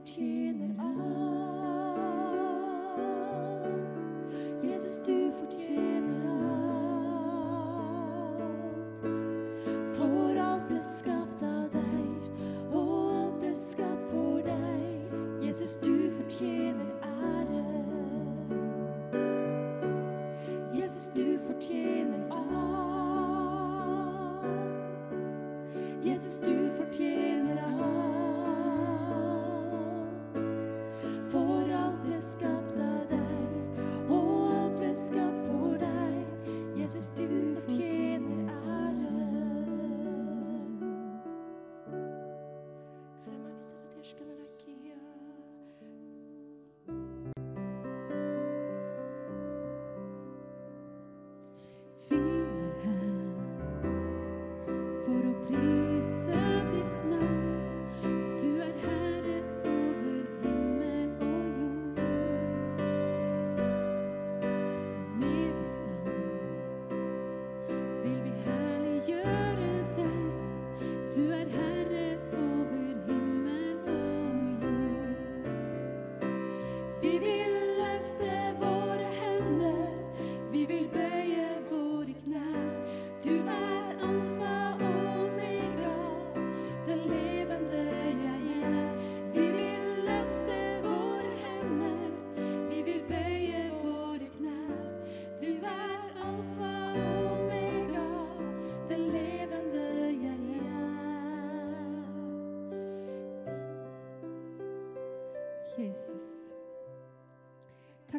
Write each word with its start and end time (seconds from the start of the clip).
about 0.00 0.18
you. 0.18 0.29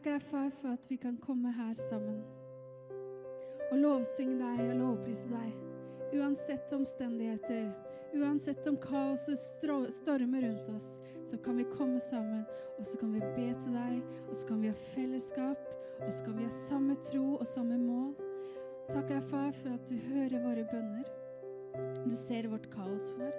takker 0.01 0.17
deg, 0.17 0.23
far, 0.31 0.49
for 0.61 0.73
at 0.73 0.85
vi 0.89 0.97
kan 0.97 1.17
komme 1.21 1.51
her 1.53 1.73
sammen 1.77 2.23
og 3.71 3.77
lovsynge 3.77 4.39
deg 4.39 4.61
og 4.65 4.79
lovprise 4.79 5.27
deg. 5.29 5.51
Uansett 6.17 6.73
omstendigheter, 6.73 7.67
uansett 8.17 8.65
om 8.67 8.79
kaoset 8.81 9.37
stormer 9.93 10.41
rundt 10.43 10.71
oss, 10.73 10.87
så 11.29 11.37
kan 11.45 11.59
vi 11.61 11.67
komme 11.69 12.01
sammen, 12.03 12.41
og 12.79 12.87
så 12.89 12.97
kan 12.97 13.13
vi 13.13 13.21
be 13.35 13.45
til 13.61 13.77
deg, 13.77 14.01
og 14.25 14.33
så 14.35 14.49
kan 14.49 14.63
vi 14.63 14.71
ha 14.73 14.81
fellesskap, 14.95 15.69
og 16.01 16.09
så 16.09 16.25
kan 16.25 16.35
vi 16.39 16.49
ha 16.49 16.57
samme 16.65 16.97
tro 17.11 17.37
og 17.37 17.47
samme 17.47 17.77
mål. 17.77 18.11
Takk 18.89 19.07
deg, 19.07 19.23
far, 19.29 19.53
for 19.61 19.77
at 19.77 19.85
du 19.87 19.95
hører 20.09 20.43
våre 20.43 20.65
bønner. 20.73 21.05
Du 22.09 22.17
ser 22.17 22.49
vårt 22.51 22.67
kaos, 22.73 23.13
far, 23.19 23.37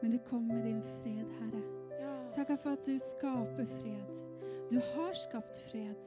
men 0.00 0.16
du 0.16 0.18
kommer 0.30 0.56
med 0.56 0.66
din 0.70 0.82
fred, 0.96 1.38
Herre. 1.38 1.62
Takk 2.32 2.56
deg 2.56 2.64
for 2.64 2.80
at 2.80 2.88
du 2.88 2.96
skaper 3.12 3.68
fred. 3.76 4.31
Du 4.72 4.78
har 4.80 5.12
skapt 5.12 5.58
fred, 5.68 5.98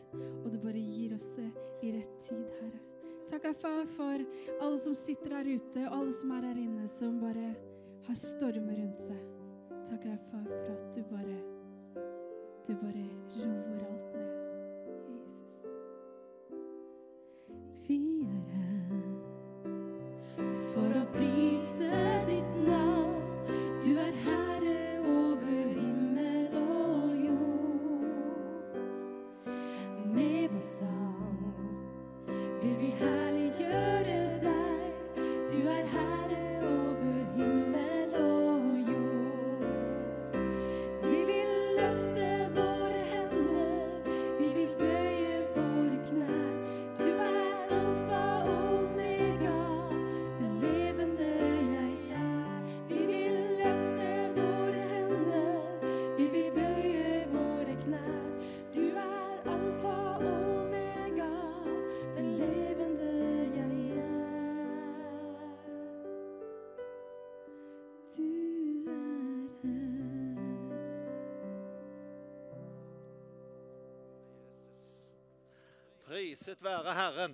og 0.42 0.48
du 0.50 0.56
bare 0.58 0.80
gir 0.82 1.12
oss 1.14 1.26
det 1.36 1.52
i 1.86 1.92
rett 1.94 2.14
tid, 2.26 2.48
Herre. 2.58 2.80
Takk, 3.30 3.46
far, 3.62 3.84
for 3.94 4.24
alle 4.56 4.80
som 4.82 4.96
sitter 4.98 5.36
der 5.36 5.50
ute, 5.52 5.84
og 5.84 5.94
alle 6.00 6.16
som 6.18 6.32
er 6.34 6.48
her 6.48 6.58
inne, 6.64 6.88
som 6.90 7.20
bare 7.22 7.52
har 8.08 8.18
stormer 8.18 8.80
rundt 8.80 9.04
seg. 9.06 9.22
Takk, 9.92 10.10
far, 10.32 10.50
for 10.50 10.74
at 10.74 10.98
du 10.98 11.04
bare 11.14 11.38
Du 12.66 12.74
bare 12.82 13.06
roer 13.38 13.86
alt. 13.86 14.05
Priset 76.56 76.64
være 76.64 76.94
Herren. 76.96 77.34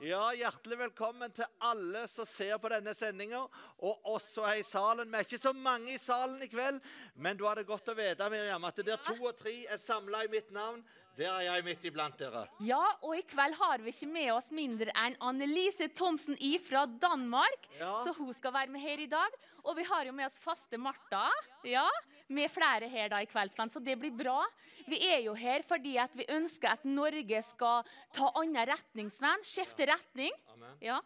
Ja, 0.00 0.30
Hjertelig 0.32 0.78
velkommen 0.78 1.32
til 1.32 1.44
alle 1.60 2.06
som 2.08 2.24
ser 2.24 2.56
på 2.56 2.70
denne 2.72 2.94
sendinga, 2.96 3.42
og 3.84 4.06
også 4.14 4.46
her 4.46 4.60
i 4.60 4.64
salen. 4.64 5.10
Vi 5.10 5.18
er 5.18 5.26
ikke 5.26 5.38
så 5.38 5.52
mange 5.52 5.92
i 5.92 5.98
salen 6.00 6.40
i 6.42 6.48
kveld, 6.48 6.80
men 7.16 7.36
du 7.36 7.44
hadde 7.44 7.66
godt 7.68 7.90
å 7.92 7.96
vite 7.98 8.30
Miriam, 8.32 8.64
at 8.64 8.80
der 8.86 9.02
to 9.04 9.18
og 9.18 9.36
tre 9.36 9.52
er 9.68 9.76
samla 9.76 10.24
i 10.24 10.30
mitt 10.32 10.48
navn, 10.56 10.80
der 11.18 11.30
er 11.32 11.44
jeg 11.46 11.64
midt 11.66 11.84
iblant 11.90 12.18
dere. 12.20 12.44
Ja, 12.64 12.80
og 13.02 13.16
i 13.18 13.22
kveld 13.28 13.56
har 13.58 13.82
vi 13.82 13.92
ikke 13.92 14.08
med 14.10 14.30
oss 14.34 14.50
mindre 14.54 14.92
enn 15.02 15.16
Annelise 15.20 15.90
Thomsen 15.96 16.38
I 16.40 16.54
fra 16.62 16.86
Danmark. 16.86 17.66
Ja. 17.80 17.92
Så 18.04 18.14
hun 18.16 18.32
skal 18.36 18.54
være 18.54 18.72
med 18.72 18.84
her 18.84 19.02
i 19.02 19.08
dag. 19.10 19.36
Og 19.64 19.76
vi 19.76 19.84
har 19.84 20.06
jo 20.08 20.14
med 20.16 20.30
oss 20.30 20.38
faste 20.40 20.78
Martha. 20.80 21.26
Ja, 21.68 21.86
med 22.32 22.48
flere 22.52 22.88
her 22.88 23.10
da 23.12 23.20
i 23.20 23.28
kveld, 23.28 23.52
så 23.52 23.82
det 23.82 23.98
blir 24.00 24.14
bra. 24.16 24.38
Vi 24.88 25.00
er 25.10 25.20
jo 25.26 25.34
her 25.36 25.66
fordi 25.66 25.96
at 26.00 26.14
vi 26.16 26.28
ønsker 26.32 26.72
at 26.72 26.86
Norge 26.88 27.42
skal 27.50 27.88
ta 28.16 28.30
annen 28.40 28.64
retning, 28.70 29.10
Sven. 29.12 29.44
Skifte 29.44 29.88
retning. 29.90 30.32
Amen. 30.54 30.78
Ja. 30.80 31.00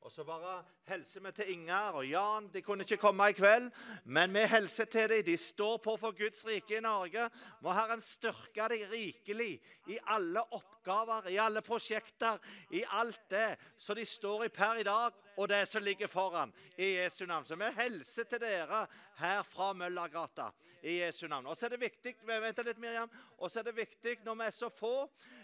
Og 0.00 0.12
så 0.12 0.22
bare 0.24 0.60
hilser 0.86 1.20
vi 1.20 1.30
til 1.34 1.50
Ingar 1.52 1.96
og 1.98 2.06
Jan. 2.06 2.46
De 2.52 2.62
kunne 2.62 2.84
ikke 2.86 3.00
komme 3.02 3.26
i 3.28 3.34
kveld, 3.36 3.66
men 4.04 4.34
vi 4.34 4.44
hilser 4.46 4.86
til 4.86 5.10
dem. 5.10 5.24
De 5.26 5.36
står 5.36 5.76
på 5.82 5.96
for 5.98 6.14
Guds 6.16 6.44
rike 6.46 6.76
i 6.78 6.82
Norge. 6.84 7.26
Må 7.60 7.74
Herren 7.74 8.00
styrke 8.00 8.68
dem 8.70 8.86
rikelig 8.92 9.58
i 9.90 9.98
alle 10.06 10.44
oppgaver, 10.54 11.26
i 11.28 11.40
alle 11.42 11.62
prosjekter, 11.66 12.38
i 12.70 12.84
alt 13.00 13.26
det 13.30 13.56
som 13.76 13.98
de 13.98 14.06
står 14.06 14.46
i 14.46 14.52
per 14.54 14.78
i 14.80 14.86
dag, 14.86 15.18
og 15.36 15.48
det 15.50 15.64
som 15.68 15.82
ligger 15.82 16.06
foran, 16.06 16.54
i 16.78 16.94
Jesu 17.00 17.26
navn. 17.26 17.46
Så 17.46 17.58
vi 17.58 17.74
hilser 17.82 18.30
til 18.30 18.40
dere 18.40 18.86
her 19.18 19.42
fra 19.42 19.72
Møllergata 19.72 20.52
i 20.82 21.00
Jesu 21.00 21.26
navn. 21.26 21.46
Og 21.46 21.56
så 21.56 21.66
er 21.66 21.74
det 21.74 21.82
viktig 21.82 22.14
vent 22.26 22.62
litt, 22.64 22.78
Miriam, 22.78 23.10
og 23.38 23.50
så 23.50 23.60
er 23.60 23.68
det 23.68 23.76
viktig 23.76 24.18
når 24.24 24.38
vi 24.38 24.46
er 24.46 24.54
så 24.54 24.70
få, 24.70 24.94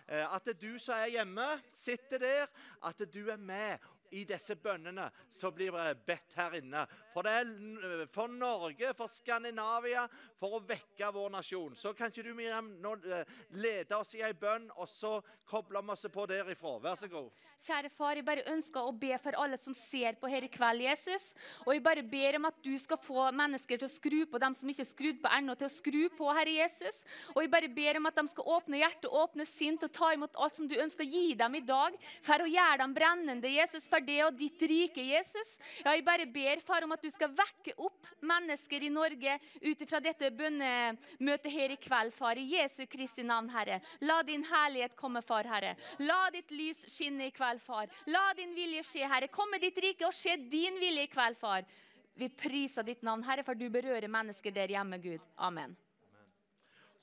eh, 0.07 0.25
at 0.25 0.49
du 0.61 0.79
som 0.79 0.95
er 0.95 1.13
hjemme, 1.19 1.49
sitter 1.73 2.23
der, 2.23 2.47
at 2.83 3.03
du 3.13 3.29
er 3.31 3.37
med 3.37 3.79
i 4.15 4.25
disse 4.29 4.57
bønnene 4.57 5.09
som 5.35 5.55
blir 5.55 5.75
bedt 6.07 6.37
her 6.39 6.55
inne. 6.61 6.85
For 7.15 7.23
det 7.23 8.09
for 8.11 8.29
Norge, 8.29 8.91
for 8.99 9.11
Skandinavia, 9.11 10.09
for 10.41 10.59
å 10.59 10.63
vekke 10.67 11.13
vår 11.15 11.31
nasjon. 11.37 11.77
Så 11.79 11.95
kan 11.95 12.11
ikke 12.11 12.25
du, 12.27 12.33
Miriam, 12.35 12.73
nå 12.83 12.97
eh, 13.07 13.29
lede 13.63 13.95
oss 13.95 14.17
i 14.19 14.23
ei 14.27 14.33
bønn, 14.35 14.67
og 14.75 14.89
så 14.91 15.21
kobler 15.47 15.85
vi 15.85 15.95
oss 15.95 16.07
på 16.11 16.27
derifra. 16.27 16.79
Vær 16.83 16.99
så 16.99 17.09
god. 17.13 17.31
Kjære 17.65 17.91
far, 17.95 18.19
jeg 18.19 18.27
bare 18.27 18.45
ønsker 18.51 18.85
å 18.85 18.93
be 18.99 19.15
for 19.23 19.37
alle 19.41 19.57
som 19.63 19.77
ser 19.79 20.19
på 20.21 20.29
her 20.29 20.45
i 20.45 20.51
kveld, 20.53 20.83
Jesus. 20.85 21.31
Og 21.65 21.71
jeg 21.73 21.85
bare 21.85 22.03
ber 22.05 22.41
om 22.41 22.49
at 22.51 22.59
du 22.65 22.73
skal 22.83 23.01
få 23.01 23.29
mennesker 23.33 23.81
til 23.81 23.89
å 23.89 23.93
skru 23.93 24.19
på, 24.29 24.41
dem 24.43 24.57
som 24.59 24.73
ikke 24.73 24.85
er 24.85 24.91
skrudd 24.91 25.23
på 25.23 25.33
ennå, 25.39 25.55
til 25.57 25.71
å 25.71 25.73
skru 25.73 26.03
på, 26.19 26.29
Herre 26.35 26.57
Jesus. 26.59 27.01
Og 27.33 27.45
jeg 27.45 27.53
bare 27.55 27.71
ber 27.73 28.01
om 28.01 28.11
at 28.11 28.19
de 28.19 28.27
skal 28.33 28.51
åpne 28.57 28.83
hjertet, 28.83 29.09
åpne 29.09 29.47
sinn 29.49 29.79
til 29.79 29.89
å 29.89 29.95
ta 30.01 30.11
imot 30.17 30.37
alt 30.43 30.59
som 30.59 30.69
du 30.69 30.75
ønsker 30.77 31.07
å 31.07 31.15
gi 31.15 31.39
dem 31.39 31.57
i 31.61 31.63
dag, 31.65 31.97
for 32.27 32.43
å 32.43 32.51
gjøre 32.51 32.83
dem 32.83 32.99
brennende, 32.99 33.55
Jesus, 33.55 33.89
for 33.89 34.05
det 34.05 34.19
og 34.27 34.37
ditt 34.41 34.61
rike, 34.61 35.07
Jesus. 35.15 35.57
Ja, 35.85 35.95
jeg 35.95 36.05
bare 36.05 36.29
ber, 36.29 36.61
far, 36.67 36.85
om 36.85 36.97
at 36.97 37.04
du 37.05 37.11
skal 37.13 37.33
vekke 37.37 37.75
opp 37.85 38.09
mennesker 38.25 38.85
i 38.87 38.91
Norge 38.93 39.37
ut 39.61 39.83
ifra 39.85 40.01
dette 40.03 40.31
bønnemøtet 40.35 41.53
her 41.53 41.75
i 41.75 41.79
kveld, 41.81 42.15
far, 42.17 42.41
i 42.41 42.47
Jesu 42.57 42.87
Kristi 42.91 43.25
navn, 43.27 43.51
Herre. 43.53 43.81
La 44.09 44.23
din 44.27 44.45
herlighet 44.49 44.97
komme, 44.97 45.23
far, 45.25 45.49
Herre. 45.49 45.75
La 46.03 46.31
ditt 46.35 46.53
lys 46.55 46.87
skinne 46.89 47.29
i 47.29 47.35
kveld, 47.35 47.63
far. 47.65 47.93
La 48.09 48.31
din 48.39 48.55
vilje 48.57 48.85
skje, 48.89 49.05
Herre. 49.11 49.29
Kom 49.33 49.53
med 49.53 49.65
ditt 49.65 49.81
rike 49.85 50.09
og 50.09 50.17
skje 50.17 50.39
din 50.51 50.81
vilje 50.81 51.07
i 51.07 51.13
kveld, 51.13 51.39
far. 51.41 51.69
Vi 52.15 52.31
priser 52.31 52.87
ditt 52.87 53.03
navn, 53.05 53.25
Herre, 53.27 53.45
for 53.45 53.59
du 53.59 53.67
berører 53.73 54.09
mennesker 54.09 54.55
der 54.55 54.73
hjemme, 54.77 55.01
Gud. 55.03 55.23
Amen. 55.37 55.77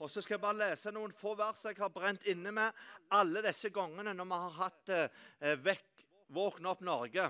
Og 0.01 0.10
så 0.10 0.24
skal 0.24 0.39
jeg 0.39 0.41
bare 0.41 0.58
lese 0.63 0.89
noen 0.96 1.12
få 1.13 1.36
vers 1.38 1.62
jeg 1.67 1.77
har 1.77 1.91
brent 1.93 2.24
inne 2.31 2.50
med 2.58 2.77
alle 3.13 3.43
disse 3.46 3.70
gangene 3.70 4.15
når 4.17 4.29
vi 4.31 4.39
har 4.46 4.55
hatt 4.63 4.93
eh, 4.96 5.58
vekk, 5.62 5.88
Våkne 6.31 6.70
opp 6.72 6.79
Norge. 6.88 7.25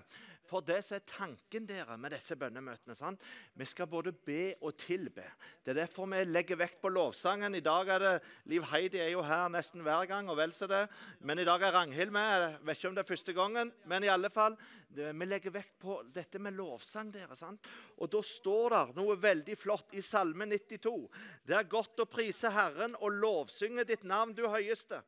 For 0.51 0.63
det 0.67 0.81
som 0.83 0.97
er 0.97 1.05
tanken 1.07 1.63
dere 1.63 1.95
med 1.95 2.11
disse 2.11 2.35
bønnemøtene. 2.35 2.95
sant? 2.97 3.21
Vi 3.55 3.65
skal 3.69 3.87
både 3.87 4.11
be 4.11 4.57
og 4.59 4.75
tilbe. 4.75 5.23
Det 5.63 5.71
er 5.71 5.85
derfor 5.85 6.09
vi 6.11 6.19
legger 6.27 6.59
vekt 6.59 6.81
på 6.81 6.91
lovsangen. 6.91 7.55
I 7.55 7.63
dag 7.63 7.87
er 7.87 8.03
det 8.03 8.11
Liv 8.51 8.67
Heidi 8.67 8.99
er 8.99 9.13
jo 9.13 9.23
her 9.23 9.47
nesten 9.47 9.85
hver 9.85 10.03
gang, 10.11 10.27
og 10.27 10.35
vel 10.41 10.51
så 10.51 10.67
det. 10.67 10.83
Men 11.19 11.39
i 11.39 11.47
dag 11.47 11.63
er 11.63 11.71
Ragnhild 11.71 12.11
med. 12.11 12.27
Jeg 12.41 12.67
vet 12.67 12.81
ikke 12.81 12.91
om 12.91 12.99
det 12.99 13.05
er 13.05 13.11
første 13.13 13.37
gangen, 13.37 13.71
men 13.87 14.03
i 14.03 14.11
alle 14.11 14.29
fall. 14.29 14.59
Det, 14.91 15.13
vi 15.15 15.25
legger 15.25 15.55
vekt 15.55 15.77
på 15.79 16.01
dette 16.11 16.39
med 16.39 16.57
lovsang. 16.59 17.13
dere, 17.15 17.35
sant? 17.39 17.63
Og 18.03 18.11
da 18.11 18.19
står 18.19 18.75
det 18.75 18.99
noe 18.99 19.15
veldig 19.15 19.55
flott 19.55 19.95
i 19.95 20.03
Salme 20.03 20.49
92. 20.51 20.97
Det 21.47 21.55
er 21.55 21.71
godt 21.71 22.03
å 22.03 22.09
prise 22.11 22.51
Herren 22.51 22.97
og 22.99 23.15
lovsynge 23.23 23.87
ditt 23.87 24.03
navn, 24.03 24.35
du 24.35 24.49
høyeste 24.51 24.99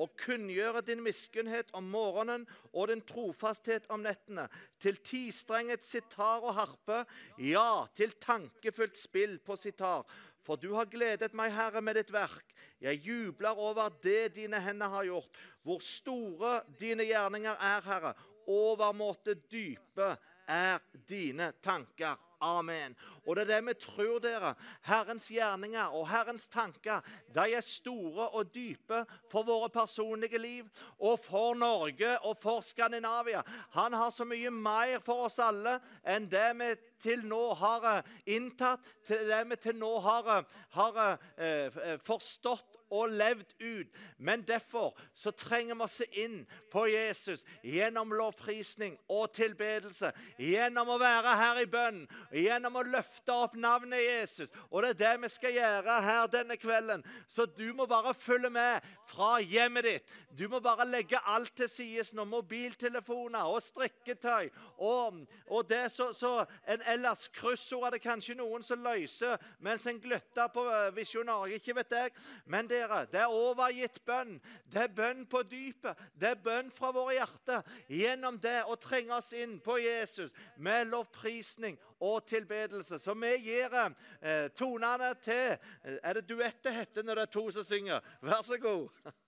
og 0.00 0.14
kunngjøre 0.20 0.82
din 0.86 1.02
miskunnhet 1.04 1.72
om 1.76 1.88
morgenen 1.92 2.46
og 2.72 2.88
din 2.88 3.02
trofasthet 3.06 3.88
om 3.92 4.04
nettene, 4.04 4.48
til 4.80 4.96
tistrenget 5.04 5.84
sitar 5.84 6.44
og 6.44 6.54
harpe, 6.56 7.02
ja, 7.38 7.84
til 7.96 8.14
tankefullt 8.22 8.98
spill 8.98 9.38
på 9.44 9.56
sitar. 9.60 10.06
For 10.42 10.58
du 10.58 10.72
har 10.74 10.90
gledet 10.90 11.34
meg, 11.38 11.52
Herre, 11.54 11.82
med 11.84 12.00
ditt 12.00 12.10
verk. 12.12 12.54
Jeg 12.82 12.98
jubler 13.04 13.58
over 13.58 13.92
det 14.02 14.34
dine 14.34 14.58
hender 14.58 14.90
har 14.90 15.06
gjort. 15.06 15.38
Hvor 15.62 15.78
store 15.86 16.62
dine 16.80 17.06
gjerninger 17.06 17.54
er, 17.54 17.84
Herre. 17.86 18.14
Overmåte 18.50 19.36
dype 19.52 20.16
er 20.50 20.82
dine 21.08 21.52
tanker. 21.62 22.18
Amen. 22.42 22.96
Og 23.26 23.36
det 23.36 23.42
er 23.42 23.50
det 23.54 23.66
vi 23.66 23.74
tror, 23.78 24.18
dere. 24.22 24.54
Herrens 24.86 25.28
gjerninger 25.30 25.94
og 25.94 26.08
Herrens 26.10 26.48
tanker 26.48 27.00
de 27.34 27.44
er 27.54 27.64
store 27.64 28.28
og 28.28 28.50
dype 28.54 29.04
for 29.30 29.46
våre 29.46 29.70
personlige 29.70 30.38
liv 30.38 30.66
og 30.98 31.20
for 31.22 31.54
Norge 31.54 32.18
og 32.26 32.36
for 32.42 32.60
Skandinavia. 32.66 33.42
Han 33.76 33.92
har 33.92 34.10
så 34.10 34.24
mye 34.24 34.50
mer 34.50 34.98
for 35.04 35.28
oss 35.28 35.38
alle 35.42 35.78
enn 36.02 36.26
det 36.30 36.48
vi 36.58 36.72
til 37.02 37.24
nå 37.26 37.40
har 37.58 37.86
eh, 37.96 38.12
inntatt, 38.36 38.84
til 39.06 39.26
det 39.26 39.40
vi 39.50 39.58
til 39.58 39.78
nå 39.78 39.90
har, 40.04 40.28
eh, 40.36 40.60
har 40.76 41.00
eh, 41.02 41.66
eh, 41.66 41.98
forstått 42.02 42.78
og 42.92 43.08
levd 43.10 43.54
ut. 43.58 43.88
Men 44.18 44.44
derfor 44.46 44.92
så 45.14 45.32
trenger 45.34 45.74
vi 45.74 45.86
å 45.86 45.90
se 45.90 46.06
inn 46.22 46.42
på 46.70 46.84
Jesus 46.92 47.46
gjennom 47.64 48.12
lovprisning 48.14 48.98
og 49.10 49.32
tilbedelse. 49.34 50.12
Gjennom 50.38 50.92
å 50.92 51.00
være 51.00 51.36
her 51.40 51.62
i 51.62 51.70
bønn, 51.72 52.04
gjennom 52.36 52.78
å 52.78 52.86
løfte 52.86 53.11
opp 53.32 53.54
navnet 53.56 54.02
Jesus. 54.02 54.52
Og 54.70 54.82
det 54.82 54.90
er 54.90 55.00
det 55.02 55.22
vi 55.22 55.28
skal 55.28 55.56
gjøre 55.56 56.00
her 56.02 56.26
denne 56.32 56.56
kvelden. 56.56 57.04
Så 57.28 57.46
du 57.46 57.72
må 57.74 57.86
bare 57.86 58.14
følge 58.14 58.50
med 58.50 58.80
fra 59.10 59.40
hjemmet 59.40 59.84
ditt. 59.84 60.12
Du 60.38 60.48
må 60.48 60.60
bare 60.64 60.86
legge 60.88 61.20
alt 61.28 61.52
til 61.56 61.68
side 61.68 62.16
når 62.16 62.24
Mobiltelefoner 62.24 63.50
og 63.52 63.60
strikketøy 63.62 64.48
og, 64.78 65.18
og 65.46 65.68
det 65.68 65.92
så, 65.92 66.12
så 66.12 66.44
en 66.68 66.80
ellers 66.88 67.28
kryssord 67.36 67.86
er 67.86 67.96
det 67.96 68.02
kanskje 68.02 68.34
noen 68.38 68.64
som 68.64 68.82
løser 68.82 69.36
mens 69.62 69.84
en 69.86 70.00
gløtter 70.00 70.48
på 70.54 70.64
eh, 70.70 70.88
Visjon 70.96 71.28
Norge. 71.28 71.58
Ikke 71.60 71.76
vet 71.76 71.92
jeg. 71.92 72.14
Men 72.50 72.70
dere, 72.70 73.04
det 73.12 73.20
er 73.22 73.32
overgitt 73.32 74.00
bønn. 74.06 74.38
Det 74.72 74.86
er 74.86 74.96
bønn 74.96 75.26
på 75.30 75.44
dypet. 75.46 75.98
Det 76.18 76.32
er 76.32 76.42
bønn 76.42 76.72
fra 76.74 76.92
våre 76.94 77.18
hjerter. 77.18 77.62
Gjennom 77.92 78.40
det 78.42 78.62
å 78.66 78.78
trenge 78.80 79.14
oss 79.18 79.32
inn 79.36 79.58
på 79.62 79.78
Jesus 79.82 80.34
med 80.56 80.90
lovprisning 80.90 81.78
og 82.02 82.26
tilbedelse. 82.26 82.98
Så 82.98 83.14
vi 83.14 83.32
gir 83.44 83.74
eh, 83.78 84.48
tonene 84.58 85.12
til 85.22 85.54
eh, 85.54 85.98
Er 86.02 86.18
det 86.18 86.28
duett 86.28 86.62
det 86.64 86.74
heter 86.74 87.06
når 87.06 87.20
det 87.20 87.28
er 87.28 87.34
to 87.38 87.44
som 87.54 87.66
synger? 87.66 88.00
Vær 88.20 88.42
så 88.46 88.58
god. 88.58 88.88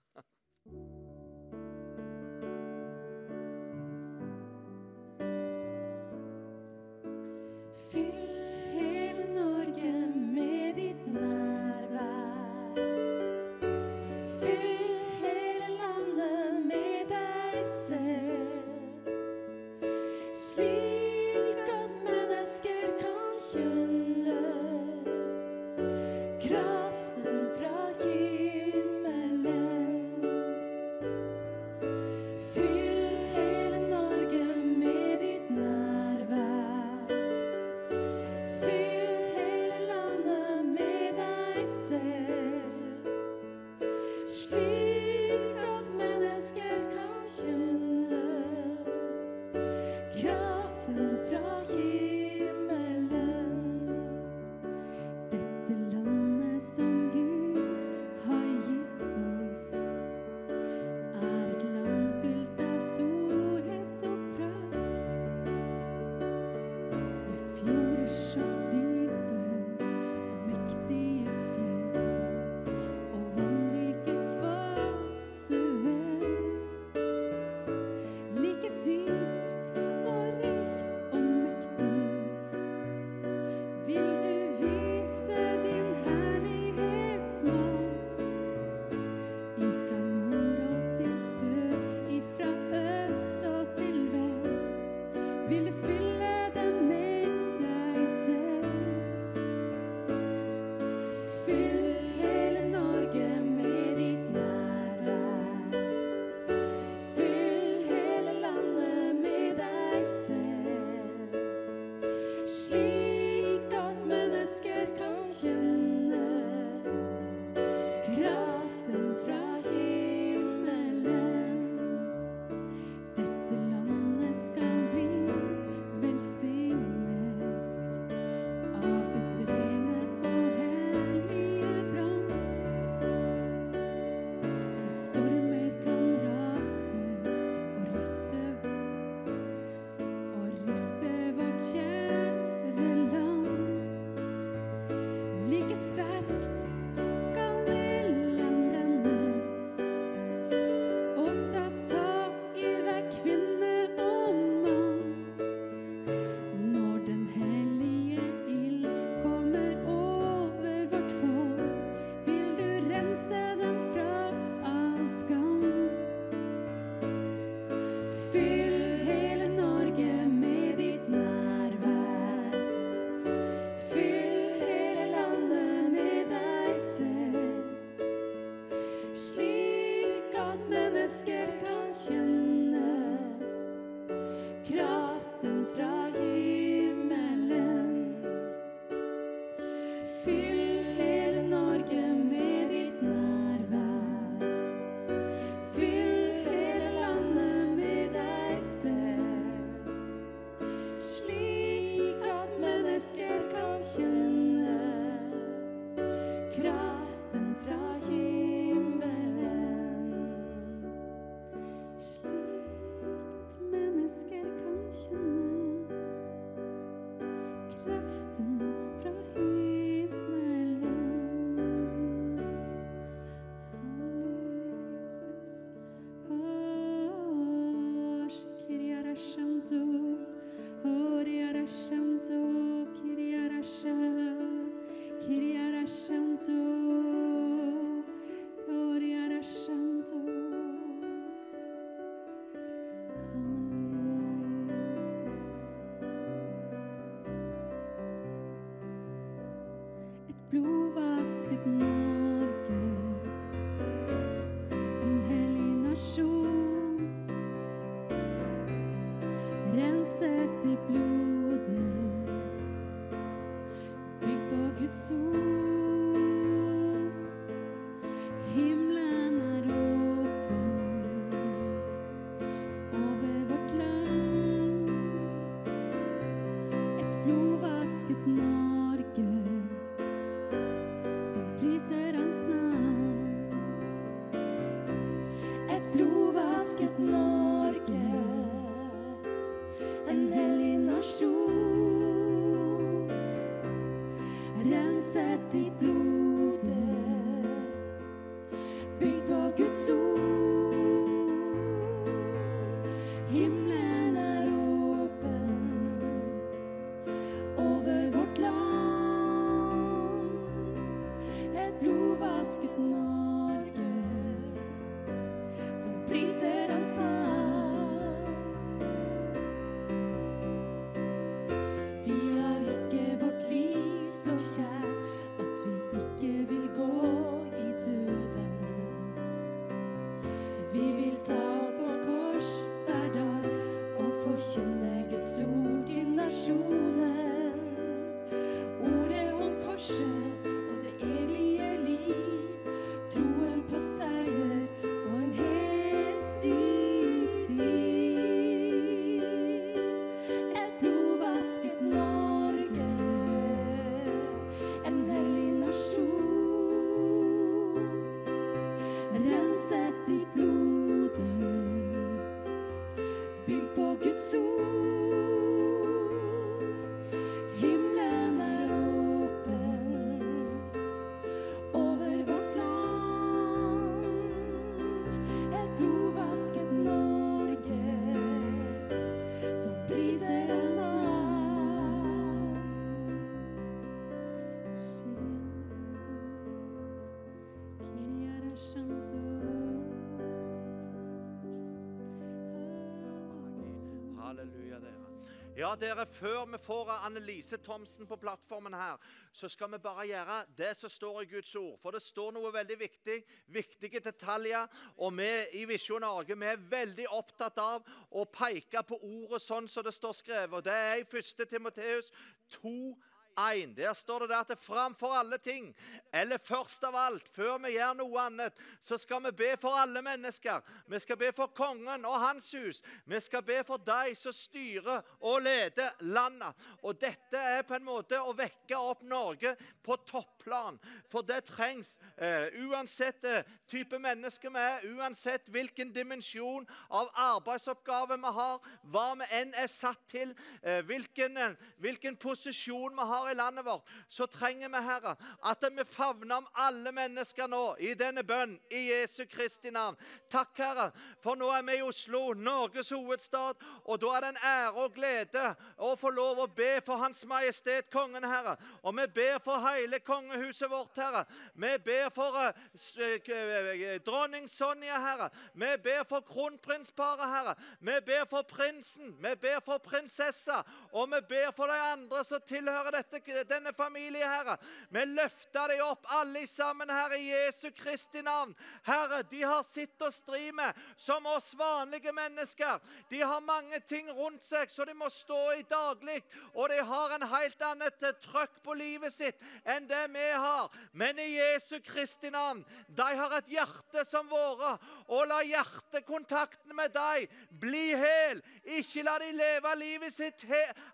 dere, 395.81 396.07
Før 396.07 396.45
vi 396.47 396.59
får 396.59 396.91
Annelise 397.07 397.57
Thomsen 397.57 398.07
på 398.07 398.17
plattformen 398.17 398.75
her, 398.75 398.97
så 399.33 399.49
skal 399.49 399.71
vi 399.73 399.79
bare 399.79 400.07
gjøre 400.07 400.37
det 400.57 400.77
som 400.77 400.91
står 400.91 401.23
i 401.23 401.31
Guds 401.35 401.55
ord. 401.57 401.79
For 401.83 401.91
det 401.91 402.03
står 402.03 402.33
noe 402.33 402.53
veldig 402.53 402.79
viktig, 402.81 403.17
viktige 403.47 404.01
detaljer. 404.01 404.67
Og 404.97 405.17
vi 405.17 405.31
i 405.61 405.65
Visjon 405.69 406.05
Norge 406.05 406.37
vi 406.39 406.47
er 406.47 406.69
veldig 406.71 407.09
opptatt 407.11 407.59
av 407.59 407.83
å 408.11 408.25
peke 408.25 408.83
på 408.83 409.01
ordet 409.03 409.43
sånn 409.43 409.69
som 409.69 409.85
det 409.85 409.95
står 409.95 410.15
skrevet. 410.21 410.59
Og 410.59 410.65
Det 410.65 410.73
er 410.73 411.03
i 411.03 411.09
1. 411.09 411.49
Timoteus 411.51 412.13
2, 412.61 412.95
1. 413.35 413.77
Der 413.77 413.95
står 413.95 414.19
det 414.25 414.29
der 414.29 414.45
at 414.45 414.59
framfor 414.59 415.15
alle 415.19 415.39
ting, 415.39 415.75
eller 416.15 416.39
først 416.39 416.85
av 416.87 416.95
alt, 416.97 417.29
før 417.35 417.59
vi 417.65 417.75
gjør 417.75 417.97
noe 417.99 418.27
annet, 418.29 418.59
så 418.81 418.99
skal 419.01 419.23
vi 419.27 419.33
be 419.45 419.51
for 419.61 419.75
alle 419.81 420.03
mennesker. 420.05 420.63
Vi 420.87 421.01
skal 421.03 421.19
be 421.19 421.33
for 421.35 421.51
kongen 421.57 422.07
og 422.07 422.21
hans 422.23 422.53
hus. 422.55 422.83
Vi 423.11 423.21
skal 423.21 423.43
be 423.43 423.59
for 423.67 423.83
de 423.83 424.15
som 424.19 424.35
styrer 424.35 425.03
og 425.21 425.43
leder 425.43 425.97
landet. 426.07 426.55
Og 426.83 426.95
dette 427.01 427.39
er 427.39 427.65
på 427.67 427.75
en 427.79 427.87
måte 427.87 428.21
å 428.21 428.35
vekke 428.37 428.79
opp 428.79 429.03
Norge 429.03 429.57
på 429.85 429.97
topplan. 430.07 430.79
For 431.11 431.27
det 431.27 431.45
trengs, 431.51 431.97
eh, 432.17 432.47
uansett 432.63 433.25
eh, 433.25 433.43
type 433.71 433.99
menneske 433.99 434.51
vi 434.53 434.63
er, 434.63 434.87
uansett 434.95 435.49
hvilken 435.53 435.93
dimensjon 435.95 436.67
av 436.91 437.11
arbeidsoppgave 437.27 438.19
vi 438.23 438.35
har, 438.39 438.61
hva 438.93 439.07
vi 439.19 439.29
enn 439.41 439.55
er 439.59 439.71
satt 439.71 440.07
til, 440.11 440.35
eh, 440.63 440.81
hvilken, 440.87 441.57
hvilken 441.83 442.17
posisjon 442.17 442.95
vi 442.95 443.09
har 443.11 443.31
i 443.31 443.37
landet 443.39 443.67
vårt, 443.67 443.89
så 444.09 444.27
trenger 444.31 444.69
vi, 444.69 444.85
Herre, 444.85 445.17
at 445.43 445.65
vi 445.71 445.85
favner 446.05 446.37
om 446.37 446.47
alle 446.53 446.93
mennesker 446.93 447.49
nå 447.49 447.63
i 447.81 447.95
denne 447.97 448.25
bønn 448.27 448.55
i 448.73 448.81
Jesu 448.91 449.25
Kristi 449.31 449.71
navn. 449.73 449.97
Takk, 450.31 450.53
Herre, 450.59 450.91
for 451.25 451.39
nå 451.39 451.49
er 451.55 451.63
vi 451.65 451.79
i 451.79 451.85
Oslo, 451.85 452.35
Norges 452.37 452.91
hovedstad, 452.93 453.63
og 453.85 454.01
da 454.03 454.11
er 454.17 454.25
det 454.25 454.33
en 454.35 454.41
ære 454.51 454.85
og 454.85 454.97
glede 454.97 455.45
å 455.81 455.95
få 455.97 456.13
lov 456.13 456.43
å 456.45 456.49
be 456.53 456.73
for 456.85 457.01
Hans 457.01 457.23
Majestet 457.29 457.89
Kongen, 457.93 458.27
Herre. 458.29 458.57
Og 458.83 458.97
vi 458.99 459.07
ber 459.17 459.39
for 459.45 459.65
hele 459.65 460.01
kongehuset 460.05 460.69
vårt, 460.71 460.99
Herre. 461.01 461.25
Vi 461.55 461.73
ber 461.87 462.11
for 462.15 462.37
eh, 462.43 462.61
eh, 463.01 463.97
dronning 464.05 464.49
Sonja, 464.51 465.01
Herre. 465.01 465.31
Vi 465.55 465.73
ber 465.85 466.05
for 466.11 466.27
kronprinsparet, 466.29 467.25
Herre. 467.33 467.57
Vi 467.81 467.97
ber 468.05 468.29
for 468.31 468.45
prinsen. 468.49 469.15
Vi 469.25 469.35
ber 469.41 469.63
for 469.65 469.81
prinsessa. 469.85 470.61
Og 470.93 471.09
vi 471.15 471.23
ber 471.33 471.55
for 471.57 471.73
de 471.73 471.81
andre 471.95 472.25
som 472.29 472.45
tilhører 472.45 473.01
dette, 473.01 473.45
denne 473.49 473.73
familien, 473.77 474.29
Herre. 474.29 474.59
Vi 474.93 475.09
løfter 475.15 475.73
dem 475.73 475.85
opp 475.85 475.94
alle 476.05 476.47
sammen, 476.47 476.91
Herre, 476.91 477.19
Jesu 477.19 477.71
Kristi 477.71 478.23
navn. 478.23 478.55
Herre, 478.87 479.23
de 479.31 479.43
har 479.43 479.63
sitt 479.67 480.03
å 480.03 480.11
stri 480.13 480.51
med, 480.53 480.75
som 480.97 481.27
oss 481.27 481.53
vanlige 481.59 482.13
mennesker. 482.13 482.81
De 483.11 483.21
har 483.23 483.45
mange 483.45 483.81
ting 483.89 484.11
rundt 484.11 484.45
seg 484.45 484.71
så 484.71 484.85
de 484.85 484.95
må 484.97 485.09
stå 485.13 485.41
i 485.59 485.65
daglig, 485.69 486.21
og 486.55 486.69
de 486.73 486.81
har 486.85 487.15
en 487.15 487.27
helt 487.35 487.63
annet 487.63 488.03
eh, 488.03 488.17
trøkk 488.25 488.61
på 488.65 488.77
livet 488.79 489.15
sitt 489.15 489.41
enn 489.65 489.89
det 489.89 490.05
vi 490.15 490.27
har. 490.31 490.71
Men 490.93 491.19
i 491.23 491.31
Jesu 491.37 491.79
Kristi 491.85 492.31
navn, 492.35 492.65
de 492.89 493.09
har 493.21 493.39
et 493.39 493.51
hjerte 493.53 494.05
som 494.09 494.29
våre, 494.31 494.75
og 495.09 495.29
la 495.29 495.41
hjertekontakten 495.47 496.75
med 496.77 496.95
deg 496.95 497.29
bli 497.61 497.93
hel. 497.99 498.41
Ikke 498.79 499.05
la 499.07 499.19
de 499.21 499.31
leve 499.37 499.75
livet 499.79 500.15
sitt 500.15 500.47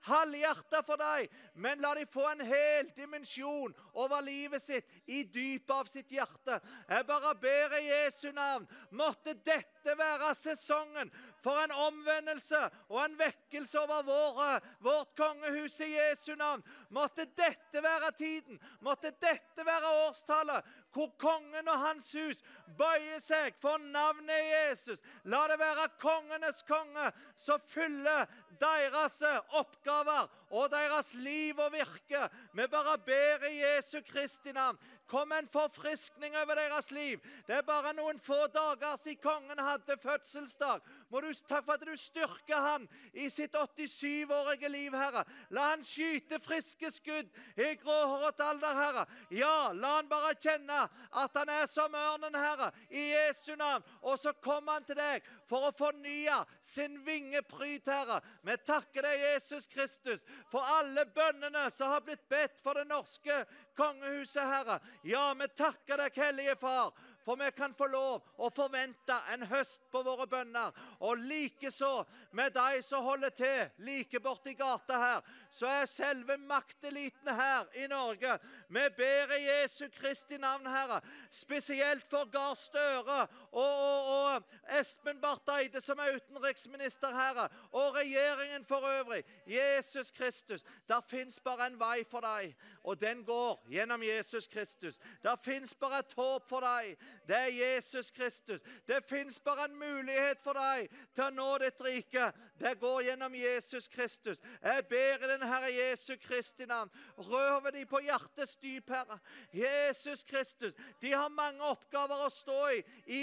halvhjerta 0.08 0.82
for 0.86 1.00
deg, 1.00 1.30
men 1.60 1.80
la 1.84 1.92
de 1.94 2.06
få 2.08 2.24
en 2.30 2.40
hel 2.46 2.88
dimensjon 2.96 3.74
over 3.92 4.22
livet 4.24 4.62
sitt 4.62 4.88
i 5.06 5.22
dypet 5.28 5.74
av 5.74 5.88
sitt 5.90 6.12
hjerte. 6.14 6.56
Jeg 6.88 7.06
bare 7.08 7.34
ber 7.40 7.76
i 7.76 7.82
Jesu 7.90 8.30
navn, 8.32 8.64
måtte 8.96 9.34
dette 9.44 9.96
være 9.98 10.32
sesongen 10.40 11.12
for 11.44 11.60
en 11.60 11.72
omvendelse 11.72 12.60
og 12.88 12.98
en 13.04 13.16
vekkelse 13.20 13.80
over 13.80 14.06
våre, 14.08 14.48
vårt 14.84 15.12
kongehus 15.20 15.76
i 15.84 15.92
Jesu 15.92 16.32
navn. 16.40 16.64
Måtte 16.96 17.28
dette 17.36 17.84
være 17.84 18.12
tiden, 18.16 18.60
måtte 18.80 19.12
dette 19.20 19.66
være 19.66 19.94
årstallet 20.06 20.72
hvor 20.92 21.10
kongen 21.18 21.68
og 21.68 21.78
hans 21.78 22.12
hus 22.16 22.40
bøyer 22.78 23.20
seg 23.22 23.54
for 23.62 23.78
navnet 23.92 24.46
Jesus. 24.50 25.02
La 25.24 25.44
det 25.50 25.58
være 25.60 25.88
kongenes 26.02 26.62
konge 26.68 27.10
som 27.38 27.62
fyller 27.70 28.26
deres 28.60 29.20
oppgaver 29.56 30.28
og 30.50 30.70
deres 30.72 31.14
liv 31.14 31.58
og 31.58 31.72
virke. 31.72 32.26
Vi 32.54 32.66
bare 32.70 32.98
ber 33.06 33.46
i 33.50 33.60
Jesu 33.62 34.00
Kristi 34.06 34.52
navn. 34.52 34.78
Kom 35.10 35.32
en 35.34 35.48
forfriskning 35.50 36.36
over 36.38 36.54
deres 36.54 36.90
liv. 36.94 37.18
Det 37.46 37.56
er 37.56 37.66
bare 37.66 37.90
noen 37.98 38.20
få 38.22 38.38
dager 38.54 38.94
siden 39.00 39.18
kongen 39.22 39.58
hadde 39.58 39.96
fødselsdag. 39.98 40.84
Må 41.10 41.20
du, 41.24 41.32
takk 41.50 41.66
for 41.66 41.74
at 41.74 41.86
du 41.86 41.96
styrker 41.98 42.62
han 42.62 42.86
i 43.12 43.26
sitt 43.32 43.56
87-årige 43.58 44.70
liv, 44.70 44.94
Herre. 44.94 45.24
La 45.50 45.72
han 45.72 45.82
skyte 45.86 46.38
friske 46.44 46.92
skudd 46.94 47.26
i 47.58 47.72
gråhåret 47.82 48.38
alder, 48.46 48.78
Herre. 48.78 49.04
Ja, 49.34 49.72
la 49.74 49.96
han 49.96 50.10
bare 50.10 50.36
kjenne 50.38 50.84
at 51.10 51.40
han 51.42 51.50
er 51.56 51.66
som 51.70 51.94
ørnen, 51.94 52.38
Herre, 52.38 52.70
i 52.90 53.10
Jesu 53.10 53.56
navn. 53.58 53.82
Og 54.06 54.18
så 54.22 54.32
kommer 54.38 54.78
han 54.78 54.86
til 54.86 55.00
deg 55.00 55.26
for 55.50 55.66
å 55.66 55.72
fornye 55.74 56.36
sin 56.62 57.00
vingepryd, 57.06 57.88
Herre. 57.90 58.20
Vi 58.46 58.56
takker 58.66 59.06
deg, 59.06 59.24
Jesus 59.24 59.66
Kristus, 59.70 60.22
for 60.52 60.62
alle 60.78 61.04
bønnene 61.10 61.66
som 61.74 61.90
har 61.90 62.04
blitt 62.06 62.22
bedt 62.30 62.62
for 62.62 62.78
det 62.78 62.86
norske 62.90 63.42
kongehuset, 63.78 64.44
Herre. 64.46 64.78
Ja, 65.06 65.32
vi 65.34 65.50
takker 65.58 66.04
deg, 66.04 66.22
Hellige 66.22 66.54
Far, 66.62 66.94
for 67.30 67.36
vi 67.36 67.50
kan 67.54 67.74
få 67.78 67.86
lov 67.86 68.24
å 68.42 68.48
forvente 68.50 69.14
en 69.30 69.44
høst 69.46 69.84
på 69.92 70.00
våre 70.02 70.24
bønner. 70.26 70.74
Og 71.06 71.20
likeså 71.22 72.02
med 72.34 72.50
de 72.56 72.80
som 72.82 73.04
holder 73.06 73.30
til 73.38 73.84
like 73.86 74.18
borti 74.24 74.56
gata 74.58 74.98
her, 74.98 75.28
så 75.54 75.68
er 75.70 75.86
selve 75.86 76.34
makteliten 76.42 77.30
her 77.38 77.68
i 77.78 77.86
Norge. 77.90 78.34
Vi 78.66 78.82
ber 78.96 79.34
i 79.36 79.44
Jesu 79.44 79.84
Kristi 79.94 80.40
navn, 80.42 80.66
Herre, 80.66 80.98
spesielt 81.30 82.02
for 82.10 82.26
Gahr 82.34 82.56
Støre 82.58 83.20
og, 83.52 83.62
og, 83.62 84.10
og 84.10 84.74
Espen 84.80 85.22
Barth 85.22 85.54
Eide, 85.54 85.78
som 85.82 86.02
er 86.02 86.18
utenriksminister, 86.18 87.14
Herre, 87.14 87.46
og 87.70 87.94
regjeringen 87.94 88.66
for 88.66 88.90
øvrig. 88.90 89.22
Jesus 89.46 90.10
Kristus, 90.10 90.66
der 90.88 91.06
fins 91.06 91.38
bare 91.40 91.70
en 91.70 91.78
vei 91.78 92.02
for 92.10 92.26
deg, 92.26 92.58
og 92.82 92.98
den 92.98 93.22
går 93.22 93.62
gjennom 93.70 94.02
Jesus 94.02 94.50
Kristus. 94.50 94.98
Der 95.22 95.38
fins 95.44 95.76
bare 95.78 96.02
et 96.02 96.18
håp 96.18 96.50
for 96.50 96.66
deg. 96.66 96.96
Det 97.30 97.38
er 97.38 97.76
Jesus 97.76 98.10
Kristus. 98.10 98.60
Det 98.88 99.04
fins 99.06 99.38
bare 99.40 99.68
en 99.68 99.76
mulighet 99.78 100.40
for 100.42 100.58
deg 100.58 100.88
til 101.14 101.28
å 101.28 101.34
nå 101.34 101.46
ditt 101.62 101.82
rike. 101.84 102.24
Det 102.58 102.72
går 102.80 103.04
gjennom 103.06 103.34
Jesus 103.38 103.86
Kristus. 103.88 104.40
Jeg 104.58 104.86
ber 104.90 105.22
i 105.22 105.28
den 105.30 105.44
Herre 105.46 105.70
Jesu 105.70 106.16
Kristi 106.18 106.66
navn. 106.66 106.90
Rør 107.16 107.60
ved 107.64 107.76
dem 107.78 107.86
på 107.86 108.00
hjertets 108.02 108.56
dyp, 108.58 108.90
Herre. 108.90 109.20
Jesus 109.54 110.24
Kristus. 110.26 110.74
De 110.98 111.12
har 111.12 111.30
mange 111.30 111.62
oppgaver 111.70 112.24
å 112.26 112.32
stå 112.34 112.58
i, 112.74 112.82
i, 113.06 113.22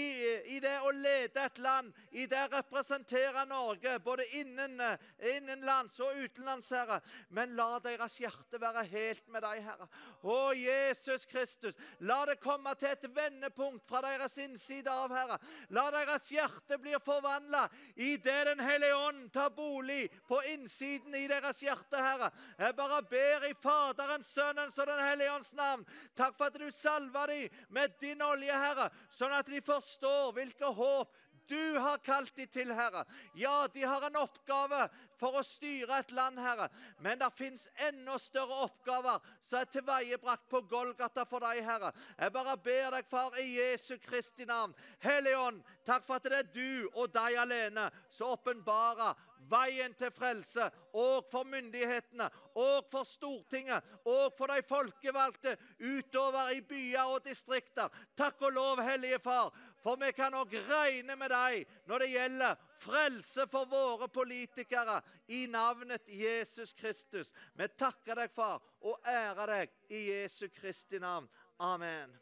i 0.55 0.61
det 0.63 0.77
å 0.87 0.93
lede 0.95 1.43
et 1.43 1.59
land, 1.59 1.91
i 2.15 2.29
det 2.31 2.45
å 2.47 2.53
representere 2.55 3.43
Norge, 3.51 3.97
både 4.07 4.23
innen, 4.39 4.79
innenlands 5.19 5.99
og 5.99 6.15
utenlands, 6.23 6.71
Herre. 6.71 7.01
Men 7.27 7.57
la 7.59 7.73
deres 7.83 8.15
hjerte 8.23 8.63
være 8.63 8.87
helt 8.87 9.27
med 9.35 9.43
deg, 9.43 9.67
Herre. 9.67 9.91
Å, 10.23 10.39
Jesus 10.55 11.27
Kristus, 11.27 11.75
la 11.99 12.23
det 12.31 12.39
komme 12.39 12.71
til 12.79 12.95
et 12.95 13.07
vendepunkt 13.11 13.83
fra 13.83 13.96
deres 14.05 14.37
innside 14.43 14.91
av, 14.91 15.13
Herre. 15.13 15.37
La 15.75 15.87
deres 15.93 16.27
hjerte 16.31 16.79
bli 16.81 16.95
forvandla 17.03 17.67
i 17.95 18.15
det 18.17 18.37
Den 18.47 18.59
hellige 18.63 18.95
ånd 18.95 19.31
tar 19.33 19.49
bolig 19.55 20.07
på 20.27 20.39
innsiden 20.53 21.15
i 21.15 21.27
deres 21.27 21.61
hjerte, 21.63 21.97
Herre. 21.97 22.31
Jeg 22.59 22.75
bare 22.77 23.01
ber 23.09 23.47
i 23.49 23.53
Faderens, 23.61 24.33
Sønnens 24.33 24.77
og 24.77 24.87
Den 24.87 25.03
hellige 25.03 25.33
ånds 25.33 25.53
navn. 25.53 25.85
Takk 26.15 26.37
for 26.37 26.47
at 26.47 26.59
du 26.59 26.71
salver 26.71 27.27
dem 27.27 27.63
med 27.69 27.97
din 28.01 28.21
olje, 28.21 28.53
Herre, 28.53 28.89
sånn 29.11 29.35
at 29.35 29.49
de 29.49 29.61
forstår 29.61 30.33
hvilke 30.37 30.73
håp 30.77 31.15
du 31.49 31.79
har 31.79 32.01
kalt 32.05 32.35
dem 32.37 32.49
til, 32.51 32.71
Herre. 32.73 33.03
Ja, 33.35 33.67
de 33.73 33.83
har 33.83 34.07
en 34.07 34.19
oppgave 34.19 34.87
for 35.17 35.39
å 35.39 35.43
styre 35.45 36.01
et 36.01 36.11
land, 36.15 36.39
Herre. 36.41 36.69
Men 37.03 37.19
det 37.21 37.29
fins 37.37 37.67
enda 37.87 38.17
større 38.21 38.63
oppgaver 38.67 39.23
som 39.41 39.61
er 39.61 39.71
tilveiebrakt 39.73 40.49
på 40.51 40.61
Golgata 40.69 41.25
for 41.29 41.43
deg, 41.45 41.63
Herre. 41.65 41.93
Jeg 42.17 42.35
bare 42.35 42.57
ber 42.57 42.91
deg, 42.97 43.07
Far, 43.09 43.37
i 43.41 43.47
Jesu 43.57 43.95
Kristi 44.03 44.45
navn. 44.45 44.75
Hellige 45.03 45.39
Ånd, 45.47 45.63
takk 45.87 46.05
for 46.05 46.19
at 46.19 46.27
det 46.27 46.43
er 46.43 46.51
du 46.53 46.89
og 46.93 47.09
deg 47.15 47.39
alene 47.41 47.89
som 48.09 48.35
åpenbarer 48.35 49.15
veien 49.49 49.93
til 49.97 50.11
frelse, 50.11 50.67
og 50.97 51.27
for 51.31 51.47
myndighetene, 51.47 52.27
og 52.57 52.87
for 52.91 53.07
Stortinget, 53.07 53.85
og 54.05 54.33
for 54.37 54.51
de 54.51 54.63
folkevalgte 54.67 55.55
utover 55.79 56.53
i 56.55 56.61
byer 56.65 57.13
og 57.13 57.23
distrikter. 57.25 57.91
Takk 58.17 58.41
og 58.47 58.55
lov, 58.57 58.81
Hellige 58.83 59.19
Far, 59.23 59.51
for 59.83 59.99
vi 60.01 60.11
kan 60.15 60.35
òg 60.37 60.53
regne 60.67 61.15
med 61.19 61.31
deg 61.31 61.67
når 61.89 62.03
det 62.03 62.09
gjelder 62.13 62.63
frelse 62.81 63.47
for 63.51 63.69
våre 63.69 64.07
politikere 64.13 64.99
i 65.33 65.45
navnet 65.51 66.07
Jesus 66.09 66.73
Kristus. 66.73 67.33
Vi 67.53 67.67
takker 67.77 68.17
deg, 68.21 68.33
Far, 68.33 68.61
og 68.81 68.99
ærer 69.05 69.53
deg 69.53 69.77
i 69.93 70.07
Jesu 70.11 70.47
Kristi 70.53 70.99
navn. 71.01 71.29
Amen. 71.59 72.13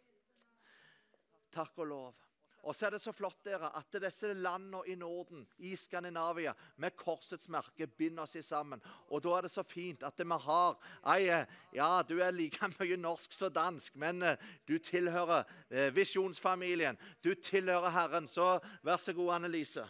Takk 1.56 1.84
og 1.84 1.88
lov. 1.88 2.25
Og 2.66 2.74
så 2.76 2.88
er 2.88 2.96
det 2.96 3.02
så 3.04 3.12
flott 3.14 3.44
dere, 3.46 3.70
at 3.78 3.98
disse 4.02 4.32
landene 4.34 4.82
i 4.90 4.96
Norden, 4.98 5.44
i 5.58 5.76
Skandinavia, 5.78 6.56
med 6.82 6.96
korsets 6.98 7.46
merke 7.54 7.86
binder 7.88 8.24
oss 8.26 8.34
sammen. 8.42 8.82
Og 9.14 9.22
da 9.22 9.36
er 9.38 9.46
det 9.46 9.52
så 9.54 9.64
fint 9.64 10.04
at 10.04 10.18
vi 10.18 10.40
har 10.48 10.80
ei 11.14 11.28
eh, 11.30 11.46
Ja, 11.76 12.02
du 12.02 12.18
er 12.20 12.34
like 12.34 12.66
mye 12.80 12.98
norsk 12.98 13.34
som 13.34 13.54
dansk, 13.54 13.96
men 13.96 14.24
eh, 14.24 14.42
du 14.66 14.80
tilhører 14.80 15.44
eh, 15.70 15.92
visjonsfamilien. 15.94 16.98
Du 17.22 17.36
tilhører 17.36 17.94
Herren. 17.94 18.28
Så 18.28 18.58
vær 18.82 18.98
så 18.98 19.14
god, 19.14 19.36
Annelise. 19.36 19.86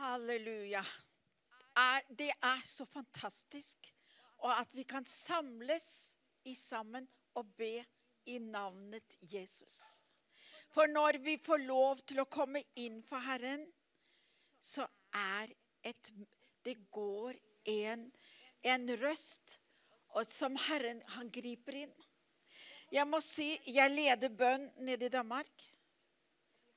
Halleluja. 0.00 0.84
Er, 1.76 2.04
det 2.08 2.30
er 2.30 2.62
så 2.64 2.84
fantastisk. 2.84 3.94
Og 4.40 4.52
at 4.60 4.74
vi 4.74 4.82
kan 4.88 5.04
samles 5.06 6.14
i 6.44 6.54
sammen 6.54 7.08
og 7.34 7.50
be 7.56 7.84
i 8.26 8.38
navnet 8.38 9.16
Jesus. 9.20 10.02
For 10.70 10.86
når 10.86 11.18
vi 11.24 11.36
får 11.44 11.64
lov 11.66 12.00
til 12.06 12.22
å 12.22 12.28
komme 12.30 12.62
inn 12.78 13.00
for 13.02 13.22
Herren, 13.24 13.66
så 14.60 14.86
er 15.16 15.52
et 15.82 16.12
Det 16.64 16.76
går 16.92 17.38
en, 17.64 18.02
en 18.62 18.90
røst 19.00 19.54
som 20.28 20.56
Herren 20.68 21.00
han 21.14 21.30
griper 21.32 21.78
inn. 21.86 21.92
Jeg 22.92 23.06
må 23.08 23.20
si, 23.24 23.54
jeg 23.64 23.94
leder 23.94 24.28
bønn 24.28 24.66
nede 24.84 25.06
i 25.06 25.14
Danmark. 25.14 25.48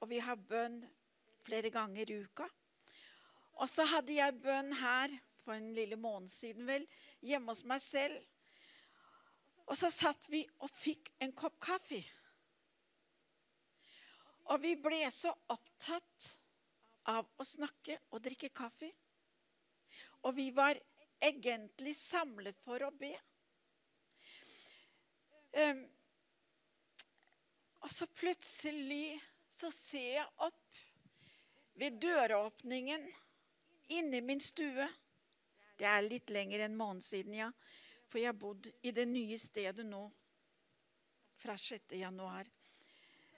og 0.04 0.10
vi 0.10 0.20
har 0.20 0.36
bønn 0.36 0.82
flere 1.48 1.70
ganger 1.72 2.10
i 2.12 2.18
uka. 2.26 2.44
Og 3.64 3.70
så 3.72 3.86
hadde 3.88 4.12
jeg 4.18 4.42
bønn 4.44 4.74
her 4.76 5.14
for 5.40 5.56
en 5.56 5.70
lille 5.76 5.96
måned 5.96 6.28
siden, 6.28 6.66
vel, 6.68 6.84
hjemme 7.24 7.54
hos 7.54 7.64
meg 7.68 7.80
selv. 7.80 8.18
Og 9.72 9.78
så 9.80 9.88
satt 9.88 10.28
vi 10.28 10.42
og 10.60 10.68
fikk 10.68 11.14
en 11.24 11.32
kopp 11.32 11.56
kaffe. 11.64 12.02
Og 14.52 14.60
vi 14.66 14.74
ble 14.76 15.00
så 15.16 15.32
opptatt 15.56 16.28
av 17.08 17.24
å 17.40 17.48
snakke 17.48 17.96
og 18.12 18.26
drikke 18.28 18.52
kaffe. 18.52 18.92
Og 20.28 20.36
vi 20.36 20.50
var 20.56 20.76
egentlig 21.24 21.96
samlet 21.96 22.60
for 22.66 22.84
å 22.84 22.92
be. 23.00 23.14
Um, 25.56 25.84
og 27.80 27.92
så 27.96 28.12
plutselig 28.12 29.22
så 29.54 29.72
ser 29.72 30.16
jeg 30.18 30.32
opp 30.44 30.80
ved 31.80 32.02
døråpningen 32.04 33.06
inne 34.00 34.20
i 34.20 34.26
min 34.26 34.42
stue. 34.42 34.88
Det 35.78 35.88
er 35.90 36.06
litt 36.06 36.34
lenger 36.34 36.66
enn 36.66 36.78
måneden 36.78 37.04
siden, 37.04 37.38
ja. 37.38 37.50
For 38.08 38.22
jeg 38.22 38.32
har 38.32 38.40
bodd 38.40 38.70
i 38.86 38.94
det 38.94 39.08
nye 39.10 39.38
stedet 39.42 39.86
nå 39.88 40.04
fra 41.40 41.58
6. 41.58 41.96
januar. 41.98 42.50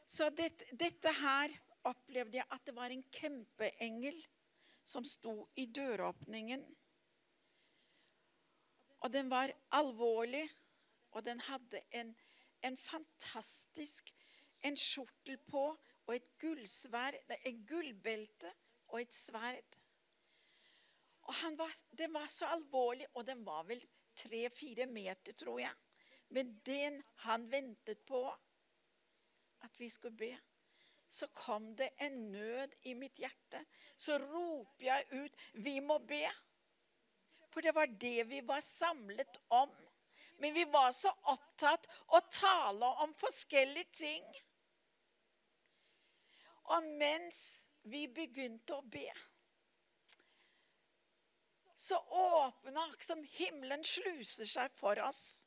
Så 0.05 0.29
dette, 0.35 0.67
dette 0.75 1.13
her 1.21 1.53
opplevde 1.87 2.39
jeg 2.39 2.49
at 2.49 2.65
det 2.67 2.75
var 2.75 2.93
en 2.93 3.05
kjempeengel 3.13 4.19
som 4.85 5.05
sto 5.07 5.47
i 5.57 5.65
døråpningen. 5.65 6.65
Og 9.05 9.13
den 9.13 9.29
var 9.29 9.53
alvorlig, 9.77 10.43
og 11.15 11.23
den 11.25 11.39
hadde 11.47 11.81
en, 11.95 12.11
en 12.65 12.77
fantastisk 12.77 14.11
en 14.65 14.77
skjortel 14.79 15.37
på 15.49 15.63
og 16.05 16.13
et 16.15 16.27
gullsverd, 16.41 17.17
et 17.45 17.65
gullbelte 17.67 18.51
og 18.93 19.01
et 19.01 19.13
sverd. 19.13 19.79
Og 21.25 21.35
var, 21.57 21.71
Den 21.97 22.13
var 22.13 22.27
så 22.27 22.45
alvorlig, 22.53 23.07
og 23.13 23.25
den 23.27 23.45
var 23.45 23.63
vel 23.63 23.81
tre-fire 24.15 24.85
meter, 24.85 25.33
tror 25.33 25.59
jeg. 25.59 25.73
Men 26.29 26.59
den 26.65 27.01
han 27.25 27.47
ventet 27.51 28.05
på 28.05 28.21
at 29.65 29.79
vi 29.79 29.89
skulle 29.89 30.17
be, 30.17 30.33
så 31.09 31.27
kom 31.27 31.75
det 31.75 31.89
en 32.01 32.31
nød 32.31 32.73
i 32.89 32.93
mitt 32.93 33.19
hjerte. 33.21 33.61
Så 33.97 34.17
roper 34.19 34.85
jeg 34.85 35.05
ut 35.11 35.35
'Vi 35.53 35.79
må 35.79 35.97
be'. 35.97 36.33
For 37.49 37.61
det 37.61 37.75
var 37.75 37.85
det 37.85 38.29
vi 38.29 38.41
var 38.41 38.59
samlet 38.59 39.38
om. 39.49 39.71
Men 40.38 40.53
vi 40.53 40.65
var 40.65 40.91
så 40.91 41.11
opptatt 41.31 41.88
å 42.07 42.19
tale 42.19 42.85
om 42.85 43.13
forskjellige 43.13 43.91
ting. 43.91 44.25
Og 46.75 46.83
mens 46.83 47.67
vi 47.83 48.07
begynte 48.07 48.75
å 48.75 48.81
be, 48.81 49.07
så 51.86 52.00
åpna 52.10 52.88
akk 52.89 53.04
som 53.06 53.21
himmelen 53.38 53.84
sluser 53.86 54.50
seg 54.50 54.74
for 54.74 55.00
oss. 55.06 55.45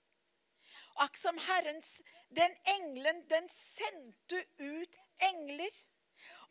Akk 1.03 1.18
som 1.18 1.38
Herrens 1.48 1.98
Den 2.29 2.53
engelen, 2.77 3.22
den 3.29 3.46
sendte 3.48 4.42
ut 4.61 4.98
engler. 5.31 5.72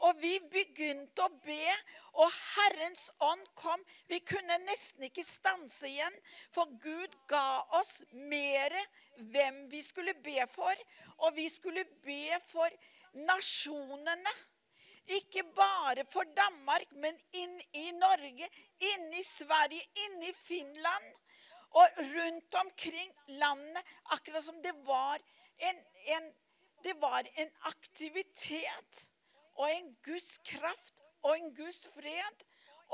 Og 0.05 0.17
vi 0.21 0.35
begynte 0.49 1.25
å 1.25 1.29
be, 1.41 1.73
og 2.21 2.33
Herrens 2.55 3.07
ånd 3.21 3.45
kom. 3.57 3.81
Vi 4.09 4.19
kunne 4.25 4.57
nesten 4.65 5.07
ikke 5.07 5.25
stanse 5.25 5.89
igjen, 5.89 6.17
for 6.53 6.69
Gud 6.81 7.13
ga 7.29 7.61
oss 7.79 8.03
mer 8.13 8.73
hvem 9.17 9.63
vi 9.71 9.81
skulle 9.85 10.13
be 10.25 10.45
for. 10.53 10.85
Og 11.25 11.33
vi 11.37 11.47
skulle 11.49 11.85
be 12.05 12.37
for 12.49 12.73
nasjonene. 13.17 14.35
Ikke 15.07 15.43
bare 15.55 16.03
for 16.11 16.27
Danmark, 16.35 16.91
men 16.91 17.15
inn 17.31 17.55
i 17.79 17.91
Norge, 17.95 18.49
inn 18.79 19.13
i 19.15 19.23
Sverige, 19.23 19.85
inn 20.05 20.23
i 20.27 20.33
Finland. 20.35 21.13
Og 21.79 22.01
rundt 22.15 22.55
omkring 22.55 23.13
landet, 23.39 23.83
akkurat 24.15 24.43
som 24.43 24.59
det 24.63 24.73
var 24.87 25.21
en, 25.57 25.79
en, 26.15 26.29
det 26.83 26.95
var 27.01 27.27
en 27.35 27.51
aktivitet 27.69 29.01
og 29.55 29.71
en 29.71 29.95
Guds 30.03 30.37
kraft 30.45 31.03
og 31.23 31.37
en 31.37 31.53
Guds 31.55 31.87
fred 31.95 32.45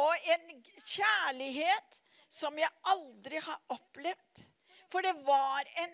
og 0.01 0.29
en 0.33 0.63
kjærlighet 0.79 2.01
som 2.29 2.57
jeg 2.57 2.69
aldri 2.93 3.41
har 3.45 3.61
opplevd. 3.73 4.45
For 4.91 5.05
det 5.05 5.13
var 5.25 5.65
en, 5.83 5.93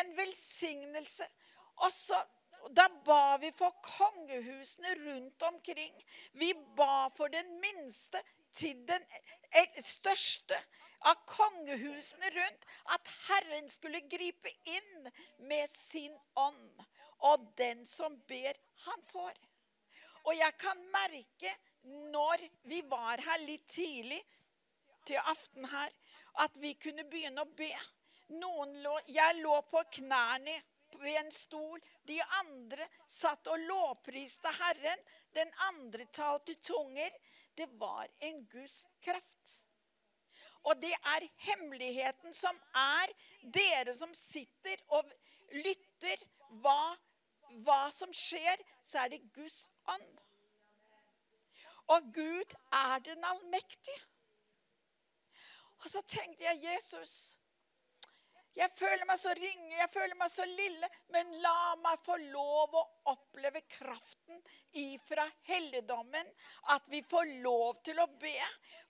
en 0.00 0.16
velsignelse. 0.16 1.28
Og 1.84 1.92
så 1.92 2.18
da 2.70 2.88
ba 3.04 3.36
vi 3.42 3.50
for 3.56 3.74
kongehusene 3.82 4.94
rundt 4.94 5.42
omkring. 5.42 5.94
Vi 6.32 6.52
ba 6.76 7.08
for 7.16 7.28
den 7.28 7.60
minste 7.60 8.22
til 8.52 8.86
den 8.86 9.04
største 9.82 10.58
av 11.08 11.18
kongehusene 11.26 12.30
rundt. 12.36 12.66
At 12.94 13.12
Herren 13.28 13.70
skulle 13.70 14.04
gripe 14.10 14.52
inn 14.64 15.10
med 15.38 15.70
sin 15.70 16.14
ånd. 16.34 16.84
Og 17.18 17.46
den 17.58 17.86
som 17.86 18.18
ber, 18.28 18.58
han 18.86 19.02
får. 19.12 19.34
Og 20.24 20.36
jeg 20.38 20.54
kan 20.58 20.78
merke 20.94 21.50
når 22.12 22.46
vi 22.70 22.82
var 22.86 23.22
her 23.26 23.42
litt 23.42 23.66
tidlig 23.70 24.20
til 25.06 25.18
aften 25.18 25.66
her, 25.66 25.90
at 26.44 26.54
vi 26.62 26.74
kunne 26.78 27.04
begynne 27.10 27.42
å 27.42 27.54
be. 27.58 27.70
Lå, 28.32 28.98
jeg 29.10 29.40
lå 29.42 29.56
på 29.68 29.82
knærne 29.98 30.54
ved 31.00 31.18
en 31.20 31.32
stol. 31.34 31.80
De 32.08 32.18
andre 32.40 32.86
satt 33.06 33.48
og 33.52 33.66
lovpriste 33.68 34.52
Herren. 34.58 35.04
Den 35.34 35.52
andre 35.68 36.06
talte 36.12 36.54
tunger. 36.60 37.10
Det 37.56 37.68
var 37.80 38.08
en 38.20 38.44
Guds 38.52 38.82
kraft. 39.04 39.58
Og 40.62 40.78
det 40.82 40.92
er 40.94 41.26
hemmeligheten 41.48 42.34
som 42.34 42.58
er 42.78 43.12
dere 43.42 43.94
som 43.98 44.12
sitter 44.14 44.78
og 44.94 45.08
lytter 45.52 46.22
hva, 46.62 46.94
hva 47.66 47.82
som 47.94 48.12
skjer, 48.14 48.62
så 48.84 49.02
er 49.02 49.14
det 49.14 49.24
Guds 49.34 49.66
ånd. 49.90 50.20
Og 51.92 52.12
Gud 52.14 52.54
er 52.72 53.02
den 53.04 53.24
allmektige. 53.26 54.00
Og 55.82 55.90
så 55.90 56.02
tenkte 56.06 56.46
jeg 56.46 56.62
Jesus 56.62 57.41
jeg 58.52 58.68
føler 58.76 59.06
meg 59.08 59.16
så 59.16 59.32
ringe, 59.38 59.70
jeg 59.78 59.88
føler 59.92 60.16
meg 60.20 60.28
så 60.32 60.44
lille, 60.44 60.88
men 61.14 61.30
la 61.40 61.72
meg 61.80 62.02
få 62.04 62.18
lov 62.34 62.74
å 62.76 62.82
oppleve 63.14 63.62
kraften 63.64 64.42
ifra 64.76 65.24
helligdommen. 65.48 66.28
At 66.74 66.84
vi 66.92 67.00
får 67.08 67.30
lov 67.44 67.80
til 67.86 68.00
å 68.02 68.08
be. 68.20 68.36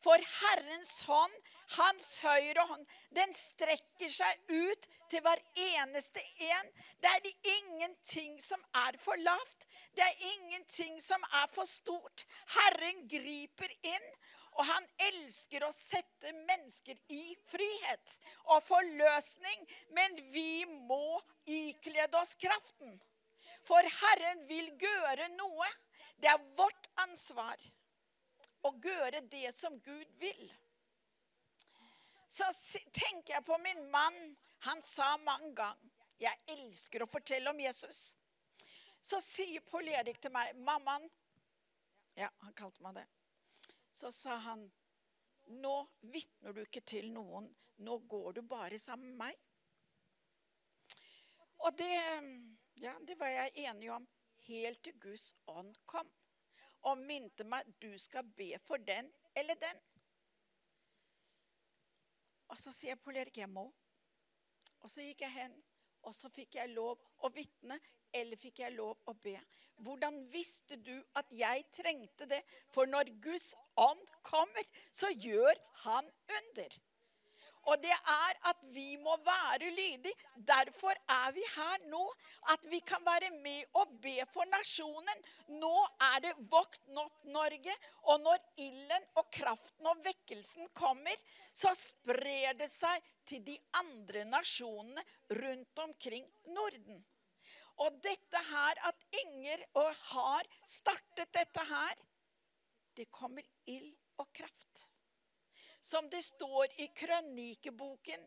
For 0.02 0.18
Herrens 0.40 0.96
hånd, 1.06 1.36
Hans 1.76 2.08
høyre 2.24 2.66
hånd, 2.68 2.82
den 3.16 3.30
strekker 3.36 4.10
seg 4.12 4.50
ut 4.50 4.88
til 5.12 5.22
hver 5.24 5.40
eneste 5.78 6.20
en. 6.50 6.72
Det 7.00 7.12
er 7.14 7.30
ingenting 7.54 8.34
som 8.42 8.60
er 8.82 8.98
for 9.00 9.20
lavt. 9.22 9.68
Det 9.94 10.04
er 10.04 10.26
ingenting 10.34 10.98
som 11.00 11.22
er 11.38 11.48
for 11.54 11.70
stort. 11.70 12.26
Herren 12.58 13.06
griper 13.08 13.72
inn. 13.86 14.12
Og 14.52 14.66
han 14.68 14.86
elsker 15.08 15.64
å 15.64 15.72
sette 15.72 16.32
mennesker 16.44 16.98
i 17.14 17.22
frihet 17.48 18.16
og 18.52 18.64
forløsning. 18.66 19.64
Men 19.96 20.18
vi 20.34 20.64
må 20.68 21.20
iklede 21.48 22.20
oss 22.20 22.34
kraften. 22.40 22.98
For 23.64 23.86
Herren 24.02 24.42
vil 24.50 24.68
gjøre 24.80 25.30
noe. 25.38 25.68
Det 26.20 26.30
er 26.30 26.44
vårt 26.58 26.90
ansvar 27.02 27.56
å 28.68 28.74
gjøre 28.76 29.24
det 29.32 29.54
som 29.56 29.78
Gud 29.82 30.10
vil. 30.20 30.44
Så 32.28 32.46
tenker 32.92 33.38
jeg 33.38 33.46
på 33.48 33.58
min 33.64 33.88
mann. 33.90 34.20
Han 34.68 34.84
sa 34.84 35.16
mange 35.24 35.54
ganger 35.58 35.88
jeg 36.22 36.38
elsker 36.54 37.02
å 37.02 37.10
fortelle 37.10 37.50
om 37.50 37.58
Jesus. 37.58 38.12
Så 39.02 39.18
sier 39.24 39.64
Paul 39.66 39.88
Erik 39.90 40.20
til 40.22 40.30
meg, 40.30 40.54
'Mammaen' 40.54 41.10
Ja, 42.14 42.28
han 42.44 42.52
kalte 42.54 42.82
meg 42.84 42.94
det 43.00 43.06
så 43.92 44.12
sa 44.12 44.36
han 44.48 44.70
Nå 45.62 45.74
vitner 46.00 46.54
du 46.54 46.62
ikke 46.62 46.80
til 46.86 47.10
noen. 47.12 47.48
Nå 47.82 47.96
går 48.08 48.38
du 48.38 48.42
bare 48.46 48.78
sammen 48.78 49.10
med 49.10 49.18
meg. 49.18 49.40
Og 51.66 51.74
det, 51.78 51.90
ja, 52.78 52.94
det 53.06 53.16
var 53.18 53.32
jeg 53.32 53.66
enig 53.66 53.90
om 53.92 54.06
helt 54.46 54.82
til 54.86 54.94
Guds 55.02 55.32
ånd 55.50 55.74
kom 55.86 56.08
og 56.88 56.98
minte 56.98 57.44
meg 57.46 57.68
du 57.82 57.90
skal 58.00 58.26
be 58.38 58.54
for 58.62 58.82
den 58.82 59.10
eller 59.38 59.58
den. 59.58 59.82
Og 62.50 62.58
så 62.60 62.72
sier 62.74 62.96
jeg 62.96 63.16
Erik 63.22 63.38
jeg 63.38 63.50
må. 63.50 63.68
Og 64.82 64.90
så 64.90 65.04
gikk 65.06 65.22
jeg 65.24 65.32
hen, 65.36 65.54
og 66.02 66.14
så 66.16 66.30
fikk 66.32 66.58
jeg 66.58 66.72
lov 66.74 67.00
å 67.22 67.30
vitne 67.34 67.78
eller 68.12 68.38
fikk 68.40 68.62
jeg 68.64 68.74
lov 68.76 68.96
å 69.08 69.14
be? 69.22 69.36
Hvordan 69.82 70.20
visste 70.32 70.76
du 70.76 70.94
at 71.18 71.30
jeg 71.34 71.64
trengte 71.74 72.28
det? 72.30 72.42
For 72.74 72.86
når 72.90 73.10
Guds 73.24 73.52
ånd 73.80 74.02
kommer, 74.26 74.66
så 74.92 75.10
gjør 75.14 75.56
han 75.86 76.10
under. 76.40 76.78
Og 77.70 77.78
det 77.82 77.92
er 77.94 78.38
at 78.50 78.62
vi 78.74 78.96
må 78.98 79.14
være 79.22 79.70
lydige. 79.70 80.14
Derfor 80.34 80.96
er 81.14 81.30
vi 81.36 81.44
her 81.54 81.84
nå. 81.92 82.02
At 82.54 82.66
vi 82.70 82.80
kan 82.86 83.04
være 83.06 83.30
med 83.42 83.62
og 83.78 83.92
be 84.02 84.16
for 84.32 84.48
nasjonen. 84.50 85.22
Nå 85.62 85.74
er 86.08 86.18
det 86.24 86.34
Våkn 86.50 86.98
opp, 87.04 87.22
Norge. 87.24 87.76
Og 88.10 88.20
når 88.24 88.42
ilden 88.66 89.08
og 89.20 89.30
kraften 89.34 89.90
og 89.92 90.02
vekkelsen 90.04 90.72
kommer, 90.74 91.24
så 91.54 91.70
sprer 91.78 92.58
det 92.58 92.70
seg 92.72 93.10
til 93.28 93.44
de 93.46 93.56
andre 93.78 94.24
nasjonene 94.26 95.04
rundt 95.38 95.84
omkring 95.86 96.26
Norden. 96.50 97.04
Og 97.82 97.94
dette 98.04 98.40
her, 98.50 98.78
at 98.88 99.06
Inger 99.24 99.62
og 99.80 99.92
har 100.12 100.48
startet 100.66 101.30
dette 101.34 101.64
her, 101.70 102.02
det 102.96 103.08
kommer 103.10 103.46
ild 103.66 103.94
og 104.20 104.28
kraft. 104.34 104.91
Som 105.82 106.08
det 106.10 106.22
står 106.22 106.80
i 106.80 106.88
krønikeboken, 106.94 108.22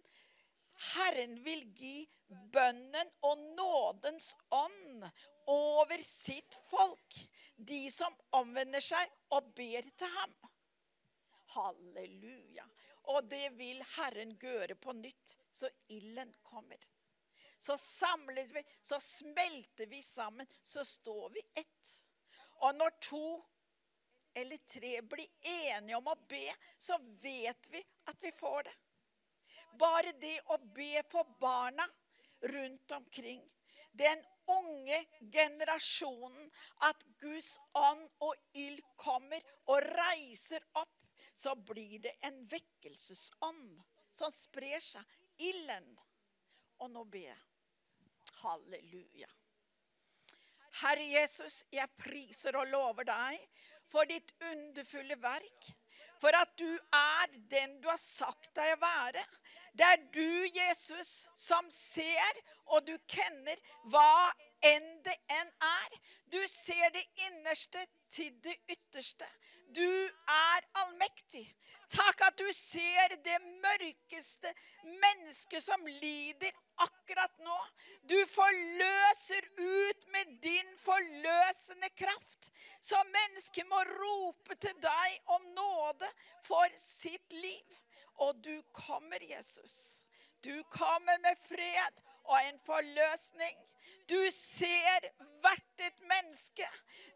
Herren 0.96 1.38
vil 1.44 1.64
gi 1.78 2.04
bønnen 2.28 3.12
og 3.24 3.40
nådens 3.56 4.34
ånd 4.52 5.06
over 5.48 6.02
sitt 6.04 6.58
folk, 6.70 7.20
de 7.56 7.86
som 7.94 8.16
omvender 8.36 8.84
seg 8.84 9.12
og 9.38 9.54
ber 9.56 9.88
til 9.96 10.12
ham. 10.18 10.34
Halleluja. 11.56 12.66
Og 13.14 13.30
det 13.30 13.54
vil 13.56 13.84
Herren 13.96 14.34
gjøre 14.42 14.76
på 14.76 14.96
nytt, 14.98 15.38
så 15.52 15.70
ilden 15.94 16.34
kommer. 16.44 16.82
Så 17.60 17.78
samles 17.78 18.52
vi, 18.54 18.64
så 18.82 19.00
smelter 19.00 19.88
vi 19.90 20.02
sammen, 20.04 20.48
så 20.62 20.84
står 20.86 21.30
vi 21.38 21.46
ett. 21.54 21.92
Og 22.66 22.76
når 22.76 22.98
to 23.02 23.26
eller 24.36 24.58
tre 24.58 25.02
blir 25.02 25.28
enige 25.42 25.98
om 25.98 26.08
å 26.12 26.18
be, 26.30 26.48
så 26.78 26.98
vet 27.22 27.70
vi 27.72 27.82
at 28.12 28.18
vi 28.22 28.32
får 28.36 28.68
det. 28.68 28.76
Bare 29.80 30.12
det 30.20 30.38
å 30.52 30.58
be 30.76 31.04
for 31.12 31.28
barna 31.40 31.88
rundt 32.52 32.92
omkring, 32.96 33.42
den 33.96 34.24
unge 34.52 35.00
generasjonen, 35.32 36.50
at 36.88 37.06
Guds 37.20 37.56
ånd 37.80 38.04
og 38.24 38.36
ild 38.60 38.84
kommer 39.00 39.42
og 39.72 39.88
reiser 39.96 40.64
opp, 40.76 40.92
så 41.36 41.56
blir 41.56 42.00
det 42.04 42.14
en 42.28 42.44
vekkelsesånd 42.52 43.80
som 44.16 44.32
sprer 44.32 44.84
seg. 44.84 45.04
Ilden. 45.44 45.88
Og 46.84 46.92
nå 46.92 47.04
ber 47.12 47.28
jeg. 47.28 47.42
Halleluja. 48.42 49.32
Herre 50.82 51.06
Jesus, 51.08 51.62
jeg 51.72 51.88
priser 52.00 52.56
og 52.60 52.68
lover 52.68 53.08
deg 53.08 53.40
for 53.92 54.08
ditt 54.10 54.34
underfulle 54.52 55.18
verk. 55.22 55.72
For 56.22 56.36
at 56.36 56.52
du 56.60 56.70
er 56.96 57.34
den 57.52 57.80
du 57.84 57.90
har 57.92 58.00
sagt 58.02 58.50
deg 58.58 58.74
å 58.76 58.82
være. 58.82 59.24
Det 59.76 59.86
er 59.86 60.04
du, 60.16 60.48
Jesus, 60.56 61.28
som 61.36 61.68
ser, 61.72 62.40
og 62.72 62.86
du 62.88 62.94
kjenner 63.12 63.60
hva 63.92 64.32
enn 64.64 64.88
det 65.06 65.16
enn 65.36 65.52
er. 65.68 65.98
Du 66.32 66.40
ser 66.50 66.88
det 66.96 67.04
innerste 67.28 67.84
til 68.10 68.32
det 68.46 68.56
ytterste. 68.72 69.28
Du 69.76 69.86
er 69.86 70.70
allmektig. 70.86 71.44
Takk 71.96 72.22
at 72.28 72.38
du 72.40 72.48
ser 72.54 73.16
det 73.24 73.38
mørkeste 73.64 74.52
mennesket 74.84 75.64
som 75.64 75.86
lider 75.88 76.52
akkurat 76.84 77.38
nå. 77.46 77.58
Du 78.04 78.18
forløser 78.28 79.48
ut 79.56 80.08
med 80.16 80.34
din 80.44 80.74
forløsende 80.82 81.90
kraft. 81.96 82.52
Så 82.82 83.00
mennesket 83.14 83.70
må 83.72 83.80
rope 83.94 84.58
til 84.60 84.76
deg 84.84 85.32
om 85.38 85.48
nåde 85.56 86.10
for 86.48 86.68
sitt 86.80 87.34
liv. 87.34 87.80
Og 88.28 88.36
du 88.44 88.56
kommer, 88.76 89.24
Jesus. 89.24 90.04
Du 90.44 90.64
kommer 90.70 91.20
med 91.24 91.40
fred 91.48 92.04
og 92.26 92.38
en 92.48 92.60
forløsning. 92.66 93.58
Du 94.10 94.20
ser 94.32 95.08
hvert 95.42 95.86
et 95.88 96.02
menneske. 96.10 96.68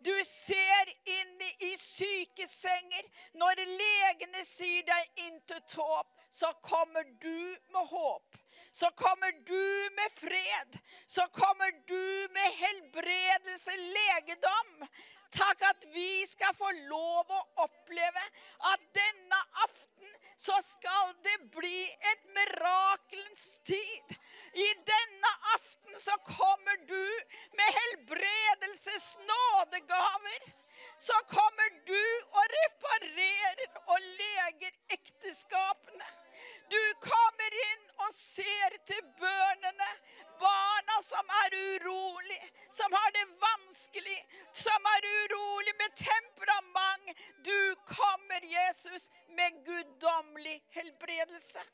Du 0.06 0.14
ser 0.26 0.94
inn 1.06 1.44
i 1.66 1.74
sykesenger. 1.78 3.10
Når 3.34 3.62
legene 3.66 4.46
sier 4.46 4.86
deg 4.88 5.26
intet 5.28 5.76
håp, 5.78 6.19
så 6.30 6.54
kommer 6.62 7.04
du 7.04 7.58
med 7.74 7.88
håp. 7.88 8.36
Så 8.72 8.90
kommer 8.96 9.32
du 9.32 9.90
med 9.96 10.12
fred. 10.16 10.80
Så 11.06 11.22
kommer 11.22 11.72
du 11.88 12.28
med 12.34 12.52
helbredelse, 12.64 13.78
legedom. 13.78 14.88
Takk 15.32 15.62
at 15.62 15.86
vi 15.94 16.26
skal 16.26 16.56
få 16.58 16.70
lov 16.90 17.34
å 17.34 17.42
oppleve 17.66 18.24
at 18.72 18.86
denne 18.98 19.42
aften 19.66 20.16
så 20.40 20.56
skal 20.64 21.12
det 21.26 21.36
bli 21.54 21.84
et 22.12 22.24
mirakelens 22.38 23.60
tid. 23.68 24.16
I 24.54 24.70
denne 24.88 25.34
aften 25.56 26.00
så 26.00 26.16
kommer 26.26 26.80
du 26.90 27.04
med 27.60 27.76
helbredelses 27.80 29.12
nådegaver. 29.30 30.50
Så 30.98 31.14
kommer 31.28 31.70
du 31.88 32.02
og 32.32 32.56
reparerer 32.56 33.84
og 33.86 34.00
leger 34.22 34.74
ekteskapene. 34.96 36.10
Du 36.72 36.82
kommer 37.04 37.56
inn 37.66 37.86
og 38.06 38.12
ser 38.16 38.76
til 38.88 39.02
bønnene, 39.20 39.90
barna 40.40 41.00
som 41.04 41.34
er 41.44 41.56
urolig, 41.58 42.40
som 42.72 42.94
har 42.94 43.12
det 43.16 43.26
vanskelig, 43.42 44.20
som 44.54 44.92
er 44.94 45.08
urolig 45.10 45.76
med 45.82 45.98
temperament. 46.00 47.12
Du 47.44 47.76
kommer, 47.90 48.46
Jesus, 48.46 49.10
med 49.36 49.60
guddommelig 49.66 50.62
helbredelse. 50.78 51.66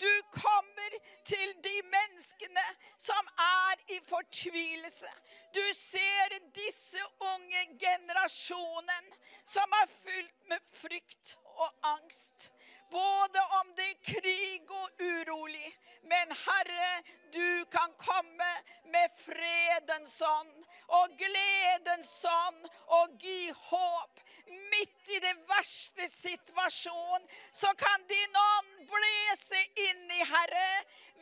Du 0.00 0.22
kommer 0.30 0.96
til 1.24 1.54
de 1.64 1.74
menneskene 1.82 2.64
som 2.98 3.28
er 3.38 3.82
i 3.96 4.00
fortvilelse. 4.08 5.10
Du 5.54 5.62
ser 5.72 6.38
disse 6.56 7.02
unge 7.20 7.62
generasjonen 7.78 9.12
som 9.46 9.76
er 9.82 9.90
fylt 10.02 10.36
med 10.50 10.66
frykt 10.72 11.36
og 11.44 11.70
angst. 11.94 12.50
Både 12.90 13.40
om 13.60 13.70
det 13.78 13.90
er 13.90 14.02
krig 14.12 14.70
og 14.70 14.90
urolig. 15.00 15.70
Men 16.02 16.36
Herre, 16.44 16.90
du 17.32 17.64
kan 17.70 17.94
komme 17.98 18.50
med 18.92 19.16
fredens 19.24 20.20
ånd 20.26 20.52
og 20.98 21.16
gledens 21.18 22.12
ånd 22.28 22.68
og 22.98 23.16
gi 23.22 23.50
håp. 23.70 24.23
Midt 24.46 25.10
i 25.14 25.20
det 25.22 25.34
verste 25.48 26.08
situasjonen 26.10 27.28
så 27.52 27.70
kan 27.78 28.06
din 28.10 28.38
ånd 28.40 28.72
blese 28.90 29.60
inn 29.86 30.10
i 30.18 30.24
Herre. 30.30 30.70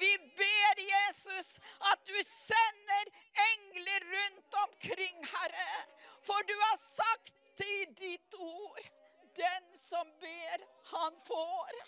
Vi 0.00 0.10
ber 0.38 0.82
Jesus 0.86 1.54
at 1.92 2.02
du 2.08 2.16
sender 2.26 3.12
engler 3.48 4.08
rundt 4.14 4.58
omkring, 4.64 5.26
Herre. 5.34 5.70
For 6.26 6.48
du 6.48 6.54
har 6.64 6.78
sagt 6.82 7.66
i 7.66 7.84
ditt 7.98 8.34
ord 8.38 8.82
den 9.36 9.76
som 9.78 10.08
ber, 10.20 10.64
han 10.92 11.20
får. 11.26 11.82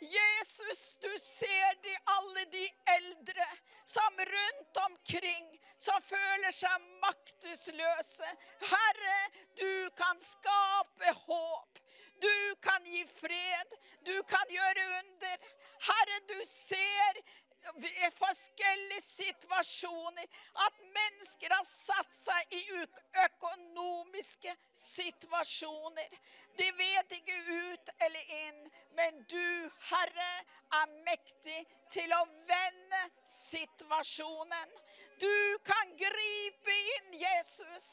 Jesus, 0.00 0.96
du 1.00 1.12
ser 1.18 1.78
de, 1.82 1.94
alle 2.04 2.44
de 2.52 2.66
eldre 2.96 3.46
som 3.84 4.18
rundt 4.18 4.76
omkring 4.76 5.46
som 5.78 6.02
føler 6.02 6.54
seg 6.54 6.84
maktesløse. 7.04 8.30
Herre, 8.72 9.18
du 9.60 9.90
kan 9.98 10.20
skape 10.24 11.16
håp. 11.26 11.82
Du 12.20 12.54
kan 12.64 12.84
gi 12.88 13.02
fred. 13.18 13.74
Du 14.06 14.14
kan 14.28 14.46
gjøre 14.48 14.86
under. 15.00 15.50
Herre, 15.88 16.20
du 16.28 16.38
ser 16.48 17.20
i 17.74 18.08
forskjellige 18.14 19.02
situasjoner 19.02 20.26
at 20.66 20.76
mennesker 20.94 21.50
har 21.50 21.64
satt 21.66 22.12
seg 22.14 22.54
i 22.54 22.62
økonomiske 23.24 24.54
situasjoner. 24.70 26.18
De 26.56 26.68
vet 26.78 27.16
ikke 27.18 27.38
ut 27.50 27.90
eller 28.06 28.34
inn, 28.38 28.62
men 28.96 29.22
du, 29.30 29.70
Herre, 29.90 30.30
er 30.80 30.92
mektig 31.06 31.58
til 31.92 32.12
å 32.16 32.22
vende 32.48 33.02
situasjonen. 33.30 34.72
Du 35.20 35.58
kan 35.64 35.92
gripe 36.00 36.76
inn, 36.96 37.14
Jesus. 37.20 37.86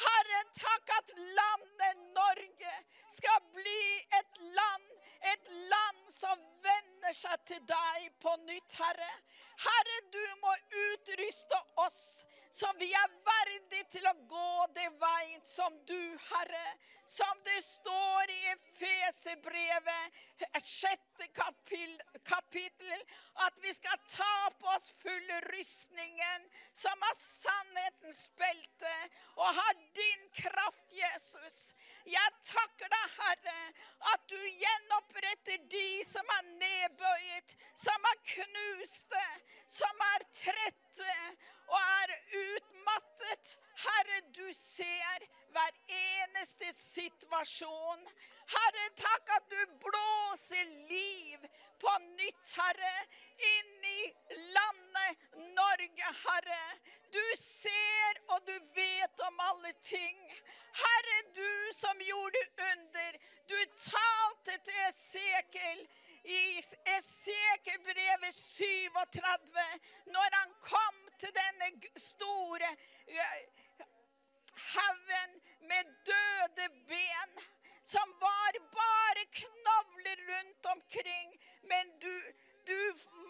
Herre, 0.00 0.42
takk 0.56 0.94
at 0.98 1.12
landet 1.18 2.04
Norge 2.16 2.76
skal 3.12 3.42
bli 3.56 3.82
et 4.20 4.40
land, 4.56 4.94
et 5.32 5.50
land 5.72 6.14
som 6.14 6.40
vender 6.64 7.16
seg 7.16 7.46
til 7.48 7.62
deg 7.68 8.10
på 8.22 8.34
nytt, 8.46 8.78
Herre. 8.80 9.12
Herre, 9.60 10.00
du 10.12 10.24
må 10.44 10.56
utruste 10.84 11.58
oss 11.86 12.02
så 12.52 12.66
vi 12.78 12.88
er 12.90 13.10
verdige 13.22 13.84
til 13.94 14.06
å 14.10 14.12
gå 14.26 14.54
det 14.74 14.88
veien 14.98 15.42
som 15.46 15.74
du, 15.86 16.00
Herre. 16.32 16.64
Som 17.06 17.38
det 17.46 17.58
står 17.62 18.30
i 18.30 18.40
Efeserbrevet, 18.52 20.18
sjette 20.62 21.28
kapittel, 21.34 23.04
at 23.46 23.56
vi 23.62 23.72
skal 23.74 23.96
ta 24.10 24.34
på 24.58 24.70
oss 24.74 24.90
full 25.02 25.32
rustningen, 25.46 26.46
som 26.74 27.06
er 27.10 27.16
sannhetens 27.18 28.20
belte, 28.38 28.94
og 29.38 29.46
har 29.60 29.80
din 29.98 30.28
kraft, 30.38 30.86
Jesus. 30.94 31.58
Jeg 32.06 32.36
takker 32.50 32.90
deg, 32.94 33.16
Herre, 33.18 33.58
at 34.14 34.26
du 34.30 34.38
gjenoppretter 34.38 35.66
de 35.70 35.88
som 36.06 36.34
er 36.38 36.49
nedbøyet, 36.58 37.56
som 37.78 38.10
er 38.12 38.20
knuste, 38.32 39.24
som 39.70 40.04
er 40.14 40.26
trette 40.42 41.14
og 41.70 41.78
er 41.78 42.14
utmattet. 42.42 43.56
Herre, 43.84 44.20
du 44.36 44.46
ser 44.56 45.26
hver 45.54 45.72
eneste 46.00 46.72
situasjon. 46.76 48.06
Herre, 48.50 48.86
takk 48.98 49.34
at 49.36 49.50
du 49.52 49.60
blåser 49.84 50.70
liv 50.90 51.46
på 51.80 51.92
nytt, 52.18 52.54
Herre, 52.58 52.94
inn 53.50 53.86
i 53.92 54.00
landet 54.56 55.28
Norge, 55.56 56.14
Herre. 56.24 56.64
Du 57.14 57.22
ser 57.38 58.20
og 58.34 58.42
du 58.46 58.56
vet 58.76 59.24
om 59.26 59.44
alle 59.50 59.72
ting. 59.82 60.18
Herre, 60.82 61.22
du 61.34 61.72
som 61.74 62.04
gjorde 62.04 62.42
under. 62.72 63.18
Du 63.50 63.58
talte 63.76 64.58
til 64.66 64.84
Esekiel 64.88 65.86
i 66.24 66.62
Esekiel-brevet 66.96 68.34
37, 68.34 69.62
når 70.06 70.36
han 70.38 70.52
kom 70.60 70.98
til 71.18 71.32
denne 71.36 71.70
store 71.96 72.70
haugen 74.74 75.40
med 75.60 75.84
døde 76.10 76.68
ben, 76.88 77.32
som 77.84 78.12
var 78.20 78.58
bare 78.74 79.24
knavler 79.40 80.18
rundt 80.30 80.66
omkring. 80.74 81.40
Men 81.62 81.94
du, 82.02 82.14
du 82.66 82.80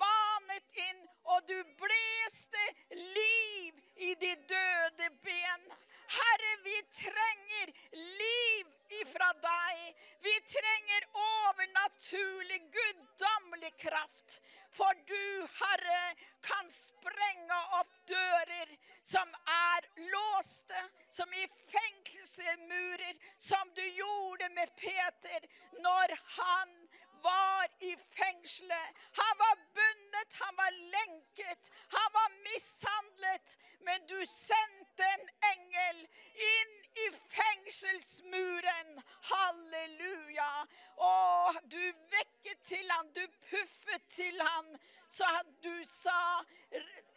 manet 0.02 0.82
inn, 0.88 1.06
og 1.24 1.48
du 1.48 1.56
blåste 1.82 2.66
liv 2.92 3.80
i 3.96 4.14
de 4.14 4.34
døde 4.54 5.10
ben. 5.24 5.72
Herre, 6.10 6.52
vi 6.64 6.76
trenger 7.02 7.74
liv 7.92 8.79
ifra 9.00 9.32
deg. 9.42 9.82
Vi 10.20 10.34
trenger 10.54 11.06
overnaturlig, 11.24 12.60
guddommelig 12.76 13.76
kraft. 13.76 14.40
For 14.72 14.94
du, 15.06 15.46
Herre, 15.60 16.02
kan 16.46 16.68
sprenge 16.70 17.58
opp 17.80 17.94
dører 18.10 18.76
som 19.02 19.32
er 19.54 19.88
låste, 20.12 20.82
som 21.10 21.32
i 21.34 21.46
fengselsmurer, 21.72 23.16
som 23.38 23.72
du 23.74 23.82
gjorde 23.82 24.50
med 24.54 24.70
Peter 24.78 25.48
når 25.82 26.14
han 26.36 26.76
var 27.22 27.66
i 27.80 27.96
fengselet. 28.16 29.00
Han 29.12 29.34
var 29.38 29.56
bundet, 29.74 30.38
han 30.42 30.56
var 30.56 30.70
lenket, 30.96 31.72
han 31.88 32.12
var 32.12 32.30
mishandlet. 32.46 33.58
Men 33.80 34.06
du 34.06 34.18
sendte 34.26 35.10
en 35.16 35.28
engel 35.52 36.06
inn 36.54 36.79
i 36.96 37.06
fengselsmuren. 37.34 39.02
Halleluja. 39.30 40.52
Og 40.96 41.60
du 41.72 41.82
vekket 42.14 42.62
til 42.62 42.90
han, 42.90 43.12
du 43.14 43.22
puffet 43.50 44.08
til 44.08 44.42
han, 44.42 44.74
så 45.08 45.24
at 45.40 45.54
du 45.64 45.74
sa 45.84 46.44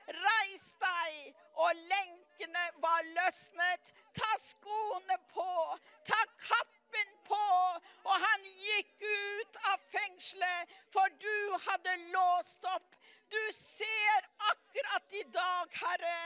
Reis 0.04 0.66
deg, 0.84 1.36
og 1.64 1.76
lenkene 1.88 2.64
var 2.84 3.06
løsnet. 3.16 3.94
Ta 4.18 4.32
skoene 4.42 5.18
på, 5.32 5.52
ta 6.08 6.20
kappen 6.42 7.14
på. 7.28 7.46
Og 8.04 8.16
han 8.26 8.50
gikk 8.66 9.06
ut 9.08 9.62
av 9.72 9.86
fengselet, 9.94 10.74
for 10.92 11.08
du 11.24 11.58
hadde 11.68 11.96
låst 12.16 12.68
opp. 12.74 13.00
Du 13.32 13.42
ser 13.56 14.28
akkurat 14.52 15.16
i 15.22 15.24
dag, 15.34 15.78
Herre, 15.86 16.18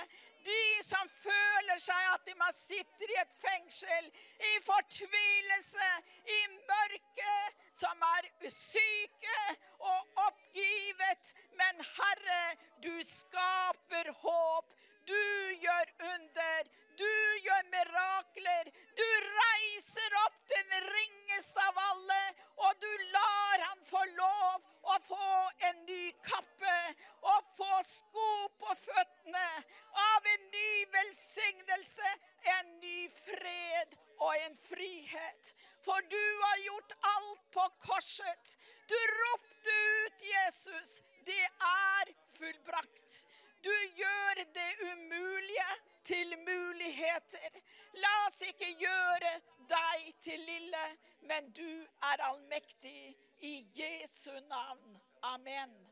de 0.48 0.84
som 0.86 1.10
føler 1.12 1.80
seg 1.82 2.10
at 2.14 2.26
de 2.28 2.36
sitter 2.40 2.52
sitte 2.56 3.10
i 3.10 3.20
et 3.22 3.34
fengsel, 3.42 4.10
i 4.52 4.54
fortvilelse, 4.66 5.90
i 6.38 6.40
mørke, 6.70 7.36
som 7.76 8.08
er 8.14 8.30
syke 8.54 9.40
og 9.80 10.24
oppgivet. 10.28 11.34
Men 11.60 11.84
Herre, 11.98 12.42
du 12.84 12.94
skaper 13.06 14.14
håp. 14.24 14.74
Du 15.08 15.54
gjør 15.64 15.92
under. 16.14 16.70
Du 17.00 17.12
gjør 17.46 17.68
mirakler. 17.72 18.72
Du 19.00 19.08
reiser 19.26 20.16
opp 20.26 20.40
den 20.52 20.74
ringeste 20.88 21.64
av 21.70 21.80
alle, 21.84 22.24
og 22.66 22.82
du 22.82 22.90
lar 23.14 23.64
han 23.70 23.86
få 23.88 24.02
lov 24.18 24.66
å 24.96 24.98
få 25.08 25.30
en 25.70 25.80
ny 25.88 26.10
kappe 26.26 26.76
og 27.32 27.54
få 27.60 27.80
sko 27.92 28.28
på 28.64 28.76
føttene 28.82 29.46
av 30.08 30.30
en 30.34 30.46
ny 30.58 30.74
velsignelse, 30.98 32.14
en 32.58 32.76
ny 32.82 33.00
fred 33.22 33.96
og 34.18 34.34
en 34.42 34.60
frihet. 34.68 35.54
For 35.88 36.04
du 36.12 36.24
har 36.44 36.64
gjort 36.66 36.98
alt 37.14 37.48
på 37.56 37.70
korset. 37.88 38.58
Du 38.92 39.00
ropte 39.22 39.80
ut, 40.04 40.30
Jesus, 40.34 41.02
det 41.30 41.44
er 41.46 42.16
fullbrakt. 42.40 43.22
Du 43.64 43.74
gjør 43.96 44.44
det 44.54 44.72
umulige 44.92 45.70
til 46.04 46.38
muligheter. 46.50 47.60
La 47.94 48.14
oss 48.28 48.42
ikke 48.42 48.70
gjøre 48.80 49.34
deg 49.70 50.12
til 50.22 50.40
lille, 50.40 50.86
men 51.30 51.52
du 51.52 51.70
er 52.12 52.24
allmektig. 52.30 53.16
I 53.40 53.68
Jesu 53.76 54.32
navn. 54.50 54.98
Amen. 55.22 55.87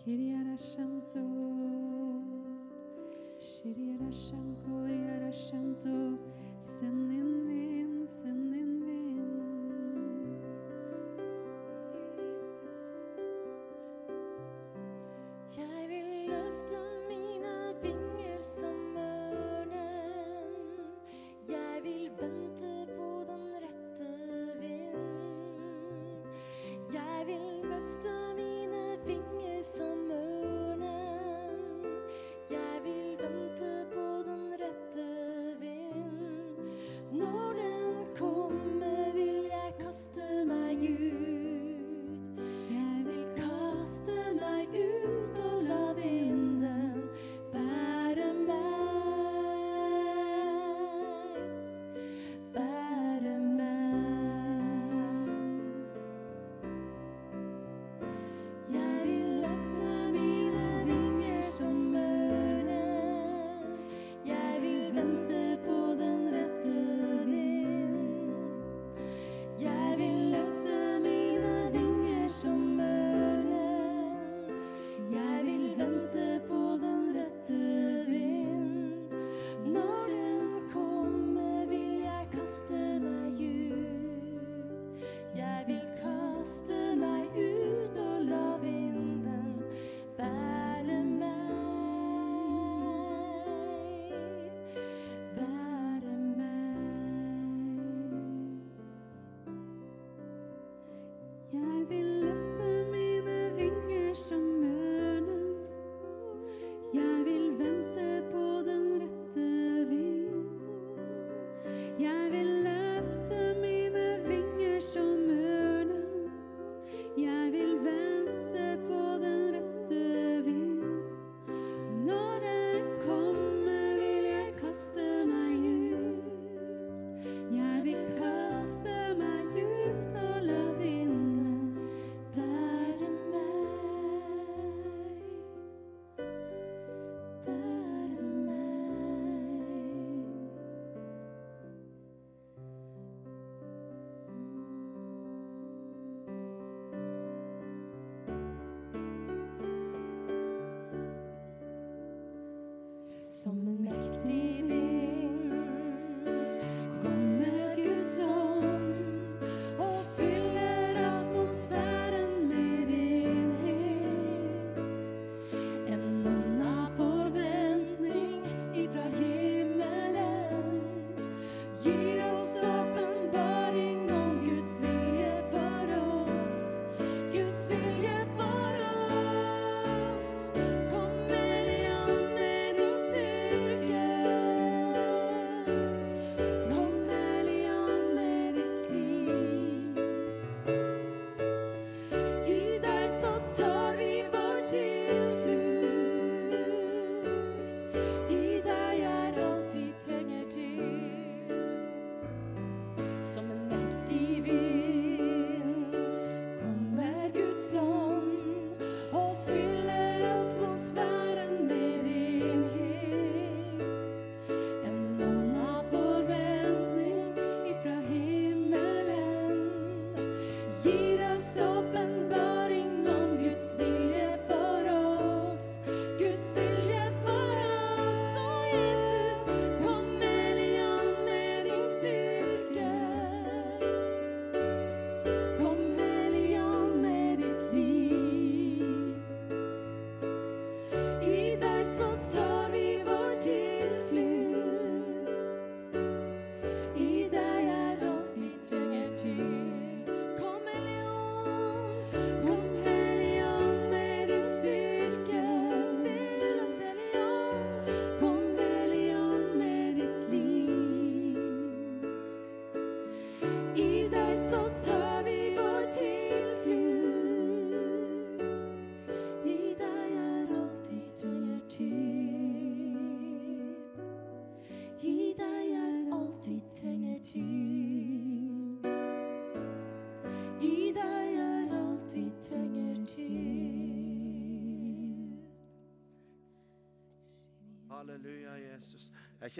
Kiriara 0.00 0.56
Shanto, 0.58 1.24
Shiriara 3.38 4.10
Shankoriara 4.10 5.30
Shanto. 5.32 6.39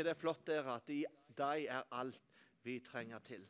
Ikke 0.01 0.09
det 0.09 0.21
flott, 0.21 0.47
dere, 0.49 0.77
at 0.79 0.91
i 0.93 1.03
deg 1.37 1.67
er 1.69 1.89
alt 1.93 2.31
vi 2.65 2.79
trenger 2.81 3.21
til? 3.25 3.43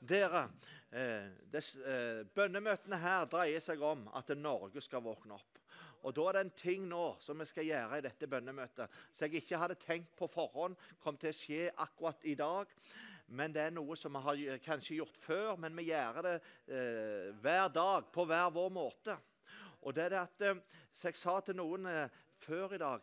Dere, 0.00 0.46
eh, 0.90 1.28
des, 1.52 1.74
eh, 1.76 2.24
bønnemøtene 2.24 2.96
her 2.96 3.26
dreier 3.28 3.60
seg 3.60 3.82
om 3.84 4.06
at 4.14 4.32
Norge 4.36 4.80
skal 4.80 5.02
våkne 5.04 5.34
opp. 5.36 5.58
Og 6.02 6.14
Da 6.14 6.28
er 6.28 6.32
det 6.32 6.40
en 6.40 6.50
ting 6.50 6.88
nå 6.88 7.20
som 7.20 7.38
vi 7.38 7.44
skal 7.44 7.64
gjøre 7.64 7.98
i 7.98 8.00
dette 8.00 8.26
bønnemøtet, 8.26 8.88
som 9.12 9.28
jeg 9.28 9.42
ikke 9.42 9.58
hadde 9.58 9.74
tenkt 9.74 10.16
på 10.16 10.28
forhånd 10.30 10.76
kom 11.02 11.16
til 11.16 11.30
å 11.30 11.36
skje 11.36 11.70
akkurat 11.76 12.24
i 12.24 12.34
dag. 12.34 12.66
Men 13.28 13.52
det 13.52 13.62
er 13.62 13.70
noe 13.70 13.96
som 13.96 14.12
vi 14.12 14.20
har 14.20 14.58
kanskje 14.58 14.96
gjort 14.96 15.16
før, 15.18 15.56
men 15.58 15.76
vi 15.76 15.90
gjør 15.90 16.22
det 16.22 16.42
eh, 16.68 17.32
hver 17.42 17.68
dag 17.68 18.12
på 18.12 18.24
hver 18.24 18.50
vår 18.50 18.70
måte. 18.70 19.18
Og 19.82 19.94
det 19.94 20.04
er 20.04 20.08
det 20.08 20.22
at, 20.22 20.40
eh, 20.40 20.54
Så 20.94 21.08
jeg 21.08 21.16
sa 21.16 21.40
til 21.40 21.56
noen 21.56 21.86
eh, 21.86 22.08
før 22.32 22.72
i 22.72 22.78
dag 22.78 23.02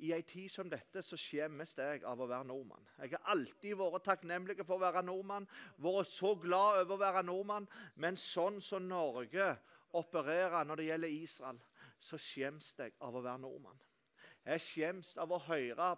i 0.00 0.12
ei 0.16 0.22
tid 0.26 0.50
som 0.52 0.68
dette 0.70 1.02
så 1.04 1.18
skjemmes 1.18 1.74
jeg 1.76 2.04
av 2.08 2.20
å 2.20 2.28
være 2.28 2.48
nordmann. 2.48 2.86
Jeg 3.00 3.12
har 3.14 3.34
alltid 3.34 3.76
vært 3.78 4.06
takknemlig 4.08 4.56
for 4.62 4.78
å 4.78 4.84
være 4.84 5.04
nordmann, 5.04 5.48
vært 5.76 6.12
så 6.12 6.34
glad 6.40 6.84
over 6.84 6.96
å 6.96 7.02
være 7.04 7.24
nordmann. 7.26 7.68
Men 8.00 8.18
sånn 8.20 8.60
som 8.64 8.88
Norge 8.88 9.52
opererer 9.98 10.64
når 10.64 10.80
det 10.80 10.88
gjelder 10.90 11.16
Israel, 11.20 11.62
så 12.00 12.18
skjems 12.20 12.74
jeg 12.78 12.96
av 13.04 13.16
å 13.16 13.24
være 13.24 13.44
nordmann. 13.44 13.86
Jeg 14.46 14.64
skjems 14.64 15.12
av 15.20 15.34
å 15.36 15.42
høre 15.50 15.92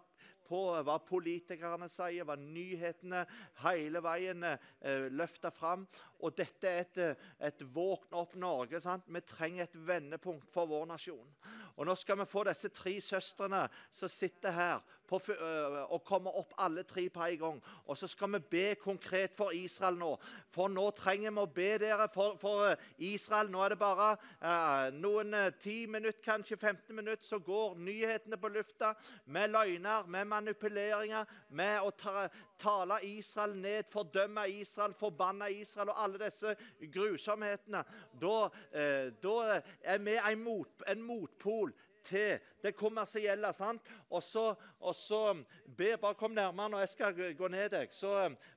på 0.52 0.60
hva 0.84 0.98
politikerne 1.06 1.86
sier, 1.90 2.26
hva 2.26 2.36
nyhetene 2.36 3.22
hele 3.62 4.02
veien 4.04 4.44
eh, 4.44 5.06
løfter 5.14 5.54
fram. 5.54 5.86
Og 6.20 6.34
dette 6.36 6.68
er 6.68 6.82
et, 6.82 6.98
eh, 7.00 7.28
et 7.48 7.62
våkne 7.74 8.18
opp 8.20 8.34
Norge. 8.36 8.80
sant? 8.82 9.06
Vi 9.06 9.22
trenger 9.26 9.64
et 9.64 9.78
vendepunkt 9.88 10.50
for 10.52 10.68
vår 10.68 10.90
nasjon. 10.90 11.28
Og 11.76 11.86
nå 11.88 11.94
skal 11.98 12.18
vi 12.20 12.28
få 12.28 12.44
disse 12.48 12.68
tre 12.68 12.94
søstrene 13.00 13.64
som 13.92 14.10
sitter 14.12 14.52
her, 14.56 14.82
på, 15.12 15.20
f- 15.20 15.36
øh, 15.36 15.78
og 15.92 16.00
komme 16.08 16.32
opp 16.40 16.54
alle 16.64 16.82
tre 16.88 17.04
på 17.12 17.24
en 17.28 17.38
gang. 17.42 17.60
Og 17.86 17.98
så 18.00 18.08
skal 18.08 18.32
vi 18.32 18.40
be 18.54 18.64
konkret 18.80 19.36
for 19.36 19.52
Israel 19.56 19.98
nå. 20.00 20.14
For 20.54 20.72
nå 20.72 20.86
trenger 20.96 21.30
vi 21.36 21.42
å 21.44 21.50
be 21.52 21.68
dere 21.82 22.08
for, 22.14 22.38
for 22.40 22.64
øh, 22.70 22.86
Israel. 23.12 23.50
Nå 23.52 23.60
er 23.66 23.74
det 23.74 23.78
bare 23.82 24.08
eh, 24.40 24.88
noen 24.96 25.36
ti 25.60 25.82
minutter, 25.86 26.22
kanskje 26.24 26.56
15 26.56 26.96
minutter, 26.96 27.24
så 27.28 27.38
går 27.44 27.76
nyhetene 27.78 28.38
på 28.40 28.50
lufta 28.54 28.94
med 29.26 29.52
løgner, 29.52 30.08
med 30.08 30.28
manipuleringer, 30.32 31.28
med 31.52 31.84
å 31.84 31.92
ta, 31.92 32.26
tale 32.60 32.98
Israel 33.08 33.56
ned, 33.60 33.88
fordømme 33.92 34.48
Israel, 34.56 34.96
forbanne 34.96 35.50
Israel 35.52 35.92
og 35.92 36.02
alle 36.06 36.24
disse 36.24 36.56
grusomhetene. 36.92 37.84
Da, 38.22 38.36
eh, 38.72 39.08
da 39.22 39.36
er 39.82 39.98
vi 40.04 40.16
en, 40.18 40.44
mot, 40.44 40.84
en 40.88 41.02
motpol 41.04 41.72
til 42.04 42.38
det 42.62 42.74
kommersielle. 42.78 43.52
sant? 43.52 43.82
Og 44.10 44.22
så, 44.22 44.54
og 44.80 44.94
så 44.96 45.20
be, 45.66 45.96
Bare 46.00 46.14
kom 46.18 46.34
nærmere 46.34 46.70
når 46.70 46.78
jeg 46.84 46.88
skal 46.88 47.34
gå- 47.38 47.48
ned 47.48 47.68
deg. 47.70 47.92
Så 47.94 48.12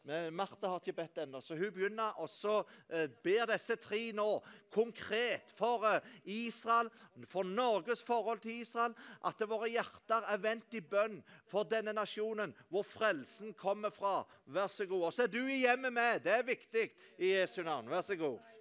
eh, 0.09 0.29
Marte 0.31 0.67
har 0.67 0.79
ikke 0.79 0.93
bedt 1.01 1.17
ennå, 1.23 1.41
så 1.41 1.55
hun 1.57 1.71
begynner. 1.73 2.17
Og 2.21 2.29
så 2.29 2.63
eh, 2.89 3.07
ber 3.23 3.45
disse 3.53 3.75
tre 3.81 4.11
nå 4.15 4.27
konkret 4.73 5.51
for 5.57 5.85
eh, 5.89 6.01
Israel, 6.25 6.89
for 7.27 7.43
Norges 7.43 8.03
forhold 8.03 8.39
til 8.43 8.61
Israel, 8.61 8.95
at 9.25 9.45
våre 9.49 9.69
hjerter 9.69 10.25
er 10.31 10.41
vendt 10.43 10.73
i 10.77 10.81
bønn 10.81 11.21
for 11.49 11.63
denne 11.69 11.93
nasjonen, 11.95 12.53
hvor 12.69 12.83
frelsen 12.85 13.53
kommer 13.53 13.89
fra. 13.93 14.23
Vær 14.45 14.67
så 14.71 14.85
god. 14.85 15.07
Og 15.09 15.13
så 15.13 15.25
er 15.25 15.33
du 15.33 15.41
i 15.45 15.61
hjemmet 15.63 15.93
med. 15.93 16.19
Det 16.25 16.33
er 16.33 16.43
viktig 16.47 16.89
i 17.17 17.35
Jesu 17.35 17.61
navn. 17.63 17.89
Vær 17.89 18.01
så 18.05 18.17
god. 18.19 18.54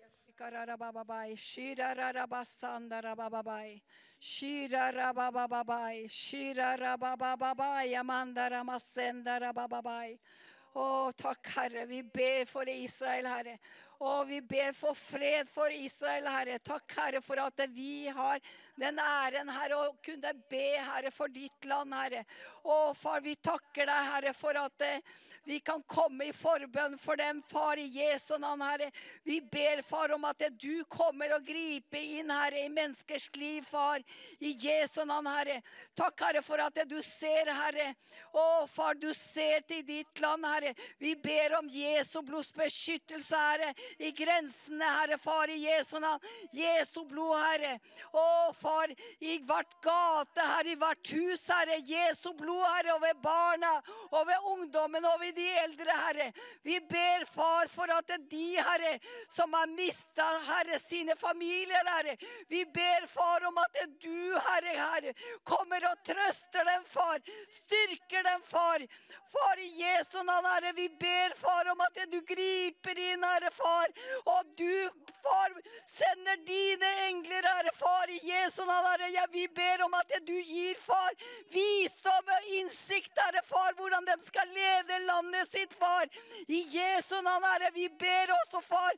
Å, 10.75 11.13
takk, 11.15 11.53
Herre. 11.55 11.85
Vi 11.87 12.01
ber 12.03 12.49
for 12.51 12.67
Israel, 12.67 13.29
Herre. 13.31 13.59
Og 14.03 14.27
vi 14.27 14.41
ber 14.43 14.73
for 14.75 14.99
fred 14.99 15.47
for 15.47 15.71
Israel, 15.71 16.27
Herre. 16.27 16.59
Takk, 16.67 16.97
Herre, 16.99 17.23
for 17.23 17.39
at 17.39 17.63
vi 17.71 18.09
har 18.11 18.43
den 18.81 18.99
æren, 18.99 19.51
Herre, 19.55 19.77
å 19.79 19.93
kunne 20.03 20.33
be, 20.51 20.65
Herre, 20.83 21.13
for 21.15 21.31
ditt 21.31 21.69
land, 21.69 21.95
Herre. 21.95 22.25
Å, 22.65 22.95
far, 22.97 23.21
vi 23.23 23.37
takker 23.37 23.87
deg, 23.87 24.09
Herre, 24.11 24.33
for 24.35 24.57
at 24.59 24.83
eh, 24.83 25.03
vi 25.45 25.59
kan 25.61 25.83
komme 25.87 26.31
i 26.31 26.33
forbønn 26.35 26.97
for 26.99 27.21
dem, 27.21 27.43
far, 27.51 27.79
i 27.79 27.87
Jesu 27.93 28.35
navn, 28.41 28.65
Herre. 28.65 28.89
Vi 29.23 29.39
ber, 29.53 29.83
far, 29.87 30.15
om 30.17 30.25
at 30.27 30.43
du 30.59 30.83
kommer 30.91 31.37
og 31.37 31.45
griper 31.47 32.01
inn, 32.01 32.33
Herre, 32.33 32.65
i 32.65 32.73
menneskers 32.73 33.29
liv, 33.37 33.63
far, 33.69 34.03
i 34.41 34.55
Jesu 34.59 35.05
navn, 35.05 35.29
Herre. 35.31 35.61
Takk, 35.95 36.17
Herre, 36.27 36.43
for 36.43 36.65
at 36.65 36.81
du 36.89 36.97
ser, 37.05 37.53
Herre. 37.53 37.93
Å, 38.35 38.65
far, 38.71 38.99
du 38.99 39.11
ser 39.15 39.63
til 39.69 39.85
ditt 39.87 40.25
land, 40.25 40.49
Herre. 40.49 40.75
Vi 40.99 41.15
ber 41.21 41.59
om 41.61 41.71
Jesu 41.71 42.23
blods 42.27 42.51
beskyttelse, 42.57 43.39
Herre, 43.39 43.71
i 44.03 44.11
grensene, 44.17 44.91
Herre, 44.99 45.21
far, 45.21 45.53
i 45.53 45.61
Jesu 45.63 45.99
navn. 46.03 46.25
Jesu 46.57 47.05
blod, 47.07 47.37
Herre. 47.39 47.77
Å, 48.11 48.27
far, 48.65 48.93
i 49.21 49.39
hvert 49.47 49.77
gate, 49.85 50.41
Herre, 50.41 50.73
i 50.73 50.79
hvert 50.81 51.13
hus, 51.13 51.45
Herre. 51.53 51.81
Jesu 51.85 52.33
blod, 52.39 52.65
Herre, 52.65 52.95
over 52.97 53.15
barna, 53.23 53.73
over 54.11 54.49
ungdommen, 54.53 55.05
over 55.13 55.33
de 55.37 55.49
eldre, 55.65 55.99
Herre. 56.05 56.31
Vi 56.63 56.79
ber, 56.91 57.27
far, 57.35 57.69
for 57.73 57.93
at 57.93 58.09
det 58.09 58.19
er 58.19 58.29
de, 58.31 58.47
Herre, 58.69 58.95
som 59.33 59.53
har 59.59 59.71
mista, 59.73 60.29
Herre, 60.49 60.79
sine 60.83 61.17
familier, 61.21 61.93
Herre. 61.93 62.17
Vi 62.49 62.65
ber, 62.79 63.09
far, 63.11 63.45
om 63.49 63.61
at 63.65 63.77
det 63.77 63.85
er 63.87 63.93
du, 64.07 64.39
Herre, 64.49 64.77
Herre, 64.81 65.15
kommer 65.45 65.91
og 65.91 66.01
trøster 66.07 66.65
dem, 66.71 66.89
far. 66.89 67.21
Styrker 67.61 68.25
dem, 68.31 68.49
far. 68.49 68.87
Far, 69.35 69.59
i 69.59 69.71
Jesu 69.83 70.21
navn, 70.23 70.47
Herre, 70.47 70.73
vi 70.77 70.89
ber, 71.01 71.37
far, 71.41 71.69
om 71.73 71.85
at 71.85 72.05
du 72.11 72.21
griper 72.29 73.01
inn, 73.11 73.25
Herre, 73.27 73.51
far. 73.53 73.91
Og 74.37 74.55
du, 74.59 74.89
far, 75.25 75.57
sender 75.91 76.41
dine 76.47 76.93
engler, 77.09 77.49
Herre, 77.51 77.75
far, 77.79 78.11
i 78.15 78.21
Jesu 78.31 78.54
navn, 78.63 78.87
Herre. 78.87 79.09
Ja, 79.11 79.27
vi 79.33 79.49
ber 79.49 79.83
om 79.85 79.95
at 79.99 80.13
du 80.27 80.35
gir, 80.39 80.75
far, 80.79 81.11
visdom 81.51 82.31
og 82.37 82.49
innsikt, 82.59 83.19
Herre, 83.19 83.43
far, 83.49 83.73
hvordan 83.79 84.07
de 84.07 84.17
skal 84.23 84.49
lede 84.55 84.99
landet 85.09 85.51
sitt, 85.51 85.75
far. 85.75 86.07
I 86.47 86.61
Jesu 86.77 87.17
navn, 87.21 87.45
Herre, 87.51 87.71
vi 87.75 87.89
ber 87.89 88.33
også, 88.39 88.63
far, 88.69 88.93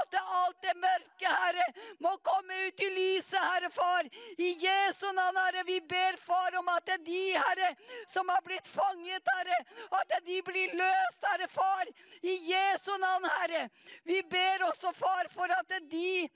at 0.00 0.18
alt 0.20 0.60
det 0.62 0.76
mørke, 0.76 1.32
Herre, 1.44 1.68
må 2.04 2.16
komme 2.28 2.60
ut 2.66 2.84
i 2.84 2.90
lyset, 2.96 3.38
Herre, 3.40 3.70
far. 3.72 4.10
I 4.36 4.50
Jesu 4.66 5.08
navn, 5.12 5.40
Herre, 5.44 5.64
vi 5.68 5.80
ber, 5.80 6.20
far, 6.26 6.58
om 6.60 6.68
at 6.74 6.84
det 6.90 6.98
er 6.98 7.06
de, 7.08 7.24
Herre, 7.38 7.72
som 8.06 8.28
har 8.28 8.44
blitt 8.44 8.68
fanget, 8.68 9.32
Herre, 9.38 9.62
at 10.02 10.18
de 10.26 10.42
blir 10.44 10.76
løst, 10.78 11.24
Herre, 11.32 11.48
far. 11.48 11.88
I 12.22 12.36
Jesu 12.52 12.92
navn, 12.98 13.24
Herre. 13.38 13.68
Vi 14.04 14.22
ber 14.22 14.68
også, 14.68 14.92
far, 14.92 15.28
for 15.32 15.44
at 15.58 15.68
det 15.68 15.82
er 15.82 15.88
de 15.92 16.28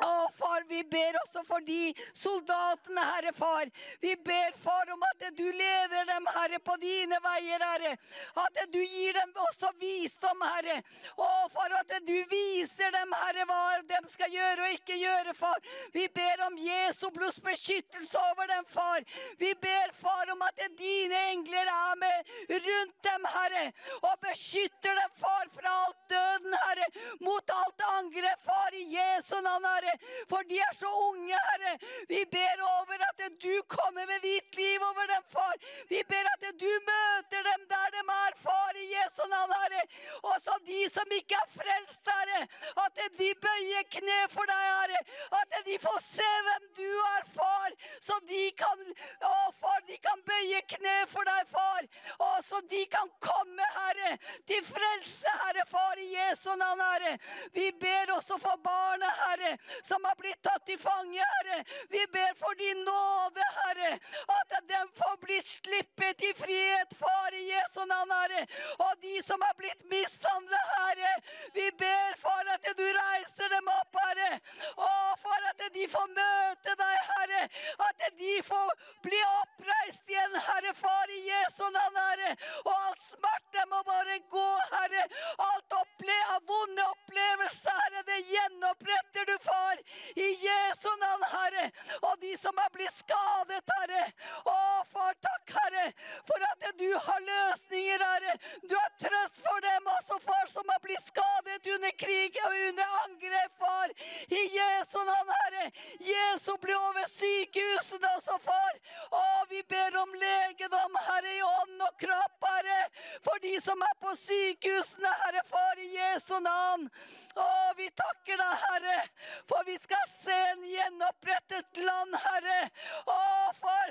å, 0.00 0.28
far, 0.32 0.64
vi 0.68 0.80
ber 0.88 1.16
også 1.20 1.42
for 1.44 1.60
de 1.66 1.92
soldatene, 2.16 3.02
Herre, 3.12 3.32
far. 3.36 3.68
Vi 4.00 4.14
ber, 4.24 4.54
far, 4.56 4.88
om 4.94 5.02
at 5.10 5.26
du 5.36 5.44
leder 5.44 6.06
dem, 6.08 6.28
Herre, 6.32 6.58
på 6.64 6.76
dine 6.80 7.18
veier, 7.22 7.60
Herre. 7.60 7.92
At 8.40 8.62
du 8.72 8.80
gir 8.80 9.12
dem 9.18 9.34
også 9.44 9.72
visdom, 9.82 10.40
Herre. 10.54 10.78
Å, 11.16 11.28
far, 11.52 11.76
at 11.82 11.92
du 12.06 12.16
viser 12.30 12.94
dem, 12.96 13.12
Herre, 13.20 13.44
hva 13.50 13.60
de 13.90 14.00
skal 14.14 14.32
gjøre 14.32 14.66
og 14.66 14.78
ikke 14.78 14.96
gjøre, 14.96 15.36
far. 15.36 15.60
Vi 15.92 16.06
ber 16.16 16.46
om 16.48 16.56
Jesu 16.58 17.10
blods 17.12 17.42
beskyttelse 17.44 18.24
over 18.32 18.48
dem, 18.48 18.64
far. 18.72 19.04
Vi 19.38 19.52
ber, 19.60 19.92
far, 20.00 20.32
om 20.32 20.46
at 20.48 20.64
dine 20.78 21.20
engler 21.34 21.68
er 21.68 22.00
med 22.00 22.34
rundt 22.66 22.96
dem, 23.04 23.28
Herre, 23.36 23.68
og 24.00 24.16
beskytter 24.24 24.96
dem, 25.02 25.14
far, 25.20 25.46
fra 25.52 25.76
alt 25.84 26.02
døden, 26.08 26.58
Herre, 26.64 26.90
mot 27.20 27.56
alt 27.60 27.88
angrep, 27.98 28.40
far, 28.48 28.72
i 28.72 28.88
Jesu 28.96 29.36
navn, 29.44 29.68
Herre. 29.68 29.81
For 30.30 30.42
de 30.48 30.58
er 30.58 30.74
så 30.76 30.90
unge, 31.08 31.38
Herre. 31.48 31.74
Vi 32.08 32.24
ber 32.30 32.62
over 32.78 33.06
at 33.08 33.22
du 33.42 33.54
kommer 33.68 34.06
med 34.06 34.20
ditt 34.22 34.56
liv 34.56 34.82
over 34.82 35.06
dem, 35.06 35.24
far. 35.32 35.54
Vi 35.88 36.02
ber 36.08 36.28
at 36.34 36.46
du 36.60 36.70
møter 36.90 37.42
dem 37.50 37.66
der 37.72 37.88
de 37.96 38.02
er, 38.02 38.36
far, 38.44 38.76
i 38.76 38.86
Jesu 38.92 39.22
navn, 39.28 39.52
Herre. 39.62 39.82
Også 40.22 40.56
de 40.66 40.80
som 40.90 41.16
ikke 41.18 41.38
er 41.38 41.48
frelst, 41.56 42.00
Herre. 42.06 42.46
At 42.84 43.00
de 43.18 43.30
bøyer 43.46 43.86
kne 43.96 44.18
for 44.32 44.48
deg, 44.50 44.64
Herre. 44.78 45.00
At 45.40 45.58
de 45.66 45.78
får 45.82 45.98
se 46.04 46.30
hvem 46.48 46.68
du 46.78 46.88
er, 46.88 47.26
far. 47.36 47.70
Så 48.00 48.18
de 48.28 48.44
kan, 48.58 48.84
å, 49.28 49.34
far, 49.60 49.80
de 49.88 49.98
kan 50.06 50.22
bøye 50.26 50.62
kne 50.74 50.96
for 51.10 51.28
deg, 51.28 51.48
far. 51.52 51.88
Og 52.18 52.38
så 52.44 52.60
de 52.70 52.84
kan 52.92 53.10
komme, 53.22 53.68
Herre, 53.76 54.16
til 54.48 54.64
frelse, 54.66 55.36
Herre, 55.44 55.66
far, 55.70 55.98
i 55.98 56.10
Jesu 56.14 56.50
navn, 56.56 56.82
Herre. 56.92 57.16
Vi 57.52 57.70
ber 57.80 58.14
også 58.16 58.38
for 58.42 58.60
barna, 58.64 59.10
Herre, 59.22 59.56
som 59.82 60.04
har 60.04 60.16
blitt 60.20 60.42
tatt 60.42 60.64
til 60.66 60.78
fange, 60.78 61.24
Herre. 61.34 61.58
Vi 61.90 62.02
ber 62.12 62.32
for 62.38 62.54
din 62.58 62.84
nåde, 62.86 63.46
Herre, 63.58 63.92
at 64.38 64.56
de 64.68 64.80
får 65.00 65.16
bli 65.24 65.38
slippet 65.42 66.24
i 66.28 66.32
frihet, 66.42 66.96
Far 66.98 67.34
i 67.34 67.42
Jesu 67.50 67.84
navn, 67.86 68.12
Herre. 68.12 68.46
Og 68.78 68.92
de 69.02 69.22
som 69.22 69.42
har 69.46 69.54
blitt 69.58 69.84
mishandlet, 69.90 70.72
Herre, 70.76 71.14
vi 71.54 71.70
ber, 71.78 72.16
Far, 72.24 72.44
at 72.54 72.68
du 72.78 72.84
reiser 72.98 73.52
dem 73.54 73.70
opp, 73.78 74.00
Herre. 74.04 74.30
Og 74.76 75.18
for 75.24 75.50
at 75.50 75.66
de 75.76 75.88
får 75.94 76.08
møte 76.16 76.76
deg, 76.82 76.96
Herre. 77.12 77.42
At 77.88 78.06
de 78.18 78.34
får 78.46 78.72
bli 79.06 79.22
oppreist 79.42 80.12
igjen, 80.12 80.38
Herre, 80.48 80.74
Far 80.82 81.16
i 81.16 81.22
Jesu 81.30 81.64
navn, 81.70 82.00
Herre. 82.06 82.36
Og 82.64 82.72
all 82.74 82.98
smerte 83.08 83.66
må 83.72 83.82
bare 83.88 84.20
gå, 84.36 84.48
Herre. 84.74 85.06
Alt 85.48 85.80
opple 85.80 86.18
vonde 86.48 86.84
opplevelser, 86.94 87.80
Herre, 87.82 88.02
det 88.10 88.20
gjenoppretter 88.32 89.30
du, 89.30 89.36
Far 89.48 89.61
sår 89.62 89.76
i 90.14 90.28
Jesu 90.46 90.90
navn, 91.00 91.24
Herre. 91.32 91.70
Og 92.00 92.20
de 92.20 92.36
som 92.38 92.58
er 92.58 92.70
blitt 92.74 92.94
skadet, 92.96 93.62
Herre. 93.76 94.04
Å, 94.44 94.56
far, 94.92 95.14
takk, 95.26 95.54
Herre, 95.56 95.86
for 96.28 96.46
at 96.48 96.66
du 96.78 96.90
har 97.06 97.20
løsninger, 97.28 98.04
Herre. 98.12 98.34
Du 98.68 98.74
har 98.76 98.90
trøst 99.00 99.42
for 99.46 99.64
dem 99.66 99.90
også, 99.96 100.18
far, 100.26 100.46
som 100.50 100.68
har 100.72 100.80
blitt 100.84 101.06
skadet 101.06 101.66
under 101.74 101.94
krig 102.04 102.38
og 102.44 102.58
under 102.68 102.96
angrep, 103.04 103.56
far. 103.62 103.94
I 104.28 104.42
Jesu 104.56 104.98
navn, 105.08 105.32
Herre. 105.42 105.66
Jesu 106.12 106.52
blir 106.62 106.78
over 106.78 107.08
sykehusene 107.10 108.14
også, 108.18 108.38
far. 108.42 108.80
Å, 109.10 109.24
vi 109.50 109.62
ber 109.68 109.98
om 110.02 110.14
legedom, 110.24 111.00
Herre, 111.08 111.36
i 111.38 111.42
ånd 111.46 111.86
og 111.88 111.98
kropp, 112.02 112.48
Herre. 112.48 112.80
For 113.24 113.42
de 113.44 113.56
som 113.62 113.82
er 113.86 113.96
på 114.02 114.14
sykehusene, 114.18 115.16
Herre, 115.24 115.44
far, 115.48 115.82
i 115.82 115.90
Jesu 115.96 116.38
navn. 116.42 116.88
Å, 117.32 117.48
vi 117.78 117.88
takker 117.96 118.40
deg, 118.40 118.66
Herre. 118.66 119.00
for 119.46 119.51
for 119.52 119.64
vi 119.64 119.78
skal 119.78 120.08
se 120.08 120.32
en 120.32 120.64
gjenopprettet 120.64 121.76
land, 121.76 122.16
Herre. 122.24 122.70
Å, 123.06 123.18
for 123.58 123.86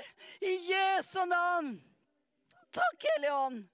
i 0.48 0.56
Jesu 0.66 1.20
navn. 1.30 1.76
Takk, 2.74 3.06
Hellige 3.06 3.36
Ånd. 3.36 3.68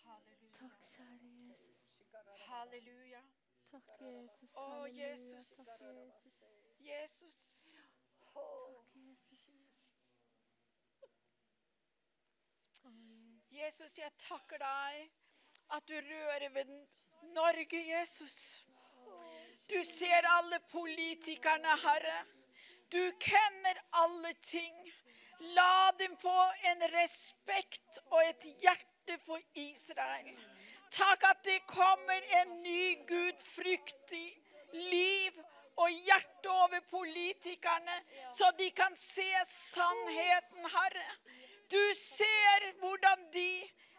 Takk, 0.00 0.74
kjære 0.90 1.30
Jesus. 1.44 2.00
Halleluja. 2.48 3.22
Takk, 3.70 3.94
Jesus. 4.00 4.50
Å, 4.54 4.66
Halleluja. 4.66 5.06
Jesus. 5.06 5.52
Takk, 5.68 5.78
Jesus. 6.90 7.38
Jesus. 7.38 7.40
Takk, 8.34 8.98
Jesus. 8.98 9.50
Jesus, 13.54 13.98
jeg 14.02 14.10
takker 14.18 14.58
deg 14.58 15.10
at 15.78 15.86
du 15.86 15.94
rører 15.94 16.50
ved 16.58 16.78
Norge, 17.36 17.86
Jesus. 17.86 18.64
Du 19.74 19.84
ser 19.84 20.22
alle 20.38 20.58
politikerne, 20.70 21.72
Herre. 21.82 22.18
Du 22.88 23.12
kjenner 23.18 23.80
alle 23.90 24.30
ting. 24.34 24.76
La 25.56 25.90
dem 25.98 26.14
få 26.16 26.36
en 26.70 26.84
respekt 26.92 27.98
og 28.12 28.20
et 28.22 28.46
hjerte 28.62 29.16
for 29.26 29.40
Israel. 29.58 30.38
Takk 30.94 31.26
at 31.26 31.42
det 31.48 31.58
kommer 31.66 32.30
en 32.40 32.54
ny 32.62 32.84
gudfryktig 33.08 34.28
liv 34.92 35.42
og 35.82 35.90
hjerte 35.90 36.54
over 36.54 36.86
politikerne, 36.90 37.98
så 38.30 38.52
de 38.58 38.70
kan 38.70 38.94
se 38.94 39.26
sannheten, 39.50 40.70
Herre. 40.70 41.08
Du 41.66 41.82
ser 41.98 42.70
hvordan 42.78 43.26
de 43.34 43.50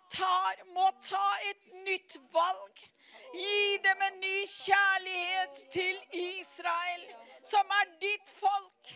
tar, 0.08 0.64
må 0.72 0.88
ta 1.04 1.28
et 1.52 1.74
nytt 1.84 2.16
valg. 2.32 2.88
Gi 3.36 3.78
dem 3.84 4.02
en 4.08 4.20
ny 4.24 4.36
kjærlighet 4.48 5.64
til 5.72 5.98
Israel, 6.14 7.02
som 7.44 7.74
er 7.80 7.90
ditt 8.04 8.30
folk. 8.40 8.92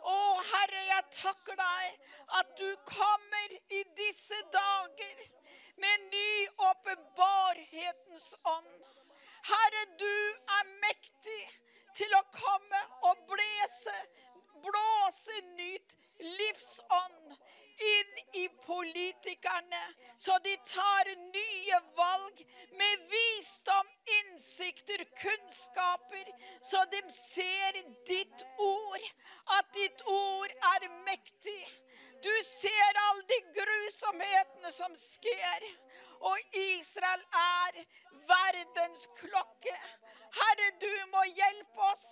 Å, 0.00 0.18
Herre, 0.52 0.82
jeg 0.86 1.06
takker 1.16 1.58
deg 1.58 2.12
at 2.40 2.52
du 2.60 2.68
kommer 2.88 3.56
i 3.74 3.82
disse 3.98 4.38
dager 4.54 5.24
med 5.82 6.06
ny 6.12 6.30
åpenbarhetens 6.70 8.30
ånd. 8.54 8.70
Herre, 9.50 9.84
du 9.98 10.14
er 10.60 10.72
mektig 10.86 11.42
til 11.98 12.14
å 12.14 12.22
komme 12.36 12.82
og 13.10 13.26
blåse, 13.32 13.96
blåse 14.62 15.42
nytt 15.56 15.96
livsånd 16.20 17.34
inn 17.80 18.18
i 18.42 18.48
politikerne, 18.66 19.82
så 20.18 20.38
de 20.44 20.56
tar 20.68 21.10
nye 21.16 21.80
valg 21.96 22.42
med 22.80 23.04
visdom, 23.12 23.88
innsikter, 24.18 25.04
kunnskaper, 25.22 26.32
så 26.62 26.84
de 26.92 27.02
ser 27.14 27.80
ditt 28.08 28.44
ord, 28.58 29.06
at 29.58 29.70
ditt 29.76 30.04
ord 30.06 30.56
er 30.74 30.88
mektig. 31.08 31.62
Du 32.24 32.32
ser 32.44 33.00
alle 33.06 33.24
de 33.32 33.40
grusomhetene 33.56 34.72
som 34.74 34.96
skjer, 34.96 35.70
og 36.20 36.58
Israel 36.76 37.22
er 37.42 37.80
verdens 38.28 39.06
klokke. 39.16 39.78
Herre, 40.36 40.68
du 40.82 40.92
må 41.14 41.24
hjelpe 41.32 41.88
oss, 41.88 42.10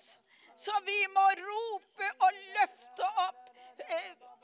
så 0.56 0.72
vi 0.86 0.96
må 1.12 1.26
rope 1.42 2.08
og 2.24 2.40
løfte 2.56 3.12
opp 3.26 3.47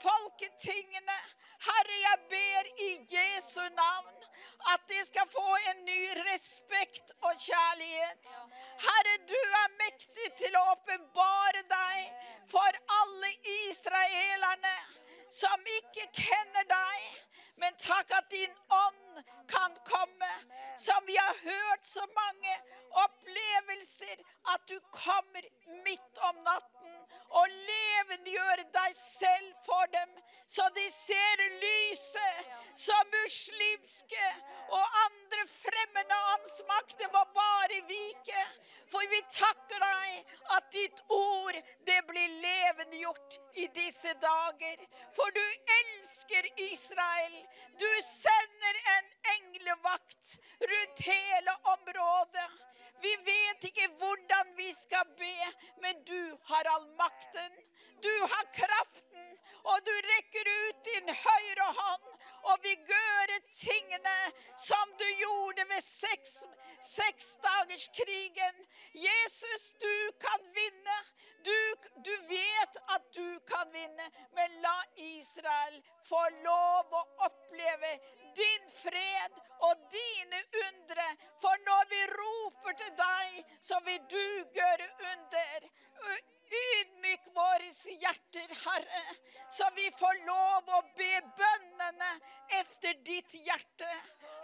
folketingene. 0.05 1.18
Herre, 1.64 1.97
jeg 2.09 2.18
ber 2.32 2.70
i 2.87 2.91
Jesu 3.16 3.62
navn 3.62 4.24
at 4.72 4.80
de 4.89 5.01
skal 5.07 5.28
få 5.32 5.57
en 5.70 5.85
ny 5.85 6.03
respekt 6.32 7.12
og 7.20 7.32
kjærlighet. 7.47 8.32
Herre, 8.87 9.16
du 9.28 9.41
er 9.62 9.76
mektig 9.80 10.28
til 10.41 10.57
å 10.59 10.64
åpenbare 10.74 11.64
deg 11.72 11.97
for 12.53 12.80
alle 13.01 13.32
israelerne 13.55 14.76
som 15.41 15.72
ikke 15.78 16.09
kjenner 16.20 16.68
deg. 16.70 17.09
Men 17.62 17.76
takk 17.80 18.12
at 18.18 18.30
din 18.32 18.55
ånd 18.85 19.04
kan 19.49 19.77
komme, 19.85 20.33
som 20.77 21.07
vi 21.07 21.17
har 21.17 21.37
hørt 21.43 21.87
så 21.87 22.07
mange 22.21 22.55
opplevelser, 23.05 24.23
at 24.55 24.69
du 24.69 24.79
kommer 24.91 25.49
midt 25.87 26.23
om 26.29 26.43
natten 26.47 26.95
og 27.35 27.55
levendegjør 27.71 28.62
deg 28.77 28.97
selv 28.99 29.55
for 29.67 29.91
dem, 29.95 30.11
så 30.47 30.67
de 30.77 30.85
ser 30.93 31.43
lyset 31.62 32.53
som 32.79 33.11
muslimske 33.15 34.27
og 34.69 34.99
andre 35.07 35.47
fremmede 35.51 36.21
åndsmakter 36.35 37.11
må 37.17 37.25
bare 37.39 37.81
vike. 37.89 38.45
For 38.93 39.11
vi 39.11 39.21
takker 39.33 39.81
deg 39.83 40.35
at 40.55 40.67
ditt 40.75 41.01
ord 41.11 41.57
det 41.89 41.97
blir 42.07 42.35
levendegjort 42.45 43.39
i 43.59 43.67
disse 43.75 44.12
dager. 44.23 44.85
For 45.17 45.35
du 45.35 45.43
elsker 45.81 46.47
Israel. 46.69 47.35
Du 47.81 47.91
sender 48.07 48.81
en 48.97 49.04
englevakt 49.37 50.39
rundt 50.61 51.01
hele 51.09 51.57
området. 51.75 52.51
Vi 53.05 53.13
vet 53.29 53.65
ikke 53.69 53.89
hvordan 54.01 54.53
vi 54.57 54.71
skal 54.73 55.07
be, 55.19 55.37
men 55.83 56.05
du 56.09 56.39
har 56.51 56.71
all 56.75 56.87
makten. 57.01 57.63
Du 58.03 58.15
har 58.21 58.45
kraften, 58.53 59.27
og 59.65 59.81
du 59.87 59.93
rekker 60.13 60.51
ut 60.53 60.85
din 60.89 61.09
høyre 61.25 61.69
hånd 61.81 62.09
og 62.51 62.61
vil 62.64 62.78
gjøre 62.90 63.38
tingene 63.57 64.16
som 64.66 64.95
du 65.01 65.07
gjorde 65.20 65.66
ved 65.70 65.82
seks, 65.84 66.32
seksdagerskrigen. 66.95 68.66
Jesus, 68.95 69.72
du 69.84 69.97
kan 70.26 70.49
vinne. 70.59 70.99
Du, 71.45 71.59
du 72.07 72.12
vet 72.28 72.76
at 72.97 73.09
du 73.16 73.38
kan 73.49 73.72
vinne, 73.72 74.07
men 74.36 74.61
la 74.64 74.76
Israel 74.97 75.80
få 76.09 76.22
lov 76.45 76.95
å 77.01 77.03
oppleve 77.28 77.90
din 78.36 78.70
fred 78.80 79.40
og 79.68 79.88
dine 79.92 80.40
undre. 80.66 81.09
For 81.42 81.64
når 81.68 81.90
vi 81.92 82.03
roper 82.14 82.78
til 82.80 82.95
deg, 83.01 83.57
så 83.61 83.80
vil 83.88 84.01
du 84.11 84.24
gjøre 84.61 84.88
under. 85.12 85.68
Ydmyk 86.55 87.31
våre 87.35 87.71
hjerter, 88.03 88.51
Herre, 88.65 89.05
så 89.51 89.69
vi 89.77 89.91
får 89.99 90.21
lov 90.27 90.71
å 90.79 90.81
be 90.99 91.13
bønnene 91.39 92.11
efter 92.61 92.95
ditt 93.07 93.35
hjerte. 93.47 93.91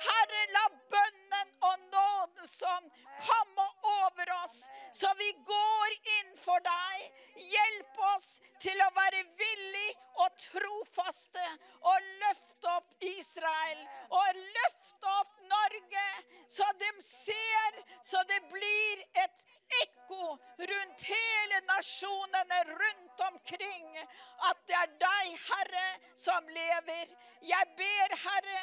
Herre, 0.01 0.43
la 0.55 0.65
bønnen 0.93 1.51
og 1.69 1.87
nådens 1.95 2.55
ånd 2.71 3.01
komme 3.21 3.67
over 3.97 4.33
oss, 4.45 4.57
så 4.97 5.11
vi 5.19 5.31
går 5.51 5.97
inn 6.19 6.33
for 6.41 6.63
deg. 6.65 7.19
Hjelp 7.41 8.01
oss 8.15 8.29
til 8.65 8.81
å 8.85 8.91
være 8.97 9.23
villig 9.41 9.91
og 10.25 10.41
trofaste 10.47 11.47
og 11.93 12.09
løfte 12.25 12.75
opp 12.77 13.07
Israel 13.11 13.85
og 14.09 14.41
løfte 14.41 15.15
opp 15.21 15.37
Norge, 15.51 16.09
så 16.49 16.67
de 16.81 16.91
ser, 17.05 17.81
så 18.05 18.23
det 18.29 18.41
blir 18.53 19.05
et 19.25 19.47
ekko 19.81 20.37
rundt 20.73 21.07
hele 21.13 21.61
nasjonene 22.01 22.65
rundt 22.65 23.21
omkring 23.33 23.99
at 24.49 24.57
det 24.67 24.77
er 24.77 24.93
deg, 25.01 25.41
Herre, 25.51 25.89
som 26.17 26.47
lever. 26.49 27.07
Jeg 27.43 27.67
ber, 27.77 28.15
Herre, 28.25 28.63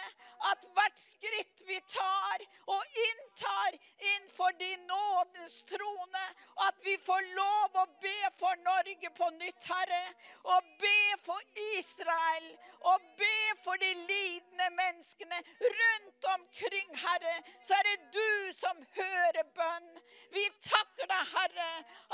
at 0.52 0.66
hvert 0.74 1.00
skritt 1.02 1.64
vi 1.68 1.80
tar 1.90 2.44
og 2.70 2.98
inntar 3.04 3.78
innenfor 3.98 4.52
din 4.60 4.80
nådens 4.90 5.64
trone, 5.70 6.26
at 6.68 6.76
vi 6.86 6.98
får 6.98 7.22
lov 7.38 7.78
å 7.82 7.86
be 8.02 8.18
for 8.40 8.62
Norge 8.66 9.10
på 9.18 9.30
nytt, 9.38 9.70
Herre, 9.70 10.04
og 10.44 10.74
be 10.82 11.00
for 11.26 11.42
Israel, 11.78 12.52
og 12.94 13.02
be 13.18 13.40
for 13.64 13.82
de 13.82 13.94
lidende 13.94 14.70
menneskene 14.78 15.42
rundt 15.62 16.30
omkring, 16.36 16.94
Herre, 17.02 17.38
så 17.66 17.78
er 17.80 17.90
det 17.90 17.98
du 18.14 18.54
som 18.54 18.86
hører 18.98 19.50
bønn. 19.58 19.90
Vi 20.34 20.46
takker 20.70 21.10
deg, 21.10 21.34
Herre, 21.34 21.72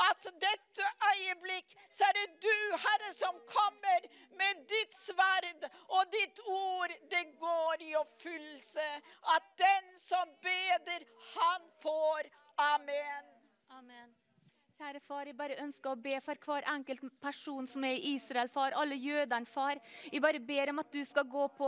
at 0.10 0.32
dette 0.48 0.92
øyeblikk 1.18 1.76
så 1.92 2.04
er 2.10 2.14
det 2.20 2.30
du, 2.46 2.58
Herre, 2.86 3.14
som 3.14 3.40
kommer 3.48 4.08
med 4.40 4.64
ditt 4.74 4.96
sverd 4.98 5.68
og 5.88 6.04
ditt 6.16 6.40
ord. 6.46 6.96
Det 7.12 7.26
går 7.40 7.86
i 7.90 7.94
oppfyllelse. 7.96 8.88
At 9.36 9.54
den 9.58 9.94
som 9.98 10.36
beder, 10.42 11.06
han 11.36 11.72
får. 11.82 12.30
Amen. 12.58 13.32
Amen. 13.70 14.23
Kjære 14.74 15.04
far, 15.06 15.28
jeg 15.30 15.36
bare 15.38 15.56
ønsker 15.62 15.92
å 15.92 16.00
be 16.02 16.16
for 16.26 16.40
hver 16.42 16.66
enkelt 16.72 17.04
person 17.22 17.68
som 17.70 17.84
er 17.86 17.94
i 17.94 18.16
Israel, 18.16 18.48
far. 18.50 18.74
Alle 18.74 18.96
jødene, 18.98 19.46
far. 19.46 19.78
Jeg 20.10 20.22
bare 20.24 20.40
ber 20.42 20.72
om 20.72 20.80
at 20.82 20.88
du 20.90 21.04
skal 21.06 21.28
gå 21.30 21.44
på 21.54 21.68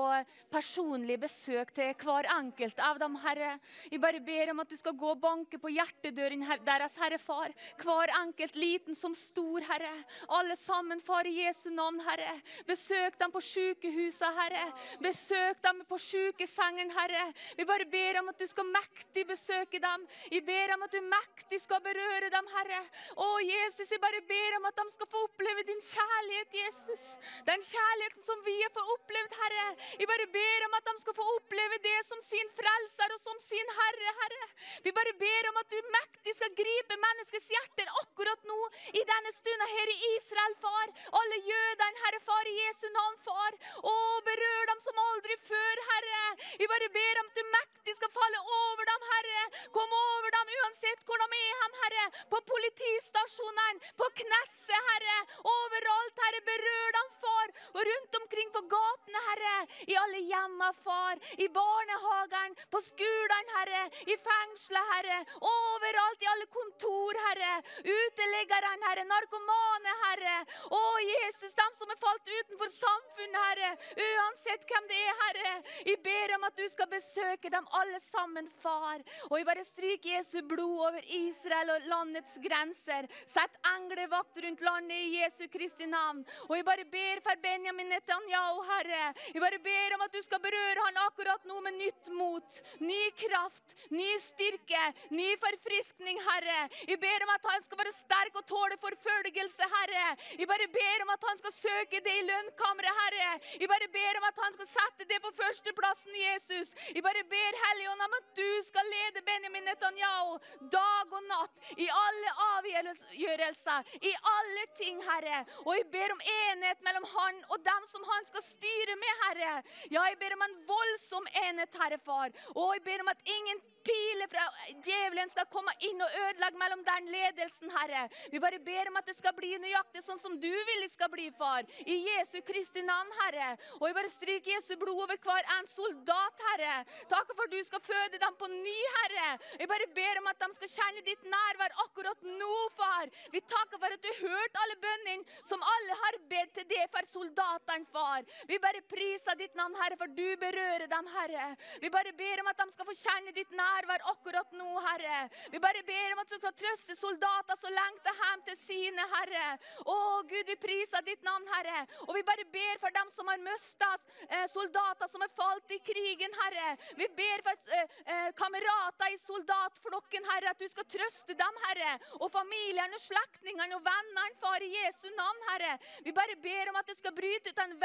personlig 0.49 1.19
besøk 1.21 1.69
til 1.77 1.91
hver 2.01 2.25
enkelt 2.33 2.81
av 2.81 2.97
dem, 3.03 3.13
Herre. 3.21 3.51
Jeg 3.91 4.01
bare 4.01 4.21
ber 4.25 4.49
om 4.55 4.63
at 4.63 4.73
du 4.73 4.77
skal 4.79 4.95
gå 4.97 5.11
og 5.13 5.21
banke 5.21 5.59
på 5.61 5.69
hjertedøren 5.75 6.47
deres, 6.65 6.97
Herre 6.97 7.19
far. 7.21 7.53
Hver 7.83 8.13
enkelt, 8.23 8.57
liten 8.57 8.97
som 8.97 9.13
stor, 9.13 9.61
Herre. 9.69 9.93
Alle 10.39 10.57
sammen, 10.63 11.03
far, 11.05 11.29
i 11.29 11.35
Jesu 11.43 11.69
navn, 11.69 12.01
Herre. 12.07 12.39
Besøk 12.65 13.19
dem 13.21 13.35
på 13.37 13.43
sykehuset, 13.51 14.41
Herre. 14.41 14.65
Besøk 15.05 15.61
dem 15.67 15.85
på 15.85 16.01
sykesengen, 16.07 16.89
Herre. 16.97 17.29
Vi 17.53 17.69
bare 17.69 17.85
ber 17.85 18.23
om 18.23 18.33
at 18.33 18.41
du 18.41 18.49
skal 18.49 18.65
mektig 18.73 19.27
besøke 19.29 19.83
dem. 19.85 20.09
Jeg 20.33 20.41
ber 20.49 20.73
om 20.79 20.89
at 20.89 20.97
du 20.97 21.01
mektig 21.05 21.61
skal 21.67 21.85
berøre 21.85 22.33
dem, 22.33 22.53
Herre. 22.57 22.83
Å, 23.15 23.27
Jesus, 23.45 23.91
jeg 23.91 24.01
bare 24.03 24.21
ber 24.29 24.57
om 24.57 24.67
at 24.69 24.79
de 24.79 24.85
skal 24.95 25.09
få 25.11 25.23
oppleve 25.27 25.63
din 25.67 25.81
kjærlighet, 25.87 26.57
Jesus. 26.59 27.03
Den 27.47 27.63
kjærligheten 27.63 28.25
som 28.27 28.41
vi 28.47 28.55
har 28.61 28.73
fått 28.75 28.91
opplevd, 28.95 29.37
Herre. 29.41 29.67
Jeg 30.01 30.09
bare 30.09 30.27
ber 30.35 30.65
om 30.67 30.77
at 30.79 30.89
de 30.89 30.95
skal 31.03 31.17
få 31.19 31.27
oppleve 31.35 31.79
det 31.85 31.97
som 32.09 32.23
sin 32.27 32.51
frelser 32.59 33.15
og 33.15 33.21
som 33.27 33.39
sin 33.47 33.73
Herre, 33.79 34.15
Herre. 34.21 34.49
Vi 34.87 34.93
bare 34.95 35.15
ber 35.21 35.49
om 35.51 35.61
at 35.61 35.71
du 35.71 35.91
mektig 35.95 36.35
skal 36.39 36.53
gripe 36.59 36.99
menneskets 37.05 37.51
hjerter 37.55 37.91
akkurat 38.03 38.49
nå, 38.49 38.59
i 38.93 39.03
denne 39.11 39.33
stunden 39.39 39.73
her 39.75 39.93
i 39.93 39.97
Israel, 40.15 40.57
far. 40.63 40.93
Alle 41.21 41.41
jødene, 41.49 42.03
Herre, 42.05 42.21
far, 42.27 42.51
i 42.51 42.57
Jesu 42.61 42.87
navn, 42.95 43.17
far. 43.27 43.59
Å, 43.91 43.95
berør 44.27 44.71
dem 44.71 44.83
som 44.87 45.03
aldri 45.07 45.39
før, 45.49 45.83
Herre. 45.91 46.23
Vi 46.59 46.69
bare 46.71 46.91
ber 46.95 47.21
om 47.23 47.31
at 47.31 47.39
du 47.39 47.53
mektig 47.55 47.97
skal 47.99 48.13
falle 48.15 48.43
over 48.59 48.91
dem, 48.91 49.07
Herre. 49.13 49.43
Kom 49.75 49.97
over 50.01 50.35
dem 50.37 50.53
uansett 50.59 51.05
hvor 51.07 51.21
de 51.21 51.41
er 51.41 51.55
Herre. 51.81 52.05
På 52.31 52.41
politistasjonene, 52.86 53.79
på 53.97 54.05
Knesset, 54.19 54.81
Herre. 54.89 55.17
Overalt, 55.49 56.19
Herre. 56.23 56.41
Berør 56.45 56.91
dem, 56.97 57.09
far. 57.21 57.53
Og 57.73 57.81
rundt 57.89 58.17
omkring 58.21 58.49
på 58.53 58.61
gatene, 58.73 59.21
Herre. 59.29 59.55
I 59.88 59.95
alle 60.01 60.21
hjemma, 60.29 60.71
far. 60.83 61.17
I 61.38 61.47
barnehagene, 61.47 62.55
på 62.69 62.81
skolen, 62.86 63.51
Herre. 63.57 63.83
I 64.05 64.17
fengselet, 64.27 64.91
Herre. 64.93 65.19
Overalt, 65.41 66.21
i 66.21 66.29
alle 66.33 66.47
kontor, 66.57 67.21
Herre. 67.27 67.55
Uteliggerne, 67.81 68.89
Herre. 68.89 69.07
Narkomane, 69.09 69.95
Herre. 70.03 70.38
Å, 70.69 70.83
Jesus, 71.09 71.57
dem 71.57 71.77
som 71.79 71.93
er 71.95 72.01
falt 72.05 72.33
utenfor 72.36 72.73
samfunnet, 72.77 73.41
Herre. 73.49 73.71
Uansett 74.09 74.69
hvem 74.69 74.89
det 74.91 75.01
er, 75.01 75.19
Herre. 75.23 75.55
Jeg 75.89 76.01
ber 76.05 76.38
om 76.38 76.47
at 76.51 76.59
du 76.59 76.65
skal 76.69 76.91
besøke 76.91 77.53
dem 77.53 77.69
alle 77.81 78.01
sammen, 78.11 78.49
far. 78.61 79.01
Og 79.31 79.39
jeg 79.39 79.49
bare 79.49 79.67
stryker 79.67 80.17
Jesu 80.17 80.39
blod 80.45 80.86
over 80.89 81.01
Israel 81.09 81.75
og 81.75 81.89
landets 81.89 82.39
grenser. 82.43 82.74
Sett 82.86 83.55
englevakt 83.76 84.38
rundt 84.43 84.61
landet 84.61 84.97
i 84.97 85.19
Jesu 85.19 85.47
Kristi 85.51 85.88
navn. 85.89 86.23
Og 86.49 86.55
jeg 86.57 86.65
bare 86.67 86.86
ber 86.91 87.21
for 87.26 87.39
Benjamin 87.41 87.89
Netanyahu, 87.89 88.61
Herre. 88.69 89.13
Jeg 89.34 89.41
bare 89.41 89.59
ber 89.63 89.95
om 89.95 90.03
at 90.05 90.13
du 90.13 90.21
skal 90.26 90.41
berøre 90.43 90.86
han 90.86 90.99
akkurat 91.05 91.47
nå 91.49 91.59
med 91.65 91.78
nytt 91.80 92.11
mot, 92.13 92.59
ny 92.84 93.01
kraft, 93.19 93.76
ny 93.89 94.07
styrke, 94.23 94.84
ny 95.15 95.28
forfriskning, 95.41 96.19
Herre. 96.28 96.67
Jeg 96.89 96.99
ber 97.01 97.26
om 97.28 97.34
at 97.36 97.49
han 97.51 97.65
skal 97.65 97.82
være 97.82 97.95
sterk 97.99 98.39
og 98.41 98.47
tåle 98.49 98.78
forfølgelse, 98.84 99.69
Herre. 99.76 100.07
Jeg 100.38 100.49
bare 100.51 100.69
ber 100.76 101.05
om 101.07 101.13
at 101.15 101.28
han 101.30 101.41
skal 101.41 101.57
søke 101.59 102.03
det 102.05 102.17
i 102.21 102.28
lønnkammeret, 102.30 103.01
Herre. 103.01 103.32
Jeg 103.61 103.71
bare 103.71 103.91
ber 103.95 104.21
om 104.21 104.30
at 104.30 104.43
han 104.45 104.57
skal 104.59 104.71
sette 104.76 105.09
det 105.09 105.21
på 105.23 105.34
førsteplassen, 105.39 106.19
Jesus. 106.28 106.76
Jeg 106.93 107.03
bare 107.05 107.26
ber 107.32 107.61
Helligånd 107.65 108.07
om 108.07 108.19
at 108.19 108.32
du 108.38 108.49
skal 108.67 108.93
lede 108.93 109.26
Benjamin 109.26 109.65
Netanyahu 109.65 110.38
dag 110.73 111.13
og 111.15 111.23
natt 111.30 111.73
i 111.80 111.88
alle 111.89 112.32
avgjørelser, 112.45 112.64
i 112.72 114.13
alle 114.36 114.66
ting, 114.82 115.01
Herre. 115.09 115.43
Og 115.66 115.72
jeg 115.78 115.88
ber 115.93 116.13
om 116.16 116.22
enhet 116.36 116.82
mellom 116.88 117.05
han 117.13 117.41
og 117.51 117.61
dem 117.70 117.88
som 117.93 118.05
han 118.11 118.28
skal 118.32 118.43
styre 118.47 118.97
med, 119.03 119.13
Herre. 119.24 119.53
Ja, 119.91 120.01
jeg 120.09 120.20
ber 120.22 120.36
om 120.38 120.45
en 120.47 120.57
voldsom 120.70 121.32
enhet, 121.45 121.80
Herre 121.82 121.99
Far. 122.05 122.30
Og 122.55 122.74
jeg 122.76 122.86
ber 122.89 123.05
om 123.05 123.13
at 123.13 123.22
ingen 123.38 123.61
piler 123.86 124.29
fra 124.31 124.45
djevelen 124.86 125.29
skal 125.31 125.47
komme 125.53 125.73
inn 125.86 126.01
og 126.01 126.17
ødelegge 126.21 126.59
mellom 126.59 126.81
den 126.88 127.09
ledelsen, 127.13 127.71
Herre. 127.75 128.05
Vi 128.33 128.41
bare 128.41 128.59
ber 128.65 128.89
om 128.89 128.99
at 128.99 129.09
det 129.09 129.17
skal 129.17 129.36
bli 129.38 129.53
nøyaktig 129.61 130.03
sånn 130.05 130.21
som 130.23 130.38
du 130.41 130.49
vil 130.49 130.86
det 130.86 130.91
skal 130.93 131.11
bli, 131.13 131.27
far. 131.38 131.67
I 131.86 131.97
Jesu 132.07 132.39
Kristi 132.47 132.83
navn, 132.86 133.11
Herre. 133.21 133.51
Og 133.79 133.88
vi 133.88 133.95
bare 133.97 134.11
stryker 134.13 134.55
Jesu 134.55 134.73
blod 134.81 135.03
over 135.05 135.19
hver 135.21 135.49
en 135.57 135.69
soldat, 135.73 136.45
Herre. 136.49 136.77
Takk 137.11 137.33
for 137.33 137.45
at 137.45 137.53
du 137.53 137.61
skal 137.67 137.83
føde 137.86 138.21
dem 138.21 138.38
på 138.39 138.49
ny, 138.51 138.77
Herre. 138.97 139.29
Vi 139.61 139.69
bare 139.69 139.89
ber 139.97 140.21
om 140.21 140.31
at 140.31 140.41
de 140.41 140.49
skal 140.59 140.73
kjenne 140.75 141.05
ditt 141.05 141.29
nærvær 141.29 141.77
akkurat 141.86 142.25
nå, 142.25 142.57
far. 142.79 143.11
Vi 143.33 143.43
takker 143.45 143.81
for 143.81 143.97
at 143.97 144.05
du 144.05 144.11
hørte 144.23 144.63
alle 144.63 144.79
bønnene 144.81 145.41
som 145.49 145.61
alle 145.75 145.99
har 146.01 146.19
bedt 146.31 146.55
til 146.57 146.69
det 146.71 146.86
for 146.93 147.11
soldatene, 147.13 147.89
far. 147.93 148.25
Vi 148.49 148.59
bare 148.61 148.83
priser 148.89 149.38
ditt 149.39 149.55
navn, 149.57 149.77
Herre, 149.81 149.99
for 149.99 150.09
du 150.17 150.25
berører 150.41 150.88
dem, 150.89 151.13
Herre. 151.19 151.51
Vi 151.83 151.93
bare 151.93 152.15
ber 152.17 152.41
om 152.41 152.51
at 152.51 152.61
de 152.61 152.71
skal 152.73 152.89
få 152.89 152.97
kjenne 153.03 153.36
ditt 153.36 153.51
nærvær 153.53 153.74
akkurat 153.84 154.51
nå, 154.51 154.80
Herre. 154.80 155.30
Vi 155.51 155.59
bare 155.59 155.84
ber 155.84 156.13
om 156.13 156.21
at 156.21 156.30
du 156.30 156.38
skal 156.38 156.53
trøste 156.55 156.95
soldater 156.95 157.57
som 157.59 157.73
lengter 157.73 158.15
hjem 158.21 158.43
til 158.47 158.57
sine, 158.57 159.05
Herre. 159.13 159.57
Å, 159.86 159.97
Gud, 160.30 160.45
vi 160.47 160.55
priser 160.55 161.03
ditt 161.05 161.23
navn, 161.26 161.45
Herre. 161.53 161.86
Og 162.07 162.15
vi 162.15 162.23
bare 162.23 162.45
ber 162.53 162.80
for 162.80 162.95
dem 162.95 163.11
som 163.15 163.28
har 163.32 163.41
mistet 163.43 164.07
eh, 164.30 164.45
soldater 164.53 165.09
som 165.11 165.21
har 165.21 165.32
falt 165.36 165.71
i 165.76 165.80
krigen, 165.84 166.34
Herre. 166.43 166.76
Vi 166.99 167.07
ber 167.17 167.43
for 167.45 167.76
eh, 167.76 167.97
eh, 168.05 168.30
kamerater 168.39 169.13
i 169.13 169.19
soldatflokken, 169.26 170.30
Herre, 170.32 170.55
at 170.55 170.63
du 170.63 170.67
skal 170.71 170.88
trøste 170.95 171.38
dem, 171.38 171.61
Herre. 171.67 171.97
Og 172.21 172.32
familiene, 172.34 173.01
slektningene 173.03 173.80
og 173.80 173.86
vennene, 173.86 174.28
far, 174.43 174.63
i 174.63 174.71
Jesu 174.71 175.09
navn, 175.17 175.45
Herre. 175.51 175.76
Vi 176.05 176.15
bare 176.15 176.38
ber 176.43 176.71
om 176.71 176.80
at 176.80 176.89
det 176.89 176.97
skal 176.99 177.15
bryte 177.15 177.51
ut 177.51 177.63
en, 177.65 177.76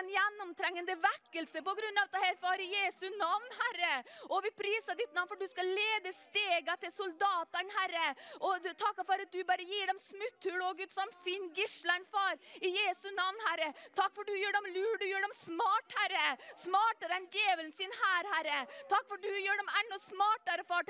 en 0.00 0.12
gjennomtrengende 0.16 0.98
vekkelse 1.02 1.62
på 1.64 1.76
grunn 1.78 2.02
av 2.02 2.10
det 2.12 2.24
her, 2.26 2.38
far, 2.42 2.60
i 2.60 2.70
Jesu 2.72 3.08
navn, 3.18 3.48
Herre. 3.62 3.94
Og 4.30 4.42
vi 4.46 4.54
priser 4.58 4.98
ditt 4.98 5.11
navn, 5.16 5.28
for 5.30 5.40
du 5.40 5.46
skal 5.50 5.68
lede 5.68 6.12
stega 6.16 6.76
til 6.82 6.92
soldatene, 6.96 7.74
Herre. 7.78 8.08
Og 8.40 8.62
du 8.64 8.70
takker 8.78 9.06
for 9.08 9.22
at 9.22 9.32
du 9.32 9.40
bare 9.48 9.66
gir 9.66 9.90
dem 9.90 10.00
smutthull, 10.08 10.60
og 10.68 10.80
Gud, 10.80 10.92
som 10.94 11.10
finner 11.24 11.52
gislene, 11.56 12.08
far, 12.12 12.38
i 12.60 12.72
Jesu 12.72 13.08
navn, 13.16 13.40
Herre. 13.48 13.72
Takk 13.98 14.14
for 14.16 14.28
du 14.28 14.34
gjør 14.36 14.56
dem 14.58 14.70
lur, 14.76 14.98
du 15.00 15.06
gjør 15.08 15.26
dem 15.26 15.36
smart, 15.42 15.96
Herre. 16.00 16.36
Smartere 16.62 17.18
enn 17.18 17.28
djevelen 17.32 17.72
sin 17.76 17.94
her, 18.02 18.30
Herre. 18.36 18.62
Takk 18.92 19.08
for 19.10 19.22
du 19.22 19.30
gjør 19.30 19.60
dem 19.62 19.72
enda 19.82 20.00
smartere, 20.08 20.66
far, 20.68 20.86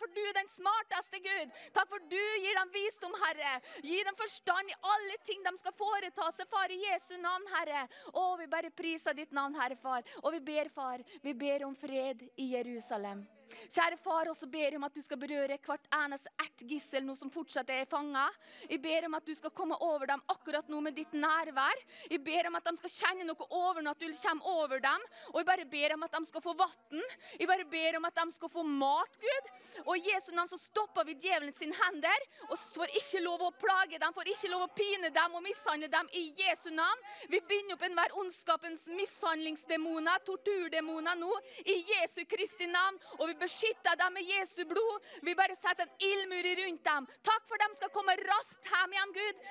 for 0.00 0.14
du 0.16 0.22
er 0.22 0.36
den 0.38 0.50
smarteste 0.56 1.22
Gud. 1.24 1.58
Takk 1.76 1.90
for 1.92 2.08
du 2.12 2.20
gir 2.44 2.58
dem 2.60 2.72
visdom, 2.76 3.16
Herre. 3.24 3.58
Gi 3.82 4.00
dem 4.06 4.18
forstand 4.18 4.72
i 4.72 4.78
alle 4.94 5.18
ting 5.26 5.44
de 5.44 5.54
skal 5.60 5.76
foreta 5.78 6.30
seg, 6.36 6.48
far, 6.52 6.72
i 6.72 6.80
Jesu 6.84 7.16
navn, 7.20 7.46
Herre. 7.56 7.86
Å, 8.12 8.26
vi 8.40 8.48
bare 8.50 8.72
priser 8.74 9.16
ditt 9.18 9.34
navn, 9.36 9.56
Herre, 9.58 9.78
far. 9.80 10.06
Og 10.22 10.32
vi 10.36 10.42
ber, 10.52 10.72
far, 10.74 11.04
vi 11.22 11.36
ber 11.38 11.66
om 11.68 11.76
fred 11.78 12.26
i 12.36 12.52
Jerusalem. 12.56 13.24
Kjære 13.72 14.00
far, 14.02 14.30
også 14.32 14.50
ber 14.50 14.68
jeg 14.68 14.80
om 14.80 14.88
at 14.88 14.96
du 14.96 15.02
skal 15.04 15.20
berøre 15.22 15.60
hvert 15.62 15.88
eneste 16.02 16.32
ett 16.42 16.66
gissel 16.68 17.06
nå 17.06 17.16
som 17.18 17.30
fortsatt 17.32 17.70
er 17.72 17.88
fanga. 17.90 18.26
Jeg 18.68 18.82
ber 18.82 19.08
om 19.08 19.18
at 19.18 19.26
du 19.26 19.34
skal 19.38 19.54
komme 19.54 19.78
over 19.80 20.10
dem 20.10 20.22
akkurat 20.32 20.68
nå 20.72 20.82
med 20.84 20.96
ditt 20.98 21.14
nærvær. 21.14 21.86
Jeg 22.10 22.22
ber 22.24 22.50
om 22.50 22.58
at 22.58 22.68
de 22.68 22.76
skal 22.82 22.96
kjenne 22.98 23.28
noe 23.28 23.48
overnaturlig 23.48 24.18
komme 24.42 24.62
over 24.62 24.80
dem. 24.80 25.04
Og 25.32 25.40
jeg 25.40 25.46
bare 25.46 25.66
ber 25.70 25.94
om 25.94 26.02
at 26.06 26.14
de 26.16 26.26
skal 26.26 26.42
få 26.42 26.54
vann. 26.58 27.02
Jeg 27.38 27.48
bare 27.48 27.64
ber 27.64 27.98
om 27.98 28.04
at 28.08 28.18
de 28.18 28.32
skal 28.32 28.50
få 28.52 28.62
mat, 28.62 29.18
Gud. 29.22 29.50
Og 29.86 29.96
i 29.96 30.10
Jesu 30.10 30.32
navn 30.34 30.48
så 30.50 30.58
stopper 30.60 31.06
vi 31.08 31.16
djevelen 31.20 31.54
sine 31.56 31.76
hender. 31.76 32.26
Og 32.50 32.58
får 32.74 32.94
ikke 33.00 33.22
lov 33.24 33.42
å 33.46 33.52
plage 33.56 33.98
dem, 33.98 34.14
får 34.14 34.32
ikke 34.34 34.52
lov 34.52 34.66
å 34.66 34.72
pine 34.76 35.10
dem 35.14 35.36
og 35.36 35.44
mishandle 35.44 35.88
dem 35.92 36.10
i 36.18 36.24
Jesu 36.38 36.70
navn. 36.74 37.06
Vi 37.28 37.40
binder 37.48 37.76
opp 37.76 37.86
enhver 37.86 38.16
ondskapens 38.22 38.86
mishandlingsdemoner, 38.90 40.22
torturdemoner 40.26 41.18
nå, 41.20 41.32
i 41.64 41.78
Jesu 41.92 42.22
Kristi 42.28 42.68
navn. 42.70 43.00
Og 43.20 43.28
vi 43.30 43.38
beskytter 43.42 43.98
dem 44.00 44.16
med 44.16 44.26
Jesu 44.34 44.64
blod. 44.68 45.12
Vi 45.22 45.36
bare 45.38 45.58
setter 45.58 45.86
en 45.86 46.08
ildmur 46.08 46.50
rundt 46.62 46.84
dem. 46.88 47.06
Takk 47.30 47.46
for 47.50 47.62
dem 47.64 47.78
skal 47.78 47.94
komme 47.94 48.18
raskt 48.24 48.72
hjem 48.72 48.98
igjen, 48.98 49.16
Gud. 49.20 49.46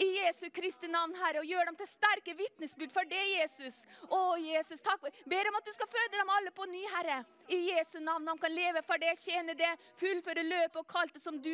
I 0.00 0.06
Jesu 0.16 0.46
Kristi 0.56 0.88
navn, 0.88 1.12
Herre, 1.20 1.42
og 1.42 1.48
gjør 1.48 1.66
dem 1.68 1.76
til 1.76 1.88
sterke 1.90 2.32
vitnesbyrd 2.38 2.92
for 2.94 3.08
det, 3.10 3.20
Jesus. 3.34 3.82
Å, 4.08 4.20
Jesus, 4.40 4.80
takk. 4.80 5.04
Ber 5.28 5.50
om 5.50 5.58
at 5.58 5.66
du 5.68 5.74
skal 5.76 5.90
føde 5.92 6.14
dem 6.16 6.32
alle 6.38 6.52
på 6.56 6.64
ny, 6.70 6.80
Herre. 6.94 7.18
I 7.52 7.58
Jesu 7.66 7.98
navn. 8.00 8.24
De 8.24 8.36
kan 8.40 8.54
leve 8.54 8.80
for 8.88 9.02
det, 9.02 9.12
tjene 9.20 9.56
det, 9.58 9.74
fullføre 10.00 10.46
løpet 10.46 10.80
og 10.80 10.88
kalle 10.88 11.12
det 11.12 11.24
som 11.24 11.36
du 11.44 11.52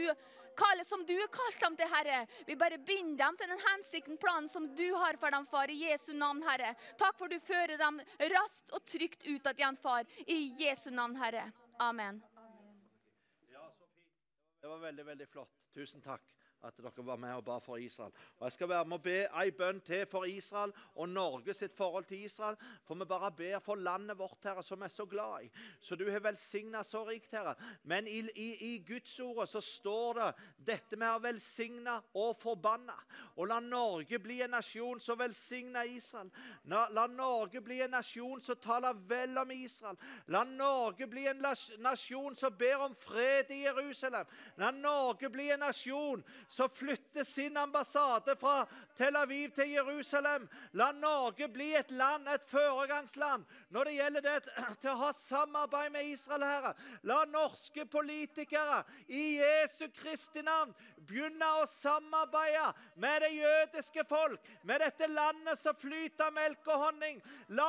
kalle 0.56 0.84
som 0.88 1.02
du 1.06 1.12
har 1.18 1.28
kalt 1.34 1.60
dem 1.60 1.76
til, 1.76 1.90
Herre. 1.92 2.22
Vi 2.46 2.56
bare 2.56 2.78
binder 2.78 3.26
dem 3.26 3.36
til 3.36 3.50
den 3.52 3.62
hensikten, 3.66 4.16
planen 4.22 4.48
som 4.48 4.70
du 4.78 4.86
har 4.94 5.18
for 5.20 5.34
dem, 5.34 5.46
far. 5.50 5.70
I 5.70 5.90
Jesu 5.90 6.12
navn, 6.16 6.42
Herre. 6.46 6.72
Takk 7.02 7.18
for 7.18 7.28
du 7.28 7.38
fører 7.44 7.76
dem 7.80 8.00
raskt 8.32 8.72
og 8.72 8.86
trygt 8.88 9.26
ut 9.26 9.52
igjen, 9.52 9.78
far. 9.82 10.08
I 10.26 10.40
Jesu 10.62 10.90
navn, 10.94 11.18
Herre. 11.20 11.48
Amen. 11.78 12.22
Det 14.60 14.68
var 14.68 14.78
veldig, 14.78 15.06
veldig 15.06 15.28
flott. 15.28 15.52
Tusen 15.74 16.02
takk. 16.02 16.35
At 16.66 16.76
dere 16.78 17.06
var 17.06 17.16
med 17.20 17.34
og 17.34 17.44
ba 17.44 17.58
for 17.62 17.76
Israel. 17.76 18.12
Og 18.38 18.46
Jeg 18.46 18.52
skal 18.52 18.68
være 18.68 18.84
med 18.84 18.98
og 18.98 19.02
be 19.02 19.16
ei 19.42 19.50
bønn 19.50 19.80
til 19.80 20.06
for 20.10 20.24
Israel 20.24 20.72
og 20.94 21.08
Norge 21.08 21.54
sitt 21.54 21.76
forhold 21.76 22.04
til 22.04 22.24
Israel. 22.24 22.56
For 22.84 22.94
vi 22.94 23.04
bare 23.04 23.32
ber 23.32 23.58
for 23.58 23.74
landet 23.74 24.18
vårt, 24.18 24.38
Herre, 24.42 24.62
som 24.62 24.80
vi 24.80 24.84
er 24.84 24.94
så 24.94 25.06
glad 25.06 25.44
i. 25.44 25.50
Så 25.80 25.96
du 25.96 26.10
har 26.10 26.20
velsigna 26.20 26.82
så 26.82 27.04
rikt, 27.08 27.30
Herre. 27.32 27.54
Men 27.82 28.06
i, 28.06 28.20
i, 28.34 28.74
i 28.74 28.84
Guds 28.86 29.20
ordet 29.20 29.48
så 29.48 29.60
står 29.60 30.14
det 30.20 30.30
dette 30.72 30.96
med 30.96 31.08
å 31.14 31.22
velsigne 31.22 31.98
og 32.14 32.36
forbanne. 32.40 32.96
Og 33.36 33.48
la 33.48 33.60
Norge 33.60 34.18
bli 34.18 34.40
en 34.42 34.54
nasjon 34.56 35.00
som 35.00 35.18
velsigner 35.18 35.88
Israel. 35.96 36.30
La, 36.64 36.86
la 36.90 37.06
Norge 37.06 37.60
bli 37.60 37.80
en 37.84 37.94
nasjon 37.96 38.42
som 38.42 38.58
taler 38.62 38.96
vel 39.08 39.38
om 39.38 39.50
Israel. 39.54 39.98
La 40.26 40.44
Norge 40.44 41.06
bli 41.06 41.26
en 41.30 41.42
nasjon 41.84 42.34
som 42.36 42.54
ber 42.58 42.86
om 42.88 42.94
fred 42.94 43.50
i 43.54 43.62
Jerusalem. 43.66 44.26
La 44.56 44.70
Norge 44.70 45.30
bli 45.30 45.50
en 45.50 45.60
nasjon 45.66 46.24
som 46.56 46.70
flytter 46.70 47.24
sin 47.24 47.56
ambassade 47.56 48.36
fra 48.36 48.66
Tel 48.96 49.16
Aviv 49.16 49.50
til 49.50 49.70
Jerusalem. 49.70 50.48
La 50.72 50.92
Norge 50.92 51.48
bli 51.52 51.74
et 51.76 51.90
land, 51.90 52.28
et 52.28 52.44
foregangsland, 52.48 53.44
når 53.68 53.84
det 53.84 53.96
gjelder 53.98 54.24
det 54.24 54.36
til 54.80 54.90
å 54.94 55.00
ha 55.02 55.10
samarbeid 55.20 55.92
med 55.92 56.08
Israel, 56.14 56.46
Herre. 56.48 56.72
La 57.04 57.18
norske 57.28 57.84
politikere 57.92 58.80
i 59.08 59.36
Jesu 59.36 59.84
Kristi 60.00 60.40
navn 60.46 60.72
begynne 61.06 61.48
å 61.60 61.66
samarbeide 61.70 62.72
med 62.94 63.22
det 63.22 63.30
jødiske 63.36 64.04
folk, 64.08 64.40
med 64.62 64.80
dette 64.80 65.06
landet 65.10 65.60
som 65.60 65.76
flyter 65.78 66.32
melk 66.34 66.66
og 66.66 66.82
honning. 66.86 67.20
La, 67.48 67.68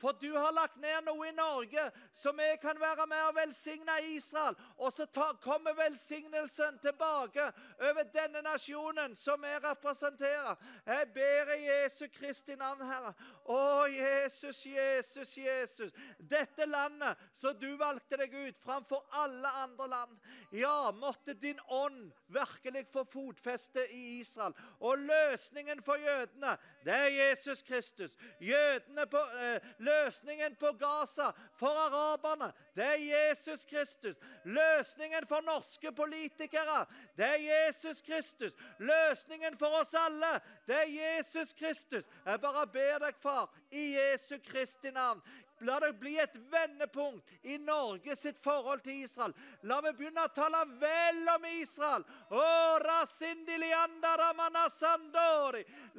for 0.00 0.16
du 0.20 0.30
har 0.36 0.54
lagt 0.56 0.78
ned 0.80 1.04
noe 1.08 1.28
i 1.28 1.34
Norge 1.36 1.88
så 2.14 2.32
vi 2.36 2.48
kan 2.62 2.80
være 2.80 3.06
med 3.10 3.22
og 3.28 3.36
velsigne 3.36 3.96
Israel. 4.14 4.56
Og 4.78 4.92
så 4.92 5.06
ta, 5.06 5.32
kommer 5.42 5.76
velsignelsen 5.78 6.78
tilbake 6.82 7.50
over 7.78 8.06
denne 8.14 8.42
nasjonen 8.44 9.16
som 9.16 9.42
vi 9.42 9.52
representerer. 9.64 10.56
Jeg 10.86 11.10
ber 11.14 11.54
i 11.56 11.60
Jesu 11.66 12.06
Kristi 12.12 12.56
navn, 12.56 12.84
Herre. 12.86 13.14
Å, 13.44 13.86
Jesus, 13.88 14.66
Jesus, 14.66 15.36
Jesus. 15.36 15.92
Dette 16.18 16.66
landet 16.66 17.18
som 17.34 17.56
du 17.58 17.68
valgte 17.80 18.18
deg 18.20 18.34
ut 18.34 18.58
framfor 18.62 19.02
alle 19.22 19.50
andre 19.62 19.88
land. 19.90 20.18
Ja, 20.54 20.92
måtte 20.92 21.34
din 21.34 21.58
ånd 21.68 22.12
virkelig 22.30 22.86
få 22.92 23.04
fotfeste 23.10 23.86
i 23.90 24.20
Israel. 24.20 24.54
Og 24.80 24.98
løsningen 24.98 25.82
for 25.82 25.98
jødene, 25.98 26.56
det 26.84 26.94
er 26.94 27.16
Jesus 27.16 27.62
Kristus. 27.62 28.16
Jødene 28.40 29.06
på, 29.06 29.18
eh, 29.18 29.62
løsningen 29.78 30.56
på 30.56 30.72
Gaza 30.78 31.32
for 31.58 31.74
araberne, 31.86 32.52
det 32.76 32.86
er 32.86 33.04
Jesus 33.04 33.64
Kristus. 33.64 34.16
Løsningen 34.44 35.26
for 35.28 35.44
norske 35.46 35.92
politikere, 35.92 36.84
det 37.16 37.26
er 37.26 37.46
Jesus 37.50 38.02
Kristus. 38.02 38.56
Løsningen 38.78 39.58
for 39.58 39.80
oss 39.80 39.94
alle, 39.94 40.40
det 40.66 40.76
er 40.76 40.96
Jesus 40.96 41.52
Kristus. 41.52 42.08
Jeg 42.26 42.40
bare 42.40 42.66
ber 42.66 42.98
deg, 43.06 43.14
far, 43.22 43.50
i 43.70 43.92
Jesu 43.94 44.38
Kristi 44.44 44.90
navn. 44.90 45.22
La 45.60 45.76
det 45.80 45.92
bli 46.00 46.14
et 46.16 46.36
vendepunkt 46.48 47.26
i 47.44 47.58
Norge 47.60 48.14
sitt 48.16 48.38
forhold 48.40 48.80
til 48.80 49.02
Israel. 49.04 49.34
La 49.68 49.80
meg 49.84 49.98
begynne 49.98 50.22
å 50.24 50.32
tale 50.32 50.62
vel 50.80 51.20
om 51.34 51.44
Israel. 51.50 52.04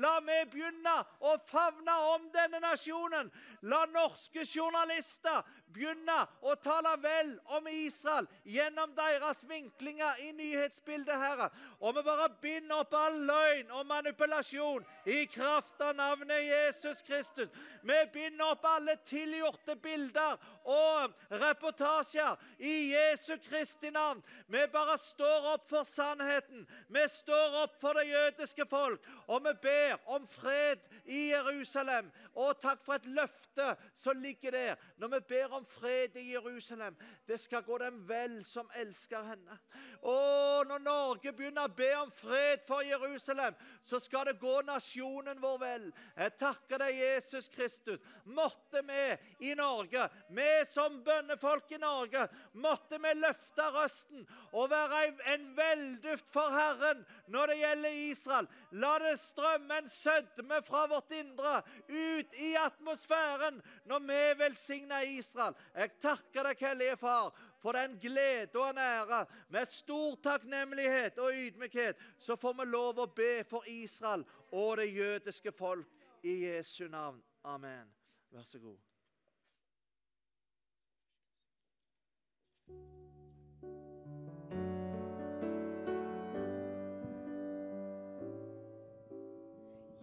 La 0.01 0.15
meg 0.25 0.49
begynne 0.49 0.95
å 1.19 1.35
favne 1.45 1.97
om 2.15 2.25
denne 2.33 2.61
nasjonen. 2.63 3.29
La 3.61 3.83
norske 3.93 4.47
journalister 4.49 5.45
begynne 5.73 6.17
å 6.41 6.55
tale 6.61 6.93
vel 7.03 7.33
om 7.57 7.67
Israel 7.71 8.27
gjennom 8.43 8.93
deres 8.97 9.43
vinklinger 9.49 10.21
i 10.25 10.31
nyhetsbildet, 10.37 11.15
Herre. 11.17 11.49
Og 11.79 11.95
vi 11.97 12.03
bare 12.05 12.29
binder 12.41 12.83
opp 12.83 12.95
all 12.97 13.17
løgn 13.27 13.71
og 13.77 13.87
manipulasjon 13.89 14.85
i 15.09 15.25
kraft 15.31 15.81
av 15.81 15.95
navnet 15.97 16.43
Jesus 16.45 17.01
Kristus. 17.07 17.49
Vi 17.81 17.99
binder 18.13 18.51
opp 18.51 18.65
alle 18.67 18.97
tilgjorte 19.07 19.75
bilder 19.81 20.37
og 20.69 21.15
reportasjer 21.41 22.37
i 22.61 22.73
Jesu 22.91 23.33
Kristi 23.41 23.89
navn. 23.93 24.21
Vi 24.47 24.61
bare 24.73 24.97
står 25.01 25.47
opp 25.55 25.69
for 25.69 25.87
sannheten. 25.87 26.67
Vi 26.87 27.05
står 27.09 27.57
opp 27.63 27.79
for 27.81 27.97
det 27.97 28.07
jødiske 28.11 28.65
folk, 28.69 29.01
og 29.27 29.45
vi 29.47 29.53
ber 29.63 29.97
om 30.13 30.27
fred 30.29 30.83
i 31.05 31.29
Jerusalem. 31.31 32.11
Og 32.35 32.59
takk 32.61 32.83
for 32.85 32.99
et 32.99 33.09
løfte 33.09 33.73
som 33.95 34.17
ligger 34.21 34.55
der. 34.55 34.75
Når 34.97 35.15
vi 35.15 35.19
ber 35.33 35.57
om 35.57 35.60
fred 35.65 36.15
i 36.19 36.31
Jerusalem, 36.31 36.95
det 37.27 37.39
skal 37.39 37.63
gå 37.63 37.77
dem 37.81 37.99
vel 38.07 38.39
som 38.45 38.69
elsker 38.75 39.23
henne. 39.31 39.57
Og 40.01 40.67
når 40.69 40.83
Norge 40.85 41.33
begynner 41.33 41.69
å 41.69 41.75
be 41.75 41.89
om 41.99 42.11
fred 42.15 42.63
for 42.67 42.85
Jerusalem, 42.85 43.55
så 43.83 43.99
skal 44.01 44.29
det 44.29 44.39
gå 44.41 44.55
nasjonen 44.67 45.41
vår 45.41 45.57
vel. 45.61 45.87
Jeg 46.17 46.35
takker 46.41 46.81
deg, 46.81 47.01
Jesus 47.01 47.49
Kristus. 47.53 48.01
Måtte 48.25 48.83
vi 48.87 49.05
i 49.51 49.53
Norge, 49.57 50.07
vi 50.29 50.49
som 50.69 51.01
bønnefolk 51.05 51.71
i 51.75 51.81
Norge, 51.81 52.27
måtte 52.53 52.99
vi 53.01 53.13
løfte 53.19 53.69
røsten 53.75 54.25
og 54.51 54.69
være 54.71 55.03
en 55.33 55.47
velduft 55.57 56.29
for 56.33 56.53
Herren 56.55 57.05
når 57.31 57.53
det 57.53 57.61
gjelder 57.61 58.01
Israel. 58.09 58.51
La 58.71 58.91
det 58.99 59.19
strømme 59.19 59.77
en 59.77 59.89
sødme 59.89 60.61
fra 60.63 60.85
vårt 60.87 61.11
indre 61.11 61.57
ut 61.89 62.35
i 62.39 62.53
atmosfæren 62.55 63.61
når 63.85 63.99
vi 64.07 64.19
velsigner 64.43 65.01
Israel. 65.01 65.55
Jeg 65.75 65.91
takker 65.99 66.47
deg, 66.47 66.61
Hellige 66.63 66.97
Far, 66.97 67.33
for 67.59 67.75
den 67.75 67.97
glede 67.99 68.59
og 68.59 68.69
en 68.69 68.77
ære. 68.77 69.25
Med 69.49 69.65
stor 69.65 70.15
takknemlighet 70.23 71.19
og 71.19 71.33
ydmykhet 71.33 71.99
så 72.17 72.35
får 72.35 72.55
vi 72.61 72.69
lov 72.69 73.01
å 73.03 73.09
be 73.15 73.33
for 73.49 73.67
Israel 73.67 74.23
og 74.51 74.77
det 74.79 74.91
jødiske 74.93 75.51
folk 75.51 75.87
i 76.23 76.45
Jesu 76.45 76.87
navn. 76.87 77.19
Amen. 77.43 77.91
Vær 78.31 78.47
så 78.47 78.59
god. 78.59 78.90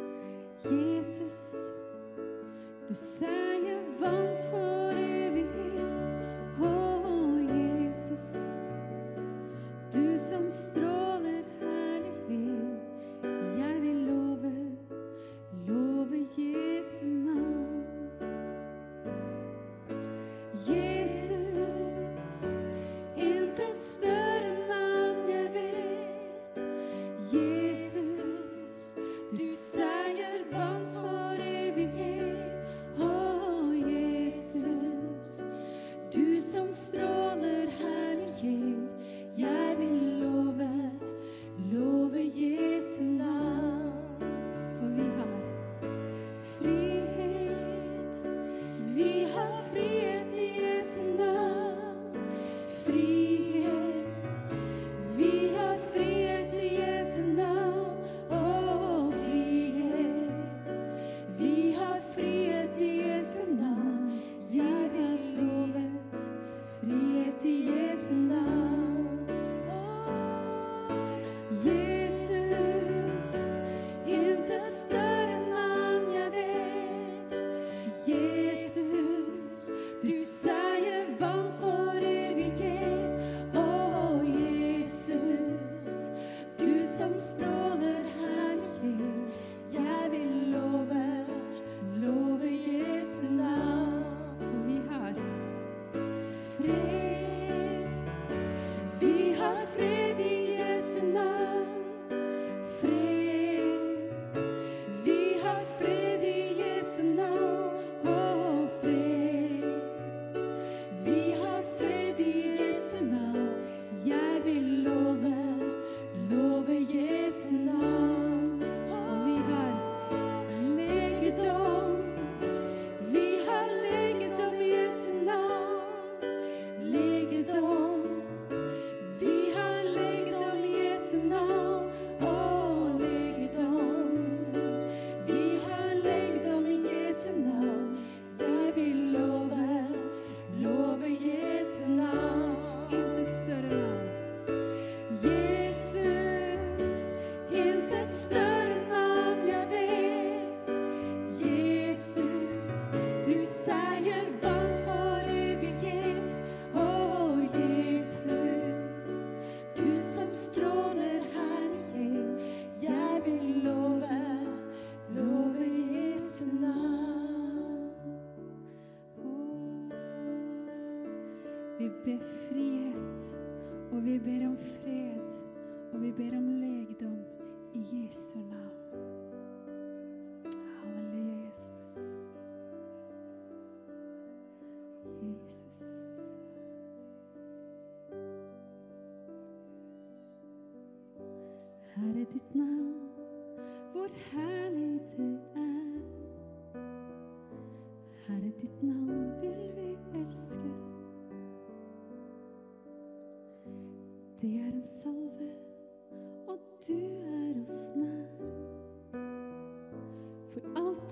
Jesus, 0.73 1.55
du 2.89 2.95
seier 2.95 3.83
vant 4.01 4.49
for 4.51 4.74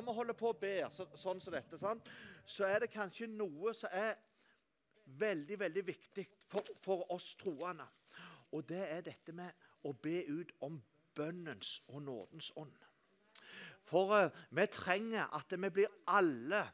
når 0.00 0.12
vi 0.12 0.16
holder 0.16 0.36
på 0.38 0.50
å 0.50 0.58
be 0.60 0.74
så, 0.94 1.06
sånn 1.18 1.40
som 1.42 1.54
dette, 1.54 1.78
sant? 1.78 2.08
så 2.46 2.66
er 2.66 2.82
det 2.82 2.92
kanskje 2.92 3.28
noe 3.30 3.74
som 3.76 3.92
er 3.92 4.16
veldig, 5.20 5.58
veldig 5.60 5.86
viktig 5.86 6.26
for, 6.48 6.66
for 6.82 7.04
oss 7.12 7.34
troende. 7.40 7.86
Og 8.52 8.64
det 8.68 8.82
er 8.82 9.04
dette 9.06 9.34
med 9.36 9.68
å 9.86 9.92
be 9.92 10.22
ut 10.26 10.52
om 10.66 10.80
bønnens 11.14 11.80
og 11.88 12.02
nådens 12.02 12.52
ånd. 12.56 12.76
For 13.86 14.14
uh, 14.14 14.44
vi 14.50 14.66
trenger 14.70 15.30
at 15.36 15.52
vi 15.56 15.70
blir 15.70 15.90
alle 16.06 16.64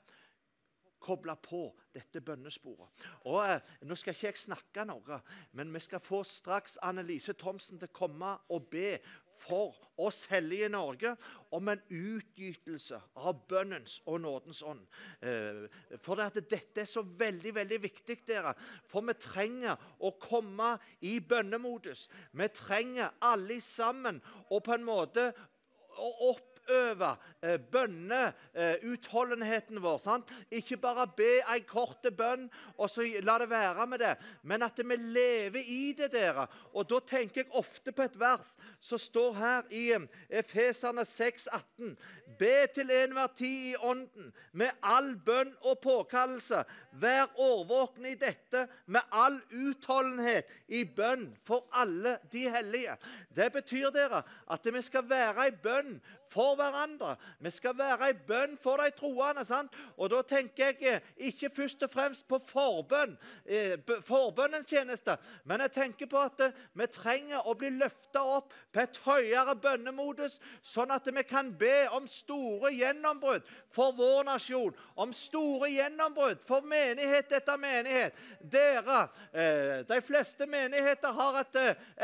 kobla 1.01 1.37
på 1.39 1.69
dette 1.95 2.21
bønnesporet. 2.21 3.05
Og 3.29 3.41
uh, 3.41 3.61
Nå 3.87 3.97
skal 3.97 4.17
ikke 4.17 4.31
jeg 4.31 4.41
snakke 4.41 4.87
noe, 4.89 5.21
men 5.53 5.73
vi 5.75 5.83
skal 5.85 6.03
få 6.03 6.23
straks 6.27 6.79
Annelise 6.83 7.37
Thomsen 7.39 7.81
til 7.81 7.91
å 7.91 7.97
komme 7.97 8.33
og 8.53 8.69
be 8.73 8.97
for 9.41 9.75
oss 9.97 10.27
hellige 10.31 10.67
i 10.67 10.73
Norge 10.73 11.15
om 11.57 11.69
en 11.73 11.83
utgytelse 11.89 12.99
av 13.17 13.39
bønnens 13.49 14.01
og 14.07 14.21
nådens 14.25 14.63
ånd. 14.67 14.83
Eh, 15.21 15.65
for 16.03 16.21
det 16.21 16.47
dette 16.51 16.83
er 16.83 16.91
så 16.91 17.05
veldig 17.07 17.55
veldig 17.57 17.81
viktig, 17.83 18.19
dere. 18.29 18.55
For 18.89 19.07
vi 19.07 19.17
trenger 19.21 19.77
å 20.01 20.13
komme 20.21 20.75
i 21.01 21.19
bønnemodus. 21.21 22.09
Vi 22.33 22.49
trenger 22.55 23.17
alle 23.25 23.61
sammen 23.65 24.21
å 24.51 24.61
på 24.61 24.77
en 24.77 24.87
måte 24.87 25.31
opp 25.97 26.56
utøve 26.67 27.17
eh, 27.43 27.61
bønneutholdenheten 27.73 29.83
vår. 29.83 29.99
Sant? 30.03 30.31
Ikke 30.51 30.77
bare 30.77 31.07
be 31.17 31.41
ei 31.53 31.61
kort 31.67 32.07
bønn 32.17 32.51
og 32.79 32.91
så 32.91 33.03
la 33.23 33.39
det 33.39 33.51
være 33.51 33.87
med 33.87 33.99
det, 34.03 34.17
men 34.43 34.63
at 34.63 34.79
vi 34.79 34.97
lever 34.97 35.63
i 35.67 35.93
det. 35.93 36.13
dere. 36.13 36.47
Og 36.75 36.91
Da 36.91 37.01
tenker 37.01 37.43
jeg 37.43 37.53
ofte 37.53 37.93
på 37.93 38.03
et 38.03 38.21
vers 38.21 38.59
som 38.81 38.99
står 38.99 39.35
her 39.35 39.63
i 39.71 39.93
eh, 39.93 40.01
Efeserne 40.31 41.05
6, 41.05 41.49
18. 41.53 41.97
Be 42.39 42.67
til 42.75 42.91
enhver 42.91 43.27
tid 43.37 43.71
i 43.71 43.75
ånden, 43.81 44.33
med 44.53 44.71
all 44.83 45.17
bønn 45.17 45.55
og 45.65 45.79
påkallelse. 45.81 46.65
Vær 46.93 47.27
årvåkne 47.39 48.11
i 48.11 48.15
dette 48.15 48.69
med 48.87 49.01
all 49.13 49.41
utholdenhet 49.51 50.45
i 50.69 50.85
bønn 50.85 51.37
for 51.45 51.67
alle 51.73 52.19
de 52.33 52.51
hellige. 52.51 52.97
Det 53.37 53.53
betyr 53.53 53.91
dere, 53.91 54.23
at 54.51 54.75
vi 54.75 54.83
skal 54.83 55.09
være 55.09 55.49
i 55.49 55.51
bønn 55.63 56.01
for 56.31 56.57
hverandre. 56.57 57.17
Vi 57.41 57.51
skal 57.51 57.79
være 57.79 58.11
i 58.11 58.17
bønn 58.27 58.57
for 58.61 58.81
de 58.83 58.91
troende. 58.91 59.45
sant? 59.45 59.73
Og 59.97 60.11
Da 60.11 60.23
tenker 60.23 60.65
jeg 60.65 60.77
eh, 60.81 61.01
ikke 61.17 61.51
først 61.55 61.83
og 61.83 61.91
fremst 61.91 62.29
på 62.29 62.39
forbønn, 62.39 63.17
eh, 63.47 63.77
forbønnens 64.05 64.67
tjeneste, 64.67 65.17
men 65.45 65.61
jeg 65.61 65.73
tenker 65.73 66.07
på 66.07 66.19
at 66.19 66.41
eh, 66.41 66.53
vi 66.75 66.87
trenger 66.87 67.47
å 67.47 67.55
bli 67.55 67.71
løfta 67.71 68.23
opp 68.23 68.53
på 68.73 68.81
et 68.81 69.01
høyere 69.05 69.57
bønnemodus, 69.57 70.41
sånn 70.63 70.91
at 70.91 71.07
vi 71.07 71.23
kan 71.23 71.53
be 71.59 71.87
om 71.97 72.07
store 72.09 72.73
gjennombrudd 72.75 73.47
for 73.71 73.93
vår 73.97 74.25
nasjon, 74.25 74.75
om 74.97 75.13
store 75.13 75.71
gjennombrudd 75.71 76.43
for 76.47 76.65
menighet 76.67 77.33
etter 77.33 77.61
menighet. 77.61 78.15
Dere, 78.41 79.09
de 79.89 80.01
fleste 80.05 80.47
menigheter 80.47 81.13
har 81.13 81.41
et, 81.41 81.59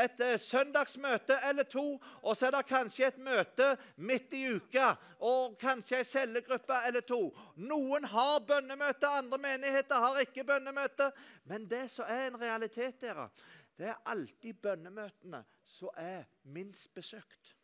et 0.05 0.23
søndagsmøte 0.41 1.37
eller 1.49 1.67
to, 1.69 1.99
og 2.21 2.37
så 2.37 2.47
er 2.47 2.55
det 2.57 2.65
kanskje 2.69 3.07
et 3.07 3.21
møte 3.21 3.73
midt 4.13 4.33
i 4.37 4.43
uka, 4.53 4.93
og 5.25 5.57
kanskje 5.61 5.99
ei 6.01 6.07
cellegruppe 6.07 6.77
eller 6.87 7.05
to. 7.07 7.21
Noen 7.65 8.05
har 8.11 8.43
bønnemøte, 8.47 9.09
andre 9.09 9.39
menigheter 9.41 10.03
har 10.03 10.21
ikke 10.23 10.45
bønnemøte. 10.47 11.09
Men 11.49 11.67
det 11.69 11.87
som 11.91 12.09
er 12.09 12.29
en 12.29 12.39
realitet, 12.41 12.99
dere, 13.01 13.29
det 13.77 13.89
er 13.89 14.01
alltid 14.13 14.61
bønnemøtene 14.61 15.41
som 15.65 15.91
er 15.97 16.27
minst 16.53 16.93
besøkt. 16.93 17.55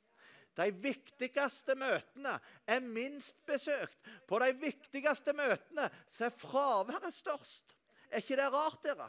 De 0.57 0.65
viktigste 0.83 1.75
møtene 1.79 2.33
er 2.67 2.81
minst 2.83 3.37
besøkt. 3.47 3.99
På 4.27 4.41
de 4.43 4.49
viktigste 4.59 5.33
møtene 5.37 5.87
så 6.09 6.27
er 6.27 6.35
fraværet 6.35 7.13
størst. 7.15 7.77
Er 8.09 8.23
ikke 8.23 8.39
det 8.39 8.49
rart, 8.51 8.81
dere? 8.83 9.07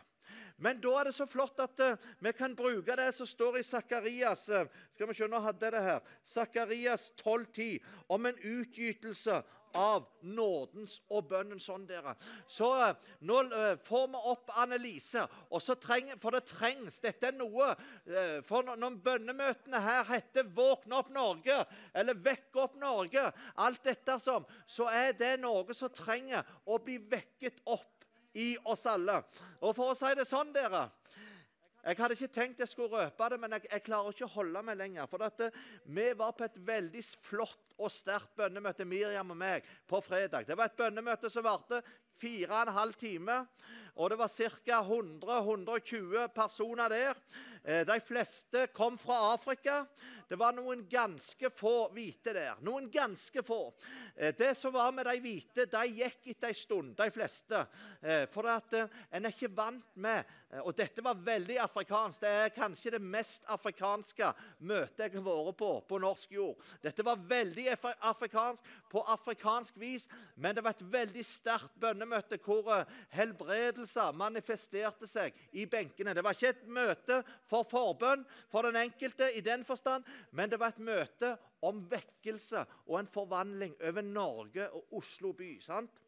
Men 0.60 0.80
da 0.80 0.92
er 1.00 1.08
det 1.08 1.14
så 1.16 1.26
flott 1.28 1.60
at 1.62 1.80
uh, 1.80 2.10
vi 2.20 2.32
kan 2.36 2.56
bruke 2.56 2.96
det 2.96 3.08
som 3.16 3.28
står 3.28 3.60
i 3.60 3.64
Sakarias 3.64 4.48
uh, 4.52 4.66
Skal 4.94 5.08
vi 5.08 5.16
se, 5.16 5.28
nå 5.30 5.40
hadde 5.40 5.64
jeg 5.64 5.72
det 5.72 5.86
her. 5.86 6.12
Sakarias 6.24 7.12
12,10 7.22 7.78
om 8.12 8.28
en 8.28 8.42
utgytelse 8.44 9.40
av 9.76 10.06
nådens 10.20 10.96
og 11.10 11.28
bønnens 11.30 11.68
ånd, 11.70 11.86
dere. 11.88 12.16
Så 12.50 12.68
eh, 12.82 13.10
nå 13.26 13.36
får 13.86 14.08
vi 14.10 14.22
opp 14.32 14.50
Annelise, 14.58 15.22
og 15.50 15.62
så 15.62 15.76
trenger, 15.80 16.18
for 16.20 16.34
det 16.34 16.42
trengs. 16.50 16.98
Dette 17.02 17.30
er 17.30 17.36
noe 17.38 17.70
For 18.46 18.66
når 18.66 18.98
bønnemøtene 19.04 19.80
her 19.84 20.04
heter 20.10 20.48
'Våkne 20.48 20.98
opp 20.98 21.12
Norge' 21.14 21.64
eller 21.94 22.14
'Vekk 22.14 22.58
opp 22.64 22.76
Norge', 22.80 23.30
alt 23.56 23.84
dette 23.84 24.18
som, 24.20 24.46
så 24.66 24.88
er 24.90 25.12
det 25.12 25.36
noe 25.40 25.74
som 25.74 25.92
trenger 25.94 26.46
å 26.66 26.78
bli 26.82 26.98
vekket 26.98 27.62
opp 27.66 27.99
i 28.34 28.54
oss 28.64 28.86
alle. 28.86 29.20
Og 29.60 29.74
for 29.76 29.92
å 29.92 29.98
si 29.98 30.10
det 30.18 30.28
sånn, 30.28 30.52
dere 30.54 30.88
jeg 31.80 31.96
hadde 31.96 32.16
ikke 32.16 32.28
tenkt 32.28 32.58
jeg 32.60 32.68
skulle 32.68 32.92
røpe 32.92 33.28
det, 33.32 33.38
men 33.40 33.54
jeg, 33.56 33.64
jeg 33.70 33.84
klarer 33.86 34.12
ikke 34.12 34.26
å 34.26 34.34
holde 34.34 34.62
meg 34.66 34.76
lenger. 34.76 35.06
For 35.08 35.24
at, 35.24 35.38
eh, 35.46 35.60
vi 35.88 36.10
var 36.18 36.34
på 36.36 36.44
et 36.44 36.58
veldig 36.66 37.04
flott 37.24 37.76
og 37.80 37.88
sterkt 37.94 38.34
bønnemøte, 38.36 38.84
Miriam 38.84 39.32
og 39.32 39.38
meg, 39.40 39.68
på 39.88 40.02
fredag. 40.04 40.44
Det 40.48 40.58
var 40.58 40.68
et 40.68 40.76
bønnemøte 40.76 41.30
som 41.32 41.46
varte 41.46 41.80
fire 42.20 42.52
og 42.52 42.68
en 42.68 42.76
halv 42.76 42.98
time. 43.00 43.38
Og 43.96 44.10
det 44.10 44.18
var 44.18 44.28
ca. 44.28 44.80
100-120 44.82 46.28
personer 46.34 46.88
der. 46.88 47.14
Eh, 47.64 47.86
De 47.86 48.00
fleste 48.00 48.66
kom 48.72 48.98
fra 48.98 49.32
Afrika. 49.34 49.84
Det 50.30 50.38
var 50.38 50.52
noen 50.54 50.84
ganske 50.88 51.50
få 51.50 51.88
hvite 51.92 52.32
der. 52.32 52.54
Noen 52.62 52.86
ganske 52.90 53.42
få. 53.42 53.72
Eh, 54.16 54.32
Det 54.36 54.56
som 54.56 54.72
var 54.72 54.92
med 54.92 55.06
de 55.06 55.20
hvite, 55.20 55.66
de 55.66 55.86
gikk 55.88 56.28
etter 56.30 56.48
en 56.48 56.54
stund, 56.54 56.96
de 56.96 57.10
fleste. 57.10 57.66
Eh, 58.02 58.26
For 58.26 58.46
at 58.48 58.72
en 58.72 59.24
er 59.26 59.30
ikke 59.30 59.54
vant 59.56 59.96
med 59.96 60.24
Og 60.64 60.74
dette 60.74 60.98
var 61.04 61.14
veldig 61.14 61.58
afrikansk. 61.62 62.20
Det 62.20 62.28
er 62.28 62.48
kanskje 62.48 62.90
det 62.90 63.00
mest 63.00 63.44
afrikanske 63.46 64.32
møtet 64.66 64.98
jeg 64.98 65.12
har 65.12 65.22
vært 65.22 65.56
på 65.56 65.68
på 65.86 65.98
norsk 66.02 66.32
jord. 66.32 66.56
Dette 66.82 67.04
var 67.04 67.16
veldig 67.16 67.68
afrikansk 68.00 68.64
på 68.90 69.04
afrikansk 69.06 69.78
vis, 69.78 70.08
men 70.36 70.54
det 70.56 70.64
var 70.64 70.70
et 70.70 70.82
veldig 70.92 71.24
sterkt 71.24 71.78
bønnemøte 71.78 72.40
hvor 72.42 72.66
eh, 72.80 72.84
helbredelser 73.80 74.12
manifesterte 74.12 75.06
seg 75.08 75.34
i 75.52 75.66
benkene. 75.66 76.14
Det 76.14 76.22
var 76.22 76.34
ikke 76.34 76.52
et 76.52 76.66
møte 76.68 77.22
for 77.48 77.64
forbønn 77.64 78.24
for 78.50 78.62
den 78.62 78.76
enkelte 78.76 79.30
i 79.32 79.40
den 79.40 79.64
forstand, 79.64 80.04
men 80.32 80.50
det 80.50 80.58
var 80.60 80.74
et 80.74 80.78
møte 80.78 81.36
om 81.62 81.82
vekkelse 81.90 82.64
og 82.86 82.98
en 83.00 83.10
forvandling 83.10 83.74
over 83.88 84.02
Norge 84.06 84.70
og 84.70 84.94
Oslo 85.00 85.32
by. 85.32 85.58
sant? 85.60 86.00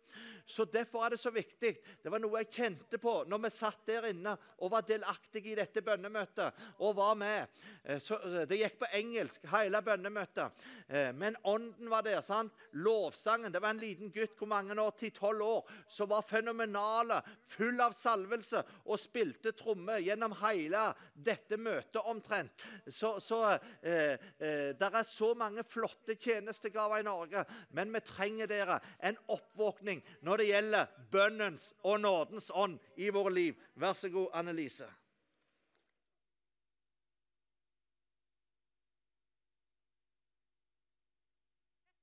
Så 0.47 0.65
Derfor 0.65 1.05
er 1.05 1.09
det 1.15 1.20
så 1.20 1.31
viktig. 1.31 1.77
Det 2.03 2.11
var 2.11 2.20
noe 2.20 2.43
jeg 2.43 2.51
kjente 2.53 2.99
på 3.01 3.12
når 3.31 3.41
vi 3.45 3.51
satt 3.55 3.87
der 3.89 4.09
inne 4.11 4.35
og 4.59 4.73
var 4.74 4.85
delaktige 4.85 5.53
i 5.53 5.57
dette 5.57 5.81
bønnemøtet. 5.83 6.53
og 6.79 6.97
var 6.97 7.15
med. 7.15 7.49
Eh, 7.85 7.99
Så, 7.99 8.15
eh, 8.16 8.45
det 8.47 8.59
gikk 8.59 8.79
på 8.79 8.87
engelsk, 8.93 9.47
hele 9.47 9.83
bønnemøtet. 9.83 10.53
Eh, 10.89 11.12
Men 11.12 11.37
ånden 11.45 11.89
var 11.89 12.03
der. 12.03 12.20
sant? 12.20 12.53
Lovsangen. 12.73 13.53
Det 13.53 13.62
var 13.62 13.70
en 13.70 13.79
liten 13.79 14.11
gutt 14.11 14.37
hvor 14.37 14.47
mange 14.49 14.81
år, 14.81 14.91
10-12 14.91 15.41
år, 15.43 15.70
som 15.89 16.09
var 16.09 16.23
fenomenale, 16.23 17.23
full 17.47 17.81
av 17.81 17.93
salvelse 17.93 18.65
og 18.87 18.99
spilte 18.99 19.53
tromme 19.53 20.01
gjennom 20.03 20.33
hele 20.43 20.95
dette 21.15 21.57
møtet 21.57 22.03
omtrent. 22.05 22.53
Så, 22.89 23.19
så 23.20 23.59
eh, 23.83 24.19
eh, 24.39 24.73
der 24.74 24.91
er 24.91 25.03
så 25.03 25.35
mange 25.35 25.41
flotte 25.66 26.14
tjenestegaver 26.14 27.01
i 27.01 27.06
Norge, 27.06 27.44
men 27.70 27.93
vi 27.94 28.01
trenger 28.06 28.51
dere 28.51 28.78
en 28.98 29.19
oppvåkning 29.32 30.02
når 30.23 30.43
det 30.43 30.48
gjelder 30.48 30.97
bønnens 31.12 31.69
og 31.82 32.01
nådens 32.01 32.51
ånd 32.55 32.78
i 32.97 33.10
våre 33.14 33.32
liv. 33.35 33.60
Vær 33.74 33.97
så 33.98 34.10
god, 34.12 34.28
Annelise. 34.40 34.89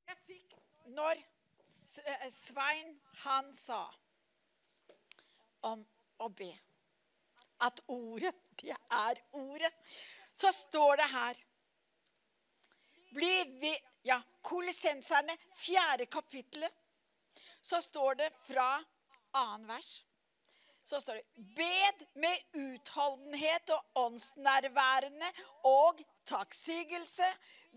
Jeg 0.10 0.18
fikk 0.28 0.58
når 0.96 1.20
eh, 1.20 2.30
Svein 2.34 2.98
han 3.26 3.54
sa 3.54 3.84
om 5.70 5.84
å 6.20 6.30
be 6.34 6.52
at 7.60 7.82
ordet, 7.92 8.34
det 8.62 8.76
er 8.76 9.20
ordet, 9.36 9.72
så 10.36 10.52
står 10.56 10.96
det 11.02 11.08
her 11.12 11.40
Bli 13.16 13.44
vi, 13.62 13.74
ja, 14.08 14.22
Kolosenserne, 14.42 15.38
fjerde 15.56 16.06
kapittelet, 16.06 16.72
så 17.62 17.82
står 17.82 18.16
det 18.16 18.30
fra 18.48 18.70
annen 19.32 19.68
vers. 19.68 20.06
Så 20.84 21.02
står 21.02 21.20
det 21.20 21.44
Bed 21.56 22.06
med 22.14 22.38
utholdenhet 22.54 23.70
og 23.70 24.06
åndsnærværende 24.06 25.30
og 25.64 26.02
takksigelse. 26.26 27.28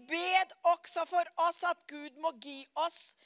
Bed 0.09 0.57
også 0.63 1.05
for 1.09 1.33
oss 1.49 1.61
at 1.69 1.85
Gud 1.89 2.17
må 2.25 2.33
gi 2.41 2.63
oss 2.87 3.17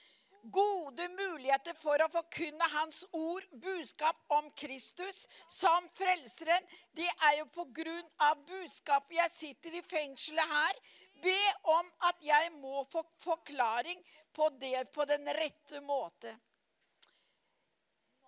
gode 0.52 1.06
muligheter 1.14 1.74
for 1.78 2.02
å 2.02 2.10
forkynne 2.10 2.66
Hans 2.74 3.02
ord, 3.14 3.46
budskap 3.62 4.18
om 4.34 4.50
Kristus 4.58 5.24
som 5.50 5.86
frelseren. 5.98 6.66
Det 6.94 7.08
er 7.08 7.38
jo 7.40 7.48
på 7.54 7.66
grunn 7.78 8.06
av 8.26 8.42
budskapet 8.48 9.18
jeg 9.20 9.34
sitter 9.34 9.78
i 9.78 9.84
fengselet 9.86 10.54
her. 10.56 10.80
Be 11.22 11.38
om 11.72 11.88
at 12.08 12.20
jeg 12.24 12.50
må 12.58 12.84
få 12.92 13.02
forklaring 13.24 14.02
på 14.36 14.48
det 14.60 14.84
på 14.92 15.06
den 15.08 15.28
rette 15.38 15.80
måte. 15.84 16.34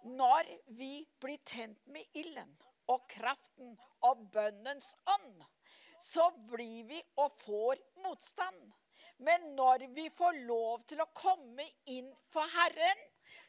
Når 0.09 0.49
vi 0.79 1.03
blir 1.21 1.41
tent 1.45 1.81
med 1.93 2.07
ilden 2.17 2.55
og 2.89 3.05
kraften 3.11 3.75
og 4.09 4.23
bønnens 4.33 4.95
ånd, 5.19 5.43
så 6.01 6.31
blir 6.51 6.85
vi 6.89 7.01
og 7.19 7.35
får 7.43 7.83
motstand. 8.05 8.61
Men 9.19 9.55
når 9.59 9.89
vi 9.95 10.07
får 10.15 10.39
lov 10.47 10.85
til 10.87 11.03
å 11.03 11.11
komme 11.13 11.67
inn 11.91 12.09
for 12.33 12.47
Herren, 12.55 13.01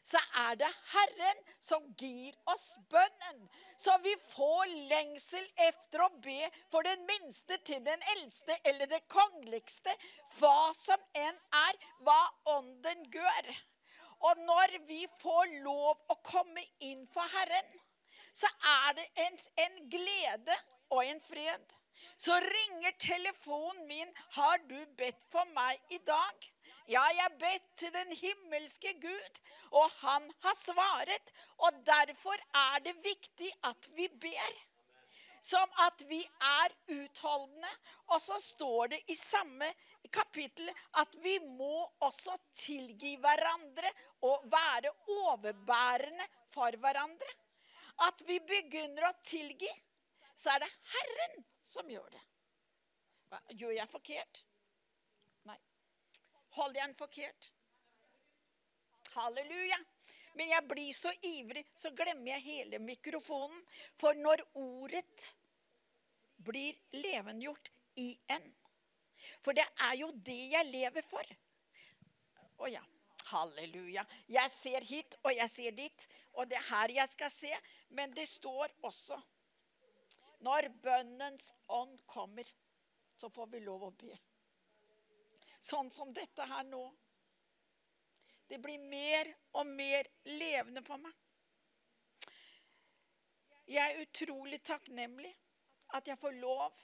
så 0.02 0.20
er 0.42 0.56
det 0.60 0.70
Herren 0.92 1.42
som 1.62 1.84
gir 2.00 2.34
oss 2.52 2.72
bønnen. 2.92 3.42
Så 3.78 3.96
vi 4.04 4.14
får 4.32 4.72
lengsel 4.92 5.46
efter 5.68 6.04
å 6.04 6.10
be 6.24 6.48
for 6.72 6.86
den 6.86 7.04
minste 7.08 7.58
til 7.68 7.82
den 7.84 8.06
eldste 8.16 8.56
eller 8.64 8.90
det 8.90 9.02
kongeligste, 9.12 9.94
hva 10.38 10.70
som 10.76 11.00
enn 11.16 11.42
er, 11.62 11.80
hva 12.06 12.20
ånden 12.56 13.04
gjør. 13.12 13.52
Og 14.28 14.40
når 14.44 14.76
vi 14.88 15.04
får 15.20 15.60
lov 15.64 16.00
å 16.12 16.18
komme 16.26 16.64
inn 16.84 17.06
for 17.12 17.24
Herren, 17.36 17.70
så 18.36 18.48
er 18.86 18.96
det 18.98 19.06
en, 19.24 19.38
en 19.64 19.78
glede 19.90 20.56
og 20.90 21.04
en 21.04 21.22
fred. 21.28 21.76
så 22.16 22.32
ringer 22.32 22.92
telefonen 22.98 23.86
min 23.86 24.14
'Har 24.30 24.58
du 24.68 24.86
bedt 24.96 25.20
for 25.32 25.44
meg 25.44 25.80
i 25.90 25.98
dag?' 25.98 26.50
Ja, 26.90 27.02
jeg 27.14 27.36
bedt 27.38 27.66
til 27.78 27.92
den 27.94 28.08
himmelske 28.18 28.90
Gud, 29.02 29.36
og 29.78 29.92
han 30.00 30.24
har 30.42 30.56
svaret. 30.58 31.30
Og 31.62 31.76
derfor 31.86 32.34
er 32.56 32.82
det 32.82 32.96
viktig 33.04 33.50
at 33.68 33.86
vi 33.94 34.08
ber. 34.24 34.56
Som 35.42 35.70
at 35.86 36.02
vi 36.08 36.18
er 36.48 36.74
utholdende. 36.96 37.70
Og 38.10 38.18
så 38.24 38.40
står 38.42 38.90
det 38.94 39.00
i 39.06 39.14
samme 39.14 39.70
kapittel 40.10 40.66
at 40.98 41.14
vi 41.22 41.36
må 41.44 41.86
også 42.02 42.34
tilgi 42.58 43.14
hverandre 43.22 43.94
og 44.26 44.50
være 44.50 44.90
overbærende 45.22 46.26
for 46.50 46.74
hverandre. 46.82 47.38
At 48.10 48.26
vi 48.26 48.40
begynner 48.50 49.06
å 49.12 49.16
tilgi, 49.22 49.70
så 50.34 50.56
er 50.56 50.64
det 50.66 50.74
Herren 50.96 51.42
som 51.62 51.88
gjør 51.92 52.08
det. 52.10 52.22
Gjør 53.54 53.76
jeg 53.78 53.92
forkert? 53.94 54.46
Holder 56.60 56.80
jeg 56.80 56.90
den 56.90 56.98
forkert? 56.98 57.50
Halleluja. 59.14 59.78
Men 60.36 60.50
jeg 60.52 60.66
blir 60.68 60.92
så 60.94 61.10
ivrig, 61.26 61.64
så 61.74 61.90
glemmer 61.96 62.34
jeg 62.34 62.44
hele 62.44 62.78
mikrofonen. 62.84 63.62
For 63.98 64.14
når 64.14 64.44
ordet 64.60 65.30
blir 66.44 66.76
levendegjort 66.92 67.72
i 68.00 68.12
en 68.36 68.46
For 69.44 69.52
det 69.56 69.66
er 69.88 69.96
jo 70.00 70.08
det 70.28 70.40
jeg 70.52 70.68
lever 70.70 71.04
for. 71.04 71.34
Å 72.60 72.70
ja. 72.70 72.84
Halleluja. 73.30 74.02
Jeg 74.26 74.50
ser 74.50 74.86
hit, 74.86 75.16
og 75.22 75.34
jeg 75.36 75.50
ser 75.52 75.74
dit. 75.76 76.06
Og 76.34 76.48
det 76.50 76.56
er 76.58 76.66
her 76.70 76.94
jeg 76.96 77.12
skal 77.12 77.30
se. 77.30 77.52
Men 77.94 78.14
det 78.16 78.26
står 78.28 78.72
også 78.86 79.20
Når 80.40 80.70
bønnens 80.82 81.52
ånd 81.68 82.00
kommer, 82.08 82.48
så 83.16 83.28
får 83.28 83.50
vi 83.52 83.60
lov 83.60 83.84
å 83.90 83.92
be. 83.92 84.16
Sånn 85.60 85.90
som 85.92 86.12
dette 86.16 86.46
her 86.48 86.64
nå. 86.64 86.82
Det 88.48 88.58
blir 88.58 88.80
mer 88.82 89.28
og 89.60 89.68
mer 89.68 90.08
levende 90.26 90.82
for 90.82 90.98
meg. 90.98 91.12
Jeg 93.70 93.92
er 93.92 94.02
utrolig 94.02 94.58
takknemlig 94.66 95.30
at 95.94 96.08
jeg 96.10 96.18
får 96.18 96.34
lov 96.40 96.80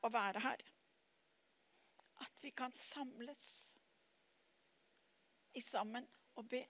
å 0.00 0.10
være 0.12 0.40
her. 0.40 0.62
At 2.24 2.40
vi 2.40 2.52
kan 2.56 2.72
samles 2.76 3.44
i 5.52 5.60
sammen 5.64 6.06
og 6.38 6.46
be. 6.48 6.62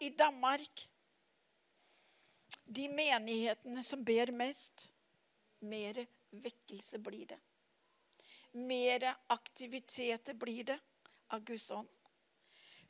I 0.00 0.10
Danmark 0.10 0.88
De 2.64 2.86
menighetene 2.88 3.82
som 3.84 4.00
ber 4.04 4.30
mest, 4.32 4.86
mer 5.60 5.98
vekkelse 6.30 6.98
blir 7.04 7.26
det. 7.34 7.36
Mer 8.54 9.08
aktiviteter 9.34 10.34
blir 10.38 10.64
det 10.64 10.78
av 11.34 11.44
Guds 11.44 11.70
ånd. 11.74 11.88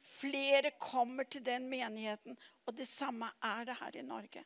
Flere 0.04 0.74
kommer 0.76 1.24
til 1.24 1.44
den 1.44 1.68
menigheten, 1.70 2.36
og 2.66 2.76
det 2.76 2.86
samme 2.88 3.30
er 3.40 3.64
det 3.64 3.78
her 3.78 3.96
i 3.96 4.04
Norge. 4.04 4.42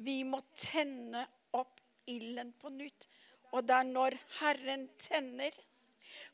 Vi 0.00 0.22
må 0.24 0.40
tenne 0.56 1.26
opp 1.52 1.82
ilden 2.08 2.54
på 2.56 2.72
nytt. 2.72 3.08
Og 3.50 3.66
det 3.66 3.76
er 3.76 3.90
når 3.90 4.16
Herren 4.38 4.86
tenner. 5.00 5.54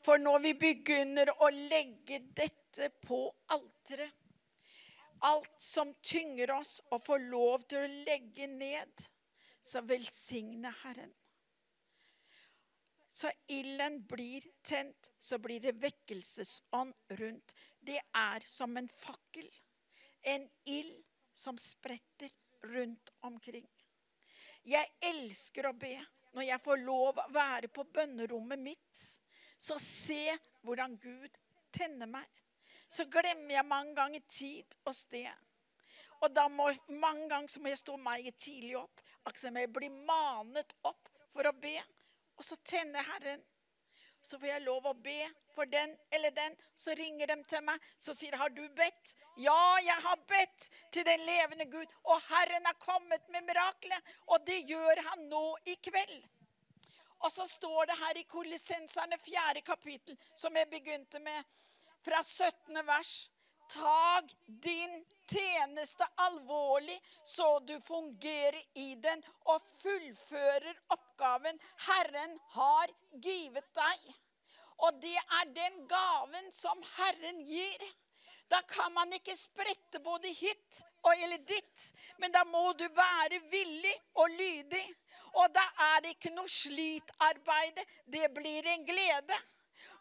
For 0.05 0.21
når 0.21 0.39
vi 0.45 0.53
begynner 0.61 1.31
å 1.43 1.49
legge 1.51 2.21
dette 2.37 2.89
på 3.03 3.25
alteret, 3.53 4.13
alt 5.25 5.61
som 5.61 5.95
tynger 6.05 6.51
oss, 6.53 6.77
og 6.93 7.01
får 7.01 7.23
lov 7.31 7.63
til 7.65 7.81
å 7.81 7.93
legge 8.05 8.45
ned, 8.51 9.07
så 9.65 9.81
velsigne 9.81 10.69
Herren. 10.83 11.09
Så 13.17 13.31
ilden 13.47 14.03
blir 14.05 14.43
tent, 14.61 15.11
så 15.19 15.39
blir 15.41 15.59
det 15.59 15.71
vekkelsesånd 15.81 16.93
rundt. 17.17 17.53
Det 17.79 17.97
er 18.13 18.43
som 18.45 18.77
en 18.77 18.89
fakkel. 18.93 19.47
En 20.21 20.45
ild 20.69 20.99
som 21.33 21.57
spretter 21.57 22.29
rundt 22.69 23.09
omkring. 23.25 23.65
Jeg 24.61 24.91
elsker 25.09 25.71
å 25.71 25.73
be. 25.73 25.95
Når 26.37 26.45
jeg 26.45 26.61
får 26.61 26.83
lov 26.83 27.17
å 27.17 27.27
være 27.33 27.71
på 27.73 27.87
bønnerommet 27.89 28.61
mitt, 28.61 29.03
så 29.57 29.79
se 29.81 30.37
hvordan 30.61 30.93
Gud 31.01 31.41
tenner 31.73 32.13
meg. 32.19 32.29
Så 32.85 33.09
glemmer 33.09 33.57
jeg 33.57 33.65
mange 33.65 33.97
ganger 33.97 34.29
tid 34.29 34.77
og 34.85 34.93
sted. 34.93 35.33
Og 36.21 36.29
da 36.37 36.45
må, 36.53 36.69
mange 36.93 37.25
ganger 37.33 37.49
så 37.49 37.65
må 37.65 37.73
jeg 37.73 37.81
stå 37.81 37.97
meg 37.97 38.29
tidlig 38.37 38.77
opp. 38.77 39.01
Akkurat 39.25 39.47
som 39.47 39.57
jeg 39.57 39.73
blir 39.73 40.03
manet 40.05 40.77
opp 40.85 41.15
for 41.33 41.49
å 41.49 41.57
be. 41.65 41.79
Og 42.37 42.45
så 42.45 42.55
tenner 42.63 43.03
Herren. 43.03 43.43
Så 44.21 44.39
får 44.39 44.49
jeg 44.49 44.63
lov 44.65 44.87
å 44.89 44.93
be 44.99 45.19
for 45.55 45.69
den 45.71 45.93
eller 46.11 46.33
den. 46.35 46.55
Så 46.75 46.95
ringer 46.99 47.29
de 47.31 47.37
til 47.47 47.61
meg. 47.63 47.83
Så 47.99 48.13
sier 48.13 48.35
'Har 48.35 48.49
du 48.49 48.67
bedt?' 48.69 49.15
'Ja, 49.37 49.77
jeg 49.83 50.01
har 50.07 50.17
bedt 50.27 50.69
til 50.91 51.05
den 51.05 51.19
levende 51.19 51.65
Gud.' 51.65 51.93
Og 52.03 52.21
Herren 52.21 52.65
har 52.65 52.73
kommet 52.73 53.29
med 53.29 53.43
miraklet. 53.43 54.03
Og 54.27 54.45
det 54.45 54.67
gjør 54.67 55.01
han 55.09 55.29
nå 55.29 55.57
i 55.65 55.75
kveld. 55.75 56.23
Og 57.19 57.31
så 57.31 57.47
står 57.47 57.85
det 57.85 57.97
her 57.97 58.17
i 58.17 58.23
Kolissenserne 58.23 59.17
fjerde 59.17 59.61
kapittel, 59.61 60.17
som 60.35 60.55
jeg 60.55 60.69
begynte 60.69 61.19
med, 61.19 61.43
fra 62.05 62.23
17. 62.23 62.85
vers. 62.85 63.31
Tag 63.69 64.29
din 64.47 65.05
tjeneste 65.27 66.07
alvorlig, 66.27 66.97
så 67.23 67.59
du 67.59 67.75
fungerer 67.81 68.59
i 68.73 68.95
den 68.95 69.23
og 69.51 69.63
fullfører 69.81 70.73
oppgaven 70.95 71.59
Herren 71.87 72.37
har 72.55 72.93
givet 73.23 73.67
deg. 73.77 74.09
Og 74.85 74.99
det 75.01 75.15
er 75.39 75.53
den 75.55 75.79
gaven 75.89 76.51
som 76.53 76.83
Herren 76.97 77.41
gir. 77.47 77.87
Da 78.47 78.61
kan 78.69 78.93
man 78.93 79.11
ikke 79.11 79.35
sprette 79.35 79.99
både 79.99 80.31
hit 80.31 80.83
og 81.03 81.11
eller 81.23 81.41
ditt, 81.49 81.89
men 82.17 82.31
da 82.31 82.45
må 82.47 82.71
du 82.79 82.85
være 82.95 83.41
villig 83.51 83.95
og 84.15 84.29
lydig. 84.31 84.85
Og 85.37 85.51
da 85.53 85.65
er 85.89 86.03
det 86.03 86.13
ikke 86.15 86.33
noe 86.35 86.49
slitarbeid. 86.49 87.81
Det 88.05 88.29
blir 88.35 88.69
en 88.71 88.85
glede. 88.87 89.39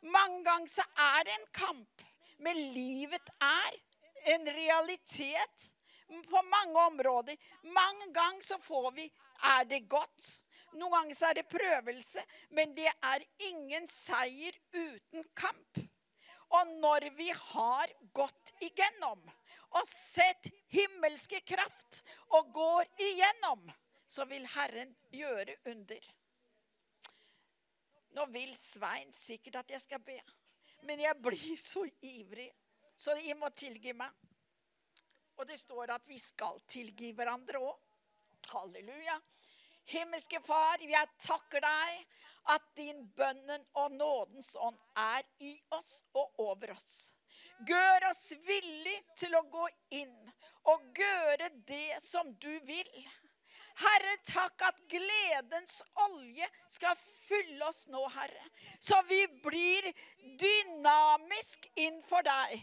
Mange 0.07 0.45
ganger 0.47 0.71
så 0.71 0.87
er 1.09 1.27
det 1.27 1.35
en 1.35 1.51
kamp, 1.57 2.07
men 2.39 2.61
livet 2.77 3.33
er 3.43 3.81
en 4.35 4.47
realitet 4.47 5.67
på 6.31 6.43
mange 6.51 6.87
områder. 6.87 7.37
Mange 7.63 8.11
ganger 8.15 8.43
så 8.43 8.59
får 8.63 8.91
vi 8.99 9.07
er 9.57 9.65
det 9.69 9.85
godt. 9.91 10.31
Noen 10.77 10.93
ganger 10.93 11.17
så 11.17 11.31
er 11.31 11.39
det 11.39 11.49
prøvelse, 11.51 12.23
men 12.57 12.75
det 12.77 12.89
er 12.91 13.25
ingen 13.49 13.87
seier 13.91 14.57
uten 14.75 15.25
kamp. 15.39 15.81
Og 16.55 16.75
når 16.83 17.09
vi 17.17 17.31
har 17.35 17.91
gått 18.15 18.53
igjennom 18.63 19.25
og 19.77 19.89
sett 19.89 20.47
himmelske 20.71 21.41
kraft 21.49 22.05
og 22.39 22.53
går 22.55 22.87
igjennom, 23.03 23.67
så 24.07 24.25
vil 24.31 24.47
Herren 24.55 24.93
gjøre 25.11 25.57
under. 25.73 26.13
Nå 28.17 28.29
vil 28.33 28.55
Svein 28.57 29.11
sikkert 29.13 29.61
at 29.65 29.75
jeg 29.75 29.83
skal 29.83 30.01
be, 30.05 30.17
men 30.87 31.03
jeg 31.03 31.19
blir 31.21 31.59
så 31.61 31.83
ivrig, 32.01 32.49
så 32.97 33.15
de 33.15 33.35
må 33.39 33.51
tilgi 33.55 33.93
meg. 33.97 34.13
Og 35.37 35.45
det 35.49 35.59
står 35.61 35.93
at 35.97 36.07
vi 36.09 36.19
skal 36.21 36.61
tilgi 36.69 37.13
hverandre 37.17 37.61
òg. 37.61 37.83
Halleluja. 38.53 39.19
Himmelske 39.87 40.41
Far, 40.43 40.81
jeg 40.83 41.11
takker 41.23 41.63
deg 41.63 41.99
at 42.55 42.65
din 42.79 43.05
bønnen 43.19 43.63
og 43.79 43.93
nådens 43.95 44.55
ånd 44.59 44.79
er 44.99 45.23
i 45.43 45.53
oss 45.77 46.01
og 46.17 46.41
over 46.43 46.73
oss. 46.75 47.13
Gjør 47.69 48.09
oss 48.11 48.25
villig 48.47 48.97
til 49.19 49.37
å 49.39 49.45
gå 49.53 49.69
inn 50.01 50.17
og 50.73 50.99
gjøre 50.99 51.53
det 51.69 52.01
som 52.03 52.33
du 52.43 52.51
vil. 52.67 52.91
Herre, 53.77 54.13
takk 54.25 54.63
at 54.71 54.79
gledens 54.89 55.83
olje 56.07 56.47
skal 56.73 56.97
fylle 56.99 57.67
oss 57.69 57.85
nå, 57.93 58.01
Herre. 58.15 58.47
Så 58.81 58.99
vi 59.09 59.21
blir 59.45 59.91
dynamisk 60.41 61.69
innenfor 61.75 62.25
deg. 62.27 62.57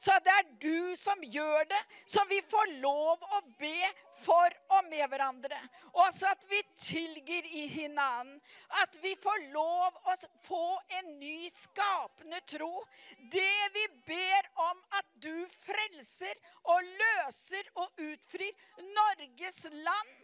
Så 0.00 0.14
det 0.24 0.32
er 0.32 0.46
du 0.62 0.96
som 0.96 1.20
gjør 1.20 1.66
det, 1.68 1.80
så 2.08 2.22
vi 2.30 2.38
får 2.48 2.70
lov 2.80 3.20
å 3.36 3.40
be 3.60 3.90
for 4.20 4.54
og 4.76 4.86
med 4.88 5.04
hverandre. 5.12 5.58
Og 5.92 6.08
så 6.16 6.30
at 6.30 6.46
vi 6.48 6.60
tilgir 6.80 7.44
i 7.44 7.66
hinanden. 7.68 8.38
At 8.80 8.96
vi 9.02 9.12
får 9.20 9.44
lov 9.52 9.98
å 10.08 10.16
få 10.46 10.64
en 11.00 11.12
ny 11.20 11.50
skapende 11.52 12.40
tro. 12.48 12.70
Det 13.32 13.68
vi 13.76 13.84
ber 14.08 14.50
om 14.70 14.80
at 15.02 15.12
du 15.20 15.44
frelser 15.66 16.32
og 16.72 16.92
løser 17.02 17.68
og 17.84 18.04
utfrir 18.06 18.56
Norges 18.96 19.66
land. 19.84 20.16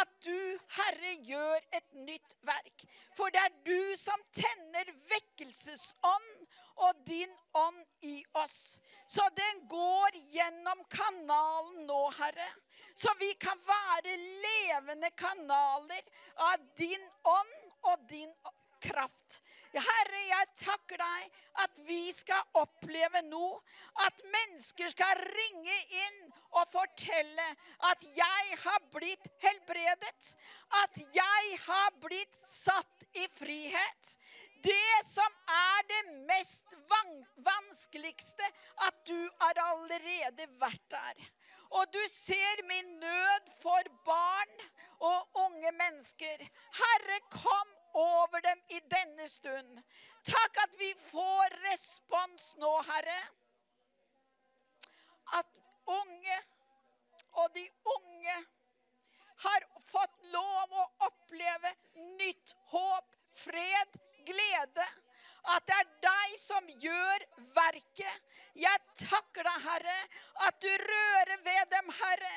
At 0.00 0.10
du, 0.26 0.58
Herre, 0.74 1.14
gjør 1.26 1.70
et 1.78 1.98
nytt 2.06 2.38
verk. 2.46 2.86
For 3.18 3.30
det 3.30 3.46
er 3.46 3.58
du 3.66 3.96
som 3.98 4.26
tenner 4.34 4.90
vekkelsesånd 5.10 6.39
og 6.86 7.02
din 7.06 7.32
ånd 7.58 7.80
i 8.06 8.16
oss. 8.42 8.80
Så 9.06 9.26
den 9.36 9.64
går 9.68 10.16
gjennom 10.34 10.84
kanalen 10.92 11.86
nå, 11.88 12.02
Herre. 12.18 12.48
Så 12.94 13.12
vi 13.20 13.32
kan 13.40 13.58
være 13.66 14.16
levende 14.46 15.10
kanaler 15.16 16.02
av 16.50 16.64
din 16.78 17.06
ånd 17.24 17.56
og 17.92 18.08
din 18.10 18.32
kraft. 18.80 19.40
Herre, 19.70 20.20
jeg 20.26 20.46
takker 20.64 20.98
deg 20.98 21.42
at 21.62 21.76
vi 21.86 22.00
skal 22.14 22.58
oppleve 22.58 23.22
nå 23.28 23.46
at 24.06 24.22
mennesker 24.32 24.90
skal 24.90 25.20
ringe 25.20 25.76
inn 26.00 26.18
og 26.58 26.64
fortelle 26.72 27.46
at 27.90 28.06
jeg 28.16 28.58
har 28.64 28.80
blitt 28.94 29.30
helbredet. 29.44 30.32
At 30.82 30.98
jeg 31.14 31.60
har 31.66 31.94
blitt 32.02 32.34
satt 32.42 33.06
i 33.14 33.28
frihet. 33.36 34.16
Det 34.62 34.96
som 35.06 35.36
er 35.54 35.84
det 35.88 36.00
mest 36.28 36.74
van 36.90 37.12
vanskeligste, 37.46 38.46
at 38.86 39.06
du 39.06 39.18
har 39.40 39.60
allerede 39.64 40.48
vært 40.60 40.86
der. 40.92 41.22
Og 41.70 41.86
du 41.94 42.00
ser 42.10 42.62
min 42.68 42.96
nød 43.00 43.50
for 43.62 43.90
barn 44.04 44.62
og 45.00 45.42
unge 45.46 45.72
mennesker. 45.72 46.42
Herre, 46.80 47.18
kom 47.30 47.74
over 47.94 48.40
dem 48.44 48.62
i 48.68 48.80
denne 48.90 49.28
stund. 49.28 49.82
Takk 50.26 50.62
at 50.64 50.78
vi 50.78 50.90
får 51.06 51.56
respons 51.70 52.54
nå, 52.60 52.72
Herre. 52.90 53.20
At 55.38 55.46
unge 55.86 56.40
og 57.38 57.54
de 57.54 57.64
unge 57.96 58.36
har 59.46 59.66
fått 59.88 60.20
lov 60.34 60.74
å 60.82 60.86
oppleve 61.06 61.72
nytt 62.18 62.54
håp, 62.74 63.14
fred, 63.30 64.00
glede. 64.26 64.88
At 65.54 65.64
det 65.68 65.76
er 65.76 65.92
deg 66.04 66.34
som 66.36 66.66
gjør 66.82 67.24
verket. 67.56 68.36
Jeg 68.58 68.82
takker 68.98 69.46
deg, 69.46 69.62
Herre, 69.64 69.96
at 70.48 70.58
du 70.60 70.68
rører 70.68 71.38
ved 71.46 71.70
dem, 71.72 71.88
Herre. 72.02 72.36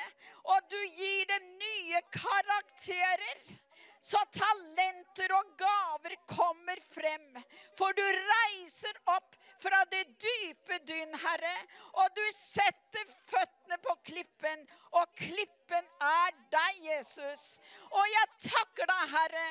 Og 0.54 0.70
du 0.72 0.80
gir 0.96 1.28
dem 1.28 1.50
nye 1.60 2.00
karakterer. 2.14 3.44
Så 4.04 4.20
talenter 4.36 5.32
og 5.32 5.54
gaver 5.56 6.16
kommer 6.28 6.80
frem. 6.92 7.38
For 7.76 7.92
du 7.96 8.04
reiser 8.04 8.98
opp 9.08 9.36
fra 9.64 9.80
det 9.92 10.04
dype 10.20 10.80
dyn, 10.88 11.16
Herre. 11.22 11.54
Og 12.02 12.12
du 12.16 12.24
setter 12.36 13.08
føttene 13.30 13.80
på 13.84 13.96
klippen, 14.10 14.66
og 15.00 15.08
klippen 15.16 15.54
er 15.72 16.34
deg, 16.52 16.80
Jesus. 16.82 17.60
Og 17.94 18.06
jeg 18.10 18.50
takker 18.50 18.88
deg, 18.90 19.02
Herre, 19.12 19.44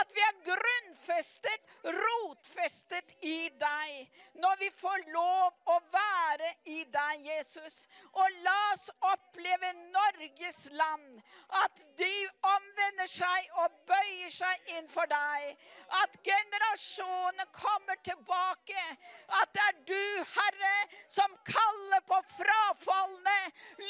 at 0.00 0.12
vi 0.16 0.22
er 0.24 0.38
grunnfestet, 0.46 1.66
rotfestet 1.84 3.12
i 3.28 3.50
deg. 3.60 4.20
Når 4.40 4.56
vi 4.62 4.70
får 4.72 5.04
lov 5.12 5.58
å 5.68 5.76
være 5.92 6.52
i 6.72 6.80
deg, 6.88 7.26
Jesus. 7.26 7.82
Og 8.16 8.38
la 8.46 8.56
oss 8.72 8.88
oppleve 9.10 9.72
Norges 9.92 10.62
land. 10.72 11.20
At 11.60 11.84
de 12.00 12.12
omvender 12.54 13.10
seg 13.10 13.60
og 13.60 13.76
bøyer 13.90 14.32
seg 14.32 14.72
inn 14.78 14.88
for 14.88 15.10
deg. 15.10 15.52
At 16.00 16.16
generasjonene 16.24 17.48
kommer 17.52 18.00
tilbake. 18.06 18.86
At 19.42 19.52
det 19.52 19.66
er 19.66 19.80
du, 19.92 20.24
Herre, 20.38 20.74
som 21.10 21.36
kaller 21.44 22.04
på 22.08 22.22
frafalne, 22.38 23.38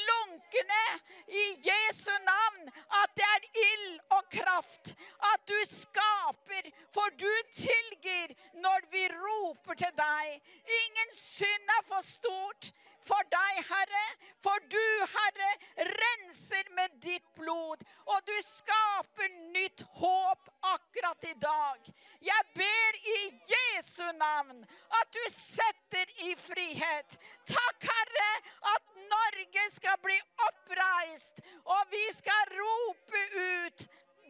lunkne, 0.09 0.83
i 1.31 1.45
Jesu 1.81 2.11
navn. 2.25 2.69
At 3.01 3.15
det 3.17 3.27
er 3.27 3.47
ild 3.65 3.99
og 4.17 4.23
kraft. 4.37 4.93
At 5.33 5.47
du 5.47 5.57
skaper, 5.69 6.69
for 6.93 7.17
du 7.19 7.31
tilgir 7.55 8.35
når 8.63 8.87
vi 8.93 9.07
roper 9.15 9.79
til 9.83 9.93
deg. 9.97 10.53
Ingen 10.81 11.17
synd 11.17 11.75
er 11.77 11.83
for 11.89 12.05
stort 12.05 12.71
for 13.07 13.27
deg, 13.33 13.61
Herre. 13.69 14.05
For 14.43 14.57
du, 14.71 14.85
Herre, 15.15 15.51
renser 15.89 16.69
med 16.77 16.95
ditt 17.03 17.27
blod. 17.37 17.83
Og 18.05 18.21
du 18.27 18.33
skaper 18.45 19.29
nytt 19.55 19.83
håp 20.01 20.49
akkurat 20.73 21.29
i 21.29 21.35
dag. 21.41 21.91
Jeg 22.21 22.47
ber 22.55 22.99
i 23.15 23.21
Jesu 23.53 24.05
navn 24.19 24.61
at 25.01 25.13
du 25.13 25.23
setter 25.33 26.13
i 26.27 26.35
frihet. 26.37 27.17
Takk, 27.49 27.89
Herre, 27.89 28.31
at 28.75 28.91
Norge 29.11 29.65
skal 29.73 29.97
bli 30.03 30.17
oppreist, 30.47 31.41
og 31.65 31.81
vi 31.91 32.03
skal 32.15 32.53
rope 32.55 33.25
ut 33.41 33.87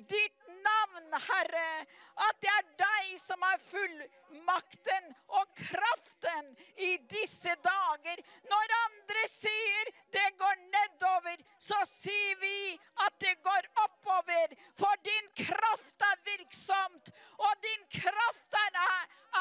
ditt 0.09 0.47
navn, 0.47 1.13
Herre. 1.27 1.85
At 2.21 2.39
det 2.43 2.51
er 2.51 2.67
deg 2.81 3.13
som 3.21 3.41
har 3.45 3.61
fullmakten 3.65 5.07
og 5.39 5.53
kraften 5.57 6.51
i 6.77 6.91
disse 7.11 7.53
dager. 7.65 8.21
Når 8.51 8.75
andre 8.81 9.23
sier 9.31 9.91
det 10.13 10.27
går 10.41 10.59
nedover, 10.75 11.41
så 11.57 11.79
sier 11.89 12.37
vi 12.43 12.57
at 13.05 13.17
det 13.23 13.37
går 13.45 13.69
oppover. 13.85 14.57
For 14.77 15.01
din 15.07 15.31
kraft 15.45 16.07
er 16.11 16.21
virksomt, 16.27 17.13
og 17.39 17.65
din 17.65 17.87
kraft 18.01 18.59
er, 18.65 18.81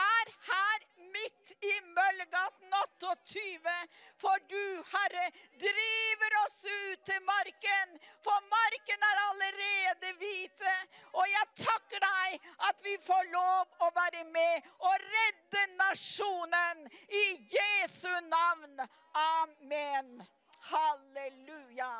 er 0.00 0.34
her 0.50 0.88
midt 1.14 1.52
i 1.64 1.72
Møllegaten 1.96 2.74
28. 3.00 3.74
For 4.22 4.42
du, 4.52 4.64
Herre, 4.92 5.26
driver 5.64 6.36
oss 6.44 6.64
ut 6.64 7.04
til 7.08 7.22
marken, 7.28 7.96
for 8.24 8.48
marken 8.54 9.06
er 9.10 9.22
allerede 9.26 10.12
hvite. 10.22 10.74
Og 11.12 11.24
jeg 11.30 11.46
takker 11.64 12.04
deg 12.06 12.50
at 12.70 12.84
vi 12.86 12.96
får 13.06 13.30
lov 13.34 13.86
å 13.86 13.90
være 13.96 14.24
med 14.34 14.70
og 14.90 15.08
redde 15.16 15.64
nasjonen 15.78 16.84
i 17.22 17.24
Jesu 17.56 18.12
navn. 18.28 18.86
Amen. 19.24 20.20
Halleluja. 20.70 21.92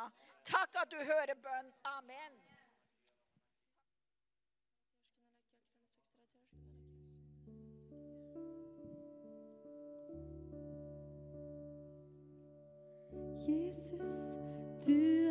Takk 0.45 0.81
at 0.85 0.91
du 0.91 0.97
hører 0.97 1.35
bønn. 1.37 1.73
Amen. 1.97 2.40
Jesus, 13.47 14.19
du 14.85 14.91
er 14.91 15.30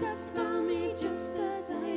Has 0.00 0.30
found 0.30 0.68
me 0.68 0.92
just 1.00 1.38
as 1.38 1.70
I 1.70 1.95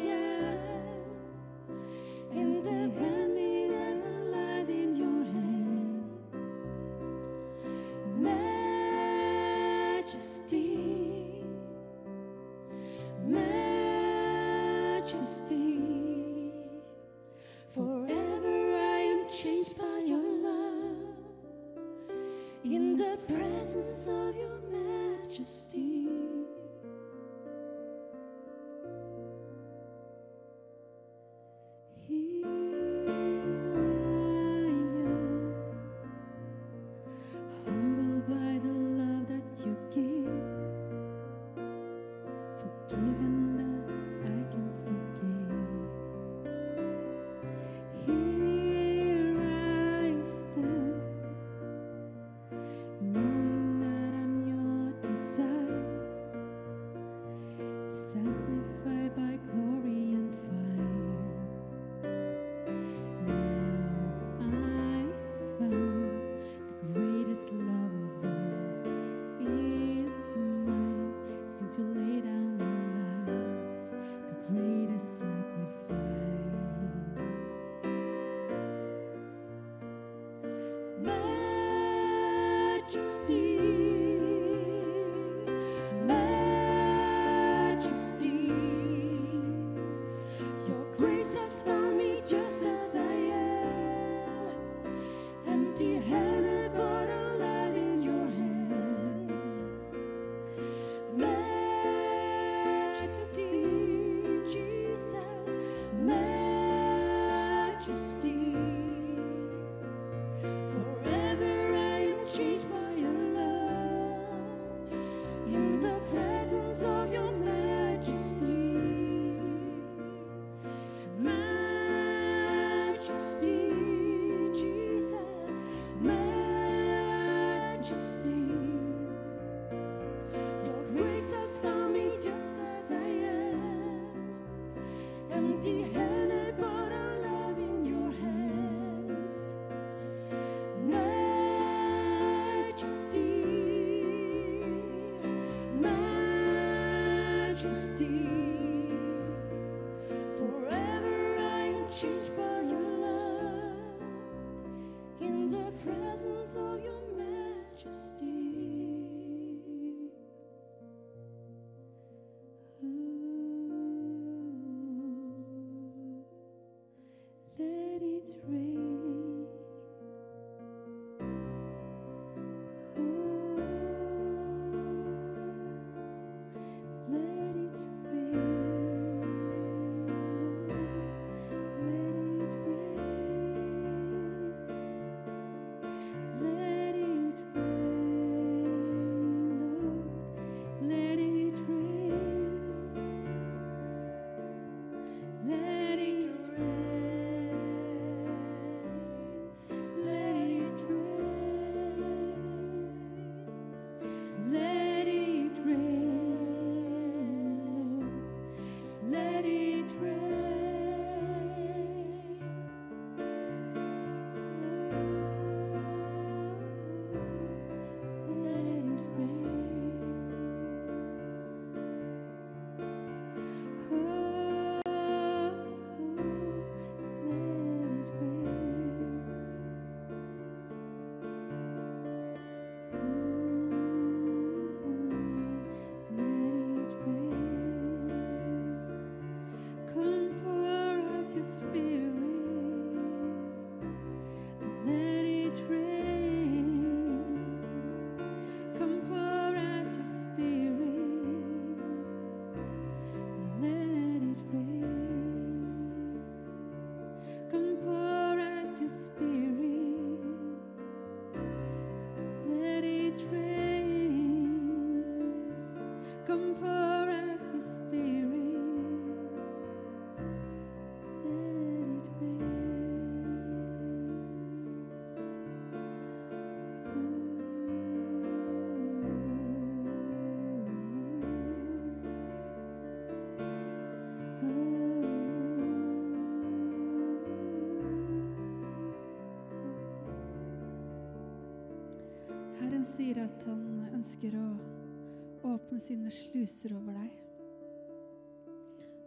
åpne 295.80 295.88
sine 295.88 296.12
sluser 296.12 296.74
over 296.76 296.92
deg 296.94 297.12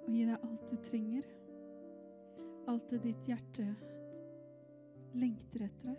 og 0.02 0.12
gi 0.12 0.22
deg 0.24 0.44
alt 0.46 0.70
du 0.70 0.76
trenger. 0.86 1.26
Alt 2.68 2.86
det 2.90 3.00
ditt 3.02 3.26
hjerte 3.28 3.66
lengter 5.14 5.66
etter. 5.66 5.92
deg. 5.92 5.98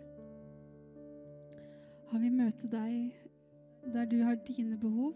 Har 2.10 2.18
vi 2.18 2.30
møte 2.30 2.68
deg 2.68 3.14
der 3.94 4.04
du 4.10 4.22
har 4.22 4.34
dine 4.34 4.76
behov? 4.78 5.14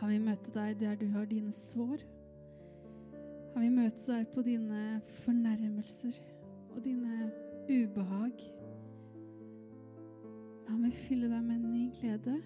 Har 0.00 0.08
vi 0.08 0.18
møte 0.18 0.50
deg 0.54 0.80
der 0.80 0.96
du 0.96 1.06
har 1.12 1.26
dine 1.26 1.52
sår? 1.52 2.00
Har 3.54 3.60
vi 3.60 3.70
møte 3.70 4.06
deg 4.08 4.26
på 4.32 4.42
dine 4.42 5.00
fornærmelser 5.24 6.18
og 6.74 6.82
dine 6.84 7.30
ubehag? 7.68 8.40
Han 10.68 10.82
vil 10.82 10.92
fylle 11.04 11.28
deg 11.28 11.42
med 11.44 11.56
en 11.60 11.72
ny 11.72 11.90
glede 12.00 12.40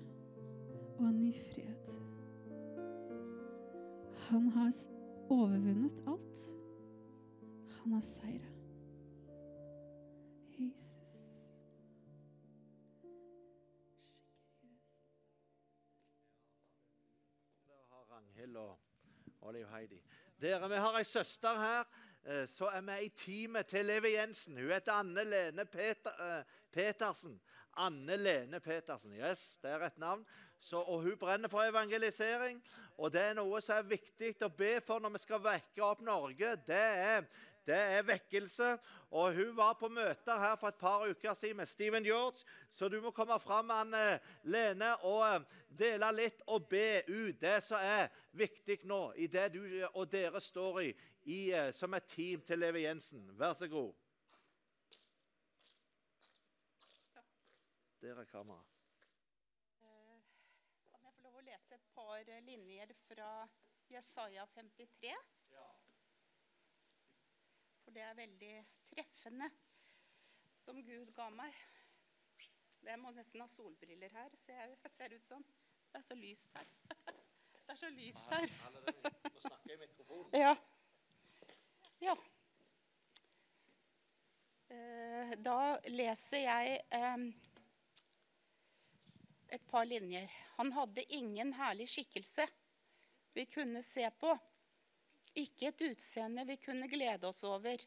og 0.99 1.05
en 1.05 1.21
ny 1.21 1.33
fred. 1.33 1.75
Han 4.29 4.49
har 4.49 4.73
overvunnet 5.31 6.03
alt. 6.07 6.41
Han 7.81 7.93
har 7.93 8.01
seira. 8.01 8.51
Jesus. 10.59 11.31
Ragnhild 18.11 18.57
og 18.57 18.79
og 19.41 19.55
Heidi. 19.55 20.03
Dere, 20.41 20.69
Vi 20.69 20.75
har 20.75 20.99
ei 20.99 21.05
søster 21.05 21.61
her 21.61 21.85
Så 22.47 22.67
er 22.67 22.81
vi 22.81 23.05
i 23.05 23.09
teamet 23.09 23.67
til 23.67 23.87
Levi 23.87 24.09
Jensen. 24.09 24.57
Hun 24.57 24.71
heter 24.71 24.93
Anne 24.93 25.25
Lene 25.25 25.65
Peter, 25.65 26.39
eh, 26.39 26.45
Petersen. 26.73 27.41
Anne 27.77 28.17
Lene 28.17 28.61
Petersen. 28.61 29.13
Yes, 29.13 29.59
det 29.63 29.71
er 29.71 29.87
et 29.87 29.99
navn. 29.99 30.27
Så, 30.61 30.81
og 30.81 31.03
Hun 31.03 31.19
brenner 31.19 31.49
for 31.49 31.63
evangelisering. 31.63 32.63
Og 32.99 33.13
det 33.13 33.21
er 33.21 33.37
noe 33.39 33.61
som 33.63 33.79
er 33.79 33.93
viktig 33.95 34.35
å 34.43 34.51
be 34.51 34.79
for 34.85 35.03
når 35.03 35.15
vi 35.15 35.23
skal 35.23 35.43
vekke 35.45 35.85
opp 35.85 36.01
Norge. 36.03 36.57
Det 36.67 36.87
er, 37.05 37.29
det 37.67 37.79
er 37.79 38.07
vekkelse. 38.09 38.73
Og 39.11 39.35
Hun 39.35 39.57
var 39.57 39.77
på 39.79 39.89
møter 39.89 40.39
her 40.39 40.57
for 40.57 40.69
et 40.69 40.81
par 40.81 41.07
uker 41.07 41.35
siden 41.35 41.57
med 41.57 41.71
Steven 41.71 42.05
George. 42.05 42.43
Så 42.71 42.89
du 42.89 43.01
må 43.01 43.11
komme 43.11 43.39
fram, 43.41 43.71
Anne 43.71 44.19
Lene, 44.43 44.97
og 45.07 45.23
eh, 45.29 45.47
dele 45.79 46.11
litt 46.17 46.43
og 46.47 46.67
be 46.69 47.05
ut 47.09 47.39
det 47.41 47.61
som 47.65 47.79
er 47.79 48.11
viktig 48.33 48.81
nå, 48.85 49.13
i 49.17 49.31
det 49.31 49.53
du 49.55 49.63
og 49.95 50.11
dere 50.11 50.41
står 50.43 50.83
i, 50.83 50.93
i 51.31 51.41
eh, 51.53 51.71
som 51.73 51.95
et 51.95 52.11
team 52.11 52.43
til 52.43 52.59
Levi 52.59 52.85
Jensen. 52.85 53.31
Vær 53.39 53.55
så 53.55 53.71
god. 53.71 53.95
Der 58.01 58.21
er 58.21 58.25
kameraet. 58.25 58.65
Kan 60.91 61.01
jeg 61.05 61.13
få 61.17 61.23
lov 61.23 61.41
å 61.41 61.43
lese 61.43 61.75
et 61.75 61.89
par 62.09 62.41
linjer 62.41 62.95
fra 63.09 63.49
Jesaja 63.89 64.47
53? 64.47 65.15
For 67.85 67.93
det 67.93 68.01
er 68.01 68.15
veldig 68.17 68.53
treffende, 68.89 69.49
som 70.57 70.81
Gud 70.87 71.13
ga 71.17 71.27
meg. 71.33 71.59
Jeg 72.87 73.01
må 73.03 73.13
nesten 73.13 73.45
ha 73.45 73.49
solbriller 73.53 74.15
her, 74.17 74.37
ser 74.41 74.63
jeg 74.63 74.93
ser 74.97 75.17
ut 75.19 75.29
som. 75.29 75.45
Det 75.93 76.01
er 76.01 76.07
så 76.07 76.17
lyst 76.17 76.57
her. 76.57 76.73
Det 77.69 77.75
er 77.75 77.81
så 77.83 77.91
lyst 77.93 78.33
her. 78.33 78.47
Må 79.35 79.41
snakke 79.45 79.75
i 79.75 79.77
mikrofonen. 79.77 80.31
Ja. 80.33 80.55
ja. 82.01 82.15
Eh, 84.73 85.35
Da 85.45 85.59
leser 85.93 86.47
jeg 86.47 86.81
eh, 86.89 87.29
et 89.49 89.67
par 89.67 89.85
linjer. 89.85 90.31
Han 90.57 90.73
hadde 90.73 91.05
ingen 91.13 91.53
herlig 91.57 91.89
skikkelse 91.89 92.49
vi 93.39 93.47
kunne 93.47 93.83
se 93.83 94.11
på. 94.21 94.39
Ikke 95.39 95.69
et 95.69 95.83
utseende 95.87 96.45
vi 96.49 96.57
kunne 96.57 96.89
glede 96.91 97.29
oss 97.29 97.45
over. 97.47 97.79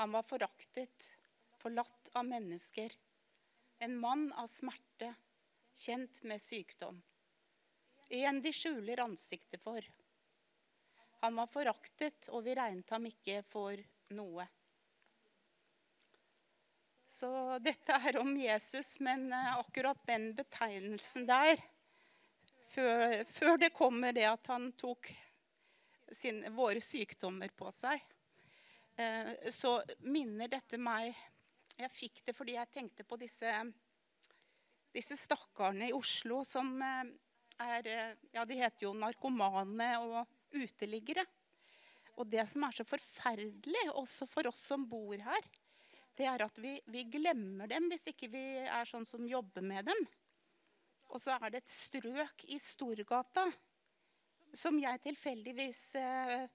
Han 0.00 0.12
var 0.12 0.26
foraktet, 0.26 1.12
forlatt 1.58 2.10
av 2.12 2.26
mennesker. 2.26 2.96
En 3.78 3.94
mann 4.00 4.32
av 4.32 4.48
smerte, 4.50 5.12
kjent 5.74 6.22
med 6.22 6.42
sykdom. 6.42 6.98
En 8.08 8.42
de 8.42 8.52
skjuler 8.52 9.00
ansiktet 9.04 9.62
for. 9.62 9.84
Han 11.20 11.38
var 11.38 11.50
foraktet, 11.54 12.28
og 12.34 12.44
vi 12.46 12.54
regnet 12.58 12.90
ham 12.90 13.06
ikke 13.06 13.42
for 13.46 13.78
noe. 14.14 14.46
Så 17.18 17.30
dette 17.58 17.96
er 17.98 18.20
om 18.20 18.30
Jesus, 18.38 18.98
men 19.02 19.32
eh, 19.32 19.56
akkurat 19.58 19.98
den 20.06 20.30
betegnelsen 20.38 21.26
der 21.26 21.58
Før, 22.68 23.24
før 23.32 23.56
det 23.58 23.72
kommer 23.74 24.12
det 24.12 24.26
at 24.28 24.50
han 24.52 24.68
tok 24.76 25.08
sin, 26.12 26.42
våre 26.54 26.82
sykdommer 26.84 27.50
på 27.56 27.72
seg, 27.74 28.04
eh, 29.00 29.32
så 29.50 29.78
minner 30.04 30.52
dette 30.52 30.78
meg 30.78 31.16
Jeg 31.78 31.90
fikk 31.94 32.22
det 32.28 32.36
fordi 32.36 32.54
jeg 32.58 32.70
tenkte 32.76 33.06
på 33.08 33.18
disse, 33.18 33.50
disse 34.94 35.16
stakkarene 35.18 35.88
i 35.88 35.96
Oslo 35.96 36.44
som 36.46 36.70
eh, 36.76 37.14
er 37.66 37.92
Ja, 38.36 38.44
de 38.44 38.60
heter 38.60 38.86
jo 38.86 38.94
narkomane 38.94 39.94
og 40.04 40.20
uteliggere. 40.54 41.24
Og 42.14 42.28
det 42.30 42.46
som 42.50 42.62
er 42.68 42.76
så 42.78 42.86
forferdelig, 42.86 43.88
også 43.90 44.28
for 44.30 44.46
oss 44.50 44.62
som 44.70 44.86
bor 44.90 45.16
her, 45.18 45.50
det 46.18 46.26
er 46.26 46.42
at 46.42 46.58
vi, 46.58 46.74
vi 46.90 47.04
glemmer 47.06 47.70
dem 47.70 47.86
hvis 47.92 48.10
ikke 48.10 48.30
vi 48.32 48.44
er 48.66 48.88
sånn 48.88 49.06
som 49.06 49.26
jobber 49.28 49.64
med 49.64 49.86
dem. 49.86 50.06
Og 51.08 51.22
så 51.22 51.36
er 51.38 51.52
det 51.52 51.62
et 51.62 51.72
strøk 51.72 52.44
i 52.50 52.58
Storgata 52.60 53.46
som 54.56 54.78
jeg 54.80 55.00
tilfeldigvis 55.04 55.82
eh, 56.00 56.46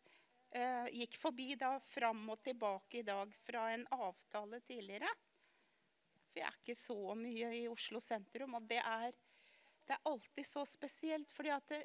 eh, 0.57 0.88
gikk 0.99 1.18
forbi 1.22 1.53
da 1.60 1.76
fram 1.85 2.26
og 2.34 2.41
tilbake 2.45 3.02
i 3.02 3.06
dag 3.07 3.34
fra 3.45 3.68
en 3.73 3.85
avtale 3.94 4.60
tidligere. 4.65 5.10
For 6.30 6.41
jeg 6.41 6.49
er 6.49 6.60
ikke 6.60 6.77
så 6.77 6.98
mye 7.18 7.53
i 7.60 7.68
Oslo 7.69 8.02
sentrum, 8.02 8.57
og 8.57 8.68
det 8.69 8.81
er, 8.81 9.14
det 9.85 9.95
er 9.95 10.10
alltid 10.10 10.49
så 10.49 10.65
spesielt. 10.68 11.31
Fordi 11.31 11.53
at 11.53 11.69
det, 11.69 11.84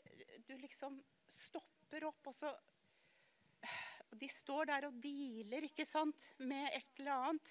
du 0.48 0.56
liksom 0.56 0.98
stopper 1.28 2.08
opp, 2.08 2.32
og 2.32 2.36
så 2.36 2.52
og 4.08 4.16
De 4.22 4.28
står 4.32 4.70
der 4.70 4.86
og 4.88 4.94
dealer 5.02 5.66
ikke 5.66 5.84
sant, 5.84 6.30
med 6.40 6.70
et 6.72 7.00
eller 7.00 7.26
annet. 7.28 7.50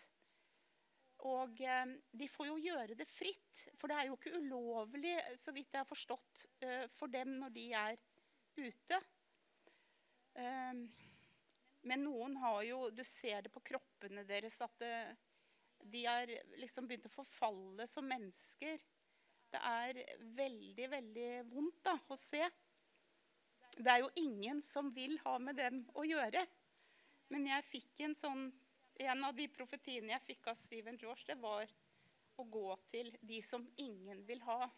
Og 1.28 1.62
eh, 1.64 1.94
de 2.16 2.30
får 2.32 2.50
jo 2.50 2.60
gjøre 2.62 2.96
det 2.98 3.08
fritt, 3.10 3.66
for 3.80 3.90
det 3.92 3.98
er 3.98 4.10
jo 4.10 4.18
ikke 4.18 4.38
ulovlig, 4.38 5.16
så 5.40 5.54
vidt 5.56 5.74
jeg 5.74 5.82
har 5.82 5.90
forstått, 5.90 6.46
eh, 6.64 6.86
for 6.96 7.12
dem 7.12 7.36
når 7.42 7.54
de 7.56 7.66
er 7.76 7.98
ute. 8.58 9.00
Eh, 10.38 10.84
men 11.88 12.04
noen 12.04 12.36
har 12.42 12.62
jo 12.68 12.80
Du 12.92 13.04
ser 13.08 13.46
det 13.46 13.52
på 13.54 13.64
kroppene 13.64 14.26
deres 14.28 14.60
at 14.66 14.84
de 15.88 16.02
har 16.04 16.30
liksom 16.60 16.88
begynt 16.88 17.06
å 17.08 17.14
forfalle 17.14 17.86
som 17.88 18.08
mennesker. 18.10 18.82
Det 19.54 19.60
er 19.62 20.00
veldig, 20.36 20.88
veldig 20.92 21.30
vondt 21.48 21.84
da, 21.86 21.96
å 22.12 22.18
se. 22.20 22.42
Det 23.78 23.92
er 23.94 24.02
jo 24.02 24.10
ingen 24.20 24.60
som 24.66 24.90
vil 24.92 25.16
ha 25.24 25.38
med 25.40 25.60
dem 25.62 25.84
å 25.96 26.04
gjøre. 26.08 26.44
Men 27.32 27.48
jeg 27.48 27.68
fikk 27.70 28.04
en 28.08 28.18
sånn 28.18 28.48
En 29.00 29.24
av 29.24 29.36
de 29.36 29.46
profetiene 29.54 30.14
jeg 30.16 30.26
fikk 30.26 30.48
av 30.50 30.58
Stephen 30.58 30.98
George, 30.98 31.26
det 31.28 31.38
var 31.42 31.70
å 32.38 32.46
gå 32.50 32.70
til 32.90 33.12
de 33.22 33.42
som 33.46 33.66
ingen 33.78 34.24
vil 34.26 34.42
ha. 34.48 34.70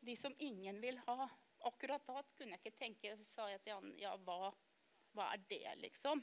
De 0.00 0.16
som 0.16 0.34
ingen 0.38 0.80
vil 0.80 0.98
ha. 1.06 1.28
Akkurat 1.68 2.04
da 2.08 2.20
kunne 2.36 2.56
jeg 2.56 2.62
ikke 2.62 2.82
tenke, 2.82 3.14
sa 3.24 3.48
jeg 3.52 3.62
til 3.64 3.76
han, 3.78 3.94
ja, 4.00 4.12
hva, 4.24 4.52
hva 5.16 5.32
er 5.34 5.42
det, 5.48 5.64
liksom? 5.80 6.22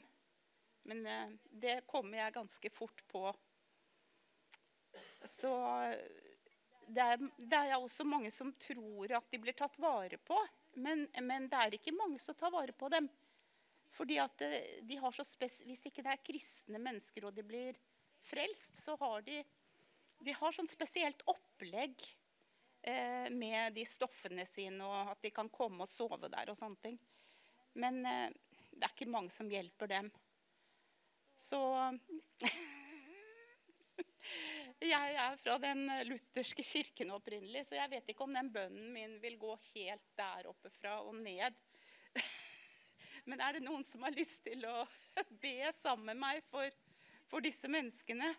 Men 0.88 1.04
eh, 1.06 1.36
det 1.50 1.80
kommer 1.90 2.22
jeg 2.22 2.36
ganske 2.38 2.70
fort 2.74 3.02
på. 3.10 3.26
Så 5.26 5.52
det 6.88 7.04
er, 7.04 7.22
det 7.36 7.58
er 7.58 7.76
også 7.76 8.06
mange 8.06 8.30
som 8.34 8.54
tror 8.58 9.18
at 9.18 9.30
de 9.30 9.42
blir 9.42 9.58
tatt 9.58 9.78
vare 9.82 10.18
på. 10.22 10.38
Men, 10.78 11.06
men 11.22 11.50
det 11.50 11.58
er 11.58 11.78
ikke 11.78 11.96
mange 11.96 12.22
som 12.22 12.36
tar 12.38 12.54
vare 12.54 12.72
på 12.72 12.90
dem. 12.94 13.10
Fordi 13.96 14.18
at 14.22 14.44
eh, 14.46 14.80
de 14.86 14.98
har 15.00 15.14
så 15.14 15.24
spes 15.26 15.60
Hvis 15.66 15.86
ikke 15.88 16.04
det 16.04 16.12
er 16.12 16.24
kristne 16.24 16.80
mennesker 16.82 17.28
og 17.28 17.34
de 17.36 17.44
blir 17.46 17.78
frelst, 18.28 18.76
så 18.76 18.96
har 19.00 19.22
de, 19.26 19.42
de 20.26 20.34
har 20.34 20.54
sånn 20.54 20.68
spesielt 20.70 21.22
opplegg 21.30 22.02
eh, 22.82 23.28
med 23.30 23.76
de 23.78 23.84
stoffene 23.86 24.46
sine, 24.48 24.82
og 24.84 25.12
at 25.14 25.22
de 25.22 25.30
kan 25.34 25.50
komme 25.52 25.84
og 25.84 25.90
sove 25.90 26.28
der 26.28 26.50
og 26.50 26.58
sånne 26.58 26.82
ting. 26.82 26.98
Men 27.78 28.02
eh, 28.06 28.28
det 28.74 28.84
er 28.86 28.94
ikke 28.94 29.10
mange 29.10 29.30
som 29.34 29.50
hjelper 29.50 29.90
dem. 29.90 30.10
Så 31.38 31.60
Jeg 34.78 35.14
er 35.18 35.38
fra 35.40 35.56
den 35.58 35.88
lutherske 36.06 36.62
kirken 36.62 37.10
opprinnelig, 37.10 37.64
så 37.66 37.74
jeg 37.80 37.90
vet 37.90 38.12
ikke 38.12 38.26
om 38.26 38.36
den 38.36 38.50
bønnen 38.54 38.92
min 38.94 39.16
vil 39.22 39.34
gå 39.40 39.56
helt 39.72 40.06
der 40.18 40.46
oppe 40.50 40.70
fra 40.70 41.00
og 41.02 41.16
ned. 41.18 41.56
Men 43.28 43.42
er 43.44 43.58
det 43.58 43.64
noen 43.66 43.84
som 43.84 44.04
har 44.06 44.14
lyst 44.16 44.40
til 44.46 44.64
å 44.64 44.86
be 45.42 45.72
sammen 45.76 46.14
med 46.14 46.22
meg 46.22 46.44
for, 46.48 46.72
for 47.28 47.44
disse 47.44 47.68
menneskene? 47.68 48.30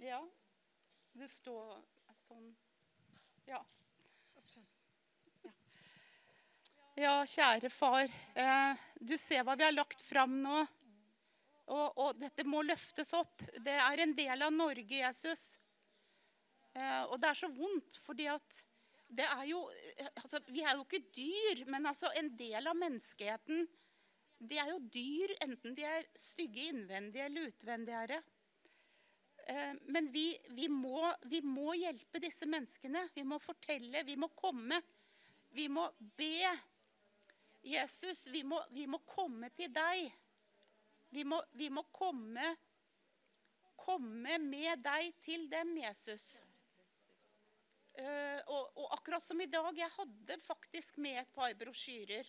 Ja. 0.00 0.20
Det 1.18 1.26
står 1.28 1.80
sånn 2.20 2.52
Ja. 3.50 3.64
Ja, 7.00 7.12
kjære 7.24 7.70
far. 7.72 8.10
Eh, 8.36 8.80
du 9.00 9.14
ser 9.16 9.44
hva 9.46 9.54
vi 9.56 9.64
har 9.64 9.72
lagt 9.72 10.02
fram 10.04 10.34
nå. 10.42 10.62
Og, 11.70 12.00
og 12.02 12.18
dette 12.20 12.44
må 12.44 12.60
løftes 12.66 13.14
opp. 13.16 13.40
Det 13.62 13.72
er 13.72 14.02
en 14.02 14.12
del 14.14 14.42
av 14.44 14.52
Norge, 14.52 14.98
Jesus. 14.98 15.54
Eh, 16.74 17.04
og 17.06 17.16
det 17.22 17.30
er 17.30 17.38
så 17.40 17.48
vondt, 17.54 17.96
fordi 18.04 18.26
at 18.30 18.58
det 19.10 19.26
er 19.26 19.44
jo 19.48 19.60
altså, 20.14 20.40
Vi 20.46 20.62
er 20.62 20.76
jo 20.78 20.84
ikke 20.86 21.02
dyr, 21.16 21.64
men 21.70 21.86
altså 21.90 22.12
en 22.18 22.30
del 22.38 22.66
av 22.70 22.78
menneskeheten 22.78 23.66
De 24.38 24.58
er 24.58 24.70
jo 24.70 24.78
dyr, 24.94 25.34
enten 25.44 25.74
de 25.76 25.84
er 25.84 26.06
stygge 26.16 26.70
innvendige 26.70 27.26
eller 27.26 27.50
utvendige. 27.50 28.20
Eh, 29.50 29.74
men 29.92 30.08
vi, 30.14 30.30
vi, 30.56 30.68
må, 30.72 31.02
vi 31.28 31.42
må 31.44 31.74
hjelpe 31.76 32.22
disse 32.22 32.48
menneskene. 32.48 33.02
Vi 33.14 33.24
må 33.26 33.36
fortelle, 33.42 34.00
vi 34.08 34.16
må 34.16 34.30
komme. 34.32 34.80
Vi 35.52 35.66
må 35.68 35.84
be. 36.16 36.48
Jesus, 37.68 38.30
vi 38.32 38.40
må, 38.48 38.62
vi 38.72 38.86
må 38.88 39.02
komme 39.04 39.50
til 39.52 39.68
deg. 39.76 40.08
Vi 41.12 41.26
må, 41.28 41.42
vi 41.58 41.68
må 41.68 41.84
komme, 41.92 42.54
komme 43.76 44.38
med 44.40 44.80
deg 44.86 45.12
til 45.20 45.50
dem, 45.52 45.74
Jesus. 45.82 46.38
Eh, 48.00 48.40
og, 48.48 48.76
og 48.80 48.92
akkurat 48.96 49.24
som 49.24 49.40
i 49.40 49.48
dag, 49.50 49.70
jeg 49.76 49.92
hadde 49.96 50.38
faktisk 50.44 51.00
med 51.04 51.20
et 51.20 51.32
par 51.34 51.52
brosjyrer. 51.58 52.28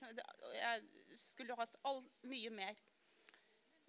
Jeg 0.56 1.22
skulle 1.22 1.56
hatt 1.60 1.78
all, 1.88 2.02
mye 2.28 2.52
mer. 2.54 2.82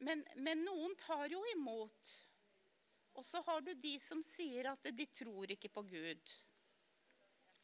Men, 0.02 0.22
men 0.36 0.62
noen 0.66 0.94
tar 1.00 1.26
jo 1.32 1.42
imot. 1.56 2.12
Og 3.18 3.26
så 3.26 3.42
har 3.46 3.60
du 3.64 3.72
de 3.76 3.96
som 4.00 4.22
sier 4.24 4.70
at 4.70 4.88
de 4.94 5.06
tror 5.10 5.50
ikke 5.52 5.70
på 5.72 5.84
Gud. 5.90 6.36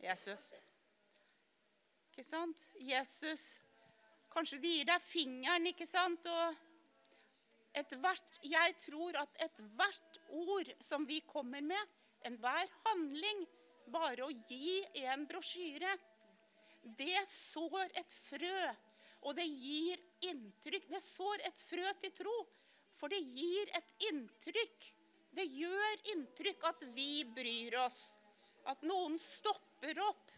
Jesus. 0.02 0.50
Ikke 2.10 2.26
sant? 2.26 2.68
Jesus 2.78 3.56
Kanskje 4.28 4.58
de 4.60 4.70
gir 4.70 4.86
deg 4.86 5.04
fingeren, 5.08 5.66
ikke 5.70 5.86
sant? 5.88 6.26
Og 6.28 7.78
ethvert 7.80 8.40
Jeg 8.44 8.74
tror 8.82 9.16
at 9.22 9.38
ethvert 9.46 10.18
ord 10.36 10.68
som 10.84 11.06
vi 11.08 11.22
kommer 11.26 11.64
med, 11.64 11.94
enhver 12.28 12.68
handling, 12.84 13.46
bare 13.92 14.26
å 14.26 14.34
gi 14.48 14.80
en 15.04 15.24
brosjyre, 15.28 15.94
det 16.98 17.24
sår 17.28 17.90
et 17.98 18.14
frø. 18.28 18.60
Og 19.26 19.34
det 19.34 19.46
gir 19.48 19.98
inntrykk. 20.30 20.86
Det 20.92 21.00
sår 21.02 21.42
et 21.48 21.58
frø 21.68 21.86
til 22.02 22.14
tro. 22.20 22.36
For 22.98 23.10
det 23.12 23.18
gir 23.18 23.70
et 23.78 24.06
inntrykk. 24.10 24.86
Det 25.34 25.46
gjør 25.54 26.04
inntrykk 26.14 26.66
at 26.70 26.84
vi 26.94 27.24
bryr 27.34 27.78
oss. 27.84 27.98
At 28.70 28.82
noen 28.86 29.18
stopper 29.20 30.00
opp. 30.06 30.30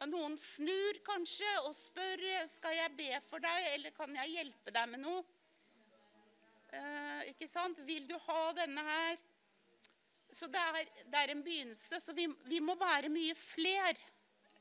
At 0.00 0.08
noen 0.08 0.38
snur 0.40 1.02
kanskje 1.04 1.50
og 1.66 1.74
spør 1.76 2.22
skal 2.48 2.78
jeg 2.78 2.96
be 2.96 3.10
for 3.28 3.42
deg, 3.44 3.66
eller 3.74 3.92
kan 3.92 4.14
jeg 4.22 4.32
hjelpe 4.38 4.72
deg 4.72 4.88
med 4.94 5.04
noe. 5.04 5.24
Eh, 6.72 7.30
ikke 7.34 7.48
sant? 7.50 7.82
Vil 7.84 8.06
du 8.08 8.16
ha 8.28 8.40
denne 8.56 8.84
her? 8.86 9.20
Så 10.32 10.46
det 10.46 10.60
er, 10.62 10.88
det 11.10 11.18
er 11.18 11.32
en 11.32 11.42
begynnelse. 11.42 12.00
Så 12.00 12.14
vi, 12.14 12.26
vi 12.46 12.60
må 12.62 12.76
være 12.78 13.10
mye 13.12 13.34
fler 13.34 13.98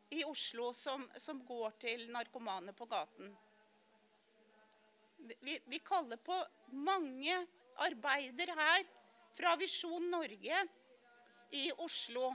i 0.09 0.23
Oslo 0.25 0.71
som, 0.73 1.05
som 1.17 1.43
går 1.45 1.77
til 1.81 2.07
narkomane 2.13 2.73
på 2.73 2.87
gaten. 2.89 3.29
Vi, 5.45 5.59
vi 5.69 5.79
kaller 5.85 6.17
på 6.17 6.37
mange 6.73 7.35
arbeider 7.85 8.53
her 8.57 8.85
fra 9.37 9.55
Visjon 9.59 10.09
Norge 10.09 10.63
i 11.59 11.69
Oslo. 11.77 12.31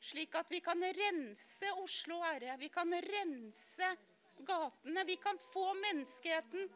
Slik 0.00 0.34
at 0.36 0.50
vi 0.52 0.60
kan 0.64 0.80
rense 0.96 1.72
Oslo, 1.80 2.20
Herre. 2.24 2.56
Vi 2.60 2.68
kan 2.72 2.92
rense 3.04 3.90
gatene. 4.38 5.04
Vi 5.04 5.16
kan 5.20 5.40
få 5.52 5.66
menneskeheten 5.76 6.68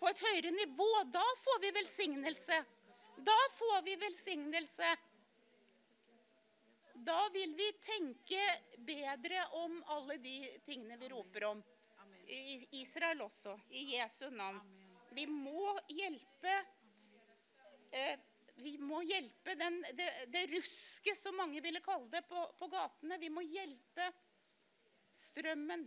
på 0.00 0.08
et 0.10 0.22
høyere 0.28 0.50
nivå. 0.54 0.88
Da 1.14 1.22
får 1.44 1.60
vi 1.62 1.74
velsignelse. 1.78 2.58
Da 3.16 3.36
får 3.58 3.82
vi 3.82 3.96
velsignelse. 3.96 4.96
Da 6.92 7.28
vil 7.32 7.54
vi 7.54 7.72
tenke 7.72 8.42
bedre 8.78 9.44
om 9.52 9.82
alle 9.86 10.16
de 10.16 10.58
tingene 10.64 10.96
vi 10.96 11.08
roper 11.08 11.44
om. 11.44 11.62
I 12.26 12.68
Israel 12.80 13.20
også, 13.22 13.54
i 13.68 13.84
Jesu 13.94 14.30
navn. 14.30 14.60
Vi 15.14 15.26
må 15.26 15.76
hjelpe 15.88 16.54
eh, 17.90 18.18
Vi 18.56 18.78
må 18.80 19.02
hjelpe 19.04 19.54
den, 19.54 19.82
det, 19.94 20.08
det 20.32 20.46
ruske, 20.50 21.12
som 21.16 21.36
mange 21.36 21.60
ville 21.60 21.80
kalle 21.84 22.08
det, 22.10 22.22
på, 22.28 22.42
på 22.58 22.68
gatene. 22.72 23.18
Vi 23.20 23.28
må 23.30 23.44
hjelpe 23.44 24.08
strømmen. 25.12 25.84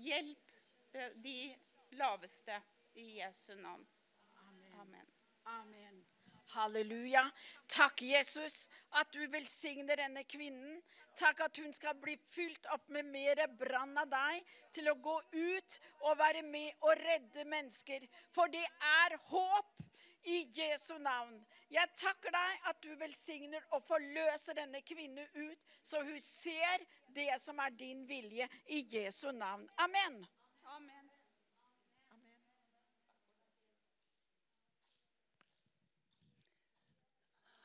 Hjelp 0.00 0.54
eh, 0.96 1.12
de 1.26 1.36
laveste 2.00 2.56
i 2.94 3.18
Jesu 3.20 3.52
navn. 3.60 3.84
Amen. 5.44 6.04
Halleluja. 6.54 7.30
Takk, 7.66 8.02
Jesus, 8.02 8.70
at 8.90 9.12
du 9.12 9.26
velsigner 9.26 9.96
denne 9.96 10.24
kvinnen. 10.24 10.82
Takk 11.18 11.40
at 11.46 11.58
hun 11.62 11.72
skal 11.74 11.96
bli 12.02 12.16
fylt 12.30 12.66
opp 12.74 12.88
med 12.94 13.06
mer 13.06 13.42
brann 13.58 13.94
av 13.98 14.10
deg 14.10 14.54
til 14.74 14.90
å 14.90 14.96
gå 14.98 15.14
ut 15.32 15.78
og 16.02 16.18
være 16.18 16.42
med 16.46 16.86
og 16.86 16.94
redde 17.00 17.46
mennesker. 17.50 18.06
For 18.34 18.50
det 18.50 18.64
er 18.64 19.18
håp 19.30 19.84
i 20.24 20.40
Jesu 20.56 20.96
navn. 20.98 21.36
Jeg 21.70 21.90
takker 22.00 22.32
deg 22.34 22.70
at 22.70 22.80
du 22.82 22.94
velsigner 22.98 23.64
og 23.76 23.84
forløser 23.88 24.56
denne 24.58 24.80
kvinnen 24.86 25.26
ut, 25.34 25.58
så 25.82 26.00
hun 26.02 26.20
ser 26.22 26.86
det 27.14 27.30
som 27.42 27.60
er 27.62 27.74
din 27.78 28.06
vilje 28.08 28.48
i 28.72 28.84
Jesu 28.96 29.30
navn. 29.32 29.68
Amen. 29.84 30.22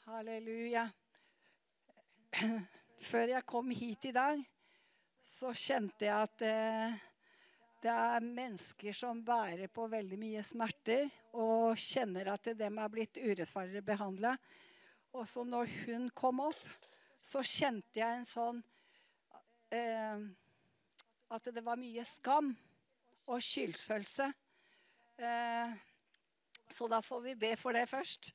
Halleluja. 0.10 0.88
Før 3.12 3.30
jeg 3.30 3.46
kom 3.46 3.68
hit 3.78 4.08
i 4.10 4.14
dag, 4.16 4.40
så 5.22 5.52
kjente 5.54 6.08
jeg 6.08 6.16
at 6.16 6.44
eh, 6.48 6.96
det 7.84 7.92
er 7.94 8.26
mennesker 8.26 8.96
som 8.98 9.22
bærer 9.26 9.70
på 9.70 9.86
veldig 9.92 10.18
mye 10.18 10.42
smerter 10.46 11.06
og 11.38 11.78
kjenner 11.78 12.32
at 12.34 12.50
de 12.58 12.72
er 12.72 12.90
blitt 12.90 13.22
urettferdig 13.22 13.84
behandla. 13.86 14.34
Og 15.14 15.30
så 15.30 15.46
når 15.46 15.70
hun 15.84 16.10
kom 16.18 16.42
opp, 16.48 16.66
så 17.22 17.46
kjente 17.46 18.02
jeg 18.02 18.22
en 18.24 18.26
sånn 18.26 18.64
eh, 19.70 20.26
At 21.30 21.54
det 21.54 21.62
var 21.62 21.78
mye 21.78 22.08
skam 22.08 22.50
og 23.30 23.46
skyldfølelse. 23.46 24.32
Eh, 25.22 25.80
så 26.66 26.90
da 26.90 27.04
får 27.06 27.26
vi 27.30 27.40
be 27.46 27.54
for 27.62 27.78
det 27.78 27.86
først. 27.94 28.34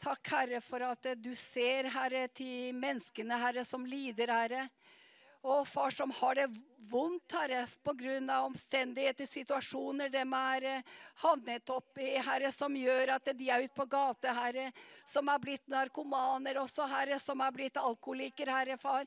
Takk, 0.00 0.28
Herre, 0.32 0.60
for 0.64 0.82
at 0.86 1.06
eh, 1.06 1.18
du 1.18 1.34
ser, 1.36 1.90
Herre, 1.92 2.26
til 2.34 2.74
menneskene, 2.74 3.38
Herre, 3.38 3.64
som 3.64 3.86
lider, 3.86 4.32
Herre. 4.32 4.66
Og 5.42 5.66
far, 5.66 5.90
som 5.90 6.10
har 6.14 6.38
det 6.38 6.46
vondt, 6.90 7.34
Herre, 7.34 7.66
pga. 7.82 8.38
omstendigheter, 8.46 9.26
situasjoner 9.26 10.08
de 10.08 10.22
er 10.22 10.66
eh, 10.70 10.82
havnet 11.24 11.70
opp 11.70 11.98
i, 11.98 12.14
Herre, 12.22 12.50
som 12.54 12.76
gjør 12.76 13.16
at 13.16 13.32
de 13.34 13.50
er 13.50 13.64
ute 13.66 13.74
på 13.74 13.86
gata, 13.90 14.32
Herre. 14.32 14.70
Som 15.04 15.28
er 15.28 15.42
blitt 15.42 15.66
narkomaner 15.66 16.62
også, 16.62 16.86
Herre, 16.86 17.18
som 17.18 17.40
er 17.40 17.52
blitt 17.52 17.76
alkoholiker, 17.76 18.54
Herre, 18.54 18.78
far. 18.78 19.06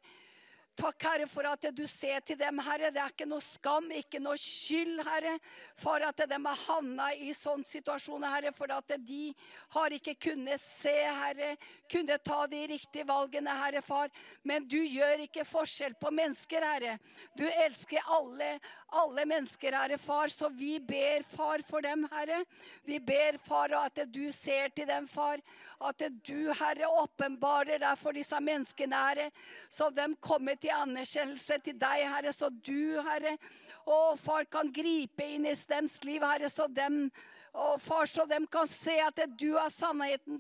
Takk, 0.76 1.04
Herre, 1.08 1.26
for 1.32 1.48
at 1.48 1.70
du 1.72 1.86
ser 1.88 2.20
til 2.28 2.36
dem, 2.36 2.58
Herre. 2.60 2.90
Det 2.92 3.00
er 3.00 3.14
ikke 3.14 3.28
noe 3.30 3.44
skam, 3.44 3.86
ikke 3.96 4.20
noe 4.20 4.36
skyld, 4.40 4.98
Herre, 5.08 5.38
for 5.80 6.04
at 6.04 6.20
de 6.28 6.40
har 6.48 6.64
havna 6.66 7.06
i 7.16 7.32
sånne 7.36 7.64
situasjoner, 7.64 8.34
Herre. 8.34 8.52
For 8.56 8.74
at 8.76 8.92
de 9.08 9.30
har 9.78 9.96
ikke 9.96 10.18
kunnet 10.28 10.60
se, 10.60 10.92
Herre, 10.92 11.54
kunne 11.92 12.18
ta 12.20 12.42
de 12.52 12.66
riktige 12.74 13.08
valgene, 13.08 13.56
Herre, 13.62 13.84
far. 13.86 14.12
Men 14.44 14.68
du 14.68 14.82
gjør 14.82 15.24
ikke 15.30 15.48
forskjell 15.48 15.96
på 16.02 16.12
mennesker, 16.12 16.68
Herre. 16.68 16.98
Du 17.40 17.46
elsker 17.48 18.12
alle, 18.18 18.58
alle 18.96 19.26
mennesker, 19.28 19.76
Herre, 19.76 19.98
far. 19.98 20.32
Så 20.32 20.50
vi 20.50 20.80
ber, 20.80 21.24
far, 21.36 21.64
for 21.68 21.84
dem, 21.86 22.08
Herre. 22.12 22.44
Vi 22.88 23.00
ber, 23.00 23.38
far, 23.48 23.74
at 23.80 24.00
du 24.14 24.32
ser 24.34 24.72
til 24.76 24.88
dem, 24.90 25.08
far. 25.08 25.44
At 25.80 26.02
du, 26.28 26.52
Herre, 26.54 26.90
åpenbarer 27.04 27.82
deg 27.84 28.00
for 28.00 28.16
disse 28.16 28.40
menneskene, 28.40 29.04
Herre. 29.08 29.30
Så 29.70 29.90
de 29.96 30.08
kommer 30.24 30.60
til 30.60 30.76
anerkjennelse 30.76 31.60
til 31.66 31.80
deg, 31.82 32.08
Herre. 32.16 32.34
Så 32.36 32.50
du, 32.50 33.02
Herre, 33.06 33.38
og 33.86 34.20
far 34.20 34.48
kan 34.50 34.72
gripe 34.74 35.28
inn 35.36 35.46
i 35.46 35.56
deres 35.70 36.00
liv, 36.08 36.24
Herre. 36.24 36.50
Så 36.50 36.68
dem 36.72 37.10
Og 37.56 37.82
far, 37.82 38.06
så 38.06 38.26
de 38.28 38.42
kan 38.52 38.68
se 38.68 38.98
at 39.00 39.20
du 39.40 39.56
er 39.56 39.70
sannheten 39.72 40.40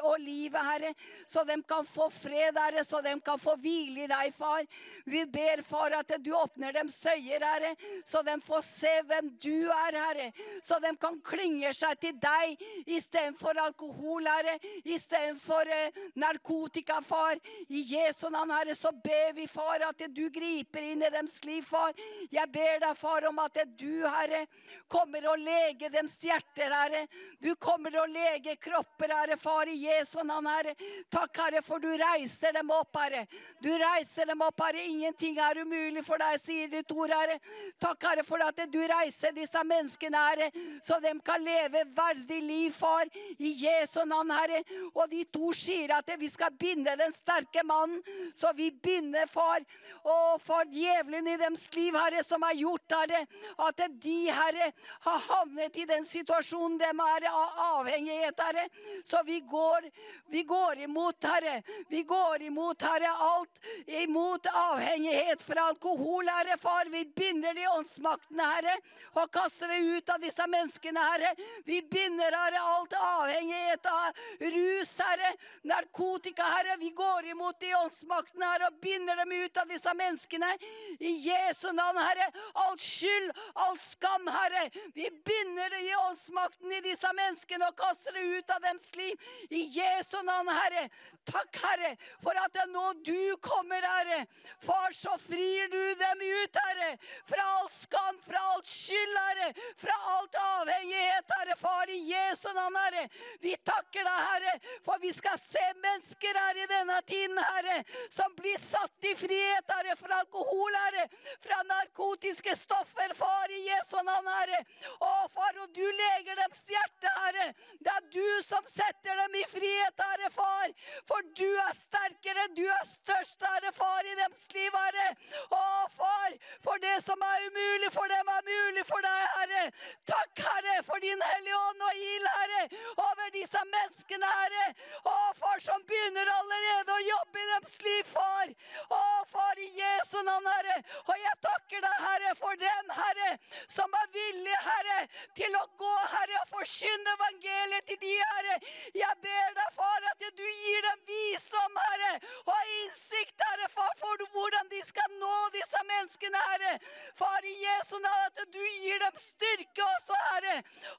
og 0.00 0.16
livet, 0.20 0.60
Herre. 0.64 0.92
Så 1.28 1.44
de 1.44 1.56
kan 1.68 1.84
få 1.84 2.08
fred, 2.12 2.56
Herre, 2.56 2.84
så 2.84 3.02
de 3.04 3.12
kan 3.24 3.40
få 3.40 3.56
hvile 3.60 4.06
i 4.06 4.08
deg, 4.08 4.32
far. 4.34 4.64
Vi 5.04 5.24
ber, 5.28 5.60
far, 5.66 5.92
at 5.98 6.14
du 6.24 6.32
åpner 6.36 6.72
dem 6.72 6.88
øyer, 6.88 7.44
Herre, 7.44 7.74
så 8.04 8.22
de 8.24 8.38
får 8.44 8.64
se 8.64 8.92
hvem 9.04 9.28
du 9.42 9.68
er, 9.68 9.98
Herre. 10.00 10.30
Så 10.62 10.78
de 10.80 10.94
kan 11.00 11.20
klynge 11.24 11.72
seg 11.76 12.00
til 12.00 12.16
deg 12.22 12.56
istedenfor 12.86 13.60
alkohol, 13.66 14.24
Herre. 14.24 14.56
Istedenfor 14.84 15.68
eh, 15.68 16.00
narkotika, 16.16 17.02
far. 17.04 17.36
I 17.68 17.84
Jesu 17.84 18.30
navn, 18.30 18.54
Herre, 18.56 18.74
så 18.74 18.94
ber 18.96 19.36
vi, 19.36 19.46
far, 19.50 19.84
at 19.90 20.06
du 20.08 20.24
griper 20.32 20.88
inn 20.88 21.04
i 21.04 21.12
deres 21.12 21.36
liv, 21.44 21.62
far. 21.68 21.92
Jeg 22.32 22.48
ber 22.52 22.80
deg, 22.86 22.96
far, 22.96 23.28
om 23.28 23.44
at 23.44 23.60
du, 23.76 24.06
Herre, 24.06 24.46
kommer 24.88 25.28
og 25.34 25.42
lege 25.44 25.92
dems 25.92 26.16
hjerter, 26.54 26.70
Herre. 26.70 27.06
Du 27.40 27.54
kommer 27.54 27.96
og 28.00 28.08
lege 28.08 28.56
kropper, 28.56 29.08
Herre, 29.08 29.36
far, 29.36 29.66
i 29.68 29.76
Jesu 29.76 30.22
navn, 30.24 30.46
Herre. 30.46 30.74
Takk, 31.10 31.36
Herre, 31.36 31.62
for 31.62 31.78
du 31.78 31.88
reiser 31.88 32.52
dem 32.52 32.70
opp, 32.70 32.96
Herre. 32.96 33.26
Du 33.62 33.70
reiser 33.70 34.26
dem 34.26 34.42
opp, 34.42 34.60
Herre. 34.60 34.84
Ingenting 34.86 35.38
er 35.38 35.62
umulig 35.62 36.04
for 36.04 36.18
deg, 36.18 36.38
sier 36.40 36.68
ditt 36.68 36.92
ord, 36.92 37.10
Herre. 37.10 37.38
Takk, 37.78 38.02
Herre, 38.02 38.24
for 38.24 38.42
at 38.42 38.60
du 38.72 38.80
reiser 38.80 39.34
disse 39.36 39.62
menneskene, 39.64 40.24
Herre, 40.30 40.50
så 40.82 41.00
de 41.00 41.12
kan 41.24 41.42
leve 41.44 41.84
verdig 41.96 42.40
liv, 42.42 42.72
far, 42.72 43.06
i 43.38 43.52
Jesu 43.62 44.02
navn, 44.04 44.32
Herre. 44.34 44.62
Og 44.94 45.10
de 45.10 45.24
to 45.32 45.52
sier 45.56 45.92
at 45.96 46.10
vi 46.18 46.30
skal 46.32 46.54
binde 46.56 46.96
den 46.98 47.14
sterke 47.16 47.64
mannen, 47.66 48.02
så 48.34 48.52
vi 48.56 48.70
binder, 48.70 49.26
far, 49.30 49.64
og 50.04 50.40
for 50.44 50.66
djevelen 50.70 51.26
i 51.28 51.36
dems 51.40 51.66
liv, 51.74 51.96
Herre, 51.96 52.22
som 52.24 52.44
har 52.46 52.56
gjort, 52.56 52.96
Herre, 52.96 53.24
at 53.66 53.86
de, 54.02 54.18
Herre, 54.32 54.72
har 55.06 55.24
havnet 55.26 55.76
i 55.76 55.86
den 55.88 56.04
situasjonen 56.06 56.35
de 56.36 56.84
er 56.84 57.26
av 57.30 57.50
avhengighet, 57.80 58.40
Herre. 58.40 58.68
Så 59.04 59.22
vi 59.26 59.40
går, 59.40 59.90
vi 60.30 60.42
går 60.42 60.78
imot, 60.78 61.24
Herre. 61.24 61.62
Vi 61.88 62.02
går 62.02 62.42
imot, 62.42 62.82
Herre, 62.82 63.08
alt 63.08 63.60
imot 63.86 64.46
avhengighet 64.46 65.42
fra 65.42 65.68
alkohol, 65.68 66.28
Herre, 66.28 66.56
far. 66.58 66.86
Vi 66.90 67.04
binder 67.04 67.54
de 67.54 67.66
åndsmaktene, 67.68 68.42
Herre, 68.42 68.76
og 69.14 69.30
kaster 69.32 69.68
det 69.68 69.78
ut 69.78 70.08
av 70.10 70.20
disse 70.20 70.46
menneskene, 70.46 71.00
Herre. 71.00 71.34
Vi 71.64 71.82
binder, 71.82 72.32
Herre, 72.32 72.60
alt 72.60 72.92
avhengighet 73.00 73.86
av 73.86 74.12
rus, 74.40 74.92
Herre, 74.98 75.32
narkotika, 75.62 76.42
Herre. 76.42 76.76
Vi 76.80 76.90
går 76.90 77.30
imot 77.32 77.60
de 77.60 77.74
åndsmaktene, 77.74 78.52
Herre, 78.52 78.70
og 78.70 78.80
binder 78.82 79.16
dem 79.22 79.32
ut 79.32 79.62
av 79.62 79.70
disse 79.70 79.94
menneskene. 79.94 80.52
I 81.00 81.16
Jesu 81.28 81.70
navn, 81.72 81.98
Herre. 82.02 82.30
Alt 82.66 82.82
skyld, 82.82 83.32
alt 83.54 83.82
skam, 83.82 84.28
Herre. 84.28 84.68
Vi 84.94 85.10
binder 85.24 85.70
det 85.70 85.82
i 85.86 85.94
åndsmakten 86.26 86.72
i 86.72 86.80
disse 86.80 87.08
menneskene 87.14 87.68
og 87.68 87.76
kaster 87.78 88.12
det 88.12 88.22
ut 88.38 88.50
av 88.50 88.62
deres 88.62 88.88
liv. 88.96 89.14
I 89.50 89.66
Jesu 89.70 90.22
navn, 90.22 90.48
Herre. 90.48 90.88
Takk, 91.26 91.58
Herre, 91.62 91.96
for 92.22 92.36
at 92.38 92.52
det 92.54 92.66
nå 92.70 92.92
du 93.04 93.36
kommer, 93.42 93.82
Herre. 93.82 94.26
Far, 94.62 94.92
så 94.92 95.16
frir 95.18 95.68
du 95.70 95.94
dem 95.94 96.22
ut, 96.22 96.56
Herre. 96.66 96.96
Fra 97.26 97.46
alt 97.58 97.74
skam, 97.78 98.18
fra 98.26 98.42
alt 98.54 98.66
skyld, 98.66 99.16
Herre. 99.16 99.52
Fra 99.78 99.96
alt 100.16 100.38
avhengighet, 100.42 101.34
Herre. 101.38 101.56
Far, 101.58 101.90
i 101.90 101.98
Jesu 102.10 102.48
navn, 102.52 102.76
Herre. 102.76 103.08
Vi 103.40 103.56
takker 103.62 104.06
deg, 104.06 104.20
Herre, 104.30 104.56
for 104.86 105.02
vi 105.02 105.12
skal 105.14 105.38
se 105.40 105.64
mennesker 105.82 106.40
her 106.42 106.62
i 106.62 106.68
denne 106.70 107.00
tiden, 107.06 107.38
Herre, 107.38 107.80
som 108.10 108.34
blir 108.38 108.58
satt 108.60 109.10
i 109.10 109.14
frihet, 109.18 109.74
Herre, 109.76 109.96
fra 109.98 110.22
alkohol, 110.22 110.78
Herre, 110.86 111.08
fra 111.44 111.62
narkotiske 111.70 112.56
stoffer, 112.58 113.14
far, 113.18 113.50
i 113.50 113.66
Jesu 113.66 113.98
navn, 114.02 114.30
Herre. 114.40 114.62
Å, 115.00 115.12
far, 115.34 115.58
og 115.62 115.74
du 115.74 115.84
leger 116.06 116.36
dems 116.40 116.60
hjerte, 116.70 117.12
Herre. 117.20 117.46
Det 117.84 117.92
er 117.92 118.06
du 118.14 118.28
som 118.46 118.64
setter 118.70 119.18
dem 119.22 119.36
i 119.40 119.44
frihet, 119.50 120.02
Herre, 120.08 120.30
far. 120.34 120.72
For 121.08 121.24
du 121.38 121.48
er 121.64 121.74
sterkere, 121.76 122.46
du 122.56 122.64
er 122.64 122.84
størst, 122.88 123.42
Herre, 123.42 123.72
far, 123.76 124.02
i 124.06 124.16
dems 124.20 124.44
liv, 124.54 124.76
Herre. 124.76 125.08
Å, 125.50 125.62
far, 125.96 126.36
for 126.64 126.82
det 126.82 126.96
som 127.04 127.22
er 127.30 127.46
umulig 127.48 127.92
for 127.94 128.12
dem, 128.12 128.32
er 128.36 128.46
mulig 128.50 128.86
for 128.88 129.06
deg, 129.06 129.36
Herre. 129.36 129.64
Takk, 130.12 130.44
Herre, 130.48 130.76
for 130.86 131.02
din 131.04 131.22
hellige 131.30 131.60
ånd 131.70 131.86
og 131.88 132.02
ild, 132.10 132.28
Herre, 132.36 132.62
over 133.06 133.32
disse 133.36 133.64
menneskene, 133.72 134.32
Herre. 134.40 134.66
Å, 135.02 135.16
far, 135.40 135.62
som 135.64 135.84
begynner 135.90 136.32
allerede 136.36 136.96
å 136.96 137.04
jobbe 137.10 137.42
i 137.42 137.50
dems 137.52 137.76
liv, 137.86 138.12
far. 138.12 138.54
Å, 138.90 139.02
far, 139.32 139.62
i 139.62 139.70
Jesu 139.80 140.18
navn, 140.26 140.50
Herre. 140.56 140.80
Og 141.06 141.14
jeg 141.22 141.40
takker 141.48 141.86
deg, 141.86 142.02
Herre, 142.06 142.34
for 142.38 142.60
dem, 142.60 142.94
Herre, 143.00 143.32
som 143.78 144.00
er 144.00 144.10
villige, 144.14 144.62
Herre, 144.66 144.98
til 145.38 145.56
å 145.58 145.64
gå, 145.80 145.95
Herre, 146.12 146.40
og 146.42 146.48
forkynne 146.54 147.14
evangeliet 147.16 147.86
til 147.88 148.00
de, 148.04 148.12
Herre. 148.32 148.56
Jeg 149.02 149.14
ber 149.24 149.54
deg, 149.58 149.70
far, 149.78 150.06
at 150.10 150.24
du 150.40 150.46
gir 150.62 150.86
dem 150.88 151.02
visdom, 151.10 151.78
Herre, 151.86 152.12
og 152.52 152.72
innsikt, 152.78 153.44
Herre, 153.48 153.68
far, 153.72 153.92
for 154.00 154.26
hvordan 154.34 154.70
de 154.72 154.82
skal 154.90 155.16
nå 155.20 155.34
disse 155.56 155.82
menneskene, 155.90 156.42
Herre. 156.50 156.74
Far, 157.20 157.40
i 157.52 157.54
Jesu 157.66 157.96
navn, 157.98 158.26
at 158.26 158.42
du 158.54 158.62
gir 158.62 159.02
dem 159.04 159.20
styrke 159.20 159.86
også, 159.86 160.18
Herre, 160.30 160.56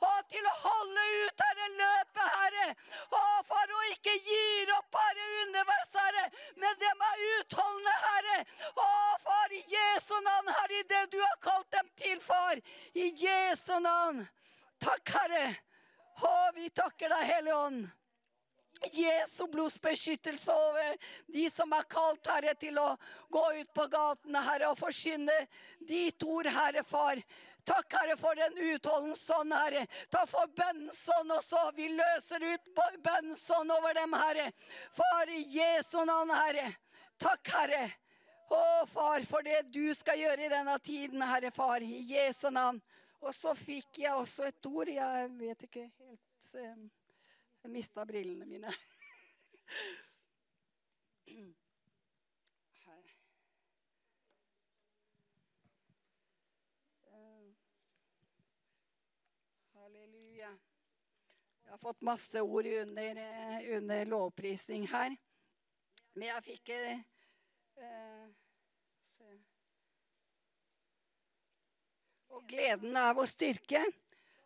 og 0.09 0.17
til 0.33 0.47
å 0.51 0.55
holde 0.63 1.07
ut, 1.23 1.45
Herre, 1.45 1.69
løpet, 1.81 2.25
Herre. 2.37 2.67
Å, 3.21 3.23
far, 3.51 3.75
og 3.79 3.91
ikke 3.93 4.15
gir 4.29 4.73
opp, 4.77 5.01
Herre, 5.01 5.27
underveis, 5.43 5.93
Herre, 5.97 6.25
men 6.63 6.81
dem 6.83 7.05
er 7.11 7.25
utholdende, 7.35 7.97
Herre. 8.07 8.39
Å, 8.73 8.89
far, 9.27 9.53
i 9.53 9.63
Jesu 9.75 10.15
navn, 10.21 10.55
Herre, 10.59 10.81
i 10.81 10.89
det 10.93 11.05
du 11.13 11.21
har 11.21 11.37
kalt 11.43 11.69
dem 11.71 11.93
til, 11.99 12.19
far. 12.23 12.59
I 12.93 13.11
Jesu 13.25 13.79
navn. 13.83 14.25
Takk, 14.81 15.13
Herre. 15.15 15.45
Å, 16.17 16.33
vi 16.55 16.69
takker 16.73 17.13
deg, 17.13 17.29
Hellige 17.31 17.61
Ånd. 17.67 17.87
Jesu 18.93 19.47
blods 19.49 19.79
beskyttelse 19.81 20.53
over 20.53 20.97
de 21.33 21.47
som 21.49 21.71
er 21.73 21.85
kalt, 21.89 22.27
Herre, 22.29 22.53
til 22.61 22.77
å 22.77 22.91
gå 23.33 23.43
ut 23.57 23.71
på 23.73 23.87
gatene, 23.89 24.41
Herre, 24.45 24.71
og 24.71 24.79
forkynne 24.79 25.37
ditt 25.89 26.23
ord, 26.23 26.49
Herre, 26.53 26.83
far. 26.85 27.21
Takk, 27.67 27.97
Herre, 27.97 28.15
for 28.19 28.37
den 28.37 28.53
utholdens 28.71 29.25
ånd, 29.33 29.53
Herre. 29.53 29.87
Takk 30.13 30.29
for 30.31 30.51
bønnens 30.55 31.01
ånd 31.17 31.33
også. 31.35 31.63
Vi 31.75 31.89
løser 31.91 32.45
ut 32.45 32.69
bønnens 33.03 33.43
ånd 33.57 33.73
over 33.75 33.97
dem, 33.97 34.13
Herre. 34.15 34.51
Far, 34.95 35.31
i 35.33 35.41
Jesu 35.57 35.97
navn, 36.05 36.31
Herre. 36.37 36.69
Takk, 37.19 37.49
Herre. 37.57 37.87
Å, 38.47 38.61
far, 38.87 39.25
for 39.27 39.43
det 39.43 39.65
du 39.73 39.89
skal 39.97 40.21
gjøre 40.21 40.45
i 40.45 40.53
denne 40.53 40.77
tiden, 40.79 41.25
Herre, 41.27 41.51
far. 41.51 41.83
I 41.83 42.05
Jesu 42.07 42.47
navn. 42.53 42.79
Og 43.19 43.33
så 43.35 43.53
fikk 43.57 43.99
jeg 44.03 44.13
også 44.13 44.45
et 44.47 44.65
ord. 44.69 44.89
Jeg 44.91 45.29
vet 45.39 45.63
ikke 45.67 45.85
helt 45.99 46.55
eh, 46.55 46.77
Jeg 47.63 47.71
mista 47.71 48.05
brillene 48.05 48.45
mine. 48.45 48.73
Her. 52.87 53.03
Eh, 57.03 57.53
Halleluja. 59.73 60.57
Jeg 61.67 61.71
har 61.71 61.77
fått 61.77 62.01
masse 62.01 62.41
ord 62.41 62.65
under, 62.65 63.15
eh, 63.15 63.77
under 63.77 64.05
lovprisning 64.05 64.87
her. 64.87 65.17
Men 66.13 66.27
jeg 66.27 66.43
fikk 66.43 66.69
eh, 66.69 67.01
eh, 67.77 68.27
se. 69.17 69.33
Og 72.29 72.36
gleden 72.47 72.95
er 72.97 73.15
vår 73.17 73.29
styrke. 73.29 73.83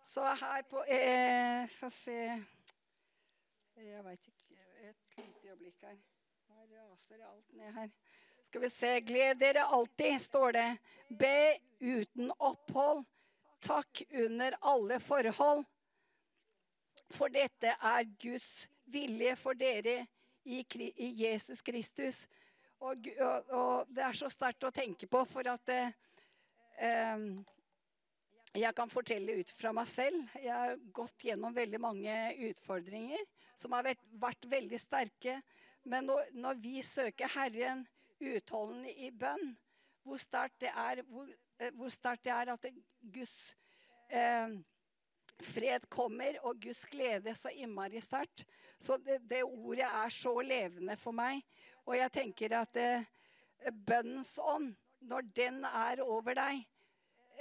Så 0.04 0.24
her 0.26 0.64
på 0.70 0.84
eh, 0.90 1.68
Få 1.78 1.90
se 1.94 2.18
Jeg 3.78 4.04
veit 4.04 4.28
ikke 4.28 4.64
Et 4.90 5.18
lite 5.18 5.52
øyeblikk 5.52 5.86
her. 5.86 5.98
Her 6.50 6.66
raser 6.74 7.22
alt 7.22 7.54
ned 7.54 7.74
her. 7.78 7.92
Skal 8.44 8.62
vi 8.62 8.70
se. 8.70 8.92
Gled 9.08 9.40
dere 9.40 9.64
alltid, 9.64 10.20
står 10.22 10.52
det. 10.52 10.70
Be 11.08 11.58
uten 11.80 12.32
opphold. 12.40 13.06
Takk 13.62 14.02
under 14.12 14.58
alle 14.62 15.00
forhold. 15.00 15.64
For 17.12 17.32
dette 17.32 17.76
er 17.78 18.10
Guds 18.20 18.68
vilje 18.92 19.36
for 19.40 19.54
dere 19.54 20.08
i 20.44 21.14
Jesus 21.22 21.62
Kristus. 21.62 22.26
Og, 22.82 23.08
og, 23.22 23.50
og 23.54 23.88
det 23.94 24.04
er 24.04 24.18
så 24.18 24.30
sterkt 24.34 24.66
å 24.66 24.74
tenke 24.74 25.06
på, 25.08 25.22
for 25.30 25.46
at 25.52 25.70
eh, 25.70 25.92
eh, 26.82 27.26
jeg 28.58 28.76
kan 28.76 28.92
fortelle 28.92 29.38
ut 29.40 29.52
fra 29.56 29.72
meg 29.76 29.88
selv. 29.88 30.26
Jeg 30.36 30.52
har 30.52 30.80
gått 30.92 31.24
gjennom 31.24 31.56
veldig 31.56 31.80
mange 31.80 32.16
utfordringer 32.50 33.22
som 33.56 33.72
har 33.78 33.86
vært, 33.86 34.04
vært 34.20 34.48
veldig 34.52 34.80
sterke. 34.82 35.38
Men 35.88 36.10
når, 36.10 36.34
når 36.36 36.60
vi 36.60 36.82
søker 36.84 37.32
Herren 37.32 37.86
utholdende 38.20 38.92
i 38.92 39.08
bønn, 39.16 39.54
hvor 40.04 40.20
sterkt 40.20 40.60
det 40.66 40.74
er, 40.74 41.02
hvor, 41.08 41.30
eh, 41.62 41.72
hvor 41.78 41.94
sterkt 41.94 42.26
det 42.28 42.34
er 42.36 42.52
at 42.54 42.68
det, 42.68 42.74
Guds 43.14 43.56
eh, 44.12 44.58
fred 45.42 45.88
kommer, 45.90 46.38
og 46.44 46.60
Guds 46.62 46.84
glede 46.92 47.34
så 47.38 47.54
innmari 47.56 48.02
sterkt. 48.04 48.46
Så 48.82 48.98
det, 49.02 49.22
det 49.30 49.44
ordet 49.46 49.88
er 49.88 50.14
så 50.14 50.36
levende 50.44 50.98
for 51.00 51.16
meg. 51.16 51.42
Og 51.86 51.96
jeg 51.98 52.14
tenker 52.20 52.60
at 52.60 52.78
eh, 52.82 53.08
bønnens 53.72 54.36
ånd, 54.44 54.74
når 55.02 55.32
den 55.34 55.64
er 55.66 56.04
over 56.04 56.36
deg, 56.38 56.66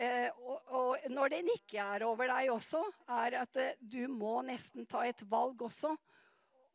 eh, 0.01 0.28
og, 0.40 0.72
og 0.77 1.10
når 1.12 1.35
den 1.35 1.51
ikke 1.55 1.82
er 1.82 2.05
over 2.09 2.31
deg 2.31 2.51
også, 2.55 2.82
er 3.20 3.36
at 3.43 3.60
eh, 3.60 3.78
du 3.81 4.05
må 4.09 4.40
nesten 4.47 4.89
ta 4.89 5.05
et 5.09 5.22
valg 5.31 5.62
også. 5.68 5.94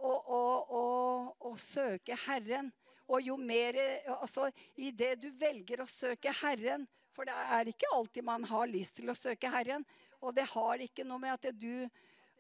Og, 0.06 0.27
og, 0.27 1.35
og, 1.39 1.53
søke 1.60 2.18
Herren. 2.26 2.72
Og 3.07 3.22
jo 3.23 3.38
mer 3.39 3.77
eh, 3.80 4.10
Altså, 4.11 4.49
i 4.76 4.91
det 4.91 5.14
du 5.23 5.30
velger 5.39 5.81
å 5.81 5.88
søke 5.88 6.34
Herren 6.41 6.84
For 7.15 7.23
det 7.23 7.35
er 7.56 7.69
ikke 7.72 7.91
alltid 7.95 8.26
man 8.27 8.43
har 8.49 8.68
lyst 8.68 8.97
til 8.99 9.10
å 9.10 9.15
søke 9.15 9.52
Herren. 9.53 9.85
Og 10.19 10.35
det 10.35 10.47
har 10.52 10.84
ikke 10.84 11.06
noe 11.07 11.22
med 11.22 11.38
at 11.38 11.47
du, 11.56 11.88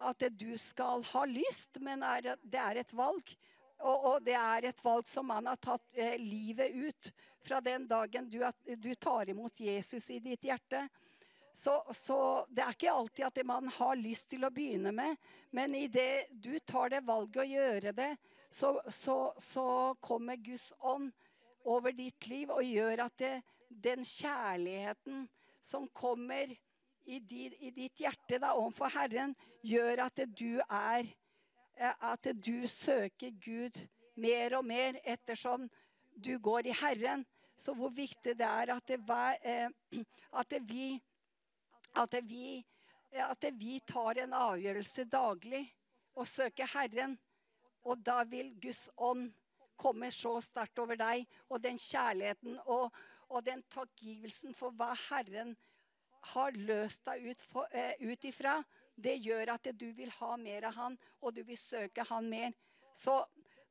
at 0.03 0.27
du 0.35 0.51
skal 0.59 1.05
ha 1.13 1.25
lyst, 1.29 1.79
men 1.79 2.03
er, 2.03 2.33
det 2.43 2.59
er 2.59 2.81
et 2.81 2.93
valg. 2.97 3.35
Og, 3.83 4.05
og 4.05 4.21
det 4.23 4.35
er 4.39 4.69
et 4.69 4.83
valg 4.83 5.07
som 5.09 5.27
man 5.27 5.49
har 5.49 5.59
tatt 5.61 5.95
eh, 5.97 6.15
livet 6.21 6.75
ut 6.75 7.09
fra 7.45 7.59
den 7.61 7.87
dagen 7.87 8.29
du, 8.29 8.39
at, 8.45 8.57
du 8.63 8.93
tar 8.95 9.29
imot 9.29 9.59
Jesus 9.59 10.09
i 10.11 10.19
ditt 10.23 10.47
hjerte. 10.47 10.85
Så, 11.55 11.75
så 11.95 12.19
det 12.51 12.63
er 12.65 12.75
ikke 12.75 12.91
alltid 12.91 13.25
at 13.27 13.35
det 13.37 13.45
man 13.47 13.69
har 13.77 13.95
lyst 13.95 14.27
til 14.31 14.43
å 14.43 14.51
begynne 14.51 14.91
med, 14.91 15.15
men 15.55 15.75
idet 15.79 16.27
du 16.31 16.57
tar 16.59 16.91
det 16.91 17.05
valget 17.07 17.45
å 17.45 17.47
gjøre 17.47 17.93
det, 17.95 18.09
så, 18.51 18.73
så, 18.91 19.33
så 19.39 19.67
kommer 20.03 20.35
Guds 20.35 20.73
ånd 20.83 21.13
over 21.63 21.95
ditt 21.95 22.27
liv 22.27 22.51
og 22.51 22.63
gjør 22.63 23.05
at 23.07 23.15
det, 23.19 23.33
den 23.69 24.03
kjærligheten 24.03 25.25
som 25.63 25.87
kommer 25.95 26.51
i, 27.05 27.19
di, 27.19 27.47
i 27.59 27.71
ditt 27.71 28.03
hjerte 28.03 28.39
da, 28.41 28.53
overfor 28.57 28.91
Herren, 28.93 29.35
gjør 29.65 30.05
at 30.09 30.21
du 30.35 30.59
er 30.65 31.07
At 31.77 32.27
du 32.45 32.67
søker 32.67 33.33
Gud 33.43 33.79
mer 34.15 34.57
og 34.57 34.65
mer 34.65 34.99
ettersom 35.03 35.67
du 36.15 36.37
går 36.39 36.69
i 36.71 36.75
Herren. 36.79 37.25
Så 37.55 37.73
hvor 37.75 37.89
viktig 37.89 38.35
det 38.37 38.47
er 38.47 38.71
at, 38.75 38.87
det 38.87 38.99
var, 39.07 39.35
at 40.39 40.49
det 40.49 40.61
vi, 40.69 41.01
at, 41.95 42.15
vi, 42.23 42.65
at 43.11 43.47
vi 43.53 43.79
tar 43.87 44.23
en 44.23 44.33
avgjørelse 44.33 45.07
daglig 45.11 45.63
og 46.15 46.27
søker 46.27 46.71
Herren. 46.73 47.17
Og 47.85 47.99
da 48.05 48.23
vil 48.23 48.55
Guds 48.61 48.89
ånd 48.97 49.29
komme 49.77 50.09
så 50.11 50.37
sterkt 50.41 50.79
over 50.79 50.97
deg, 50.99 51.25
og 51.51 51.61
den 51.63 51.77
kjærligheten 51.77 52.57
og, 52.71 52.95
og 53.29 53.45
den 53.45 53.61
takkgivelsen 53.71 54.55
for 54.55 54.75
hva 54.75 54.93
Herren 55.09 55.55
har 56.31 56.55
løst 56.57 57.03
deg 57.05 57.27
ut, 57.29 57.41
for, 57.51 57.67
eh, 57.71 57.93
ut 58.01 58.25
ifra, 58.25 58.57
det 58.95 59.17
gjør 59.23 59.53
at 59.55 59.67
du 59.75 59.89
vil 59.93 60.11
ha 60.19 60.35
mer 60.39 60.69
av 60.69 60.75
Han, 60.79 60.97
og 61.21 61.35
du 61.35 61.43
vil 61.43 61.59
søke 61.59 62.05
Han 62.09 62.29
mer. 62.31 62.53
Så 62.95 63.19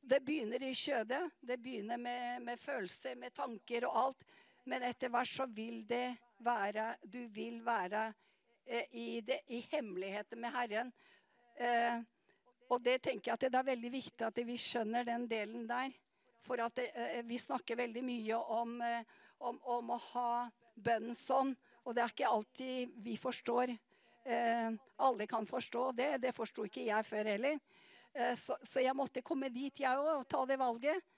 det 0.05 0.21
begynner 0.21 0.63
i 0.63 0.75
kjødet. 0.77 1.23
Det 1.41 1.57
begynner 1.61 1.97
med, 1.97 2.43
med 2.45 2.61
følelser, 2.61 3.17
med 3.17 3.35
tanker 3.35 3.87
og 3.89 3.99
alt. 4.03 4.27
Men 4.69 4.85
etter 4.85 5.13
hvert 5.13 5.29
så 5.29 5.47
vil 5.49 5.83
det 5.89 6.17
være 6.45 6.95
Du 7.05 7.27
vil 7.33 7.61
være 7.65 8.07
eh, 8.67 8.85
i, 8.93 9.21
det, 9.21 9.41
i 9.49 9.63
hemmeligheten 9.71 10.41
med 10.41 10.53
Herren. 10.53 10.93
Eh, 11.57 12.03
og 12.69 12.83
det 12.85 13.01
tenker 13.05 13.31
jeg 13.31 13.39
at 13.39 13.47
det 13.47 13.61
er 13.61 13.71
veldig 13.71 13.93
viktig 13.93 14.27
at 14.27 14.41
vi 14.47 14.57
skjønner 14.61 15.07
den 15.09 15.29
delen 15.31 15.69
der. 15.69 15.93
For 16.45 16.61
at 16.61 16.77
det, 16.77 16.91
eh, 16.93 17.23
vi 17.25 17.39
snakker 17.41 17.81
veldig 17.81 18.05
mye 18.05 18.37
om, 18.37 18.81
eh, 18.83 19.05
om, 19.39 19.61
om 19.63 19.95
å 19.95 20.01
ha 20.13 20.51
bønnen 20.75 21.17
sånn. 21.17 21.55
Og 21.85 21.95
det 21.95 22.05
er 22.05 22.13
ikke 22.13 22.33
alltid 22.33 22.97
vi 23.05 23.17
forstår. 23.21 23.73
Eh, 24.25 24.71
alle 24.97 25.27
kan 25.27 25.47
forstå 25.47 25.93
det. 25.93 26.17
Det 26.19 26.33
forsto 26.33 26.65
ikke 26.65 26.87
jeg 26.87 27.05
før 27.05 27.29
heller. 27.35 27.59
Eh, 28.13 28.33
så, 28.35 28.57
så, 28.63 28.81
jeg 28.81 28.97
måtte 28.97 29.23
komme 29.23 29.51
dit, 29.53 29.83
jeg 29.83 30.01
òg, 30.01 30.23
og 30.23 30.29
ta 30.29 30.45
det 30.49 30.59
valget. 30.61 31.11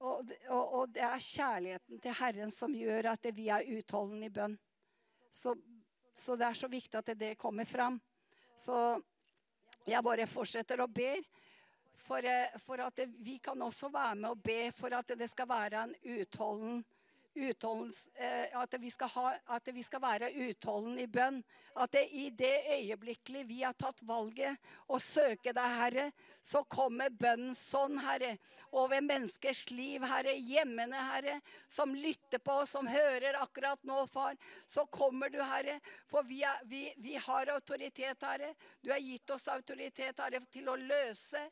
Og, 0.00 0.30
og, 0.48 0.74
og, 0.78 0.88
det 0.94 1.04
er 1.04 1.20
kjærligheten 1.20 2.00
til 2.00 2.16
Herren 2.16 2.52
som 2.54 2.72
gjør 2.72 3.10
at 3.12 3.26
vi 3.36 3.50
er 3.52 3.68
utholdende 3.76 4.30
i 4.30 4.32
bønn. 4.32 4.56
Så, 5.30 5.52
så 6.16 6.36
det 6.40 6.46
er 6.48 6.56
så 6.56 6.70
viktig 6.72 6.96
at 7.02 7.12
det 7.20 7.34
kommer 7.38 7.68
fram. 7.68 8.00
Så 8.56 8.78
jeg 9.84 10.00
bare 10.04 10.28
fortsetter 10.28 10.80
å 10.80 10.88
be. 10.88 11.12
For, 12.00 12.24
eh, 12.24 12.56
for, 12.64 12.80
at 12.80 13.04
vi 13.20 13.36
kan 13.44 13.60
også 13.62 13.92
være 13.92 14.16
med 14.22 14.30
og 14.32 14.40
be 14.42 14.72
for 14.72 14.96
at 14.96 15.12
det 15.18 15.28
skal 15.28 15.48
være 15.50 15.84
en 15.84 15.94
utholden 16.16 16.80
at 17.36 18.74
vi, 18.80 18.90
ha, 19.14 19.32
at, 19.46 19.68
vi 19.72 19.82
skal 19.82 20.02
være 20.02 20.30
utholdende 20.48 21.04
i 21.04 21.10
bønn. 21.10 21.40
At 21.78 21.92
det, 21.94 22.02
i 22.10 22.30
det 22.34 22.64
øyeblikket 22.74 23.46
vi 23.46 23.60
har 23.62 23.76
tatt 23.78 24.02
valget 24.02 24.58
å 24.90 24.98
søke 24.98 25.52
deg, 25.54 25.76
Herre, 25.80 26.06
så 26.42 26.64
kommer 26.64 27.12
bønnen 27.14 27.54
sånn, 27.54 28.00
Herre, 28.02 28.34
over 28.74 29.00
menneskers 29.04 29.62
liv, 29.70 30.02
Herre, 30.02 30.34
hjemmene, 30.34 31.04
Herre, 31.12 31.38
som 31.70 31.94
lytter 31.94 32.42
på, 32.42 32.60
som 32.66 32.90
hører 32.90 33.38
akkurat 33.40 33.82
nå, 33.86 34.02
far. 34.10 34.36
Så 34.66 34.86
kommer 34.90 35.30
du, 35.30 35.38
Herre, 35.42 35.78
for 36.10 36.26
vi, 36.26 36.42
er, 36.42 36.60
vi, 36.66 36.88
vi 36.98 37.16
har 37.16 37.54
autoritet, 37.54 38.26
Herre. 38.26 38.54
Du 38.82 38.90
har 38.90 39.02
gitt 39.02 39.30
oss 39.30 39.48
autoritet, 39.48 40.18
Herre, 40.18 40.42
til 40.50 40.68
å 40.68 40.78
løse 40.80 41.46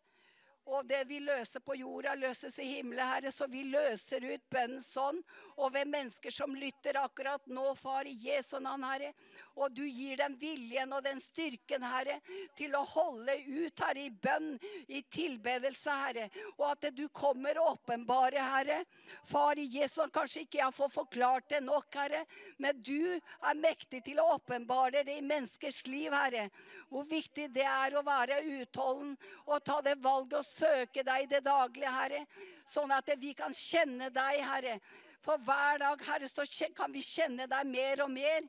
og 0.69 0.87
det 0.89 1.05
vi 1.09 1.19
løser 1.25 1.63
på 1.65 1.77
jorda, 1.79 2.15
løses 2.19 2.59
i 2.61 2.67
himmelen, 2.75 3.07
Herre. 3.09 3.33
Så 3.33 3.47
vi 3.49 3.65
løser 3.65 4.25
ut 4.29 4.45
bønnen 4.53 4.83
sånn 4.85 5.21
over 5.57 5.89
mennesker 5.89 6.33
som 6.35 6.55
lytter 6.57 6.99
akkurat 7.01 7.47
nå, 7.49 7.71
far, 7.79 8.07
i 8.07 8.13
Jesu 8.29 8.59
navn, 8.61 8.85
Herre. 8.85 9.13
Og 9.59 9.73
du 9.75 9.85
gir 9.89 10.21
dem 10.21 10.37
viljen 10.39 10.93
og 10.95 11.03
den 11.07 11.21
styrken, 11.23 11.83
Herre, 11.89 12.19
til 12.59 12.77
å 12.77 12.85
holde 12.87 13.35
ut, 13.47 13.81
Herre, 13.81 14.05
i 14.05 14.13
bønn, 14.13 14.53
i 14.87 15.03
tilbedelse, 15.09 15.97
Herre. 16.05 16.29
Og 16.59 16.67
at 16.71 16.91
du 16.95 17.07
kommer 17.09 17.59
og 17.63 17.79
åpenbare, 17.79 18.45
Herre. 18.53 18.83
Far 19.29 19.59
i 19.59 19.67
Jesu 19.73 20.03
navn, 20.03 20.13
kanskje 20.15 20.45
ikke 20.45 20.61
jeg 20.61 20.77
får 20.77 20.93
forklart 20.95 21.49
det 21.55 21.63
nok, 21.65 21.89
Herre, 21.97 22.25
men 22.61 22.83
du 22.85 23.17
er 23.17 23.59
mektig 23.59 24.03
til 24.07 24.21
å 24.21 24.35
åpenbare 24.37 25.03
det 25.07 25.19
i 25.19 25.25
menneskers 25.25 25.81
liv, 25.89 26.13
Herre. 26.13 26.49
Hvor 26.93 27.09
viktig 27.09 27.49
det 27.57 27.67
er 27.69 27.97
å 27.97 28.05
være 28.07 28.43
utholden 28.59 29.17
og 29.47 29.65
ta 29.65 29.81
det 29.85 29.99
valget 30.05 30.39
og 30.41 30.47
søke 30.59 31.05
deg 31.07 31.25
i 31.25 31.31
det 31.31 31.43
daglige, 31.47 31.93
Herre. 31.93 32.25
Sånn 32.69 32.93
at 32.95 33.11
vi 33.21 33.35
kan 33.39 33.55
kjenne 33.55 34.11
deg, 34.15 34.43
Herre. 34.45 34.79
For 35.25 35.41
hver 35.45 35.83
dag, 35.83 36.05
Herre, 36.07 36.29
så 36.31 36.47
kan 36.77 36.95
vi 36.95 37.03
kjenne 37.05 37.49
deg 37.51 37.69
mer 37.69 38.05
og 38.05 38.13
mer. 38.15 38.47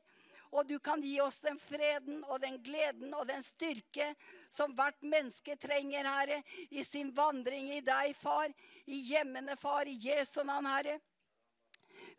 Og 0.50 0.66
du 0.66 0.78
kan 0.82 1.02
gi 1.02 1.14
oss 1.22 1.38
den 1.44 1.58
freden 1.62 2.24
og 2.26 2.40
den 2.42 2.56
gleden 2.62 3.12
og 3.14 3.28
den 3.28 3.42
styrke 3.44 4.08
som 4.50 4.74
hvert 4.74 4.98
menneske 5.02 5.54
trenger, 5.62 6.08
Herre, 6.10 6.40
i 6.70 6.82
sin 6.82 7.12
vandring 7.14 7.70
i 7.76 7.84
deg, 7.86 8.16
far. 8.18 8.50
I 8.90 8.98
hjemmene, 9.12 9.54
far, 9.56 9.86
i 9.86 9.94
Jesu 10.02 10.42
navn, 10.42 10.66
Herre. 10.66 10.98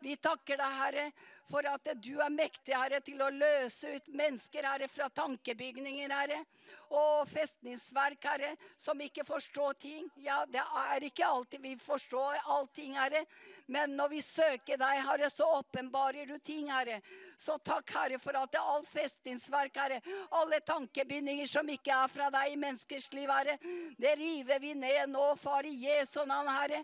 Vi 0.02 0.16
takker 0.16 0.56
deg, 0.58 0.78
Herre, 0.78 1.06
for 1.52 1.68
at 1.68 1.90
du 2.00 2.14
er 2.16 2.32
mektig, 2.32 2.72
Herre, 2.72 3.02
til 3.04 3.20
å 3.20 3.28
løse 3.34 3.92
ut 3.98 4.08
mennesker, 4.16 4.64
Herre, 4.64 4.88
fra 4.88 5.10
tankebygninger, 5.12 6.12
Herre 6.16 6.40
og 6.92 7.28
festningsverk, 7.28 8.20
Herre, 8.24 8.50
som 8.76 9.00
ikke 9.00 9.24
forstår 9.24 9.76
ting. 9.80 10.08
Ja, 10.20 10.42
det 10.48 10.60
er 10.60 11.04
ikke 11.06 11.24
alltid 11.24 11.62
vi 11.64 11.72
forstår 11.80 12.40
allting, 12.52 12.96
Herre. 12.98 13.24
Men 13.72 13.96
når 13.96 14.12
vi 14.12 14.20
søker 14.24 14.80
deg, 14.80 15.00
Herre, 15.06 15.30
så 15.32 15.46
åpenbarer 15.58 16.28
du 16.28 16.36
ting, 16.44 16.68
Herre. 16.72 17.00
Så 17.40 17.56
takk, 17.64 17.88
Herre, 17.96 18.20
for 18.20 18.36
at 18.36 18.52
det 18.52 18.60
er 18.60 18.72
all 18.74 18.84
festningsverk, 18.92 19.78
Herre, 19.80 20.00
alle 20.36 20.60
tankebindinger 20.68 21.48
som 21.48 21.68
ikke 21.72 21.96
er 21.96 22.12
fra 22.12 22.28
deg 22.34 22.52
i 22.52 22.60
menneskers 22.60 23.08
liv, 23.16 23.30
Herre, 23.32 23.56
det 24.00 24.14
river 24.20 24.60
vi 24.62 24.74
ned 24.76 25.14
nå, 25.14 25.30
far, 25.40 25.68
i 25.68 25.74
Jesu 25.86 26.20
navn, 26.28 26.52
Herre. 26.52 26.82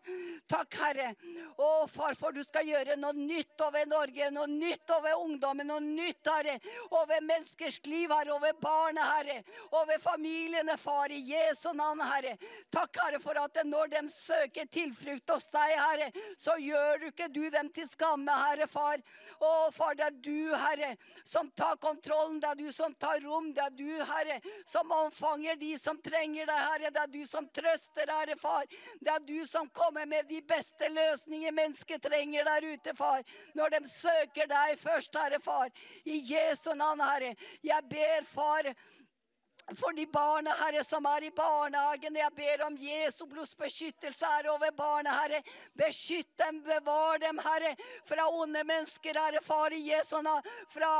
Takk, 0.49 0.81
Herre. 0.81 1.13
Å, 1.59 1.71
far, 1.93 2.17
for 2.19 2.33
du 2.33 2.41
skal 2.47 2.69
gjøre 2.69 2.97
noe 2.97 3.17
nytt 3.17 3.61
over 3.67 3.89
Norge, 3.89 4.33
noe 4.33 4.49
nytt 4.49 4.58
over 4.97 5.15
ungdommen, 5.25 5.67
noe 5.69 5.81
nytt, 5.81 6.27
Herre, 6.27 6.59
over 6.91 7.21
menneskers 7.21 7.81
liv, 7.87 8.11
Herre, 8.11 8.33
over 8.35 8.53
barna, 8.61 9.05
Herre, 9.15 9.43
over 9.71 9.99
familiene, 9.99 10.77
far, 10.79 11.11
i 11.11 11.21
Jesu 11.33 11.73
navn, 11.73 12.01
Herre. 12.01 12.37
Takk, 12.71 12.97
Herre, 13.03 13.21
for 13.21 13.39
at 13.39 13.59
når 13.65 13.93
de 13.95 14.03
søker 14.13 14.67
tilflukt 14.73 15.31
hos 15.31 15.49
deg, 15.55 15.75
Herre, 15.79 16.11
så 16.39 16.57
gjør 16.63 17.03
du 17.03 17.07
ikke 17.11 17.29
du 17.33 17.43
dem 17.51 17.71
til 17.75 17.89
skamme, 17.91 18.39
Herre, 18.49 18.69
far. 18.71 19.03
Å, 19.39 19.53
far, 19.75 19.95
det 19.99 20.09
er 20.09 20.19
du, 20.25 20.55
Herre, 20.57 20.95
som 21.25 21.51
tar 21.57 21.77
kontrollen. 21.83 22.41
Det 22.43 22.53
er 22.53 22.61
du 22.61 22.73
som 22.75 22.95
tar 23.01 23.21
rom. 23.25 23.53
Det 23.55 23.65
er 23.65 23.75
du, 23.79 23.91
Herre, 24.09 24.41
som 24.69 24.91
omfanger 24.95 25.59
de 25.61 25.75
som 25.81 25.99
trenger 26.05 26.49
deg, 26.49 26.65
Herre. 26.73 26.93
Det 26.95 27.05
er 27.05 27.13
du 27.15 27.23
som 27.29 27.49
trøster, 27.55 28.13
Herre, 28.13 28.39
far. 28.41 28.67
Det 29.01 29.13
er 29.15 29.25
du 29.27 29.39
som 29.49 29.69
kommer 29.75 30.07
med 30.09 30.29
de 30.31 30.41
beste 30.49 30.89
løsninger 30.93 31.55
mennesker 31.55 32.01
trenger 32.03 32.45
der 32.49 32.67
ute, 32.73 32.95
far. 32.97 33.23
Når 33.55 33.69
de 33.77 33.81
søker 33.91 34.38
deg 34.47 34.79
først, 34.79 35.17
Herre, 35.17 35.41
far. 35.41 35.71
I 36.05 36.23
Jesu 36.33 36.75
navn, 36.75 37.01
Herre. 37.01 37.35
Jeg 37.63 37.83
ber, 37.91 38.25
far 38.25 38.73
for 39.77 39.93
de 39.93 40.07
barna, 40.07 40.55
Herre, 40.57 40.83
som 40.85 41.05
er 41.07 41.27
i 41.29 41.31
barnehagen. 41.35 42.17
Jeg 42.17 42.33
ber 42.37 42.65
om 42.67 42.77
Jesu 42.81 43.27
blods 43.29 43.55
beskyttelse 43.59 44.27
her 44.27 44.49
over 44.53 44.73
barna, 44.77 45.13
Herre. 45.21 45.43
Beskytt 45.77 46.31
dem, 46.41 46.63
bevar 46.65 47.19
dem, 47.21 47.41
Herre, 47.45 47.75
fra 48.09 48.29
onde 48.33 48.65
mennesker, 48.65 49.19
Herre, 49.19 49.43
Far 49.45 49.75
i 49.77 49.83
Jesu 49.91 50.17
navn. 50.23 50.47
Fra 50.73 50.93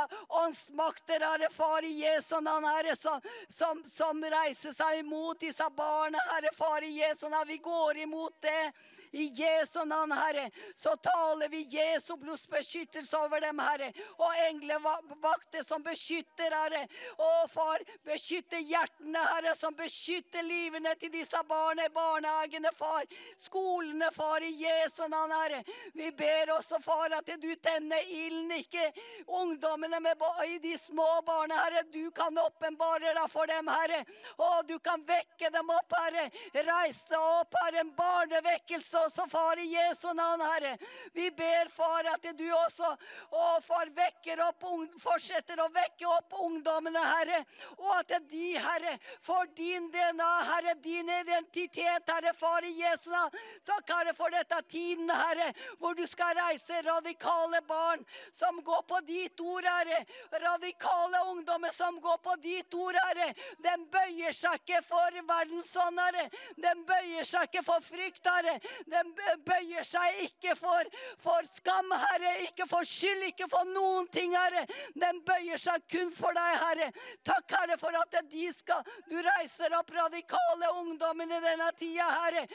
åndsmakter, 0.43 1.25
Herre, 1.25 1.49
Far 1.53 1.85
i 1.85 1.95
Jesu 2.03 2.41
navn, 2.41 2.69
Herre, 2.69 2.97
som, 2.97 3.21
som, 3.49 3.83
som 3.89 4.23
reiser 4.25 4.77
seg 4.77 5.01
imot 5.05 5.41
disse 5.41 5.71
barna, 5.77 6.21
Herre, 6.35 6.53
Far 6.57 6.85
i 6.85 6.93
Jesu 7.01 7.29
navn. 7.29 7.49
Vi 7.49 7.59
går 7.65 8.05
imot 8.05 8.37
det 8.45 8.73
I 9.13 9.31
Jesu 9.35 9.85
navn, 9.85 10.13
Herre, 10.13 10.51
så 10.75 10.97
taler 10.97 11.49
vi 11.49 11.63
Jesu 11.71 12.17
blods 12.17 12.49
beskyttelse 12.49 13.17
over 13.19 13.41
dem, 13.41 13.59
Herre. 13.59 13.93
Og 14.17 14.35
englevakter 14.49 15.65
som 15.67 15.83
beskytter, 15.83 16.53
Herre. 16.53 16.85
Å, 17.17 17.31
far, 17.53 17.85
beskytte 18.07 18.61
hjertene, 18.61 19.23
Herre, 19.33 19.55
som 19.57 19.75
beskytter 19.77 20.45
livene 20.45 20.95
til 21.01 21.13
disse 21.15 21.41
barna 21.49 21.87
i 21.89 21.93
barnehagene, 21.95 22.73
far. 22.77 23.07
Skolene, 23.41 24.11
far, 24.15 24.45
i 24.45 24.53
Jesu 24.63 25.05
navn, 25.09 25.33
Herre. 25.33 25.63
Vi 25.95 26.11
ber 26.13 26.55
også, 26.59 26.81
far, 26.85 27.13
at 27.19 27.33
du 27.41 27.51
tenner 27.63 28.05
ilden, 28.05 28.53
ikke 28.59 28.91
ungdommene 29.27 30.01
med, 30.05 30.27
i 30.47 30.59
de 30.63 30.77
små 30.79 31.09
barna, 31.27 31.63
Herre. 31.65 31.85
Du 31.93 32.11
kan 32.15 32.37
åpenbare 32.39 33.15
deg 33.17 33.33
for 33.33 33.49
dem, 33.51 33.73
Herre. 33.73 34.05
Å, 34.37 34.51
du 34.69 34.77
kan 34.85 35.03
vekke 35.09 35.53
dem 35.55 35.73
opp, 35.75 35.97
Herre. 35.97 36.29
Reise 36.69 37.19
opp, 37.19 37.57
Herre, 37.63 37.83
en 37.85 37.95
barnevekkelse 37.97 38.98
også, 39.05 39.27
far, 39.31 39.59
i 39.59 39.69
Jesu 39.73 40.13
navn, 40.13 40.43
Herre. 40.45 40.77
Vi 41.15 41.31
ber, 41.31 41.71
far, 41.75 42.09
at 42.15 42.27
du 42.39 42.45
også, 42.55 42.91
å, 43.31 43.45
far, 43.65 43.91
vekker 43.95 44.43
opp, 44.47 44.67
fortsetter 45.03 45.61
å 45.63 45.69
vekke 45.75 46.09
opp 46.11 46.37
ungdommene, 46.45 47.03
Herre. 47.15 47.43
Og 47.79 47.93
at 47.97 48.15
de, 48.31 48.51
Herre, 48.59 48.97
får 49.25 49.53
din 49.59 49.91
DNA, 49.93 50.31
Herre, 50.53 50.75
din 50.83 51.11
identitet, 51.19 52.09
Herre, 52.09 52.35
far, 52.37 52.67
i 52.67 52.75
Jesu 52.79 53.11
navn. 53.13 53.37
Takk, 53.69 53.95
Herre, 53.95 54.15
for 54.19 54.35
dette 54.35 54.61
tiden, 54.69 55.11
Herre, 55.11 55.53
hvor 55.79 55.97
du 55.99 56.05
skal 56.09 56.37
reise 56.39 56.83
radikale 56.87 57.63
barn 57.69 58.05
som 58.37 58.61
går 58.65 58.83
på 58.89 59.01
ditt 59.09 59.41
ord, 59.41 59.67
Herre. 59.67 60.05
Radikale 60.43 61.23
ungdommer 61.33 61.75
som 61.75 62.01
går 62.01 62.19
på 62.25 62.37
ditt 62.43 62.75
ord, 62.75 62.99
Herre. 63.09 63.33
Den 63.65 63.87
bøyer 63.93 64.35
seg 64.37 64.61
ikke 64.63 64.83
for 64.87 65.21
verdens 65.29 65.71
ånd, 65.85 66.01
Herre. 66.01 66.29
Den 66.61 66.85
bøyer 66.89 67.27
seg 67.29 67.49
ikke 67.49 67.65
for 67.67 67.85
frykt, 67.85 68.27
Herre. 68.27 68.59
Den 68.89 69.13
bøyer 69.47 69.85
seg 69.87 70.23
ikke 70.25 70.55
for, 70.59 70.89
for 71.23 71.49
skam, 71.59 71.93
Herre. 71.93 72.35
Ikke 72.47 72.67
for 72.71 72.87
skyld, 72.89 73.27
ikke 73.31 73.49
for 73.53 73.69
noen 73.69 74.09
ting, 74.15 74.35
Herre. 74.37 74.65
Den 74.99 75.21
bøyer 75.27 75.61
seg 75.61 75.85
kun 75.91 76.13
for 76.15 76.37
deg, 76.37 76.57
Herre. 76.63 76.91
Takk, 77.27 77.57
Herre, 77.57 77.79
for 77.81 77.95
at 77.99 78.19
de 78.31 78.49
skal 78.57 78.85
Du 79.09 79.17
reiser 79.25 79.75
opp 79.77 79.91
radikale 79.95 80.71
ungdommen 80.81 81.31
i 81.33 81.41
denne 81.45 81.71
tida, 81.79 82.09
Herre. 82.23 82.47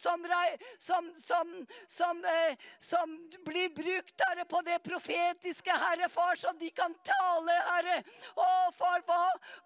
Som, 0.00 0.24
som, 0.26 1.12
som, 1.18 1.54
som, 1.88 2.24
eh, 2.24 2.56
som 2.78 3.16
blir 3.46 3.72
brukt, 3.74 4.14
Herre, 4.28 4.46
på 4.48 4.62
det 4.66 4.78
profetiske, 4.86 5.76
Herre, 5.84 6.08
far, 6.12 6.36
så 6.36 6.52
de 6.60 6.70
kan 6.74 6.94
tale, 7.06 7.56
Herre. 7.70 8.00
Å, 8.34 8.48
far, 8.78 9.02
hva, 9.08 9.20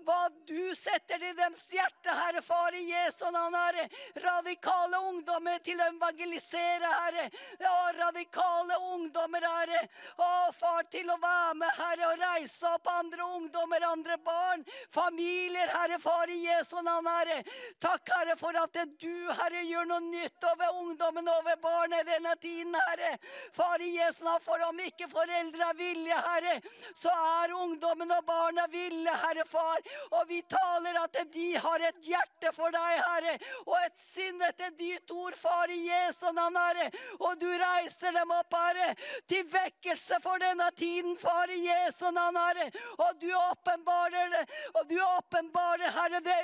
hva 0.06 0.20
du 0.48 0.74
setter 0.78 1.22
i 1.22 1.34
deres 1.36 1.66
hjerte, 1.72 2.14
Herre, 2.14 2.42
far, 2.44 2.74
i 2.74 2.84
Jesu 2.90 3.26
navn, 3.30 3.56
Herre. 3.58 3.88
Radikale 4.24 5.00
ungdommer 5.10 5.60
til 5.64 5.80
å 5.80 5.90
evangelisere, 6.14 6.86
Herre. 6.86 7.30
Og 7.60 7.98
radikale 7.98 8.78
ungdommer, 8.92 9.40
Herre. 9.40 9.88
Å, 10.16 10.52
far, 10.52 10.84
til 10.90 11.10
å 11.10 11.18
være 11.20 11.54
med, 11.58 11.70
Herre, 11.78 12.10
og 12.12 12.20
reise 12.20 12.70
opp 12.70 12.88
andre 12.88 13.24
ungdommer, 13.24 13.82
andre 13.88 14.16
barn, 14.18 14.64
familier, 14.92 15.68
Herre, 15.74 15.98
far, 15.98 16.30
i 16.30 16.40
Jesu 16.44 16.80
navn, 16.82 17.06
Herre. 17.06 17.42
Takk, 17.80 18.08
Herre, 18.14 18.36
for 18.38 18.56
at 18.60 18.78
du, 19.00 19.30
Herre, 19.40 19.64
gjør 19.64 19.88
noe 19.90 20.04
nytt 20.06 20.48
over 20.50 20.80
ungdommen, 20.82 21.28
over 21.28 21.56
barnet 21.62 22.06
denne 22.06 22.36
tiden, 22.42 22.74
Herre. 22.88 23.16
Far, 23.54 23.82
i 23.82 23.94
Jesu 23.96 24.24
navn, 24.24 24.42
for 24.44 24.62
om 24.68 24.80
ikke 24.84 25.08
foreldre 25.10 25.70
er 25.70 25.78
villige, 25.78 26.20
Herre, 26.28 26.58
så 26.98 27.12
er 27.42 27.54
ungdommen 27.54 28.12
og 28.14 28.24
barna 28.28 28.66
ville, 28.72 29.18
Herre, 29.24 29.46
far. 29.50 29.82
Og 30.12 30.28
vi 30.30 30.42
taler 30.48 30.98
at 31.02 31.18
de 31.34 31.50
har 31.58 31.88
et 31.90 32.00
hjerte 32.06 32.52
for 32.54 32.74
deg, 32.74 33.02
Herre, 33.02 33.38
og 33.66 33.76
et 33.80 33.96
sinn 34.12 34.42
etter 34.44 34.72
ditt 34.78 35.10
ord, 35.14 35.36
far, 35.38 35.70
i 35.72 35.80
Jesu 35.88 36.03
navn, 36.34 36.56
Herre. 36.56 36.90
Og 37.18 37.38
du 37.40 37.48
reiser 37.48 38.12
dem 38.12 38.32
opp, 38.34 38.54
Herre, 38.54 38.94
til 39.30 39.44
vekkelse 39.52 40.20
for 40.24 40.42
denne 40.42 40.70
tiden, 40.78 41.16
far, 41.20 41.50
i 41.50 41.60
Jesu 41.64 42.10
navn, 42.10 42.36
Herre. 42.36 42.70
Og 42.98 43.20
du 43.20 43.30
åpenbarer 43.34 44.32
det, 44.34 44.44
og 44.74 44.88
du 44.90 44.96
åpenbarer, 45.02 45.90
Herre, 45.94 46.20
det, 46.24 46.38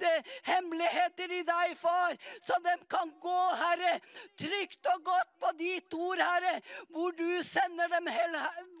det 0.00 0.14
hemmeligheter 0.48 1.32
i 1.38 1.42
deg, 1.46 1.76
far, 1.80 2.16
så 2.46 2.58
de 2.64 2.76
kan 2.90 3.12
gå, 3.22 3.40
Herre, 3.60 3.98
trygt 4.38 4.88
og 4.94 5.04
godt 5.04 5.32
på 5.42 5.52
ditt 5.58 5.94
ord, 5.94 6.22
Herre, 6.22 6.58
hvor 6.92 7.12
du 7.16 7.42
sender 7.46 7.90
dem, 7.92 8.08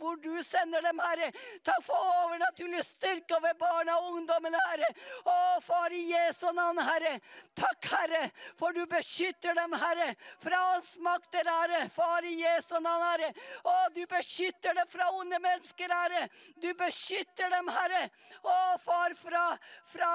hvor 0.00 0.16
du 0.22 0.42
sender 0.46 0.84
dem, 0.84 1.00
Herre. 1.02 1.32
Takk 1.66 1.84
for 1.86 2.10
overnaturlig 2.22 2.84
styrke 2.86 3.36
over 3.38 3.54
barna 3.58 3.98
og 4.00 4.18
ungdommene, 4.18 4.60
Herre. 4.70 4.90
Å, 5.24 5.36
far, 5.64 5.92
i 5.94 6.04
Jesu 6.10 6.48
navn, 6.54 6.80
Herre. 6.86 7.18
Takk, 7.58 7.90
Herre, 7.92 8.22
for 8.58 8.74
du 8.76 8.84
beskytter 8.90 9.56
dem, 9.58 9.76
Herre, 9.78 10.12
fra 10.42 10.60
oss 10.76 10.96
makter, 10.98 11.44
Herre. 11.44 11.88
Far, 11.94 12.24
i 12.24 12.34
Jesu 12.40 12.74
navn, 12.80 13.02
Herre. 13.02 13.32
Å, 13.62 13.76
du 13.94 14.02
beskytter 14.06 14.74
dem 14.74 14.88
fra 14.92 15.10
onde 15.16 15.38
mennesker, 15.42 15.92
Herre. 15.92 16.28
Du 16.62 16.70
beskytter 16.78 17.50
dem, 17.50 17.70
Herre. 17.72 18.02
Å, 18.42 18.56
far, 18.84 19.14
fra, 19.18 19.44
fra 19.92 20.12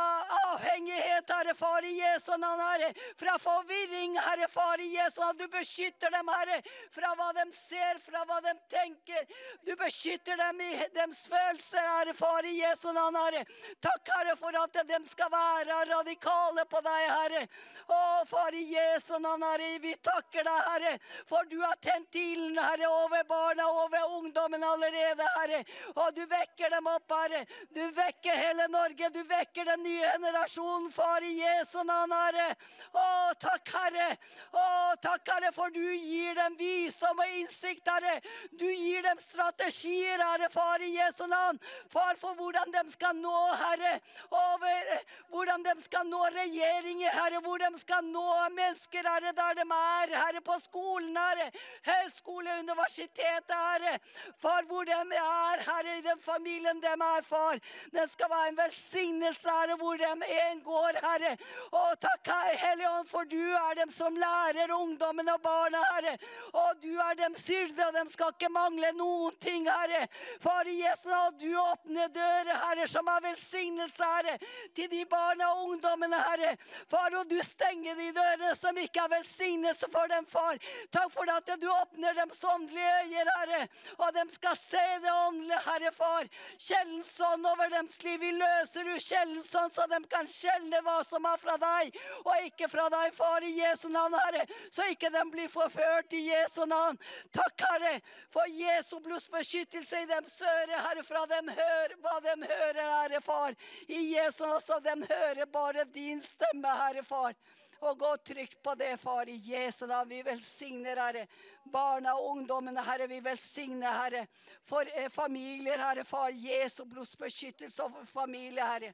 avhengighet, 0.52 1.30
Herre, 1.30 1.56
far, 1.58 1.86
i 1.86 1.96
Jesu 2.00 2.34
navn, 2.38 2.64
Herre. 2.64 2.92
Fra 3.20 3.38
forvirring, 3.42 4.18
Herre, 4.20 4.48
far, 4.52 4.82
i 4.82 4.90
Jesu 4.96 5.22
navn. 5.22 5.38
Du 5.38 5.48
beskytter 5.54 6.14
dem, 6.14 6.32
Herre, 6.34 6.62
fra 6.96 7.14
hva 7.18 7.32
de 7.38 7.48
ser, 7.56 8.02
fra 8.06 8.24
hva 8.28 8.40
de 8.46 8.56
tenker. 8.72 9.26
Du 9.68 9.74
beskytter 9.80 10.40
dem 10.40 10.64
i 10.66 10.72
deres 10.96 11.26
følelser, 11.30 11.92
Herre, 11.98 12.16
far, 12.18 12.46
i 12.46 12.58
Jesu 12.62 12.90
navn, 12.96 13.20
Herre. 13.24 13.46
Takk, 13.84 14.14
Herre, 14.16 14.38
for 14.40 14.62
at 14.64 14.82
de 14.88 15.02
skal 15.10 15.32
være 15.34 15.84
radikale 15.92 16.66
på 16.70 16.82
deg, 16.86 17.08
Herre. 17.12 17.44
Å, 17.88 18.02
far, 18.30 18.56
i 18.56 18.66
Jesu 18.72 19.18
navn, 19.20 19.46
Herre, 19.48 19.74
vi 19.84 19.97
takker 20.04 20.46
deg, 20.48 20.62
Herre, 20.68 20.94
for 21.30 21.48
du 21.52 21.58
har 21.62 21.78
tent 21.84 22.16
ilden, 22.18 22.58
Herre, 22.62 22.90
over 22.90 23.24
barna, 23.30 23.68
over 23.84 24.16
ungdommen 24.18 24.64
allerede, 24.64 25.26
Herre. 25.38 25.64
Og 25.96 26.16
du 26.16 26.24
vekker 26.30 26.74
dem 26.74 26.90
opp, 26.92 27.12
Herre. 27.12 27.44
Du 27.76 27.84
vekker 27.98 28.38
hele 28.38 28.68
Norge, 28.74 29.10
du 29.14 29.22
vekker 29.28 29.72
den 29.72 29.84
nye 29.86 30.12
generasjonen, 30.18 30.90
far, 30.92 31.26
i 31.26 31.34
Jesu 31.40 31.80
navn, 31.84 32.16
Herre. 32.16 32.48
Å, 32.94 33.08
takk, 33.42 33.74
Herre. 33.74 34.10
Å, 34.52 34.66
takk, 35.04 35.34
Herre, 35.34 35.52
for 35.56 35.74
du 35.74 35.84
gir 35.84 36.38
dem 36.38 36.58
visdom 36.60 37.24
og 37.24 37.38
innsikt, 37.40 37.88
Herre. 37.88 38.18
Du 38.58 38.68
gir 38.68 39.06
dem 39.06 39.22
strategier, 39.22 40.24
Herre, 40.24 40.52
far, 40.54 40.84
i 40.84 40.94
Jesu 40.96 41.26
navn. 41.28 41.60
Far, 41.94 42.16
for 42.22 42.38
hvordan 42.38 42.74
de 42.74 42.86
skal 42.94 43.18
nå, 43.18 43.36
Herre, 43.64 43.98
over 44.32 44.94
hvordan 45.34 45.64
de 45.66 45.76
skal 45.86 46.08
nå 46.08 46.24
regjeringer, 46.36 47.14
Herre, 47.14 47.42
hvor 47.46 47.62
de 47.62 47.72
skal 47.82 48.06
nå 48.06 48.26
mennesker, 48.56 49.08
Herre, 49.08 49.34
der 49.38 49.60
de 49.60 49.66
er, 49.66 49.87
Herre, 49.88 50.42
på 50.42 50.58
skolen, 50.60 51.18
Herre, 51.18 51.52
høyskole, 51.88 52.60
universitetet, 52.60 53.54
Herre. 53.54 53.98
Far, 54.42 54.66
hvor 54.70 54.86
de 54.88 54.94
er, 54.94 55.64
Herre, 55.68 55.98
i 55.98 56.06
den 56.06 56.22
familien 56.22 56.82
de 56.82 56.88
er, 56.88 57.24
far. 57.26 57.60
Den 57.94 58.10
skal 58.10 58.30
være 58.30 58.52
en 58.52 58.58
velsignelse, 58.58 59.50
Herre, 59.50 59.78
hvor 59.78 59.98
de 59.98 60.12
en 60.50 60.62
går, 60.64 61.00
Herre. 61.04 61.34
Og 61.72 62.00
takk, 62.02 62.32
Hellige 62.58 62.90
Ånd, 62.90 63.10
for 63.10 63.30
du 63.30 63.42
er 63.42 63.76
dem 63.82 63.92
som 63.94 64.16
lærer 64.16 64.74
ungdommen 64.76 65.30
og 65.30 65.42
barna, 65.42 65.84
Herre. 65.94 66.18
Og 66.54 66.82
du 66.84 66.94
er 67.04 67.18
dem 67.20 67.36
syrde, 67.38 67.88
og 67.88 67.94
de 67.94 68.06
skal 68.14 68.34
ikke 68.36 68.52
mangle 68.54 68.92
noen 68.98 69.36
ting, 69.44 69.68
Herre. 69.70 70.08
Far 70.44 70.68
i 70.68 70.80
Jesu 70.82 71.10
navn, 71.10 71.38
du 71.40 71.50
åpner 71.62 72.12
dører, 72.14 72.54
Herre, 72.66 72.88
som 72.92 73.08
er 73.12 73.26
velsignelse, 73.30 74.12
Herre, 74.16 74.38
til 74.76 74.92
de 74.92 75.06
barna 75.10 75.52
og 75.54 75.72
ungdommene, 75.72 76.22
Herre. 76.30 76.56
Far, 76.92 77.14
og 77.20 77.30
du 77.30 77.38
stenger 77.44 77.98
de 77.98 78.12
dørene 78.16 78.54
som 78.58 78.78
ikke 78.78 79.04
er 79.06 79.16
velsignelse 79.18 79.67
for 79.76 80.08
dem, 80.08 80.26
far. 80.26 80.60
Takk 80.92 81.12
for 81.12 81.30
at 81.32 81.50
du 81.60 81.68
åpner 81.72 82.14
dem 82.14 82.32
åndelige 82.48 82.94
øyer, 83.04 83.30
Herre, 83.40 83.68
og 83.98 84.14
de 84.14 84.24
skal 84.34 84.56
se 84.58 84.84
det 85.04 85.12
åndelige, 85.12 85.60
Herre, 85.66 85.92
far. 85.92 86.30
Kjeldens 86.58 87.12
ånd 87.20 87.46
over 87.46 87.70
deres 87.70 87.98
liv. 88.04 88.20
Vi 88.22 88.32
løser 88.32 88.90
ut 88.94 89.04
kjeldens 89.04 89.56
ånd, 89.56 89.74
så 89.74 89.88
de 89.92 90.00
kan 90.12 90.30
skjelne 90.32 90.82
hva 90.86 90.98
som 91.08 91.26
er 91.28 91.42
fra 91.42 91.58
deg, 91.62 91.98
og 92.24 92.48
ikke 92.48 92.70
fra 92.72 92.88
deg, 92.94 93.14
far, 93.18 93.44
i 93.44 93.54
Jesu 93.60 93.88
navn, 93.94 94.16
Herre. 94.26 94.46
Så 94.72 94.88
ikke 94.92 95.12
de 95.14 95.24
blir 95.32 95.52
forført 95.52 96.14
i 96.18 96.24
Jesu 96.30 96.64
navn. 96.66 97.00
Takk, 97.36 97.66
Herre, 97.72 97.98
for 98.34 98.48
Jesu 98.52 98.98
blodsbeskyttelse 99.04 100.04
i 100.04 100.10
dem 100.10 100.32
søre, 100.32 100.82
Herre, 100.88 101.06
fra 101.08 101.26
dem 101.32 101.52
hører 101.52 101.98
hva 102.04 102.18
de 102.24 102.36
hører, 102.46 102.84
Herre, 102.84 103.22
far. 103.26 103.56
I 103.88 104.02
Jesu 104.16 104.46
navn, 104.46 104.64
så 104.64 104.80
de 104.84 104.98
hører 105.06 105.46
bare 105.52 105.88
din 105.94 106.22
stemme, 106.24 106.80
Herre, 106.84 107.04
far. 107.08 107.38
Og 107.80 108.00
gå 108.00 108.18
trygt 108.18 108.62
på 108.64 108.74
det, 108.76 108.98
far, 108.98 109.30
i 109.30 109.36
Jesu 109.36 109.86
navn. 109.88 110.10
Vi 110.10 110.22
velsigner, 110.26 110.98
Herre, 110.98 111.28
barna 111.74 112.16
og 112.18 112.32
ungdommene, 112.32 112.82
Herre. 112.82 113.08
Vi 113.08 113.20
velsigner, 113.22 113.92
Herre, 113.92 114.24
for 114.66 114.90
eh, 114.94 115.10
familier, 115.14 115.78
Herre, 115.78 116.06
far. 116.06 116.30
Jesu 116.30 116.86
blodsbeskyttelse 116.86 117.84
over 117.84 118.06
familie, 118.06 118.64
Herre. 118.66 118.94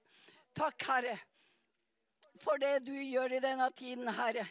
Takk, 0.53 0.83
Herre, 0.87 1.15
for 2.43 2.59
det 2.59 2.79
du 2.87 2.93
gjør 2.97 3.37
i 3.37 3.43
denne 3.43 3.69
tiden, 3.71 4.11
Herre. 4.17 4.45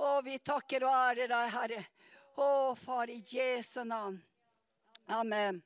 Og 0.00 0.24
vi 0.26 0.38
takker 0.38 0.88
og 0.88 0.94
ærer 0.94 1.30
deg, 1.30 1.52
Herre. 1.54 1.84
Å, 2.40 2.48
far, 2.78 3.12
i 3.12 3.20
Jesu 3.30 3.84
navn. 3.84 4.18
Amen. 5.12 5.62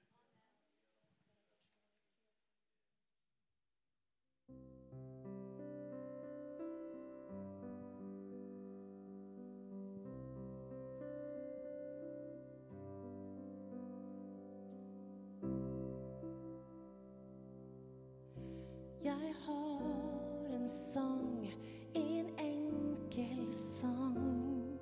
Jeg 19.22 19.34
har 19.46 20.56
en 20.56 20.68
sang, 20.68 21.50
en 21.94 22.26
enkel 22.38 23.54
sang. 23.54 24.80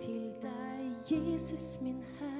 Til 0.00 0.32
deg, 0.42 0.92
Jesus, 1.10 1.80
min 1.80 2.04
Herre. 2.18 2.31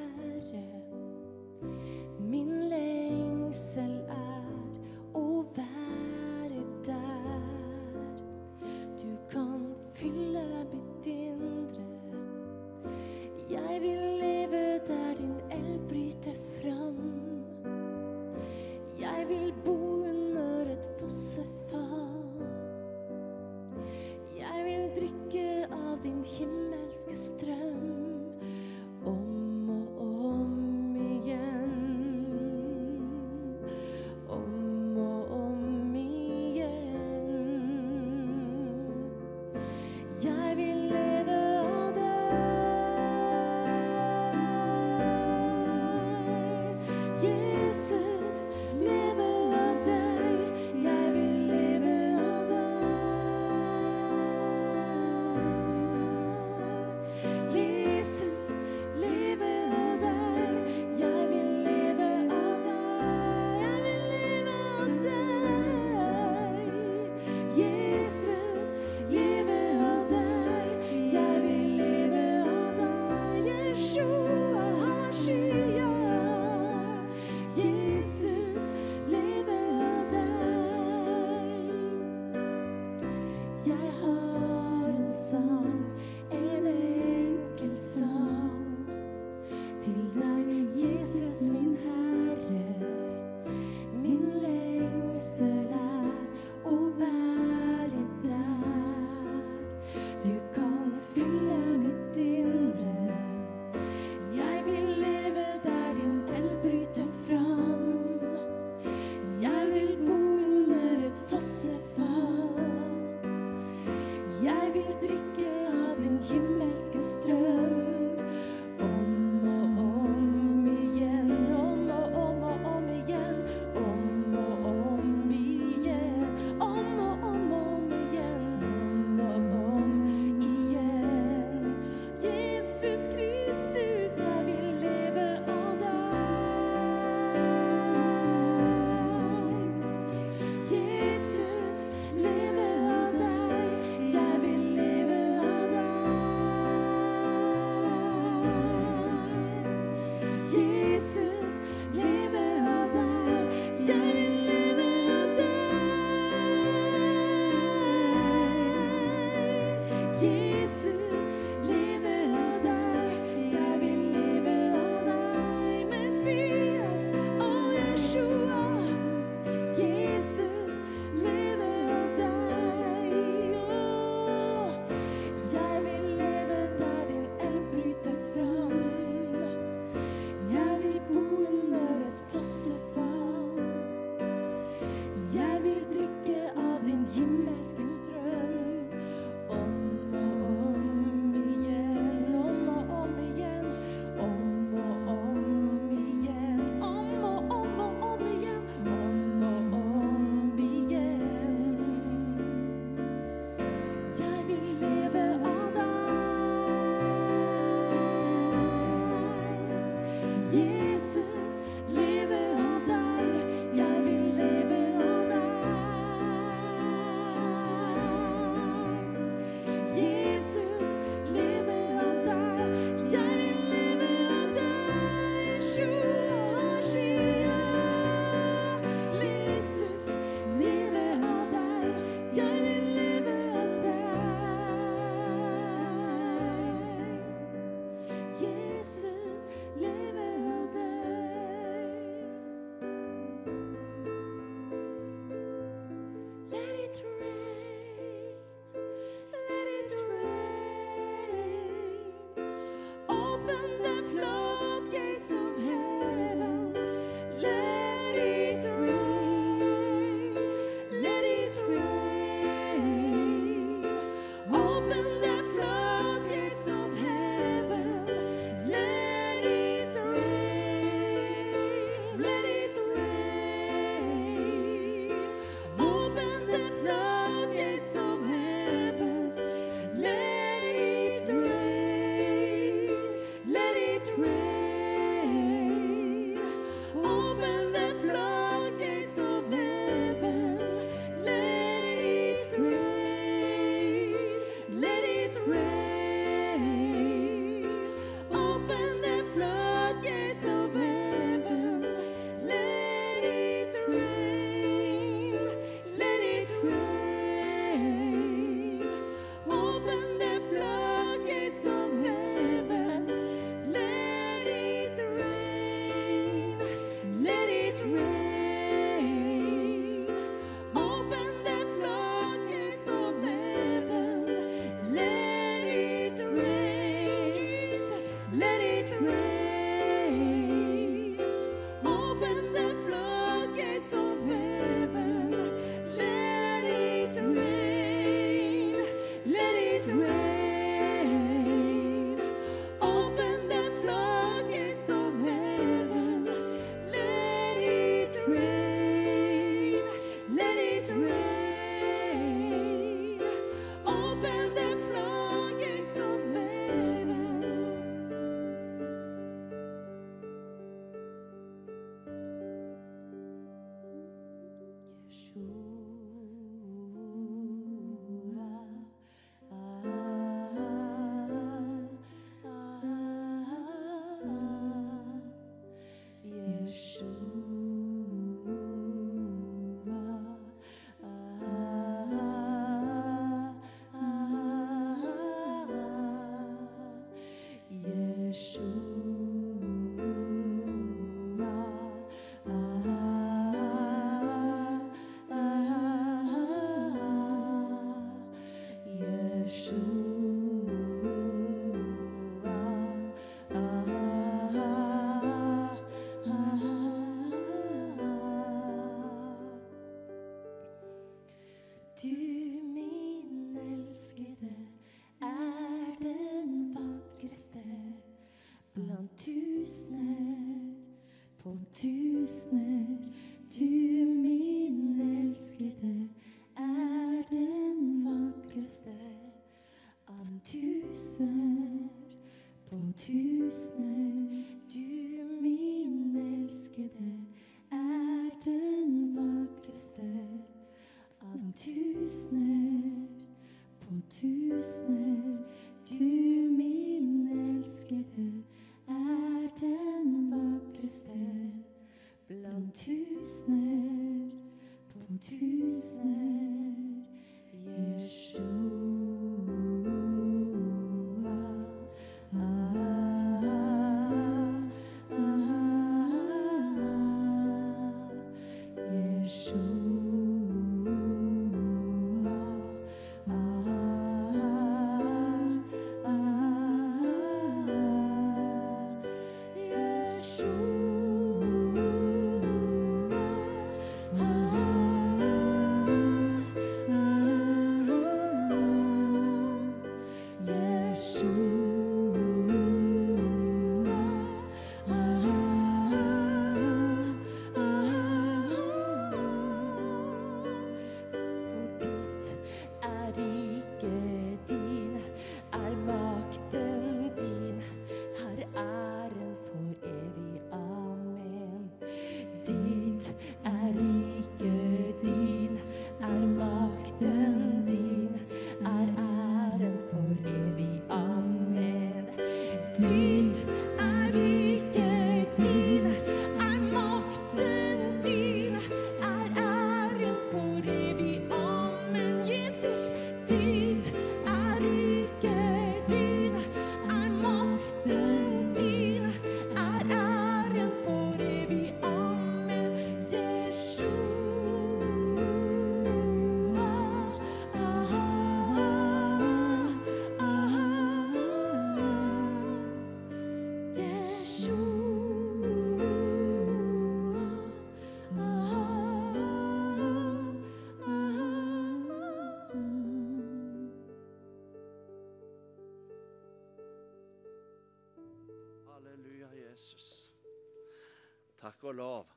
Lov. 571.71 572.11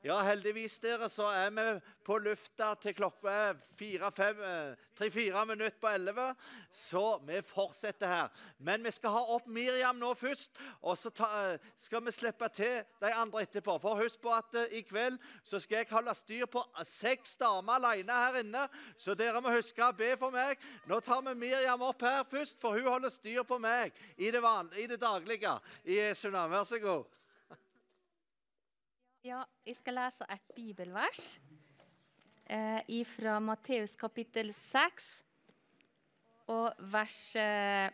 Ja, 0.00 0.14
heldigvis 0.24 0.78
dere, 0.80 1.10
så 1.12 1.26
er 1.28 1.50
vi 1.52 1.64
på 2.08 2.16
lufta 2.24 2.70
til 2.80 2.94
klokka 2.96 3.52
tre-fire 3.76 5.42
minutter 5.44 5.76
på 5.76 5.90
elleve. 5.92 6.30
Så 6.72 7.18
vi 7.28 7.42
fortsetter 7.44 8.08
her. 8.08 8.30
Men 8.64 8.80
vi 8.84 8.94
skal 8.96 9.12
ha 9.12 9.20
opp 9.34 9.50
Miriam 9.52 10.00
nå 10.00 10.14
først, 10.16 10.56
og 10.80 10.96
så 10.96 11.12
ta, 11.12 11.28
skal 11.76 12.00
vi 12.06 12.16
slippe 12.16 12.48
til 12.56 12.80
de 13.04 13.12
andre 13.12 13.44
etterpå. 13.44 13.76
For 13.84 14.00
husk 14.00 14.24
på 14.24 14.32
at 14.32 14.56
uh, 14.56 14.72
i 14.72 14.80
kveld 14.88 15.20
så 15.44 15.60
skal 15.60 15.82
jeg 15.82 15.92
holde 15.92 16.16
styr 16.16 16.48
på 16.48 16.64
seks 16.88 17.36
damer 17.36 17.76
alene 17.76 18.24
her 18.24 18.40
inne. 18.40 18.66
Så 18.96 19.12
dere 19.12 19.44
må 19.44 19.52
huske 19.52 19.84
å 19.84 19.92
be 19.92 20.14
for 20.16 20.32
meg. 20.32 20.56
Nå 20.88 21.04
tar 21.04 21.20
vi 21.28 21.36
Miriam 21.44 21.84
opp 21.84 22.08
her 22.08 22.24
først, 22.24 22.56
for 22.62 22.72
hun 22.72 22.88
holder 22.88 23.12
styr 23.12 23.44
på 23.44 23.60
meg 23.60 23.92
i 24.16 24.32
det, 24.32 24.40
vanlige, 24.40 24.80
i 24.80 24.92
det 24.94 25.02
daglige. 25.04 25.58
I 25.84 26.06
Jesu 26.06 26.30
navn. 26.30 26.56
Vær 26.56 26.64
så 26.64 26.80
god. 26.80 27.19
Ja, 29.20 29.42
jeg 29.68 29.76
skal 29.76 29.98
lese 29.98 30.24
et 30.32 30.52
bibelvers 30.56 31.18
eh, 32.48 33.02
fra 33.04 33.34
Matteus 33.44 33.92
kapittel 34.00 34.48
6 34.56 35.08
og 36.48 36.78
vers 36.88 37.18
eh, 37.36 37.92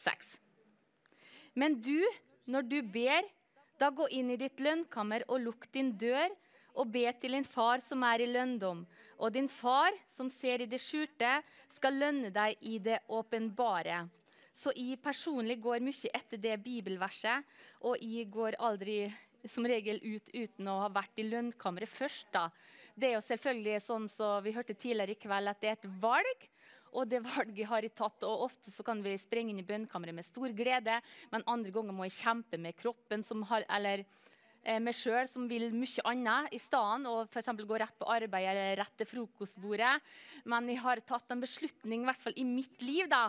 6. 0.00 0.30
Men 1.60 1.76
du, 1.76 2.00
når 2.48 2.64
du 2.70 2.78
ber, 2.88 3.28
da 3.76 3.90
gå 3.92 4.08
inn 4.16 4.32
i 4.32 4.38
ditt 4.40 4.64
lønnkammer 4.64 5.26
og 5.28 5.44
lukk 5.44 5.68
din 5.76 5.92
dør, 5.92 6.32
og 6.72 6.88
be 6.96 7.04
til 7.20 7.36
din 7.36 7.44
far 7.44 7.84
som 7.84 8.00
er 8.08 8.24
i 8.24 8.32
lønndom. 8.32 8.80
Og 9.20 9.36
din 9.36 9.48
far, 9.48 9.92
som 10.16 10.32
ser 10.32 10.64
i 10.64 10.70
det 10.72 10.80
skjulte, 10.80 11.42
skal 11.76 12.00
lønne 12.00 12.32
deg 12.32 12.56
i 12.64 12.78
det 12.80 13.02
åpenbare. 13.12 14.06
Så 14.56 14.72
jeg 14.72 14.96
personlig 15.04 15.60
går 15.60 15.84
mye 15.84 16.16
etter 16.16 16.40
det 16.40 16.56
bibelverset, 16.64 17.44
og 17.84 18.00
jeg 18.00 18.30
går 18.32 18.56
aldri 18.56 19.02
som 19.52 19.66
regel 19.68 20.00
ut 20.02 20.30
uten 20.34 20.68
å 20.70 20.80
ha 20.84 20.90
vært 20.92 21.22
i 21.22 21.26
lønnkammeret 21.28 21.90
først. 21.90 22.28
da. 22.34 22.48
Det 22.96 23.10
er 23.10 23.16
jo 23.18 23.24
selvfølgelig 23.28 23.80
sånn 23.84 24.06
som 24.08 24.44
vi 24.44 24.54
hørte 24.56 24.74
tidligere 24.74 25.16
i 25.16 25.20
kveld, 25.20 25.50
at 25.52 25.60
det 25.60 25.72
er 25.72 25.78
et 25.78 25.90
valg. 26.02 26.46
Og 26.96 27.08
det 27.10 27.22
valget 27.28 27.68
har 27.68 27.84
jeg 27.84 27.96
tatt, 27.96 28.24
og 28.24 28.46
ofte 28.48 28.72
så 28.72 28.84
kan 28.86 29.02
vi 29.04 29.16
sprenge 29.20 29.52
inn 29.52 29.60
i 29.60 29.66
bønnkammeret 29.66 30.16
med 30.16 30.26
stor 30.26 30.52
glede, 30.56 31.00
men 31.32 31.44
andre 31.50 31.74
ganger 31.74 31.96
må 31.96 32.08
jeg 32.08 32.18
kjempe 32.22 32.60
med 32.60 32.78
kroppen 32.78 33.24
som 33.26 33.44
har, 33.50 33.66
eller 33.68 34.04
eh, 34.64 34.80
meg 34.82 34.96
sjøl, 34.96 35.26
som 35.28 35.48
vil 35.50 35.68
mye 35.74 36.04
annet 36.08 36.56
i 36.56 36.60
stedet, 36.62 37.10
og 37.10 37.28
f.eks. 37.28 37.52
gå 37.68 37.80
rett 37.82 37.98
på 38.00 38.08
arbeid 38.16 38.48
eller 38.52 38.80
rett 38.80 38.96
til 38.96 39.10
frokostbordet. 39.12 39.94
Men 40.48 40.72
jeg 40.72 40.80
har 40.84 41.04
tatt 41.06 41.34
en 41.34 41.44
beslutning, 41.44 42.04
i 42.04 42.10
hvert 42.10 42.22
fall 42.22 42.38
i 42.40 42.46
mitt 42.48 42.80
liv, 42.84 43.10
da, 43.12 43.26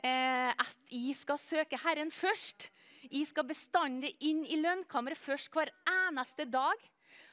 eh, 0.00 0.50
at 0.54 0.94
jeg 0.94 1.18
skal 1.20 1.42
søke 1.42 1.80
Herren 1.84 2.12
først. 2.14 2.70
Jeg 3.08 3.24
skal 3.30 3.48
bestandig 3.48 4.12
inn 4.28 4.42
i 4.44 4.58
lønnkammeret 4.60 5.18
først 5.18 5.52
hver 5.54 5.70
eneste 5.88 6.44
dag. 6.50 6.82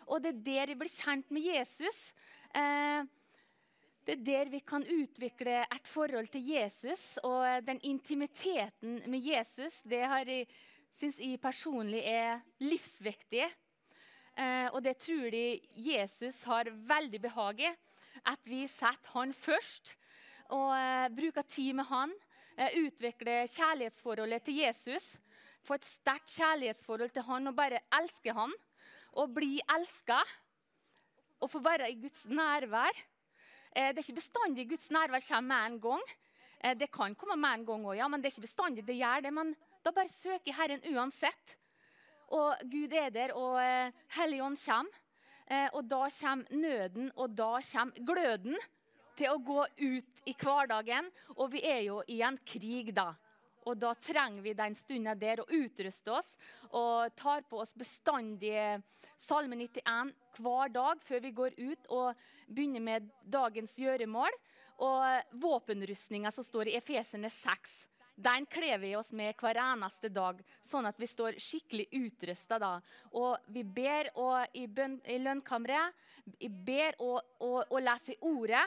Og 0.08 0.24
det 0.24 0.32
er 0.32 0.44
der 0.46 0.72
jeg 0.72 0.80
blir 0.80 0.94
kjent 0.94 1.32
med 1.36 1.44
Jesus. 1.44 2.00
Eh, 2.56 3.04
det 4.08 4.16
er 4.16 4.24
der 4.24 4.52
vi 4.54 4.62
kan 4.64 4.86
utvikle 4.88 5.60
et 5.66 5.88
forhold 5.92 6.30
til 6.32 6.48
Jesus. 6.48 7.18
Og 7.28 7.66
den 7.68 7.82
intimiteten 7.84 9.02
med 9.12 9.20
Jesus 9.20 9.76
det 9.84 10.06
har 10.08 10.24
jeg, 10.24 10.48
syns 10.98 11.20
jeg 11.20 11.42
personlig 11.44 12.06
er 12.08 12.40
livsviktig. 12.64 13.44
Eh, 14.38 14.68
og 14.72 14.80
det 14.86 14.96
tror 15.04 15.36
jeg 15.36 15.60
Jesus 15.76 16.44
har 16.48 16.72
veldig 16.72 17.22
behag 17.28 17.68
i. 17.68 17.74
At 18.28 18.40
vi 18.48 18.64
setter 18.72 19.12
han 19.14 19.36
først 19.36 19.98
og 20.56 20.72
eh, 20.72 21.12
bruker 21.12 21.44
tid 21.44 21.76
med 21.76 21.92
han. 21.92 22.16
Utvikler 22.58 22.88
utvikle 22.88 23.34
kjærlighetsforholdet 23.54 24.42
til 24.48 24.56
Jesus. 24.64 25.12
Få 25.68 25.76
et 25.76 25.88
sterkt 25.88 26.32
kjærlighetsforhold 26.32 27.12
til 27.12 27.26
han 27.28 27.50
og 27.50 27.56
bare 27.58 27.82
elske 28.00 28.32
han. 28.32 28.54
Og 29.20 29.34
bli 29.36 29.58
elska. 29.76 30.22
Og 31.44 31.52
få 31.52 31.60
være 31.60 31.90
i 31.92 31.98
Guds 32.00 32.24
nærvær. 32.32 32.96
Eh, 33.76 33.92
det 33.92 34.00
er 34.00 34.06
ikke 34.06 34.22
bestandig 34.22 34.70
Guds 34.70 34.88
nærvær 34.92 35.26
kommer 35.28 35.48
med 35.52 35.66
en 35.66 35.82
gang. 35.82 36.06
Eh, 36.64 36.78
det 36.80 36.92
kan 36.92 37.16
komme 37.16 37.36
med 37.36 37.60
en 37.60 37.66
gang 37.66 37.84
òg, 37.86 37.98
ja, 38.00 38.08
men 38.08 38.22
det 38.22 38.30
er 38.30 38.36
ikke 38.38 38.48
bestandig 38.48 38.86
det 38.88 38.96
gjør 38.98 39.28
det. 39.28 39.34
Men 39.34 39.52
da 39.84 39.92
bare 39.92 40.10
søker 40.10 40.56
Herren 40.56 40.82
uansett. 40.94 41.58
Og 42.28 42.56
Gud 42.72 42.94
er 42.94 43.10
der, 43.10 43.36
og 43.36 43.60
eh, 43.62 43.92
Helligånd 44.18 44.58
kommer. 44.64 45.04
Og 45.48 45.86
da 45.88 46.10
kommer 46.12 46.58
nøden, 46.60 47.12
og 47.16 47.32
da 47.32 47.62
kommer 47.64 48.04
gløden 48.04 48.58
til 49.16 49.32
å 49.32 49.38
gå 49.40 49.62
ut 49.64 50.26
i 50.28 50.34
hverdagen. 50.36 51.08
Og 51.38 51.54
vi 51.54 51.62
er 51.64 51.86
jo 51.86 52.02
i 52.08 52.20
en 52.22 52.36
krig 52.44 52.92
da. 52.96 53.14
Og 53.68 53.76
da 53.80 53.92
trenger 54.00 54.46
vi 54.46 54.56
den 54.56 54.76
stunden 54.80 55.20
der 55.20 55.42
å 55.44 55.50
utruste 55.52 56.14
oss 56.16 56.30
og 56.72 57.12
tar 57.20 57.44
på 57.50 57.60
oss 57.64 57.74
bestandig 57.76 58.56
Salme 59.18 59.58
91 59.58 60.14
hver 60.38 60.72
dag 60.72 61.02
før 61.04 61.24
vi 61.24 61.34
går 61.34 61.56
ut 61.58 61.88
og 61.90 62.28
begynner 62.48 62.84
med 62.86 63.12
dagens 63.26 63.74
gjøremål. 63.80 64.32
Og 64.86 65.34
våpenrustninga 65.42 66.30
som 66.32 66.46
står 66.46 66.70
i 66.70 66.76
Efeserne 66.78 67.32
6. 67.34 67.72
Den 68.18 68.46
kler 68.50 68.78
vi 68.82 68.96
oss 68.98 69.10
med 69.14 69.38
hver 69.38 69.58
eneste 69.62 70.10
dag, 70.10 70.40
sånn 70.66 70.86
at 70.90 70.98
vi 70.98 71.10
står 71.10 71.36
skikkelig 71.42 71.88
utrusta 71.98 72.58
da. 72.62 72.72
Og 73.18 73.50
vi 73.54 73.62
ber 73.62 74.10
og 74.18 74.58
i, 74.58 74.66
i 74.66 75.18
lønnkammeret. 75.22 75.98
Vi 76.38 76.50
ber 76.50 76.98
og, 77.02 77.20
og, 77.42 77.60
og 77.70 77.82
leser 77.82 78.22
ordet. 78.26 78.66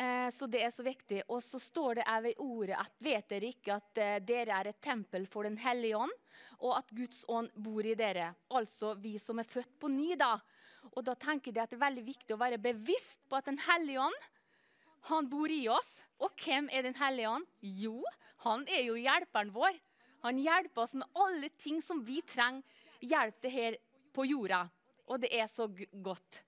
Eh, 0.00 0.30
så 0.32 0.46
det 0.46 0.62
er 0.64 0.72
så 0.72 0.84
viktig. 0.86 1.22
Og 1.28 1.42
så 1.44 1.60
står 1.60 2.00
det 2.00 2.08
òg 2.08 2.26
ved 2.26 2.42
ordet 2.42 2.78
at 2.80 2.94
vet 3.04 3.28
dere 3.28 3.50
ikke 3.52 3.76
at 3.76 4.00
eh, 4.00 4.18
dere 4.24 4.56
er 4.58 4.70
et 4.70 4.80
tempel 4.82 5.26
for 5.30 5.44
Den 5.48 5.58
hellige 5.60 5.98
ånd, 5.98 6.14
og 6.62 6.76
at 6.78 6.94
Guds 6.96 7.24
ånd 7.28 7.52
bor 7.54 7.84
i 7.84 7.96
dere. 7.98 8.32
Altså 8.50 8.94
vi 9.00 9.18
som 9.20 9.42
er 9.42 9.48
født 9.48 9.74
på 9.80 9.90
ny, 9.92 10.14
da. 10.18 10.36
Og 10.96 11.04
da 11.06 11.14
tenker 11.14 11.52
jeg 11.52 11.62
at 11.62 11.70
det 11.70 11.78
er 11.78 11.86
veldig 11.86 12.06
viktig 12.06 12.34
å 12.34 12.40
være 12.40 12.62
bevisst 12.62 13.20
på 13.28 13.38
at 13.38 13.50
Den 13.50 13.60
hellige 13.68 14.02
ånd 14.02 14.28
han 15.10 15.26
bor 15.30 15.50
i 15.50 15.66
oss. 15.70 15.96
Og 16.22 16.30
hvem 16.38 16.68
er 16.72 16.86
Den 16.86 16.98
hellige 16.98 17.30
ånd? 17.30 17.46
Jo, 17.60 18.02
han 18.46 18.66
er 18.70 18.86
jo 18.86 18.98
hjelperen 18.98 19.52
vår. 19.54 19.78
Han 20.22 20.38
hjelper 20.38 20.84
oss 20.84 20.94
med 20.94 21.18
alle 21.18 21.50
ting 21.58 21.80
som 21.82 22.02
vi 22.06 22.20
trenger 22.22 22.62
hjelp 23.02 23.40
til 23.42 23.50
her 23.50 23.76
på 24.14 24.26
jorda. 24.30 24.64
Og 25.10 25.18
det 25.22 25.32
er 25.34 25.48
så 25.50 25.66
godt. 25.92 26.42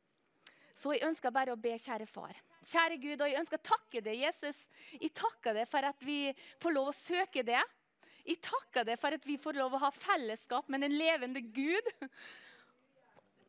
Så 0.79 0.95
jeg 0.95 1.07
ønsker 1.07 1.35
bare 1.35 1.55
å 1.55 1.59
be, 1.59 1.75
kjære 1.79 2.07
far. 2.07 2.39
Kjære 2.65 2.99
Gud, 3.03 3.21
og 3.21 3.29
jeg 3.29 3.41
ønsker 3.43 3.61
å 3.61 3.69
takke 3.69 4.03
deg, 4.05 4.23
Jesus. 4.25 4.61
Jeg 4.97 5.13
takker 5.17 5.57
deg 5.59 5.69
for 5.71 5.87
at 5.89 6.05
vi 6.05 6.19
får 6.63 6.77
lov 6.77 6.91
å 6.91 6.97
søke 6.97 7.45
det. 7.47 7.61
Jeg 8.25 8.41
takker 8.45 8.87
deg 8.89 9.01
for 9.01 9.13
at 9.13 9.27
vi 9.29 9.37
får 9.41 9.59
lov 9.61 9.77
å 9.77 9.83
ha 9.85 9.93
fellesskap 9.93 10.71
med 10.73 10.85
den 10.87 10.97
levende 10.97 11.43
Gud. 11.45 11.91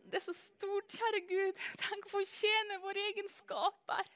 Det 0.05 0.19
er 0.19 0.25
så 0.25 0.35
stort, 0.37 0.93
kjære 0.93 1.21
Gud. 1.29 1.61
Tenk 1.81 2.05
å 2.05 2.11
få 2.11 2.21
tjene 2.29 2.77
vår 2.83 2.99
egen 3.07 3.29
skaper. 3.31 4.11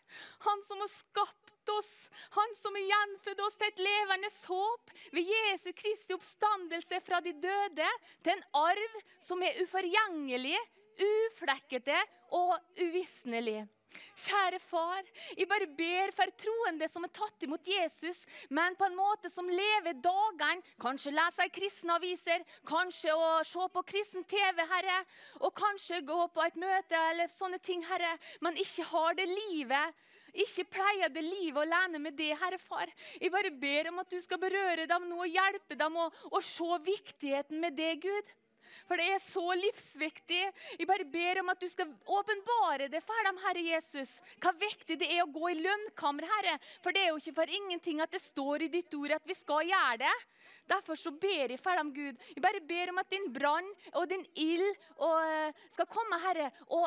Han 0.46 0.62
som 0.68 0.84
har 0.84 0.92
skapt 0.92 1.72
oss. 1.74 1.94
Han 2.36 2.54
som 2.60 2.78
har 2.78 2.86
gjenfødt 2.92 3.42
oss 3.46 3.58
til 3.58 3.72
et 3.72 3.82
levende 3.88 4.30
håp. 4.52 4.94
Ved 5.16 5.32
Jesu 5.34 5.72
Kristi 5.80 6.16
oppstandelse 6.18 7.02
fra 7.08 7.24
de 7.26 7.34
døde. 7.42 7.90
Til 8.22 8.36
en 8.36 8.46
arv 8.62 9.02
som 9.26 9.42
er 9.44 9.64
uforgjengelig, 9.64 10.60
uflekkete 11.00 11.98
og 12.38 12.56
uvisnelig. 12.78 13.64
Kjære 14.20 14.60
far, 14.60 15.06
jeg 15.38 15.48
bare 15.50 15.68
ber 15.78 16.12
for 16.14 16.32
troende 16.42 16.90
som 16.92 17.06
er 17.08 17.14
tatt 17.16 17.46
imot 17.46 17.68
Jesus, 17.68 18.22
men 18.54 18.76
på 18.78 18.86
en 18.86 18.98
måte 18.98 19.32
som 19.34 19.48
lever 19.48 19.96
dagene. 20.04 20.66
Kanskje 20.82 21.14
leser 21.16 21.48
i 21.48 21.54
kristne 21.56 21.96
aviser, 21.96 22.44
kanskje 22.68 23.16
å 23.16 23.30
se 23.48 23.70
på 23.74 23.86
kristen 23.88 24.28
TV, 24.30 24.62
Herre. 24.70 25.00
Og 25.40 25.56
kanskje 25.58 26.04
gå 26.06 26.20
på 26.36 26.44
et 26.46 26.60
møte 26.60 27.00
eller 27.14 27.32
sånne 27.34 27.62
ting, 27.64 27.82
Herre. 27.88 28.12
Men 28.46 28.60
ikke 28.60 28.88
har 28.92 29.18
det 29.18 29.30
livet. 29.32 29.98
Ikke 30.38 30.68
pleier 30.70 31.10
det 31.10 31.24
livet 31.26 31.64
alene 31.64 32.02
med 32.02 32.18
det, 32.20 32.34
Herre 32.38 32.60
far. 32.62 32.92
Jeg 33.18 33.32
bare 33.34 33.52
ber 33.52 33.90
om 33.90 34.04
at 34.04 34.12
du 34.12 34.20
skal 34.22 34.42
berøre 34.42 34.86
dem 34.90 35.08
nå 35.10 35.24
og 35.24 35.32
hjelpe 35.32 35.78
dem 35.80 35.98
og, 35.98 36.20
å 36.30 36.42
se 36.46 36.84
viktigheten 36.86 37.62
med 37.64 37.78
det, 37.80 37.96
Gud. 38.04 38.36
For 38.88 39.00
det 39.00 39.08
er 39.14 39.22
så 39.24 39.46
livsviktig. 39.60 40.42
Jeg 40.80 40.90
bare 40.90 41.08
ber 41.10 41.42
om 41.44 41.52
at 41.54 41.62
du 41.62 41.68
skal 41.72 41.92
åpenbare 42.06 42.90
det 42.92 43.02
for 43.06 43.28
dem, 43.28 43.40
Herre 43.46 43.66
Jesus. 43.66 44.16
Hva 44.40 44.54
viktig 44.60 45.00
det 45.02 45.10
er 45.12 45.24
å 45.26 45.32
gå 45.34 45.52
i 45.52 45.60
lønnkammer, 45.60 46.28
Herre. 46.30 46.58
For 46.84 46.96
det 46.96 47.04
er 47.04 47.12
jo 47.12 47.22
ikke 47.22 47.38
for 47.42 47.58
ingenting 47.60 48.04
at 48.04 48.14
det 48.14 48.24
står 48.24 48.66
i 48.66 48.74
ditt 48.74 48.94
ord 48.98 49.18
at 49.18 49.28
vi 49.28 49.38
skal 49.38 49.68
gjøre 49.68 50.04
det. 50.06 50.16
Derfor 50.70 50.98
så 51.00 51.12
ber 51.12 51.50
jeg 51.50 51.60
for 51.62 51.78
dem, 51.80 51.92
Gud. 51.96 52.18
Jeg 52.36 52.44
bare 52.44 52.62
ber 52.70 52.92
om 52.92 53.02
at 53.02 53.10
din 53.12 53.28
brann 53.34 53.68
og 53.98 54.06
din 54.10 54.26
ild 54.38 54.68
eh, 54.70 55.62
skal 55.74 55.88
komme, 55.90 56.20
Herre. 56.22 56.50
Og 56.76 56.86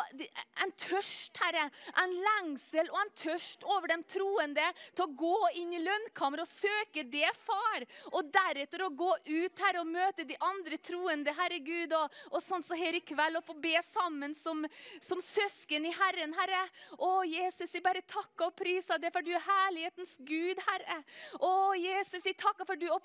en 0.63 0.75
tørst, 0.79 1.39
Herre. 1.43 1.69
En 2.03 2.15
lengsel 2.27 2.91
og 2.93 3.01
en 3.03 3.13
tørst 3.19 3.67
over 3.67 3.91
dem 3.91 4.05
troende 4.11 4.69
til 4.93 5.07
å 5.07 5.15
gå 5.19 5.39
inn 5.61 5.75
i 5.75 5.83
lønnkammeret 5.83 6.47
og 6.47 6.53
søke 6.53 7.05
det, 7.11 7.29
far. 7.43 7.87
Og 8.13 8.31
deretter 8.35 8.87
å 8.87 8.93
gå 8.95 9.11
ut, 9.27 9.63
her 9.63 9.81
og 9.83 9.91
møte 9.91 10.27
de 10.29 10.39
andre 10.43 10.79
troende, 10.83 11.35
Herre 11.37 11.59
Gud. 11.65 11.97
Og, 11.99 12.21
og 12.31 12.45
sånn 12.45 12.67
så 12.67 12.79
her 12.79 12.99
i 12.99 13.03
kveld, 13.05 13.41
og 13.41 13.47
få 13.47 13.59
be 13.63 13.75
sammen 13.91 14.37
som, 14.39 14.63
som 15.03 15.23
søsken 15.25 15.89
i 15.89 15.95
Herren, 15.97 16.35
Herre. 16.39 16.63
Å, 16.99 17.13
Jesus, 17.27 17.75
jeg 17.75 17.85
bare 17.85 18.05
takker 18.07 18.51
og 18.51 18.57
priser 18.59 19.03
deg, 19.03 19.11
for 19.15 19.27
du 19.27 19.33
er 19.35 19.47
herlighetens 19.49 20.15
Gud, 20.23 20.63
Herre. 20.69 21.01
Å, 21.43 21.53
Jesus, 21.79 22.23
jeg 22.23 22.39
takker 22.39 22.69
for 22.69 22.79
du 22.79 22.87
er 22.87 22.97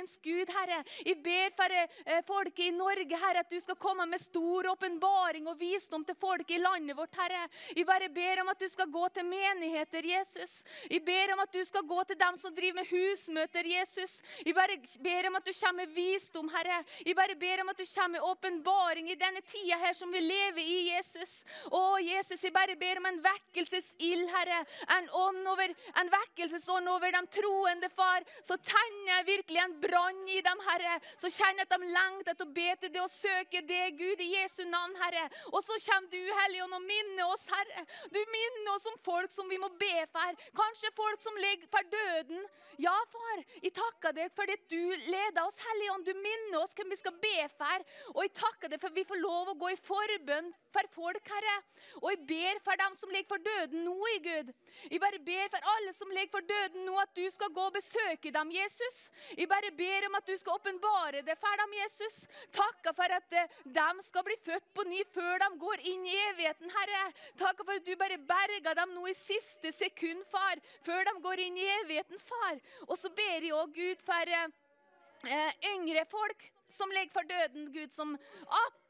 åpenbaringens 0.00 0.18
Gud, 0.22 0.48
Herre. 0.48 0.84
Jeg 1.04 1.22
ber 1.22 1.50
for 1.56 1.72
eh, 1.72 2.22
folket 2.26 2.66
i 2.66 2.70
Norge, 2.70 3.16
Herre, 3.16 3.40
at 3.40 3.50
du 3.50 3.58
skal 3.60 3.76
komme 3.76 4.06
med 4.06 4.20
stor 4.20 4.68
åpenbaring 4.72 5.48
og 5.48 5.58
visdom 5.58 6.04
til 6.04 6.16
folket 6.16 6.56
i 6.56 6.60
landet 6.60 6.96
vårt, 6.96 7.14
Herre. 7.16 7.48
Jeg 7.76 7.86
bare 7.86 8.08
ber 8.08 8.42
om 8.42 8.48
at 8.48 8.60
du 8.60 8.68
skal 8.68 8.90
gå 8.90 9.08
til 9.14 9.26
menigheter, 9.26 10.04
Jesus. 10.04 10.62
Jeg 10.90 11.04
ber 11.04 11.34
om 11.34 11.40
at 11.40 11.52
du 11.52 11.62
skal 11.64 11.82
gå 11.86 12.04
til 12.04 12.18
dem 12.18 12.38
som 12.38 12.54
driver 12.54 12.80
med 12.80 12.90
husmøter, 12.90 13.66
Jesus. 13.66 14.20
Jeg 14.44 14.54
bare 14.54 14.78
ber 15.02 15.28
om 15.28 15.36
at 15.36 15.46
du 15.46 15.52
kommer 15.52 15.86
med 15.86 15.94
visdom, 15.94 16.48
Herre. 16.52 16.82
Jeg 17.06 17.16
bare 17.16 17.36
ber 17.36 17.62
om 17.62 17.72
at 17.72 17.78
du 17.78 17.86
kommer 17.94 18.18
med 18.18 18.26
åpenbaring 18.30 19.10
i 19.10 19.18
denne 19.18 19.40
tida 19.46 19.78
her 19.80 19.94
som 19.94 20.10
vi 20.12 20.20
lever 20.20 20.62
i, 20.62 20.78
Jesus. 20.90 21.36
Å, 21.70 21.98
Jesus, 22.02 22.42
jeg 22.42 22.52
bare 22.52 22.76
ber 22.76 23.00
om 23.00 23.08
en 23.10 23.20
vekkelsesild, 23.24 24.26
Herre. 24.34 24.64
En 24.96 25.08
ånd 25.14 25.46
over, 25.48 25.72
en 26.00 26.12
vekkelsesånd 26.12 26.88
over 26.90 27.14
de 27.14 27.22
troende, 27.36 27.90
far. 27.94 28.24
Så 28.46 28.58
tenner 28.64 29.12
jeg 29.14 29.28
virkelig 29.30 29.62
en 29.62 29.78
brann 29.80 29.89
i 30.30 30.40
dem, 30.42 30.60
Herre. 30.66 30.98
Så 31.20 31.30
kjenner 31.32 31.66
at 31.66 31.72
de 31.72 31.88
lengter 31.90 32.32
etter 32.32 32.46
å 32.46 32.54
be 32.54 32.68
til 32.80 32.92
det 32.94 33.02
og 33.02 33.12
søke 33.14 33.62
det, 33.66 33.82
Gud, 33.98 34.20
i 34.22 34.30
Jesu 34.36 34.62
navn, 34.68 34.94
Herre. 35.02 35.26
Og 35.52 35.62
så 35.66 35.78
kommer 35.86 36.10
du, 36.12 36.20
Helligånd, 36.40 36.76
og 36.76 36.86
minner 36.86 37.32
oss, 37.34 37.46
Herre. 37.50 37.84
Du 38.14 38.20
minner 38.20 38.72
oss 38.74 38.86
om 38.90 38.98
folk 39.04 39.32
som 39.34 39.48
vi 39.50 39.58
må 39.60 39.70
be 39.80 40.06
for. 40.12 40.40
Kanskje 40.56 40.92
folk 40.96 41.22
som 41.24 41.36
ligger 41.42 41.70
for 41.72 41.90
døden. 41.96 42.46
Ja, 42.80 42.94
far, 43.12 43.42
jeg 43.60 43.74
takker 43.76 44.14
deg 44.16 44.30
for 44.36 44.48
at 44.48 44.62
du 44.70 44.80
leder 45.10 45.42
oss, 45.44 45.58
Helligånd. 45.66 46.06
Du 46.06 46.14
minner 46.16 46.62
oss 46.62 46.76
hvem 46.78 46.92
vi 46.92 47.00
skal 47.00 47.16
be 47.20 47.48
for. 47.58 47.86
Og 48.14 48.24
jeg 48.24 48.36
takker 48.38 48.72
deg 48.72 48.80
for 48.82 48.92
at 48.92 49.00
vi 49.00 49.08
får 49.08 49.22
lov 49.24 49.52
å 49.52 49.58
gå 49.60 49.74
i 49.74 49.80
forbønn 49.90 50.52
for 50.72 50.86
folk, 50.94 51.28
Herre. 51.30 51.56
Og 52.00 52.08
jeg 52.12 52.20
ber 52.28 52.60
for 52.64 52.78
dem 52.80 52.96
som 53.00 53.12
ligger 53.12 53.28
for 53.32 53.42
døden 53.44 53.84
nå, 53.86 53.96
i 54.14 54.18
Gud. 54.24 54.52
Jeg 54.90 55.00
bare 55.02 55.20
ber 55.26 55.50
for 55.52 55.66
alle 55.72 55.94
som 55.96 56.12
ligger 56.14 56.32
for 56.36 56.46
døden 56.46 56.84
nå, 56.86 56.94
at 57.02 57.12
du 57.16 57.24
skal 57.34 57.52
gå 57.56 57.66
og 57.68 57.76
besøke 57.76 58.32
dem, 58.34 58.52
Jesus. 58.54 59.00
Jeg 59.38 59.50
bare 59.50 59.72
ber 59.78 60.06
om 60.08 60.18
at 60.20 60.28
du 60.30 60.36
skal 60.40 60.56
åpenbare 60.58 61.24
det 61.26 61.36
for 61.40 61.62
dem, 61.62 61.74
Jesus. 61.80 62.20
Takka 62.56 62.94
for 62.96 63.16
at 63.18 63.36
eh, 63.42 63.58
de 63.78 64.06
skal 64.06 64.26
bli 64.26 64.38
født 64.44 64.70
på 64.76 64.86
ny 64.90 65.02
før 65.14 65.42
de 65.44 65.50
går 65.64 65.84
inn 65.92 66.06
i 66.08 66.16
evigheten, 66.30 66.72
Herre. 66.76 67.02
Takka 67.40 67.66
for 67.66 67.80
at 67.80 67.86
du 67.86 67.94
bare 68.00 68.20
berga 68.30 68.76
dem 68.82 68.94
nå 68.96 69.06
i 69.10 69.16
siste 69.18 69.74
sekund, 69.76 70.24
far, 70.30 70.62
før 70.86 71.04
de 71.08 71.16
går 71.24 71.44
inn 71.46 71.58
i 71.58 71.68
evigheten, 71.80 72.22
far. 72.30 72.62
Og 72.88 72.96
så 73.00 73.12
ber 73.14 73.38
jeg 73.38 73.54
òg, 73.56 73.74
Gud, 73.76 74.06
for 74.06 74.34
eh, 74.38 74.48
eh, 75.28 75.52
yngre 75.74 76.06
folk 76.10 76.50
som 76.70 76.90
ligger 76.94 77.12
for 77.12 77.26
døden, 77.26 77.72
Gud, 77.74 77.90
som 77.92 78.14
absolutt 78.14 78.80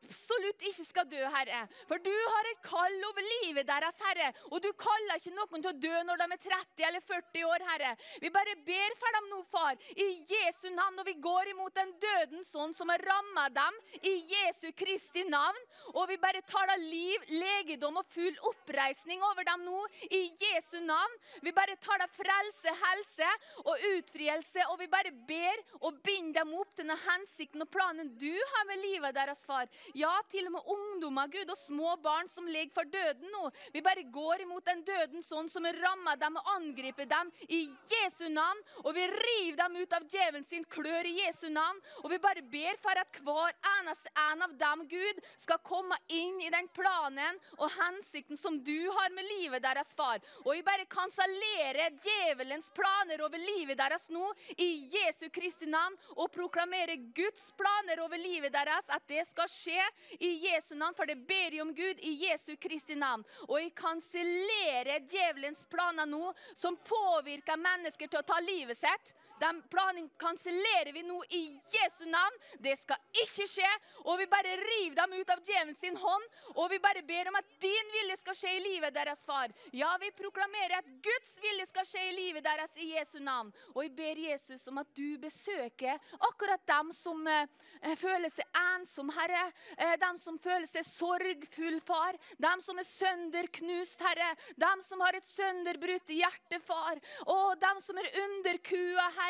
ikke 0.70 0.86
skal 0.86 1.08
dø, 1.10 1.20
Herre. 1.34 1.66
For 1.88 2.00
du 2.02 2.12
har 2.12 2.48
et 2.50 2.62
kall 2.64 2.96
over 3.08 3.24
livet 3.26 3.66
deres, 3.68 3.96
Herre. 4.04 4.30
Og 4.50 4.60
du 4.62 4.70
kaller 4.78 5.18
ikke 5.18 5.34
noen 5.34 5.62
til 5.62 5.70
å 5.70 5.76
dø 5.76 6.02
når 6.06 6.20
de 6.20 6.26
er 6.26 6.42
30 6.46 6.86
eller 6.88 7.04
40 7.06 7.46
år, 7.48 7.64
Herre. 7.70 7.92
Vi 8.22 8.30
bare 8.32 8.56
ber 8.66 8.96
for 9.00 9.16
dem 9.16 9.28
nå, 9.32 9.40
far, 9.50 9.76
i 9.96 10.08
Jesu 10.28 10.70
navn. 10.74 10.98
Og 11.00 11.06
vi 11.06 11.16
går 11.20 11.52
imot 11.52 11.74
den 11.76 11.92
døden 12.00 12.44
ånd 12.60 12.76
som 12.76 12.90
har 12.92 13.02
ramma 13.04 13.48
dem, 13.54 13.78
i 14.02 14.14
Jesu 14.30 14.70
Kristi 14.76 15.24
navn. 15.28 15.58
Og 15.94 16.08
vi 16.10 16.18
bare 16.20 16.42
taler 16.48 16.80
liv, 16.82 17.26
legedom 17.32 18.00
og 18.00 18.08
full 18.14 18.36
oppreisning 18.52 19.22
over 19.30 19.46
dem 19.46 19.64
nå, 19.66 19.84
i 20.10 20.22
Jesu 20.40 20.80
navn. 20.84 21.18
Vi 21.44 21.54
bare 21.56 21.78
taler 21.82 22.10
frelse, 22.14 22.74
helse 22.84 23.30
og 23.64 23.86
utfrielse, 23.94 24.66
og 24.70 24.80
vi 24.80 24.90
bare 24.90 25.12
ber 25.28 25.64
og 25.80 26.00
binder 26.04 26.40
dem 26.40 26.54
opp 26.56 26.70
til 26.76 26.86
den 26.86 27.00
hensikten 27.00 27.64
og 27.64 27.70
planen 27.72 28.12
du 28.20 28.30
har 28.30 28.66
med 28.68 28.80
livet 28.82 29.16
deres, 29.16 29.40
far. 29.48 29.66
Ja, 29.98 30.12
til 30.30 30.46
og 30.46 30.54
med 30.54 30.68
ungdommer, 30.74 31.30
Gud, 31.32 31.50
og 31.50 31.58
små 31.64 31.94
barn 32.02 32.28
som 32.34 32.46
ligger 32.46 32.74
for 32.80 32.90
døden 32.90 33.30
nå. 33.32 33.50
Vi 33.74 33.82
bare 33.82 34.04
går 34.12 34.44
imot 34.44 34.66
den 34.68 34.82
døden 34.86 35.24
sånn 35.26 35.50
som 35.50 35.66
rammer 35.80 36.18
dem 36.20 36.38
og 36.38 36.50
angriper 36.54 37.08
dem 37.10 37.32
i 37.48 37.62
Jesu 37.90 38.28
navn. 38.30 38.60
Og 38.84 38.94
vi 38.96 39.06
river 39.10 39.58
dem 39.62 39.78
ut 39.80 39.96
av 39.96 40.06
djevelen 40.10 40.46
sin 40.48 40.66
klør 40.70 41.08
i 41.08 41.16
Jesu 41.20 41.48
navn. 41.52 41.80
Og 42.04 42.10
vi 42.12 42.20
bare 42.22 42.44
ber 42.52 42.78
for 42.82 43.00
at 43.00 43.20
hver 43.24 43.56
eneste 43.76 44.12
en 44.30 44.46
av 44.46 44.54
dem, 44.60 44.86
Gud, 44.90 45.22
skal 45.42 45.62
komme 45.66 45.98
inn 46.12 46.40
i 46.44 46.52
den 46.52 46.68
planen 46.76 47.40
og 47.58 47.70
hensikten 47.74 48.38
som 48.40 48.60
du 48.64 48.78
har 48.90 49.10
med 49.14 49.26
livet 49.38 49.64
deres, 49.64 49.90
far. 49.96 50.20
Og 50.44 50.54
vi 50.54 50.64
bare 50.66 50.86
kansellerer 50.90 51.96
djevelens 52.04 52.70
planer 52.76 53.24
over 53.24 53.40
livet 53.40 53.78
deres 53.80 54.06
nå 54.12 54.30
i 54.60 54.70
Jesu 54.92 55.28
Kristi 55.34 55.68
navn 55.70 55.96
og 56.16 56.30
proklamerer 56.34 57.00
Guds 57.16 57.50
planer 57.58 58.02
over 58.04 58.20
livet 58.20 58.54
deres, 58.54 58.86
at 58.88 59.04
det 59.10 59.24
skal 59.30 59.50
skje 59.50 59.79
i 60.18 60.30
Jesu 60.46 60.74
navn, 60.74 60.96
for 60.96 61.08
det 61.08 61.18
ber 61.28 61.54
jeg 61.54 61.62
om 61.62 61.72
Gud 61.74 62.02
i 62.06 62.16
Jesu 62.24 62.54
Kristi 62.60 62.96
navn. 62.98 63.24
Og 63.48 63.56
jeg 63.60 63.74
kansellerer 63.78 65.06
djevelens 65.10 65.62
planer 65.70 66.08
nå, 66.08 66.32
som 66.58 66.78
påvirker 66.86 67.60
mennesker 67.60 68.10
til 68.10 68.22
å 68.22 68.26
ta 68.26 68.40
livet 68.44 68.78
sitt. 68.78 69.14
Den 69.40 69.62
planen 69.72 70.08
kansellerer 70.20 70.92
vi 70.92 71.02
nå 71.02 71.22
i 71.28 71.60
Jesu 71.72 72.04
navn. 72.10 72.36
Det 72.58 72.74
skal 72.82 73.00
ikke 73.22 73.46
skje. 73.48 73.70
Og 74.04 74.18
vi 74.20 74.26
bare 74.28 74.56
river 74.60 74.98
dem 74.98 75.14
ut 75.16 75.32
av 75.32 75.40
djevelen 75.46 75.76
sin 75.80 75.96
hånd. 75.96 76.26
Og 76.56 76.66
vi 76.72 76.80
bare 76.82 77.02
ber 77.08 77.30
om 77.30 77.38
at 77.40 77.48
din 77.62 77.94
vilje 77.94 78.18
skal 78.20 78.36
skje 78.36 78.52
i 78.58 78.62
livet 78.66 78.92
deres, 78.94 79.22
far. 79.24 79.52
Ja, 79.72 79.94
vi 80.02 80.10
proklamerer 80.18 80.76
at 80.80 80.90
Guds 81.04 81.30
vilje 81.40 81.66
skal 81.70 81.88
skje 81.88 82.02
i 82.10 82.16
livet 82.18 82.44
deres 82.44 82.76
i 82.76 82.90
Jesu 82.92 83.16
navn. 83.24 83.48
Og 83.72 83.86
jeg 83.86 83.94
ber 83.96 84.20
Jesus 84.26 84.68
om 84.68 84.82
at 84.82 84.92
du 84.98 85.16
besøker 85.22 85.96
akkurat 86.28 86.66
dem 86.68 86.92
som 86.96 87.24
eh, 87.30 87.96
føler 87.96 88.28
seg 88.34 88.60
ensom, 88.76 89.12
Herre. 89.16 89.46
Eh, 89.78 89.96
dem 90.04 90.20
som 90.20 90.36
føler 90.42 90.68
seg 90.68 90.84
sorgfull, 90.90 91.80
far. 91.86 92.20
Dem 92.44 92.60
som 92.66 92.76
er 92.76 92.88
sønderknust, 92.92 94.04
Herre. 94.04 94.34
Dem 94.60 94.84
som 94.84 95.00
har 95.06 95.16
et 95.16 95.32
sønderbrutt 95.32 96.12
hjerte, 96.12 96.60
far. 96.68 97.00
Og 97.24 97.56
dem 97.64 97.80
som 97.88 98.04
er 98.04 98.12
underkua, 98.26 99.08
Herre. 99.16 99.29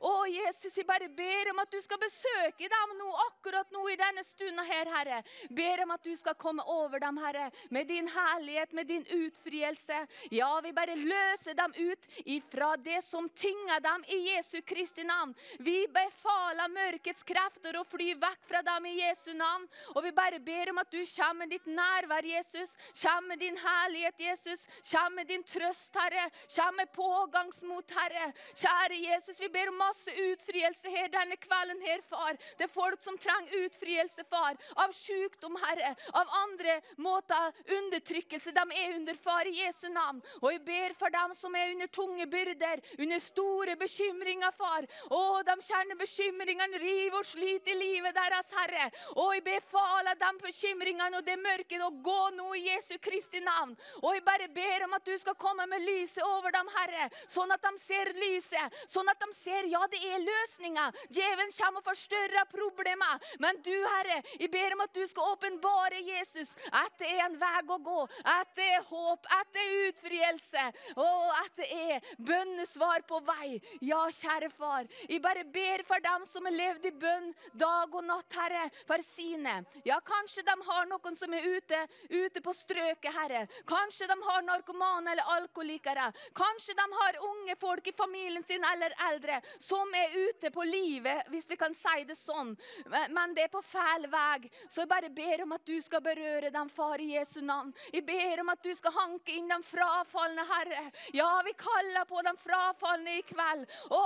Å, 0.00 0.12
Jesus, 0.30 0.74
jeg 0.76 0.86
bare 0.88 1.08
ber 1.08 1.50
om 1.52 1.60
at 1.62 1.72
du 1.72 1.78
skal 1.82 2.00
besøke 2.00 2.70
dem 2.70 2.94
nå, 2.98 3.10
akkurat 3.26 3.70
nå 3.74 3.84
i 3.92 3.98
denne 4.00 4.24
stunden 4.26 4.64
her, 4.66 4.90
Herre. 4.96 5.22
Ber 5.50 5.82
om 5.84 5.94
at 5.94 6.04
du 6.04 6.12
skal 6.18 6.36
komme 6.38 6.64
over 6.70 7.02
dem, 7.02 7.18
Herre, 7.22 7.50
med 7.70 7.88
din 7.90 8.08
herlighet, 8.10 8.72
med 8.72 8.90
din 8.90 9.06
utfrielse. 9.06 10.02
Ja, 10.34 10.50
vi 10.64 10.72
bare 10.76 10.96
løser 10.98 11.56
dem 11.58 11.74
ut 11.76 12.08
ifra 12.24 12.74
det 12.76 13.02
som 13.06 13.28
tynger 13.28 13.80
dem 13.84 14.04
i 14.08 14.20
Jesu 14.30 14.60
Kristi 14.66 15.04
navn. 15.06 15.34
Vi 15.58 15.86
befaler 15.92 16.72
mørkets 16.72 17.24
krefter 17.26 17.78
å 17.80 17.86
fly 17.88 18.14
vekk 18.20 18.46
fra 18.48 18.62
dem 18.66 18.88
i 18.90 18.96
Jesu 19.00 19.32
navn. 19.36 19.66
Og 19.94 20.02
vi 20.06 20.14
bare 20.16 20.40
ber 20.42 20.72
om 20.72 20.82
at 20.82 20.92
du 20.92 21.02
kommer 21.16 21.44
med 21.44 21.52
ditt 21.52 21.66
nærvær, 21.68 22.24
Jesus. 22.24 22.72
Kommer 23.02 23.34
med 23.34 23.42
din 23.44 23.58
herlighet, 23.60 24.20
Jesus. 24.20 24.66
Kommer 24.90 25.16
med 25.20 25.30
din 25.30 25.44
trøst, 25.46 25.94
Herre. 25.96 26.28
Kommer 26.54 26.82
med 26.82 26.92
pågangsmot, 26.96 27.90
Herre. 27.96 28.30
Kjære 28.56 29.00
Jesus, 29.02 29.35
vi 29.40 29.48
ber 29.52 29.70
om 29.70 29.78
masse 29.80 30.12
utfrielse 30.30 30.90
her 30.92 31.10
denne 31.12 31.36
kvelden 31.40 31.80
her, 31.84 32.02
far. 32.08 32.36
Det 32.58 32.66
er 32.66 32.72
folk 32.72 33.02
som 33.02 33.18
trenger 33.20 33.66
utfrielse, 33.66 34.24
far. 34.30 34.56
Av 34.82 34.92
sykdom, 34.96 35.56
Herre. 35.62 35.94
Av 36.16 36.30
andre 36.42 36.78
måter 37.02 37.52
undertrykkelse 37.78 38.54
de 38.56 38.64
er 38.76 38.96
under, 38.96 39.18
far, 39.20 39.48
i 39.48 39.62
Jesu 39.62 39.88
navn. 39.92 40.22
Og 40.42 40.50
jeg 40.52 40.62
ber 40.66 40.96
for 40.98 41.12
dem 41.12 41.34
som 41.38 41.54
er 41.56 41.72
under 41.74 41.90
tunge 41.92 42.26
byrder, 42.30 42.82
under 42.98 43.22
store 43.22 43.76
bekymringer, 43.80 44.54
far. 44.56 44.86
Å, 45.10 45.22
de 45.46 45.56
kjenner 45.66 46.00
bekymringene 46.00 46.82
river 46.82 47.20
og 47.20 47.28
sliter 47.28 47.74
i 47.74 47.78
livet 47.80 48.16
deres, 48.16 48.52
Herre. 48.56 48.90
Og 49.16 49.34
jeg 49.36 49.44
befaler 49.46 50.18
de 50.20 50.32
bekymringene 50.42 51.20
og 51.20 51.26
det 51.26 51.38
mørket 51.40 51.84
å 51.84 51.92
gå 52.04 52.20
nå 52.36 52.52
i 52.56 52.66
Jesu 52.68 52.96
Kristi 53.02 53.42
navn. 53.44 53.74
Og 54.02 54.14
jeg 54.14 54.24
bare 54.26 54.48
ber 54.52 54.86
om 54.86 54.96
at 54.96 55.06
du 55.06 55.14
skal 55.20 55.38
komme 55.40 55.66
med 55.70 55.84
lyset 55.86 56.22
over 56.26 56.54
dem, 56.54 56.68
Herre, 56.76 57.08
sånn 57.32 57.52
at 57.54 57.62
de 57.64 57.72
ser 57.82 58.12
lyset. 58.18 58.76
Sånn 58.92 59.08
at 59.10 59.20
de 59.22 59.25
ser 59.34 59.68
ja, 59.70 59.82
det 59.90 60.00
er 60.04 60.22
løsninger. 60.22 61.00
Djevelen 61.10 61.52
kommer 61.56 61.82
og 61.82 61.88
forstørrer 61.90 62.48
problemer. 62.52 63.22
Men 63.42 63.60
du, 63.64 63.72
Herre, 63.72 64.22
jeg 64.38 64.50
ber 64.52 64.76
om 64.76 64.84
at 64.84 64.94
du 64.94 65.02
skal 65.08 65.32
åpenbare 65.34 66.02
Jesus. 66.04 66.54
At 66.70 66.94
det 67.00 67.10
er 67.14 67.24
en 67.26 67.38
vei 67.40 67.62
å 67.66 67.78
gå. 67.82 68.00
At 68.24 68.52
det 68.58 68.68
er 68.76 68.86
håp. 68.90 69.26
At 69.32 69.50
det 69.54 69.64
er 69.64 69.88
utfrielse. 69.90 70.66
Og 70.96 71.32
at 71.40 71.52
det 71.60 71.68
er 71.72 72.10
bønnesvar 72.18 73.06
på 73.08 73.20
vei. 73.26 73.56
Ja, 73.84 74.04
kjære 74.12 74.50
far. 74.54 74.86
Jeg 75.08 75.22
bare 75.24 75.44
ber 75.44 75.84
for 75.88 76.02
dem 76.04 76.26
som 76.30 76.46
har 76.48 76.56
levd 76.56 76.88
i 76.90 76.94
bønn 76.94 77.32
dag 77.56 77.94
og 77.94 78.04
natt, 78.06 78.36
Herre, 78.36 78.66
for 78.88 79.02
sine. 79.14 79.58
Ja, 79.86 79.98
kanskje 80.04 80.44
de 80.46 80.56
har 80.68 80.88
noen 80.90 81.16
som 81.18 81.34
er 81.34 81.46
ute, 81.56 81.82
ute 82.10 82.42
på 82.44 82.54
strøket, 82.56 83.12
Herre. 83.16 83.46
Kanskje 83.68 84.08
de 84.10 84.16
har 84.28 84.44
narkomane 84.46 85.12
eller 85.12 85.34
alkoholikere. 85.36 86.10
Kanskje 86.36 86.76
de 86.76 86.86
har 87.00 87.20
unge 87.30 87.56
folk 87.60 87.86
i 87.86 87.96
familien 87.96 88.44
sin 88.46 88.64
eller 88.64 88.94
eldre 88.96 89.15
som 89.60 89.94
er 89.94 90.14
ute 90.14 90.50
på 90.50 90.64
livet, 90.64 91.26
hvis 91.32 91.48
vi 91.48 91.56
kan 91.58 91.74
si 91.74 92.04
det 92.08 92.16
sånn. 92.18 92.54
Men 92.86 93.34
det 93.34 93.46
er 93.46 93.52
på 93.52 93.62
feil 93.64 94.06
vei. 94.12 94.50
Så 94.70 94.84
jeg 94.84 94.90
bare 94.90 95.10
ber 95.10 95.42
om 95.44 95.54
at 95.56 95.64
du 95.66 95.76
skal 95.82 96.02
berøre 96.04 96.50
dem, 96.54 96.70
far, 96.72 97.00
i 97.00 97.12
Jesu 97.14 97.40
navn. 97.40 97.72
Jeg 97.92 98.04
ber 98.06 98.42
om 98.42 98.52
at 98.52 98.62
du 98.64 98.72
skal 98.76 98.94
hanke 98.96 99.34
inn 99.36 99.50
de 99.50 99.58
frafalne, 99.66 100.46
Herre. 100.50 100.86
Ja, 101.16 101.30
vi 101.46 101.54
kaller 101.58 102.06
på 102.08 102.22
de 102.26 102.34
frafalne 102.42 103.18
i 103.18 103.24
kveld. 103.26 103.66
Å, 103.90 104.02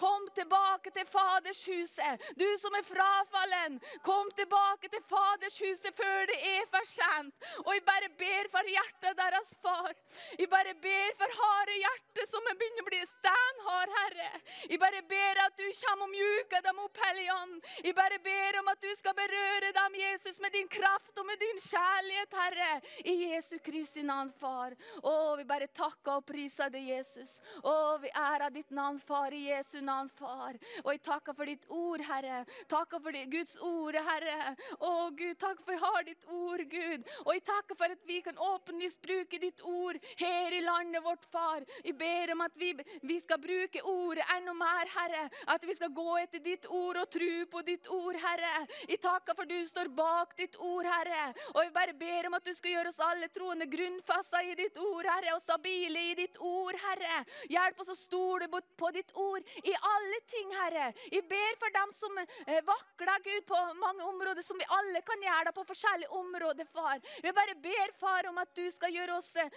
kom 0.00 0.26
tilbake 0.36 0.92
til 0.94 1.06
Fadershuset. 1.10 2.28
Du 2.40 2.46
som 2.62 2.74
er 2.78 2.86
frafallen, 2.88 3.80
kom 4.06 4.30
tilbake 4.38 4.90
til 4.92 5.04
Fadershuset 5.10 5.94
før 5.96 6.26
det 6.30 6.40
er 6.54 6.68
for 6.72 6.90
sent. 6.90 7.50
Og 7.64 7.72
jeg 7.74 7.86
bare 7.86 8.10
ber 8.18 8.50
for 8.52 8.74
hjertet 8.74 9.18
deres, 9.20 9.54
far. 9.64 9.92
Jeg 10.38 10.50
bare 10.50 10.74
ber 10.82 11.16
for 11.20 11.38
harde 11.40 11.78
hjerte 11.80 12.28
som 12.30 12.50
er 12.50 12.58
begynner 12.64 12.84
å 12.84 12.90
bli 12.90 13.00
steinhard, 13.10 13.94
Herre. 13.98 14.33
Jeg 14.70 14.80
bare 14.82 15.02
ber 15.08 15.40
at 15.44 15.56
du 15.58 15.64
kommer 15.80 16.08
og 16.08 16.12
mjuker 16.12 16.64
dem 16.64 16.80
opp, 16.84 17.00
Hellige 17.04 17.34
Ånd. 17.34 17.56
Jeg 17.84 17.94
bare 17.96 18.18
ber 18.24 18.58
om 18.60 18.70
at 18.72 18.82
du 18.82 18.90
skal 18.98 19.16
berøre 19.16 19.72
dem, 19.76 19.98
Jesus, 20.00 20.40
med 20.42 20.54
din 20.54 20.68
kraft 20.68 21.18
og 21.20 21.26
med 21.28 21.40
din 21.40 21.60
kjærlighet, 21.62 22.36
Herre. 22.40 22.70
I 23.04 23.14
Jesu 23.34 23.56
Kristi 23.64 24.04
navn, 24.06 24.32
far. 24.40 24.74
Å, 25.02 25.14
vi 25.38 25.46
bare 25.48 25.68
takker 25.74 26.18
og 26.18 26.26
priser 26.28 26.72
deg, 26.72 26.88
Jesus. 26.94 27.32
Å, 27.62 27.74
vi 28.02 28.10
ærer 28.10 28.54
ditt 28.54 28.72
navn, 28.74 29.00
far, 29.00 29.34
i 29.34 29.46
Jesu 29.48 29.78
navn, 29.84 30.10
far. 30.18 30.58
Og 30.84 30.90
jeg 30.92 31.02
takker 31.06 31.36
for 31.36 31.50
ditt 31.50 31.68
ord, 31.68 32.04
Herre. 32.08 32.42
Takker 32.70 33.02
for 33.04 33.16
ditt, 33.16 33.30
Guds 33.32 33.56
ord, 33.64 33.98
Herre. 34.08 34.54
Å, 34.80 34.92
Gud, 35.14 35.36
takk 35.40 35.62
for 35.64 35.76
jeg 35.76 35.84
har 35.84 36.08
ditt 36.08 36.28
ord, 36.28 36.64
Gud. 36.72 37.08
Og 37.24 37.32
jeg 37.36 37.44
takker 37.48 37.78
for 37.78 37.96
at 37.96 38.08
vi 38.08 38.20
kan 38.24 38.38
åpenlyst 38.50 39.00
bruke 39.04 39.40
ditt 39.42 39.62
ord 39.64 40.00
her 40.20 40.54
i 40.54 40.62
landet 40.64 41.04
vårt, 41.04 41.24
far. 41.32 41.64
Jeg 41.84 41.96
ber 42.00 42.34
om 42.34 42.44
at 42.44 42.56
vi, 42.60 42.72
vi 43.02 43.20
skal 43.22 43.40
bruke 43.42 43.82
ordet 43.88 44.23
enda 44.36 44.54
mer, 44.56 44.90
Herre. 44.96 45.28
At 45.54 45.64
vi 45.66 45.74
skal 45.74 45.92
gå 45.94 46.16
etter 46.22 46.42
ditt 46.44 46.66
ord 46.66 46.98
og 47.02 47.10
tro 47.10 47.32
på 47.50 47.62
ditt 47.66 47.88
ord, 47.92 48.16
Herre. 48.22 48.66
Jeg 48.88 49.00
takker 49.02 49.36
for 49.38 49.48
du 49.48 49.56
står 49.68 49.90
bak 49.94 50.36
ditt 50.38 50.56
ord, 50.58 50.86
Herre. 50.88 51.32
Og 51.54 51.62
jeg 51.64 51.72
bare 51.74 51.96
ber 51.98 52.28
om 52.28 52.38
at 52.38 52.44
du 52.46 52.54
skal 52.54 52.76
gjøre 52.76 52.92
oss 52.92 53.02
alle 53.04 53.28
troende 53.34 53.68
grunnfasta 53.70 54.42
i 54.44 54.54
ditt 54.58 54.78
ord, 54.80 55.06
Herre, 55.08 55.34
og 55.36 55.42
stabile 55.44 56.04
i 56.10 56.14
ditt 56.18 56.38
ord, 56.40 56.78
Herre. 56.84 57.24
Hjelp 57.50 57.80
oss 57.84 57.94
å 57.94 57.98
stole 57.98 58.48
på- 58.48 58.62
ditt 58.94 59.10
ord 59.18 59.42
i 59.64 59.72
alle 59.74 60.18
ting, 60.30 60.52
Herre. 60.54 60.92
Jeg 61.10 61.24
ber 61.28 61.56
for 61.58 61.72
dem 61.74 61.92
som 61.98 62.18
eh, 62.20 62.60
vakler, 62.62 63.22
Gud, 63.24 63.46
på 63.48 63.58
mange 63.80 64.04
områder, 64.06 64.42
som 64.46 64.58
vi 64.60 64.66
alle 64.76 65.00
kan 65.02 65.22
gjøre 65.24 65.48
det 65.48 65.54
på 65.56 65.64
forskjellige 65.66 66.10
områder, 66.14 66.68
far. 66.70 67.00
Vi 67.22 67.32
bare 67.32 67.56
ber, 67.64 67.94
far, 67.98 68.28
om 68.30 68.38
at 68.38 68.52
du 68.54 68.70
skal 68.70 68.94
gjøre 68.94 69.16
oss 69.18 69.32
eh, 69.40 69.50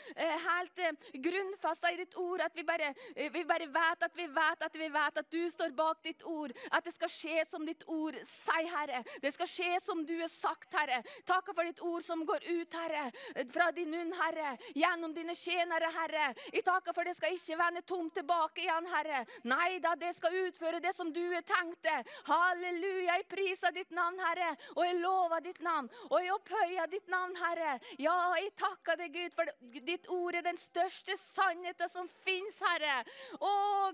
helt 0.47 0.79
eh, 0.79 0.97
grunnfasta 1.27 1.91
i 1.93 1.99
ditt 2.01 2.17
ord. 2.17 2.41
At 2.41 2.55
vi 2.57 2.65
bare, 2.65 2.93
vi 3.15 3.43
bare 3.45 3.67
vet 3.67 4.07
at 4.07 4.17
vi 4.17 4.25
vet 4.33 4.56
at 4.65 4.75
vi 4.75 4.89
vet 4.93 5.17
at 5.21 5.31
du 5.31 5.41
står 5.51 5.73
bak 5.77 6.03
ditt 6.05 6.23
ord. 6.27 6.53
At 6.71 6.85
det 6.85 6.93
skal 6.95 7.11
skje 7.11 7.45
som 7.49 7.65
ditt 7.67 7.83
ord 7.87 8.17
sier, 8.27 8.69
Herre. 8.71 9.03
Det 9.21 9.31
skal 9.35 9.49
skje 9.51 9.71
som 9.85 10.03
du 10.05 10.15
har 10.19 10.31
sagt, 10.31 10.69
Herre. 10.73 11.01
Takk 11.27 11.51
for 11.53 11.67
ditt 11.67 11.81
ord 11.83 12.03
som 12.05 12.23
går 12.27 12.43
ut, 12.47 12.77
Herre, 12.77 13.07
fra 13.53 13.69
din 13.75 13.91
munn, 13.91 14.13
Herre. 14.17 14.55
Gjennom 14.77 15.13
dine 15.15 15.35
tjenere, 15.37 15.91
Herre. 15.95 16.31
Jeg 16.51 16.65
takker 16.67 16.95
for 16.95 17.07
det 17.07 17.15
skal 17.17 17.35
ikke 17.35 17.59
vende 17.59 17.83
tomt 17.87 18.15
tilbake 18.17 18.63
igjen, 18.65 18.89
Herre. 18.91 19.23
Nei 19.47 19.79
da, 19.83 19.95
det 19.99 20.13
skal 20.17 20.35
utføre 20.45 20.81
det 20.83 20.93
som 20.97 21.11
du 21.13 21.23
har 21.33 21.45
tenkt 21.47 21.83
det. 21.87 21.99
Halleluja. 22.27 23.17
Jeg 23.17 23.27
priser 23.31 23.75
ditt 23.75 23.93
navn, 23.95 24.19
Herre. 24.21 24.53
Og 24.75 24.83
jeg 24.85 24.99
lover 25.01 25.43
ditt 25.45 25.61
navn. 25.65 25.89
Og 26.09 26.17
jeg 26.21 26.33
opphøyer 26.35 26.91
ditt 26.91 27.11
navn, 27.11 27.35
Herre. 27.41 27.77
Ja, 28.01 28.15
jeg 28.41 28.53
takker 28.59 28.99
deg, 28.99 29.15
Gud, 29.15 29.35
for 29.37 29.51
ditt 29.87 30.09
ord 30.13 30.37
er 30.37 30.45
den 30.45 30.59
største 30.61 31.17
sannheten 31.33 31.91
som 31.93 32.09
fins, 32.25 32.59
Herre. 32.63 32.99
Å, 33.39 33.53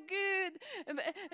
Gud, 0.09 0.52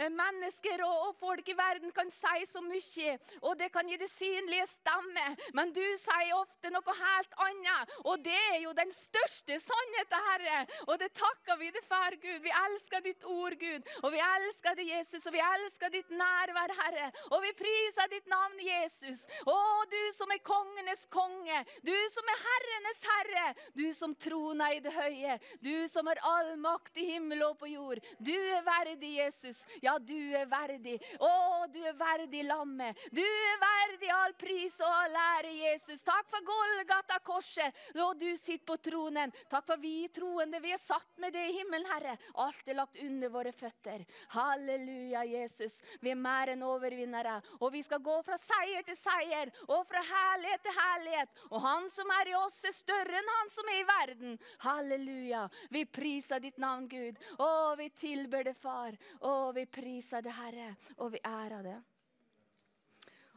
mennesker 0.10 0.84
og, 0.86 1.10
og 1.10 1.16
folk 1.20 1.50
i 1.50 1.58
verden 1.58 1.94
kan 1.96 2.12
si 2.14 2.46
så 2.50 2.62
mye, 2.64 3.16
og 3.42 3.58
det 3.60 3.70
kan 3.74 3.88
gi 3.90 3.98
det 4.00 4.10
synlige 4.12 4.68
stemme, 4.74 5.26
men 5.58 5.74
du 5.76 5.84
sier 6.02 6.36
ofte 6.38 6.72
noe 6.74 6.96
helt 7.00 7.38
annet, 7.46 7.96
og 8.06 8.24
det 8.26 8.38
er 8.54 8.60
jo 8.64 8.74
den 8.78 8.92
største 8.96 9.60
sannheten, 9.64 10.28
Herre. 10.30 10.60
Og 10.88 11.00
det 11.02 11.12
takker 11.18 11.58
vi 11.60 11.70
deg 11.74 11.86
for, 11.88 12.16
Gud. 12.22 12.40
Vi 12.44 12.54
elsker 12.64 13.04
ditt 13.06 13.26
ord, 13.30 13.56
Gud, 13.60 13.88
og 14.04 14.14
vi 14.14 14.22
elsker 14.24 14.78
deg, 14.80 14.92
Jesus, 14.94 15.26
og 15.26 15.36
vi 15.36 15.44
elsker 15.44 15.94
ditt 15.94 16.12
nærvær, 16.14 16.74
Herre. 16.82 17.10
Og 17.30 17.44
vi 17.46 17.54
priser 17.60 18.12
ditt 18.12 18.30
navn, 18.32 18.58
Jesus. 18.64 19.24
Å, 19.50 19.58
du 19.90 20.02
som 20.18 20.32
er 20.34 20.44
kongenes 20.46 21.06
konge, 21.14 21.64
du 21.86 21.96
som 22.14 22.32
er 22.34 22.44
herrenes 22.46 23.06
herre, 23.10 23.46
du 23.78 23.86
som 23.96 24.16
troner 24.16 24.78
i 24.78 24.82
det 24.84 24.94
høye, 24.94 25.38
du 25.64 25.88
som 25.92 26.10
har 26.10 26.22
all 26.28 26.54
makt 26.62 27.00
i 27.02 27.08
himmel 27.14 27.44
og 27.50 27.58
på 27.62 27.72
jord. 27.72 28.02
Du 28.20 28.34
er 28.34 28.66
verdig, 28.66 29.09
Jesus. 29.10 29.60
Ja, 29.82 29.98
du 30.00 30.18
er 30.36 30.48
verdig. 30.50 30.98
Å, 31.20 31.66
du 31.74 31.80
er 31.84 31.98
verdig, 31.98 32.44
lammet. 32.48 32.98
Du 33.12 33.22
er 33.24 33.62
verdig 33.62 34.12
all 34.14 34.36
pris 34.40 34.76
og 34.80 34.90
all 34.90 35.18
ære, 35.24 35.54
Jesus. 35.58 36.04
Takk 36.06 36.30
for 36.32 36.46
Golgata-korset, 36.48 37.84
og 38.06 38.18
du 38.20 38.28
sitter 38.38 38.66
på 38.70 38.78
tronen. 38.90 39.34
Takk 39.52 39.68
for 39.70 39.82
vi 39.82 40.08
troende, 40.14 40.62
vi 40.64 40.74
er 40.76 40.82
satt 40.84 41.20
med 41.22 41.34
det 41.36 41.46
i 41.50 41.56
himmelen, 41.60 41.88
Herre. 41.90 42.16
Alt 42.44 42.70
er 42.70 42.80
lagt 42.80 43.00
under 43.04 43.34
våre 43.34 43.54
føtter. 43.56 44.06
Halleluja, 44.36 45.24
Jesus. 45.28 45.80
Vi 46.02 46.14
er 46.14 46.20
mer 46.20 46.54
enn 46.54 46.66
overvinnere, 46.66 47.40
og 47.60 47.74
vi 47.74 47.84
skal 47.86 48.04
gå 48.04 48.20
fra 48.26 48.38
seier 48.44 48.86
til 48.88 48.98
seier, 49.00 49.54
og 49.68 49.86
fra 49.90 50.04
herlighet 50.06 50.66
til 50.66 50.78
herlighet. 50.78 51.44
Og 51.50 51.64
han 51.64 51.90
som 51.94 52.12
er 52.20 52.32
i 52.32 52.38
oss, 52.40 52.60
er 52.68 52.76
større 52.76 53.20
enn 53.20 53.34
han 53.36 53.54
som 53.56 53.72
er 53.72 53.82
i 53.82 53.88
verden. 53.90 54.40
Halleluja. 54.66 55.46
Vi 55.70 55.86
priser 55.86 56.44
ditt 56.44 56.60
navn, 56.62 56.88
Gud. 56.92 57.20
Å, 57.40 57.50
vi 57.80 57.90
tilber 57.98 58.46
det, 58.48 58.56
Far. 58.60 58.96
Å, 59.22 59.52
vi 59.56 59.66
priser 59.66 60.22
det, 60.22 60.34
Herre, 60.36 60.76
og 60.98 61.12
vi 61.14 61.22
ærer 61.26 61.64
det. 61.64 61.80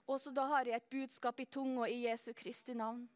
Og 0.07 0.21
så 0.21 0.31
da 0.35 0.47
har 0.51 0.67
jeg 0.67 0.77
et 0.77 0.91
budskap 0.91 1.41
i 1.41 1.47
tunga 1.47 1.89
i 1.89 2.03
Jesu 2.07 2.33
Kristi 2.35 2.75
navn. 2.75 3.07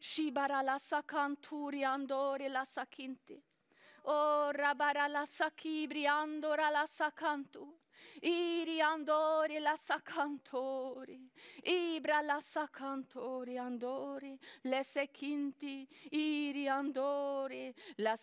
Shibara 0.00 0.62
la 0.62 0.78
sakanturi 0.78 1.84
andori 1.84 2.48
la 2.48 2.64
sakinti. 2.64 3.36
O 4.04 4.50
rabara 4.52 5.06
la 5.08 5.26
sakibri 5.26 6.06
andora. 6.06 6.70
Iri 8.22 8.80
andori 8.80 9.58
la. 9.60 9.76
Ibra 11.62 12.22
la 12.22 12.40
sakantori 12.40 13.58
andori. 13.58 14.38
Le 14.62 14.82
sekinti. 14.82 15.86
Iri 16.12 16.66
andori. 16.66 17.74
La 17.96 18.16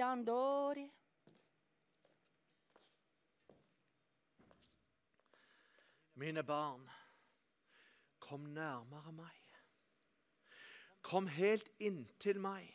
andori. 0.00 0.90
Mine 6.20 6.42
barn, 6.44 6.90
kom 8.20 8.40
nærmere 8.40 9.12
meg. 9.12 9.36
Kom 11.02 11.30
helt 11.32 11.70
inntil 11.80 12.36
meg. 12.44 12.66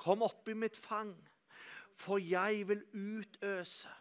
Kom 0.00 0.22
opp 0.24 0.48
i 0.48 0.54
mitt 0.56 0.78
fang. 0.80 1.12
For 2.00 2.16
jeg 2.16 2.62
vil 2.70 2.80
utøse 2.94 3.92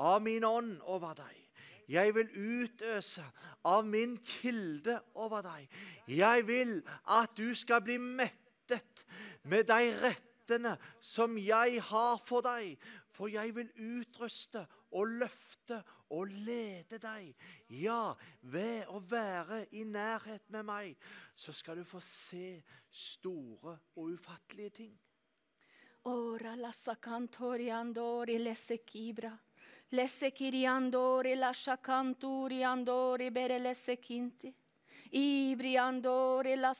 av 0.00 0.22
min 0.24 0.46
ånd 0.48 0.78
over 0.88 1.18
deg. 1.20 1.36
Jeg 1.90 2.14
vil 2.16 2.32
utøse 2.32 3.26
av 3.68 3.84
min 3.84 4.16
kilde 4.24 4.96
over 5.20 5.44
deg. 5.44 5.68
Jeg 6.08 6.46
vil 6.48 6.78
at 7.12 7.36
du 7.36 7.50
skal 7.52 7.84
bli 7.84 7.98
mettet 8.00 9.04
med 9.42 9.68
de 9.68 9.92
rettene 10.00 10.78
som 11.04 11.36
jeg 11.36 11.82
har 11.92 12.16
for 12.24 12.40
deg. 12.46 12.80
For 13.20 13.28
jeg 13.28 13.52
vil 13.52 13.68
utruste 14.00 14.62
og 14.96 15.10
løfte 15.20 15.76
og 16.16 16.30
lede 16.32 16.96
deg. 16.96 17.34
Ja, 17.76 18.14
ved 18.48 18.88
å 18.88 19.02
være 19.04 19.66
i 19.76 19.84
nærhet 19.84 20.48
med 20.48 20.64
meg, 20.64 20.94
så 21.36 21.52
skal 21.52 21.76
du 21.76 21.84
få 21.84 22.00
se 22.00 22.62
store 22.88 23.76
og 24.00 24.14
ufattelige 24.14 24.72
ting. 24.80 24.96
Ora 26.08 26.54
la 26.56 26.72
sacantori 26.72 27.68
andori 27.68 28.38
lesse 28.40 28.80
kibra. 28.88 29.34
Lesse 29.92 30.30
kiri 30.32 30.64
andori 30.64 31.34
la 31.36 31.52
andori 31.52 33.30
bere 33.30 33.74
kinti. 34.00 34.54
Ibri 35.12 35.76
andori 35.76 36.56
la. 36.56 36.72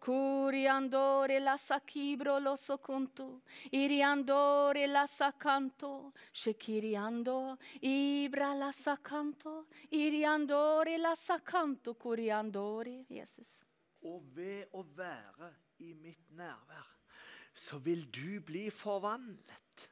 Curi 0.00 0.66
andori 0.66 1.38
la 1.40 1.58
sacibro 1.58 2.38
lo 2.38 2.56
sokuntu. 2.56 3.42
Iri 3.70 4.02
andori 4.02 4.86
la 4.86 5.06
sacanto. 5.06 6.12
shekiriando. 6.32 7.58
Ibra 7.80 8.54
la 8.54 8.72
sacanto. 8.72 9.66
iriandore 9.90 10.96
la 10.96 11.14
sacanto. 11.14 11.94
curiandore. 11.96 13.04
Jesus. 13.08 13.60
Og 14.02 14.24
ved 14.34 14.72
å 14.72 14.82
være 14.96 15.52
i 15.84 15.92
mitt 15.92 16.30
nærvær, 16.32 16.86
så 17.52 17.76
vil 17.84 18.06
du 18.08 18.40
bli 18.40 18.70
forvandlet. 18.70 19.90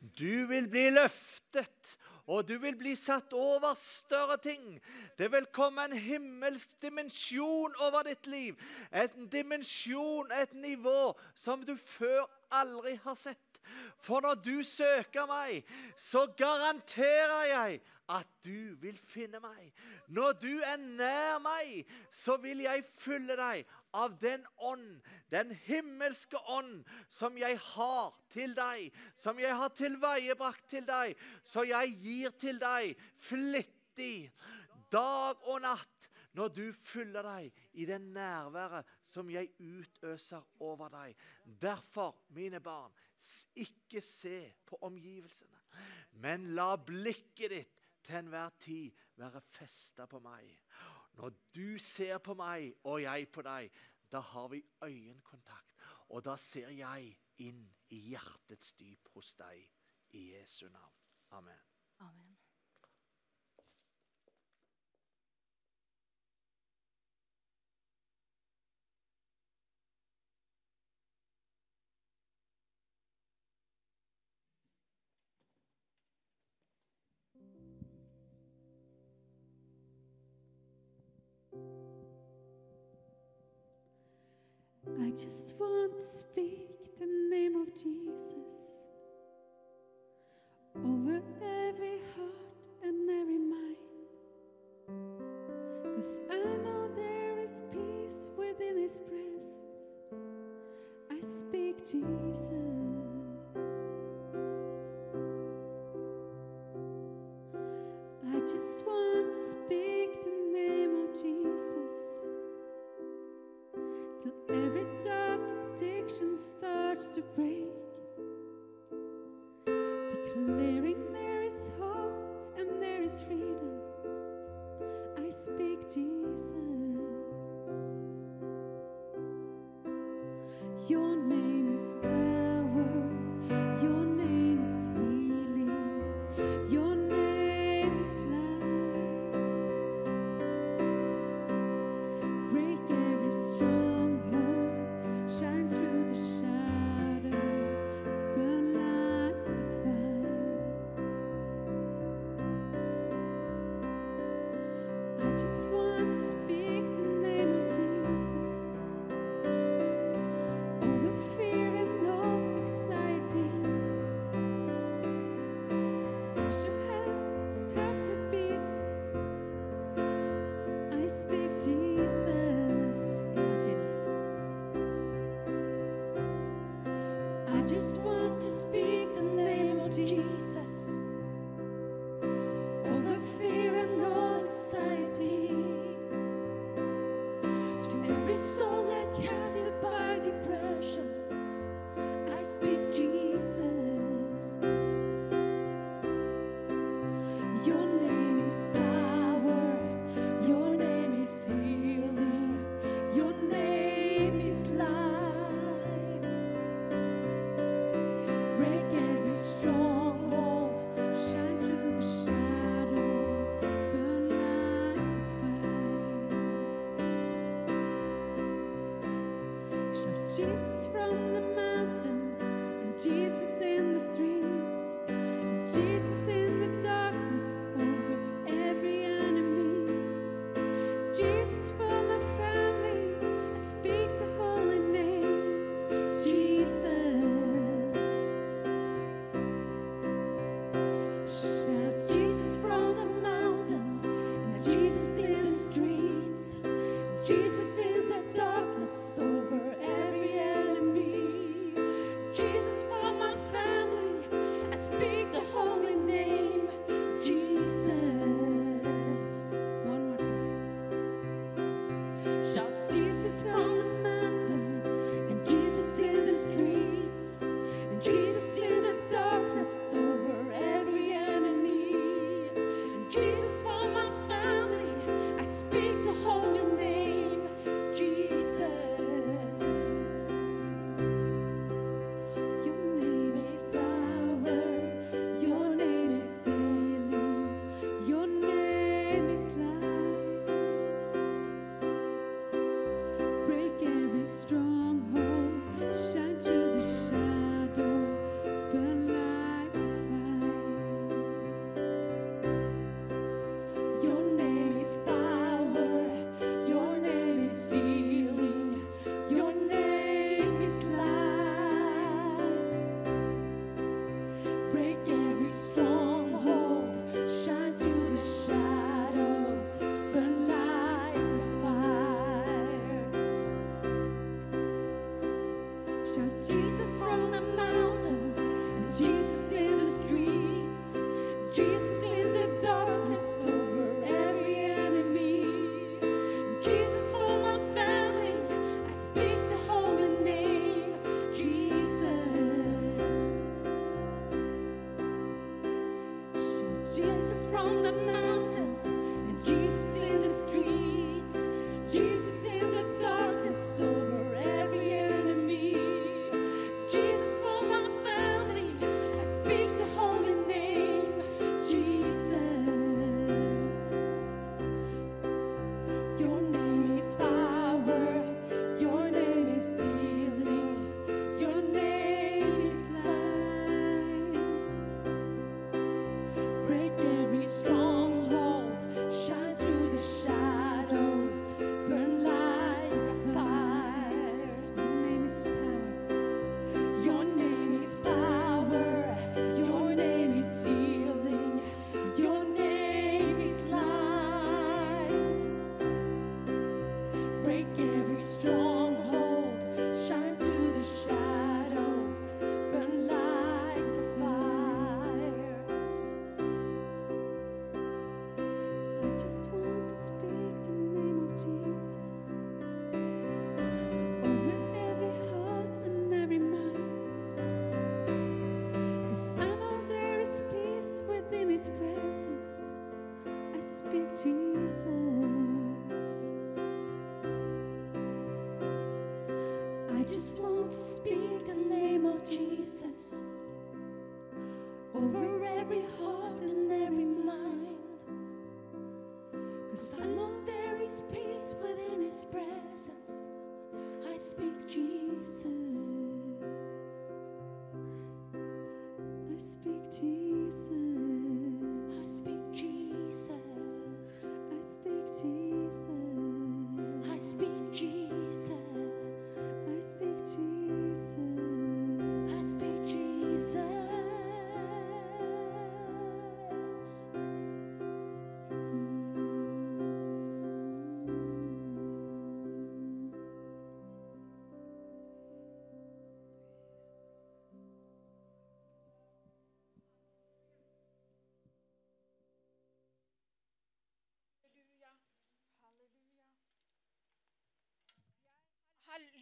Du 0.00 0.46
vil 0.46 0.68
bli 0.70 0.86
løftet, 0.94 1.96
og 2.30 2.46
du 2.48 2.54
vil 2.62 2.76
bli 2.78 2.94
satt 2.94 3.32
over 3.34 3.74
større 3.78 4.36
ting. 4.38 4.76
Det 5.18 5.32
vil 5.32 5.48
komme 5.50 5.84
en 5.88 5.96
himmelsk 5.98 6.76
dimensjon 6.82 7.74
over 7.82 8.06
ditt 8.06 8.26
liv. 8.30 8.58
En 8.94 9.26
dimensjon, 9.32 10.30
et 10.32 10.52
nivå, 10.54 11.12
som 11.34 11.64
du 11.66 11.74
før 11.76 12.28
aldri 12.54 12.94
har 13.02 13.18
sett. 13.18 13.60
For 14.02 14.22
når 14.22 14.38
du 14.44 14.62
søker 14.62 15.26
meg, 15.26 15.64
så 15.98 16.26
garanterer 16.38 17.48
jeg 17.50 17.80
at 18.10 18.30
du 18.44 18.74
vil 18.82 18.96
finne 19.10 19.38
meg. 19.42 19.72
Når 20.08 20.38
du 20.42 20.52
er 20.66 20.78
nær 20.78 21.38
meg, 21.42 21.84
så 22.12 22.38
vil 22.42 22.64
jeg 22.64 22.86
fylle 22.98 23.36
deg 23.38 23.66
av 23.92 24.16
den 24.18 24.44
ånd, 24.56 25.00
den 25.30 25.52
himmelske 25.66 26.38
ånd, 26.48 26.84
som 27.08 27.38
jeg 27.38 27.58
har 27.74 28.14
til 28.32 28.54
deg, 28.56 28.90
som 29.18 29.38
jeg 29.40 29.56
har 29.56 29.72
tilveiebrakt 29.76 30.68
til 30.70 30.86
deg, 30.88 31.16
så 31.44 31.64
jeg 31.68 31.94
gir 32.02 32.36
til 32.40 32.60
deg 32.62 32.94
flittig, 33.20 34.30
dag 34.90 35.48
og 35.50 35.62
natt, 35.62 35.96
når 36.38 36.52
du 36.54 36.66
fyller 36.72 37.26
deg 37.26 37.62
i 37.82 37.86
det 37.88 37.98
nærværet 38.02 38.86
som 39.02 39.30
jeg 39.32 39.50
utøser 39.58 40.44
over 40.62 40.92
deg. 40.92 41.16
Derfor, 41.42 42.14
mine 42.36 42.60
barn, 42.62 42.94
ikke 43.58 44.02
se 44.04 44.44
på 44.66 44.78
omgivelsene, 44.86 45.58
men 46.22 46.52
la 46.54 46.76
blikket 46.78 47.50
ditt 47.50 47.76
til 48.06 48.20
enhver 48.22 48.54
tid 48.62 49.02
være 49.20 49.42
festa 49.52 50.06
på 50.10 50.20
meg. 50.24 50.46
Når 51.20 51.34
du 51.54 51.78
ser 51.78 52.18
på 52.24 52.34
meg 52.34 52.70
og 52.88 53.02
jeg 53.02 53.28
på 53.28 53.42
deg, 53.44 53.68
da 54.12 54.22
har 54.24 54.48
vi 54.48 54.62
øyekontakt. 54.84 55.74
Og 56.08 56.24
da 56.24 56.36
ser 56.40 56.72
jeg 56.72 57.12
inn 57.44 57.60
i 57.92 58.00
hjertets 58.10 58.72
dyp 58.80 59.12
hos 59.14 59.34
deg 59.38 59.66
i 60.16 60.30
Jesu 60.32 60.64
navn. 60.72 60.96
Amen. 61.36 61.66
Amen. 62.00 62.39
Just 85.22 85.54
want 85.58 85.98
to 85.98 86.02
speak 86.02 86.98
the 86.98 87.06
name 87.30 87.54
of 87.56 87.74
Jesus 87.74 88.39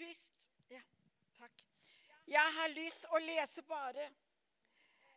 lyst 0.01 0.47
Ja, 0.71 0.81
takk. 1.39 1.63
Jeg 2.29 2.55
har 2.59 2.75
lyst 2.75 3.07
å 3.11 3.21
lese 3.25 3.63
bare 3.69 4.05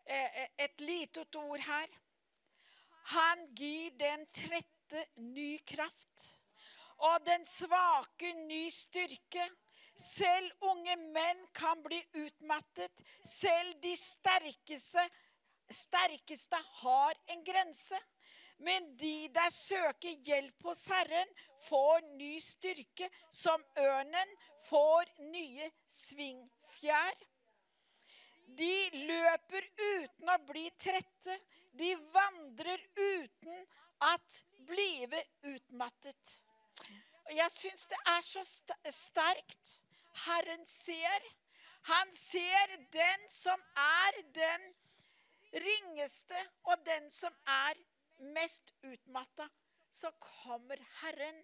eh, 0.06 0.46
et 0.58 0.82
lite 0.82 1.26
ord 1.38 1.60
her. 1.66 1.98
Han 3.16 3.48
gir 3.58 3.92
den 4.00 4.28
trette 4.32 5.06
ny 5.16 5.58
kraft, 5.68 6.28
og 6.98 7.26
den 7.26 7.46
svake 7.46 8.34
ny 8.46 8.70
styrke. 8.72 9.48
Selv 10.02 10.64
unge 10.72 10.96
menn 11.14 11.42
kan 11.54 11.82
bli 11.84 12.00
utmattet. 12.24 13.04
Selv 13.28 13.76
de 13.84 13.92
sterkeste, 14.00 15.04
sterkeste 15.70 16.62
har 16.82 17.20
en 17.34 17.44
grense. 17.46 18.00
Men 18.62 18.92
de 18.98 19.28
der 19.34 19.50
søker 19.50 20.18
hjelp 20.28 20.64
hos 20.70 20.86
Herren, 20.92 21.34
får 21.66 22.02
ny 22.18 22.36
styrke. 22.40 23.10
Som 23.32 23.64
ørnen 23.78 24.36
får 24.70 25.10
nye 25.32 25.70
svingfjær. 25.90 27.18
De 28.62 28.74
løper 29.08 29.66
uten 29.80 30.30
å 30.30 30.38
bli 30.50 30.68
trette. 30.78 31.38
De 31.74 31.96
vandrer 32.14 32.84
uten 33.00 33.66
at 34.12 34.42
blive 34.70 35.24
utmattet. 35.54 36.38
Jeg 37.32 37.52
syns 37.54 37.88
det 37.90 38.02
er 38.14 38.26
så 38.28 38.44
sterkt. 38.92 39.78
Herren 40.28 40.66
ser. 40.68 41.30
Han 41.90 42.12
ser 42.14 42.76
den 42.94 43.30
som 43.32 43.62
er 43.74 44.20
den 44.36 44.68
ringeste, 45.64 46.38
og 46.70 46.84
den 46.86 47.10
som 47.12 47.34
er 47.48 47.80
mest 48.22 48.74
utmatta. 48.82 49.50
Så 49.92 50.12
kommer 50.20 50.80
Herren 51.02 51.42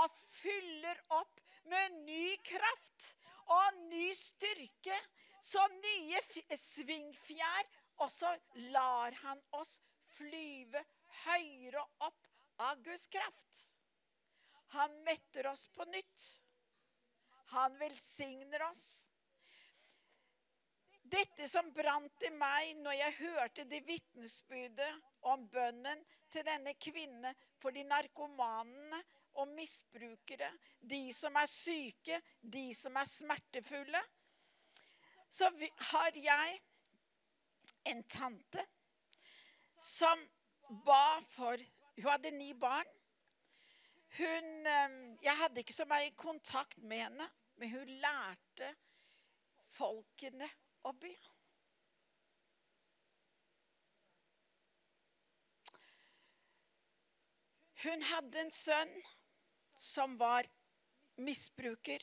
og 0.00 0.14
fyller 0.18 0.98
opp 1.14 1.40
med 1.70 2.00
ny 2.06 2.36
kraft 2.46 3.12
og 3.46 3.82
ny 3.90 4.08
styrke. 4.16 4.96
Så 5.42 5.62
nye 5.70 6.20
svingfjær, 6.58 7.68
og 8.02 8.10
så 8.10 8.32
lar 8.74 9.14
han 9.22 9.40
oss 9.54 9.78
flyve 10.16 10.82
høyere 11.22 11.84
opp 12.02 12.26
av 12.66 12.80
Guds 12.82 13.06
kraft. 13.12 13.60
Han 14.74 14.96
metter 15.06 15.46
oss 15.52 15.66
på 15.70 15.86
nytt. 15.92 16.24
Han 17.54 17.76
velsigner 17.78 18.66
oss. 18.66 19.06
Dette 21.06 21.46
som 21.46 21.68
brant 21.70 22.24
i 22.26 22.32
meg 22.34 22.80
når 22.82 22.96
jeg 22.98 23.14
hørte 23.20 23.64
det 23.70 23.82
vitnesbudet 23.86 24.88
om 25.30 25.44
bønnen 25.52 26.00
til 26.32 26.42
denne 26.46 26.72
kvinne 26.82 27.30
for 27.62 27.70
de 27.70 27.84
narkomanene 27.86 28.98
og 29.38 29.52
misbrukere, 29.54 30.48
de 30.80 31.12
som 31.14 31.36
er 31.38 31.46
syke, 31.50 32.18
de 32.40 32.72
som 32.74 32.96
er 32.98 33.06
smertefulle, 33.06 34.00
så 35.30 35.52
har 35.92 36.18
jeg 36.18 36.58
en 37.92 38.02
tante 38.10 38.66
som 39.78 40.26
ba 40.86 41.20
for 41.30 41.60
Hun 41.96 42.10
hadde 42.10 42.30
ni 42.36 42.50
barn. 42.52 42.88
Hun, 44.18 44.48
eh, 44.68 44.96
jeg 45.22 45.36
hadde 45.38 45.62
ikke 45.62 45.72
så 45.72 45.86
mye 45.88 46.10
kontakt 46.12 46.76
med 46.82 46.98
henne, 47.06 47.28
men 47.56 47.70
hun 47.72 47.88
lærte 48.02 48.68
folkene 49.72 50.50
å 50.86 50.92
be. 51.02 51.14
Hun 57.86 58.02
hadde 58.10 58.40
en 58.40 58.52
sønn 58.54 58.94
som 59.78 60.16
var 60.18 60.48
misbruker. 61.16 62.02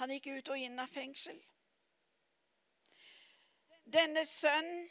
Han 0.00 0.14
gikk 0.14 0.30
ut 0.32 0.52
og 0.54 0.62
inn 0.62 0.80
av 0.82 0.90
fengsel. 0.90 1.36
Denne 3.84 4.24
sønnen, 4.26 4.88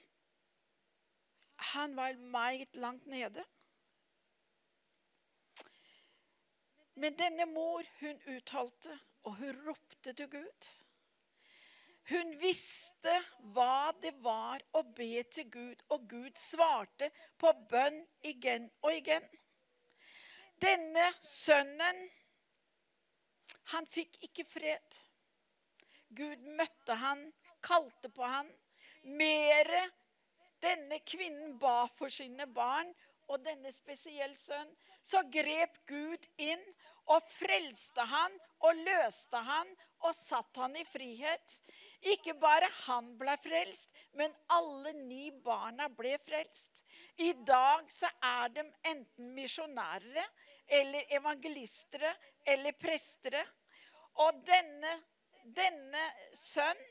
han 1.71 1.95
var 1.95 2.15
meget 2.33 2.75
langt 2.75 3.05
nede. 3.09 3.43
Men 7.01 7.17
denne 7.17 7.47
mor, 7.49 7.85
hun 7.99 8.21
uttalte, 8.35 8.97
og 9.23 9.35
hun 9.41 9.59
ropte 9.65 10.13
til 10.13 10.29
Gud. 10.29 10.71
Hun 12.11 12.33
visste 12.41 13.13
hva 13.55 13.91
det 14.03 14.11
var 14.23 14.63
å 14.75 14.81
be 14.97 15.21
til 15.31 15.47
Gud, 15.51 15.83
og 15.93 16.09
Gud 16.11 16.39
svarte 16.39 17.07
på 17.39 17.53
bønn 17.71 18.01
igjen 18.27 18.67
og 18.83 18.91
igjen. 18.97 19.27
Denne 20.61 21.05
sønnen, 21.23 22.01
han 23.71 23.87
fikk 23.87 24.19
ikke 24.27 24.43
fred. 24.43 24.97
Gud 26.11 26.43
møtte 26.59 26.97
han, 26.99 27.23
kalte 27.63 28.11
på 28.11 28.27
han. 28.27 28.49
Mere 29.07 29.85
denne 30.61 30.99
kvinnen 31.07 31.55
ba 31.61 31.85
for 31.95 32.11
sine 32.13 32.45
barn, 32.51 32.91
og 33.31 33.39
denne 33.45 33.71
spesielle 33.71 34.35
sønn, 34.35 34.67
så 35.01 35.21
grep 35.31 35.77
Gud 35.87 36.25
inn 36.43 36.63
og 37.15 37.23
frelste 37.31 38.03
han 38.11 38.35
og 38.67 38.81
løste 38.83 39.39
han 39.47 39.71
og 40.03 40.11
satte 40.17 40.59
han 40.59 40.75
i 40.75 40.83
frihet. 40.85 41.55
Ikke 42.01 42.33
bare 42.41 42.65
han 42.87 43.11
ble 43.17 43.35
frelst, 43.43 43.91
men 44.17 44.33
alle 44.55 44.93
ni 44.97 45.29
barna 45.45 45.85
ble 45.93 46.15
frelst. 46.25 46.81
I 47.21 47.33
dag 47.45 47.91
så 47.93 48.09
er 48.25 48.49
de 48.55 48.63
enten 48.89 49.33
misjonærer 49.35 50.25
eller 50.79 51.13
evangelistere 51.13 52.15
eller 52.47 52.73
prestere. 52.81 53.43
Og 54.25 54.41
denne, 54.47 54.95
denne 55.45 56.05
sønn, 56.33 56.81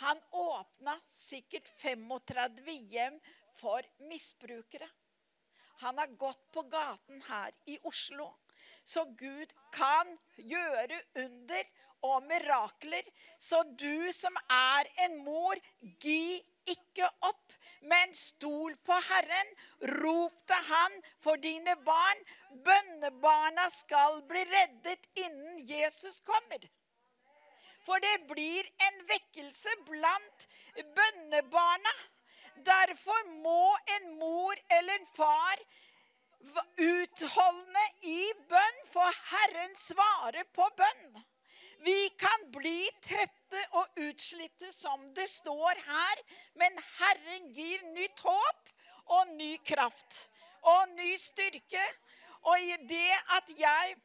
han 0.00 0.18
åpna 0.32 0.96
sikkert 1.12 1.68
35 1.78 2.72
hjem 2.90 3.20
for 3.60 3.84
misbrukere. 4.08 4.88
Han 5.84 5.98
har 5.98 6.16
gått 6.18 6.50
på 6.54 6.64
gaten 6.72 7.20
her 7.28 7.52
i 7.68 7.76
Oslo. 7.84 8.30
Så 8.84 9.04
Gud 9.18 9.52
kan 9.74 10.16
gjøre 10.38 11.00
under 11.20 11.70
og 12.04 12.24
mirakler. 12.28 13.06
Så 13.38 13.62
du 13.80 14.12
som 14.12 14.36
er 14.52 14.90
en 15.06 15.18
mor, 15.24 15.58
gi 16.02 16.40
ikke 16.70 17.08
opp, 17.28 17.56
men 17.90 18.14
stol 18.16 18.76
på 18.86 18.96
Herren. 19.08 19.50
Rop 20.00 20.36
til 20.48 20.62
Han 20.70 20.96
for 21.24 21.40
dine 21.40 21.76
barn. 21.86 22.24
Bønnebarna 22.64 23.68
skal 23.72 24.22
bli 24.28 24.44
reddet 24.52 25.10
innen 25.26 25.60
Jesus 25.68 26.20
kommer. 26.24 26.64
For 27.84 28.00
det 28.00 28.16
blir 28.30 28.68
en 28.86 29.00
vekkelse 29.10 29.74
blant 29.90 30.48
bønnebarna. 30.96 31.94
Derfor 32.64 33.26
må 33.44 33.74
en 33.98 34.14
mor 34.20 34.56
eller 34.78 34.94
en 34.94 35.10
far 35.16 35.64
utholdende 36.78 37.84
i 38.08 38.32
bønn, 38.48 38.80
for 38.92 39.20
Herren 39.32 39.76
svarer 39.76 40.44
på 40.56 40.66
bønn. 40.78 41.24
Vi 41.84 42.08
kan 42.20 42.46
bli 42.54 42.78
trette 43.04 43.60
og 43.76 43.98
utslitte, 44.06 44.70
som 44.72 45.02
det 45.16 45.26
står 45.28 45.80
her, 45.84 46.22
men 46.56 46.78
Herren 46.98 47.50
gir 47.52 47.82
nytt 47.92 48.22
håp 48.24 48.70
og 49.18 49.34
ny 49.36 49.52
kraft 49.68 50.24
og 50.64 50.94
ny 50.96 51.10
styrke. 51.20 51.84
Og 52.48 52.88
det 52.88 53.10
at 53.36 53.52
jeg 53.58 53.96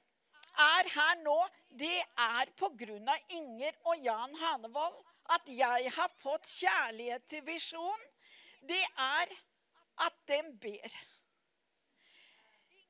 er 0.59 0.91
her 0.95 1.21
nå, 1.23 1.37
det 1.79 1.95
er 2.19 2.51
på 2.59 2.71
grunn 2.81 3.07
av 3.07 3.35
Inger 3.37 3.75
og 3.87 4.03
Jan 4.03 4.35
Hanevold 4.41 4.99
at 5.35 5.51
jeg 5.53 5.91
har 5.95 6.11
fått 6.23 6.49
kjærlighet 6.49 7.25
til 7.29 7.45
visjon. 7.47 8.05
Det 8.65 8.81
er 8.81 9.31
at 10.05 10.19
de 10.27 10.39
ber. 10.63 10.99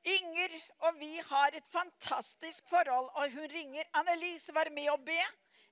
Inger 0.04 0.54
og 0.78 0.96
vi 1.00 1.20
har 1.28 1.54
et 1.54 1.66
fantastisk 1.72 2.68
forhold, 2.68 3.08
og 3.14 3.32
hun 3.32 3.48
ringer 3.52 3.84
Annelise, 3.94 4.54
vær 4.54 4.70
med 4.72 4.88
og 4.90 5.04
be. 5.04 5.20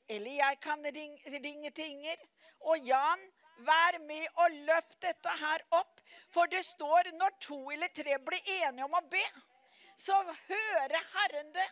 Eller 0.09 0.31
jeg 0.31 0.59
kan 0.63 0.85
ringe, 0.85 1.71
til 1.71 1.85
Inger. 1.85 2.17
Og 2.61 2.79
Jan, 2.79 3.21
vær 3.59 3.99
med 4.07 4.27
og 4.35 4.51
løft 4.69 5.01
dette 5.03 5.33
her 5.41 5.65
opp. 5.71 6.01
For 6.35 6.47
det 6.47 6.65
står 6.65 7.13
når 7.19 7.39
to 7.41 7.71
eller 7.71 7.89
tre 7.97 8.19
blir 8.27 8.53
enige 8.59 8.85
om 8.85 8.95
å 8.95 9.05
be, 9.11 9.25
så 9.99 10.15
hører 10.49 11.09
Herren 11.15 11.53
det. 11.55 11.69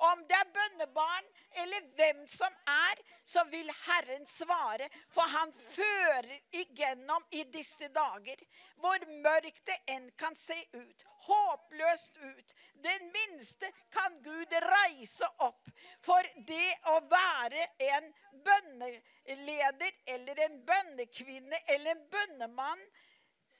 Om 0.00 0.22
det 0.28 0.36
er 0.36 0.52
bønnebarn 0.54 1.26
eller 1.62 1.84
hvem 1.96 2.22
som 2.30 2.54
er, 2.72 3.00
så 3.24 3.42
vil 3.52 3.68
Herren 3.82 4.24
svare. 4.26 4.86
For 5.12 5.28
han 5.28 5.52
fører 5.52 6.30
igjennom 6.56 7.26
i 7.36 7.42
disse 7.52 7.90
dager, 7.92 8.40
hvor 8.80 9.04
mørkt 9.26 9.60
det 9.68 9.76
enn 9.92 10.08
kan 10.16 10.36
se 10.40 10.56
ut, 10.72 11.04
håpløst 11.26 12.16
ut. 12.16 12.54
Den 12.80 13.12
minste 13.12 13.68
kan 13.92 14.16
Gud 14.24 14.56
reise 14.64 15.28
opp. 15.44 15.68
For 16.00 16.32
det 16.48 16.70
å 16.94 16.96
være 17.12 17.68
en 17.90 18.10
bønneleder 18.48 20.00
eller 20.16 20.44
en 20.46 20.58
bønnekvinne 20.64 21.60
eller 21.66 21.92
en 21.92 22.04
bønnemann, 22.16 22.88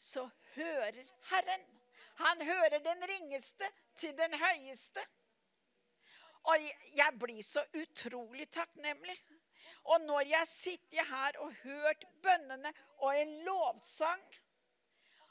så 0.01 0.25
hører 0.57 1.05
Herren. 1.35 1.69
Han 2.25 2.41
hører 2.49 2.81
den 2.85 3.09
ringeste 3.12 3.69
til 3.97 4.17
den 4.17 4.35
høyeste. 4.41 5.05
Og 6.44 6.57
jeg- 6.97 7.19
blir 7.19 7.43
så 7.43 7.65
utrolig 7.75 8.51
takknemlig. 8.51 9.19
Og 9.85 10.01
når 10.01 10.20
jeg 10.20 10.49
sitter 10.49 11.05
her 11.05 11.39
og 11.39 11.52
hørt 11.52 12.05
bønnene 12.23 12.73
og 12.99 13.20
en 13.20 13.44
lovsang 13.44 14.23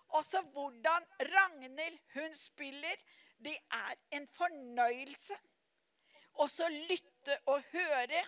Også 0.10 0.42
hvordan 0.42 1.04
Ragnhild 1.20 1.98
hun 2.14 2.34
spiller, 2.34 2.96
det 3.44 3.58
er 3.72 3.94
en 4.12 4.28
fornøyelse. 4.28 5.34
Og 6.34 6.50
så 6.50 6.70
lytte 6.70 7.38
og 7.46 7.62
høre. 7.72 8.24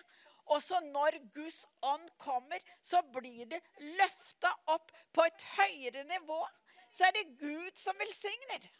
Og 0.46 0.62
så 0.62 0.80
når 0.80 1.18
Guds 1.34 1.66
ånd 1.82 2.08
kommer, 2.18 2.58
så 2.82 3.02
blir 3.02 3.44
det 3.44 3.60
løfta 3.78 4.52
opp 4.66 4.92
på 5.12 5.24
et 5.26 5.42
høyere 5.56 6.04
nivå. 6.04 6.46
Så 6.92 7.04
er 7.04 7.10
det 7.10 7.38
Gud 7.40 7.70
som 7.74 7.98
velsigner. 7.98 8.70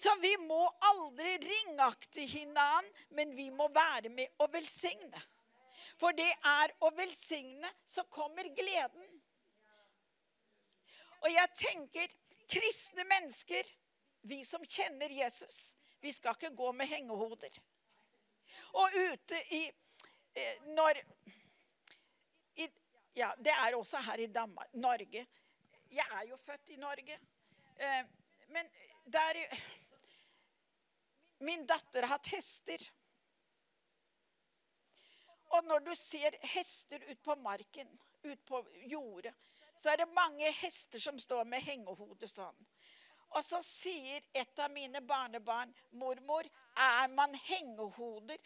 Så 0.00 0.14
vi 0.20 0.32
må 0.36 0.60
aldri 0.80 1.34
ringakte 1.42 2.22
hinanden, 2.24 2.88
men 3.10 3.34
vi 3.36 3.50
må 3.52 3.66
være 3.68 4.08
med 4.08 4.40
å 4.40 4.46
velsigne. 4.48 5.20
For 6.00 6.16
det 6.16 6.30
er 6.46 6.72
å 6.80 6.88
velsigne, 6.96 7.68
så 7.84 8.06
kommer 8.08 8.48
gleden. 8.56 9.08
Og 11.20 11.28
jeg 11.28 11.52
tenker, 11.60 12.14
kristne 12.48 13.04
mennesker, 13.10 13.68
vi 14.30 14.40
som 14.44 14.64
kjenner 14.64 15.12
Jesus, 15.12 15.74
vi 16.00 16.12
skal 16.16 16.36
ikke 16.36 16.54
gå 16.56 16.70
med 16.76 16.88
hengehoder. 16.88 17.58
Og 18.80 18.96
ute 18.96 19.40
i 19.56 19.66
eh, 19.68 20.62
Når 20.72 20.98
i, 22.56 22.70
Ja, 23.16 23.34
det 23.36 23.52
er 23.52 23.76
også 23.76 24.00
her 24.06 24.24
i 24.24 24.30
Danmark, 24.32 24.72
Norge. 24.74 25.26
Jeg 25.90 26.06
er 26.16 26.24
jo 26.30 26.40
født 26.40 26.72
i 26.72 26.80
Norge. 26.80 27.20
Eh, 27.76 28.02
men 28.48 28.72
der 29.04 29.44
Min 31.40 31.66
datter 31.66 32.02
har 32.02 32.18
hatt 32.18 32.32
hester. 32.34 32.82
Og 35.50 35.64
når 35.66 35.86
du 35.88 35.94
ser 35.98 36.36
hester 36.52 37.02
ut 37.10 37.22
på 37.22 37.36
marken, 37.42 37.88
ut 38.22 38.44
på 38.46 38.60
jordet, 38.92 39.32
så 39.80 39.90
er 39.90 40.02
det 40.02 40.12
mange 40.14 40.50
hester 40.60 41.00
som 41.00 41.18
står 41.18 41.46
med 41.48 41.64
hengehode 41.64 42.28
sånn. 42.28 42.66
Og 43.30 43.44
så 43.46 43.60
sier 43.62 44.22
et 44.34 44.58
av 44.58 44.72
mine 44.74 45.00
barnebarn, 45.06 45.72
'Mormor, 45.92 46.48
er 46.76 47.08
man 47.14 47.34
hengehoder 47.34 48.38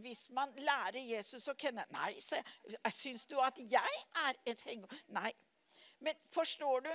hvis 0.00 0.30
man 0.30 0.52
lærer 0.56 1.00
Jesus 1.04 1.48
å 1.48 1.54
kjenne?' 1.54 1.84
Nei, 1.92 2.20
sa 2.20 2.40
jeg. 2.40 2.92
Syns 2.92 3.26
du 3.26 3.36
at 3.40 3.58
jeg 3.58 4.00
er 4.24 4.40
et 4.46 4.64
hengehode? 4.64 5.00
Nei. 5.08 5.32
Men 6.00 6.16
forstår 6.32 6.80
du? 6.88 6.92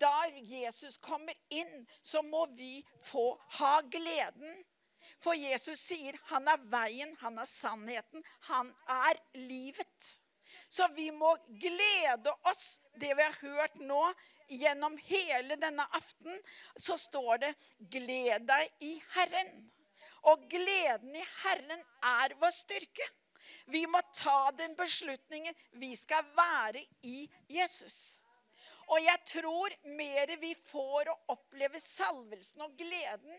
Da 0.00 0.26
Jesus 0.34 0.98
kommer 0.98 1.34
inn, 1.48 1.86
så 2.02 2.22
må 2.22 2.46
vi 2.58 2.80
få 3.06 3.32
ha 3.60 3.80
gleden. 3.80 4.64
For 5.20 5.36
Jesus 5.36 5.80
sier 5.80 6.16
han 6.30 6.48
er 6.50 6.60
veien, 6.72 7.14
han 7.20 7.38
er 7.38 7.48
sannheten, 7.48 8.24
han 8.50 8.72
er 8.88 9.20
livet. 9.36 10.10
Så 10.68 10.88
vi 10.96 11.10
må 11.14 11.36
glede 11.62 12.34
oss, 12.50 12.80
det 12.98 13.14
vi 13.14 13.22
har 13.22 13.38
hørt 13.40 13.78
nå 13.78 14.02
gjennom 14.50 14.96
hele 15.06 15.56
denne 15.62 15.86
aften. 15.94 16.40
Så 16.76 16.98
står 16.98 17.38
det 17.44 17.52
'gled 17.78 18.48
deg 18.50 18.82
i 18.86 18.96
Herren'. 19.14 19.70
Og 20.22 20.48
gleden 20.50 21.14
i 21.16 21.24
Herren 21.42 21.84
er 22.02 22.34
vår 22.40 22.52
styrke. 22.52 23.06
Vi 23.66 23.86
må 23.86 24.00
ta 24.14 24.50
den 24.50 24.74
beslutningen. 24.76 25.54
Vi 25.72 25.94
skal 25.96 26.26
være 26.36 26.82
i 27.02 27.30
Jesus. 27.48 28.20
Og 28.90 28.98
jeg 29.04 29.20
tror 29.30 29.74
mer 29.94 30.32
vi 30.42 30.50
får 30.66 31.12
å 31.12 31.18
oppleve 31.30 31.78
salvelsen 31.82 32.64
og 32.64 32.72
gleden, 32.78 33.36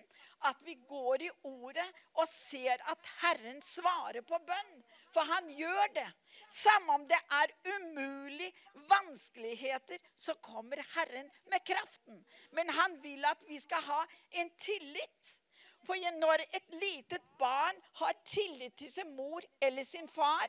at 0.48 0.62
vi 0.64 0.78
går 0.88 1.26
i 1.26 1.32
ordet 1.50 1.88
og 2.16 2.24
ser 2.32 2.80
at 2.94 3.10
Herren 3.20 3.60
svarer 3.66 4.24
på 4.24 4.40
bønn. 4.48 4.72
For 5.12 5.28
han 5.28 5.50
gjør 5.52 5.92
det. 5.98 6.08
Samme 6.48 6.96
om 6.96 7.04
det 7.10 7.20
er 7.42 7.52
umulig, 7.68 8.48
vanskeligheter, 8.94 10.00
så 10.16 10.38
kommer 10.40 10.80
Herren 10.96 11.28
med 11.52 11.66
kraften. 11.68 12.24
Men 12.56 12.72
han 12.80 12.96
vil 13.04 13.28
at 13.28 13.44
vi 13.50 13.60
skal 13.60 13.84
ha 13.90 14.02
en 14.40 14.52
tillit. 14.56 15.36
For 15.84 16.00
når 16.16 16.46
et 16.48 16.76
litet 16.80 17.26
barn 17.42 17.76
har 18.00 18.16
tillit 18.24 18.78
til 18.80 18.92
sin 18.94 19.16
mor 19.18 19.44
eller 19.60 19.84
sin 19.84 20.08
far, 20.08 20.48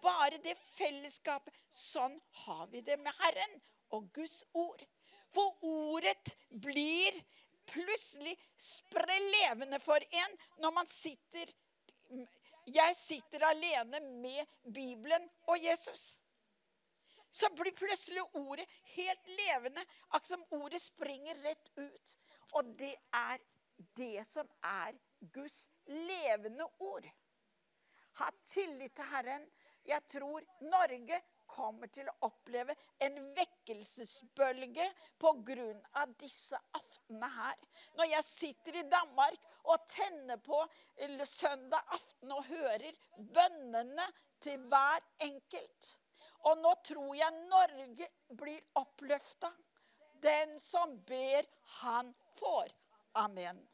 bare 0.00 0.38
det 0.40 0.56
fellesskapet, 0.56 1.52
sånn 1.68 2.16
har 2.46 2.64
vi 2.72 2.80
det 2.80 2.96
med 3.02 3.12
Herren 3.20 3.60
og 3.90 4.12
Guds 4.14 4.44
ord. 4.52 4.82
For 5.30 5.64
ordet 5.64 6.36
blir 6.50 7.20
plutselig 7.70 8.34
sprellevende 8.56 9.78
for 9.82 10.02
en 10.22 10.38
når 10.62 10.74
man 10.74 10.90
sitter 10.90 11.52
Jeg 12.66 12.96
sitter 12.96 13.44
alene 13.46 14.00
med 14.22 14.46
Bibelen 14.74 15.28
og 15.46 15.58
Jesus. 15.62 16.20
Så 17.30 17.48
blir 17.54 17.72
plutselig 17.72 18.22
ordet 18.34 18.66
helt 18.96 19.28
levende, 19.38 19.84
akkurat 20.08 20.26
som 20.26 20.44
ordet 20.50 20.82
springer 20.82 21.38
rett 21.46 21.70
ut. 21.78 22.14
Og 22.58 22.74
det 22.78 22.94
er 23.14 23.38
det 23.96 24.26
som 24.26 24.48
er 24.66 24.98
Guds 25.32 25.68
levende 25.86 26.66
ord. 26.78 27.06
Ha 28.20 28.30
tillit 28.44 28.94
til 28.96 29.10
Herren. 29.12 29.46
Jeg 29.86 30.06
tror 30.10 30.44
Norge 30.60 31.22
kommer 31.50 31.90
til 31.92 32.08
å 32.08 32.16
oppleve 32.28 32.74
en 33.04 33.18
vekkelsesbølge 33.36 34.86
pga. 35.20 36.06
disse 36.18 36.58
aftenene 36.72 37.28
her. 37.34 37.56
Når 37.96 38.10
jeg 38.14 38.24
sitter 38.24 38.80
i 38.80 38.88
Danmark 38.88 39.38
og 39.64 39.86
tenner 39.88 40.36
på 40.36 40.62
søndag 41.24 41.80
aften 41.96 42.32
og 42.32 42.44
hører 42.44 42.92
bønnene 43.16 44.06
til 44.40 44.58
hver 44.68 45.00
enkelt. 45.20 45.90
Og 46.48 46.58
nå 46.58 46.74
tror 46.84 47.14
jeg 47.14 47.48
Norge 47.48 48.08
blir 48.36 48.60
oppløfta. 48.80 49.50
Den 50.20 50.58
som 50.60 50.98
ber, 51.08 51.46
han 51.80 52.14
får. 52.36 52.72
Amen. 53.14 53.69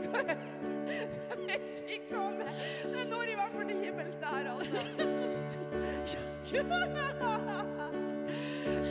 ikke 1.94 2.16
om 2.18 2.32
Det 2.94 3.08
når 3.10 3.22
i 3.22 3.34
hvert 3.34 3.52
fall 3.54 3.68
til 3.68 3.78
himmels 3.84 4.14
det 4.14 4.26
her, 4.26 4.50
altså. 4.58 4.78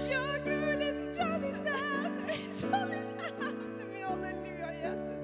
Ja, 0.09 0.23
Gud, 0.43 0.81
it's 0.81 1.15
running 1.19 1.67
after, 1.67 2.25
it's 2.33 2.61
running 2.63 3.09
after 3.19 3.85
me, 3.91 3.99
halleluja, 4.09 4.69
Jesus. 4.83 5.21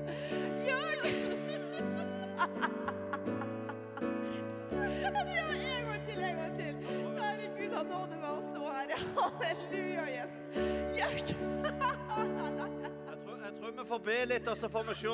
Ja, 0.67 0.79
ja, 0.95 1.07
en 5.77 5.85
gang 5.85 6.01
til, 6.07 6.19
en 6.23 6.35
gang 6.35 6.53
til. 6.57 6.73
Herregud, 7.17 7.57
Gud, 7.57 7.71
ha 7.75 7.83
nåde 7.83 8.15
med 8.21 8.29
oss 8.37 8.47
nå, 8.53 8.63
Herre. 8.77 8.97
Halleluja, 9.17 9.84
vi 13.85 13.89
får 13.89 13.99
be 13.99 14.21
litt, 14.25 14.47
og 14.49 14.57
så 14.57 14.65
får 14.73 14.85
vi 14.87 14.93
se 14.97 15.11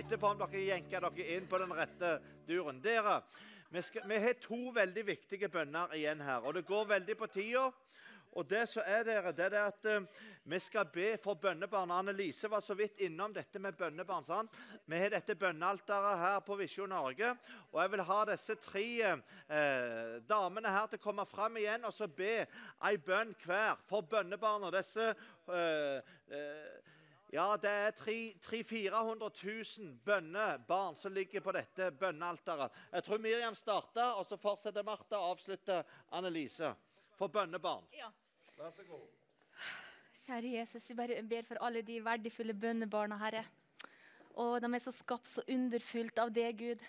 etterpå 0.00 0.32
om 0.32 0.40
dere 0.40 0.62
jenker 0.72 1.04
dere 1.04 1.26
inn 1.36 1.44
på 1.46 1.58
den 1.62 1.70
rette 1.70 2.08
duren. 2.48 2.80
Dere, 2.82 3.20
vi, 3.70 3.82
skal, 3.86 4.08
vi 4.10 4.18
har 4.24 4.34
to 4.42 4.58
veldig 4.74 5.04
viktige 5.06 5.46
bønner 5.54 5.94
igjen 5.94 6.24
her, 6.26 6.42
og 6.42 6.56
det 6.56 6.64
går 6.66 6.88
veldig 6.96 7.14
på 7.14 7.28
tida. 7.30 7.68
Og 8.34 8.48
det 8.50 8.64
som 8.72 8.82
er 8.86 9.06
dere, 9.06 9.30
det 9.32 9.46
er 9.52 9.68
at 9.68 9.86
eh, 9.86 10.26
vi 10.50 10.58
skal 10.60 10.90
be 10.90 11.12
for 11.22 11.38
bønnebarn. 11.38 11.90
Annelise 11.94 12.50
var 12.50 12.60
så 12.64 12.74
vidt 12.76 12.98
innom 13.06 13.32
dette 13.34 13.62
med 13.62 13.78
bønnebarn. 13.78 14.26
sant? 14.26 14.58
Vi 14.86 14.98
har 14.98 15.14
dette 15.14 15.38
bønnealteret 15.38 16.18
her 16.18 16.40
på 16.46 16.58
Visjon 16.58 16.90
Norge. 16.90 17.32
Og 17.70 17.80
jeg 17.82 17.92
vil 17.94 18.04
ha 18.10 18.18
disse 18.32 18.58
tre 18.62 18.84
eh, 19.14 20.18
damene 20.28 20.74
her 20.74 20.90
til 20.90 21.00
å 21.00 21.06
komme 21.06 21.26
fram 21.28 21.56
igjen 21.62 21.86
og 21.86 21.94
så 21.94 22.10
be 22.10 22.44
ei 22.82 22.96
bønn 22.98 23.34
hver 23.44 23.78
for 23.88 24.06
bønnebarna. 24.10 24.74
Disse 24.74 25.10
eh, 25.12 26.02
eh, 26.28 26.77
ja, 27.28 27.56
det 27.60 27.70
er 27.70 27.90
300 27.92 29.30
000 29.42 29.90
bønnebarn 30.04 30.96
som 30.96 31.12
ligger 31.12 31.44
på 31.44 31.52
dette 31.52 31.90
bønnealteret. 32.00 32.72
Jeg 32.92 33.04
tror 33.04 33.20
Miriam 33.20 33.56
starter, 33.58 34.16
og 34.16 34.24
så 34.26 34.38
fortsetter 34.40 34.86
Martha 34.86 35.18
og 35.18 35.34
avslutter 35.34 35.84
Annelise. 36.16 36.72
For 37.18 37.28
bønnebarn. 37.28 37.84
Ja. 37.92 38.08
Vær 38.56 38.72
så 38.72 38.86
god. 38.88 39.04
Kjære 40.24 40.54
Jesus, 40.54 40.88
vi 40.88 40.96
bare 40.96 41.22
ber 41.24 41.44
for 41.48 41.60
alle 41.64 41.82
de 41.82 41.98
verdifulle 42.04 42.54
bønnebarna, 42.54 43.16
Herre. 43.20 43.44
Og 44.38 44.60
de 44.62 44.70
er 44.72 44.82
så 44.84 44.92
skapt 44.94 45.28
så 45.28 45.44
underfullt 45.48 46.18
av 46.22 46.32
det, 46.32 46.48
Gud. 46.56 46.82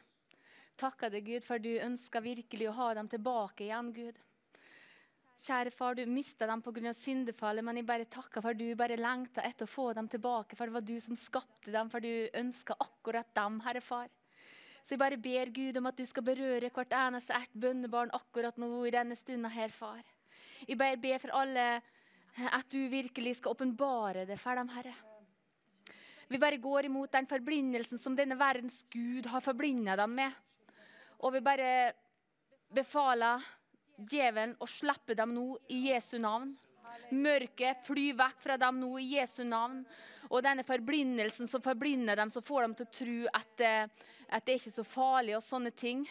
Takker 0.80 1.12
deg, 1.12 1.28
Gud, 1.28 1.44
for 1.44 1.60
du 1.60 1.72
ønsker 1.84 2.24
virkelig 2.24 2.70
å 2.70 2.78
ha 2.78 2.94
dem 2.96 3.12
tilbake 3.12 3.66
igjen, 3.68 3.92
Gud. 3.96 4.20
Kjære 5.40 5.72
far, 5.72 5.96
du 5.96 6.04
mista 6.06 6.48
dem 6.50 6.62
pga. 6.62 6.92
syndefallet, 6.94 7.64
men 7.64 7.78
jeg 7.78 7.86
bare 7.88 8.06
takker 8.06 8.44
for 8.44 8.54
du 8.54 8.76
bare 8.76 8.98
lengta 9.00 9.42
etter 9.42 9.64
å 9.64 9.72
få 9.72 9.94
dem 9.94 10.08
tilbake. 10.12 10.56
For 10.56 10.68
det 10.68 10.74
var 10.74 10.82
du 10.82 11.00
som 11.00 11.16
skapte 11.16 11.72
dem, 11.72 11.90
for 11.90 12.04
du 12.04 12.28
ønska 12.34 12.76
akkurat 12.80 13.30
dem, 13.34 13.60
Herre 13.64 13.82
far. 13.82 14.10
Så 14.84 14.96
jeg 14.96 15.00
bare 15.00 15.18
ber 15.18 15.52
Gud 15.56 15.78
om 15.78 15.86
at 15.86 15.96
du 15.96 16.06
skal 16.06 16.26
berøre 16.28 16.72
hvert 16.74 16.96
eneste 16.98 17.34
ert 17.38 17.54
bønnebarn 17.54 18.12
akkurat 18.12 18.58
nå 18.58 18.84
i 18.86 18.92
denne 18.92 19.16
stunden 19.16 19.52
her, 19.54 19.70
far. 19.70 20.02
Jeg 20.68 20.78
bare 20.78 21.00
ber 21.00 21.22
for 21.24 21.32
alle 21.40 21.68
at 22.40 22.68
du 22.72 22.90
virkelig 22.92 23.38
skal 23.38 23.56
åpenbare 23.56 24.26
det 24.28 24.40
for 24.42 24.60
dem, 24.60 24.72
Herre. 24.76 24.96
Vi 26.30 26.38
bare 26.38 26.60
går 26.62 26.90
imot 26.90 27.14
den 27.16 27.30
forblindelsen 27.30 28.02
som 28.02 28.16
denne 28.18 28.36
verdens 28.38 28.84
Gud 28.92 29.26
har 29.32 29.42
forblinda 29.42 29.96
dem 29.98 30.18
med. 30.20 30.36
Og 31.24 31.34
vi 31.34 31.42
bare 31.42 31.72
befaler 32.76 33.46
djevelen 34.08 34.56
og 34.60 34.70
slippe 34.72 35.16
dem 35.18 35.34
nå 35.36 35.48
i 35.72 35.90
Jesu 35.90 36.18
navn. 36.22 36.54
Mørket 37.10 37.84
flyr 37.88 38.18
vekk 38.20 38.40
fra 38.44 38.58
dem 38.62 38.80
nå 38.82 38.94
i 39.02 39.12
Jesu 39.16 39.44
navn. 39.48 39.82
Og 40.30 40.44
denne 40.46 40.66
forblindelsen 40.66 41.50
som 41.50 41.64
forblinder 41.66 42.20
dem, 42.20 42.32
så 42.32 42.44
får 42.46 42.66
dem 42.66 42.76
til 42.78 42.86
å 42.86 42.96
tro 43.00 43.20
at, 43.34 43.62
eh, 43.66 44.10
at 44.30 44.46
det 44.46 44.54
er 44.54 44.60
ikke 44.62 44.78
så 44.78 44.86
farlig 44.86 45.38
og 45.38 45.46
sånne 45.46 45.72
ting. 45.74 46.06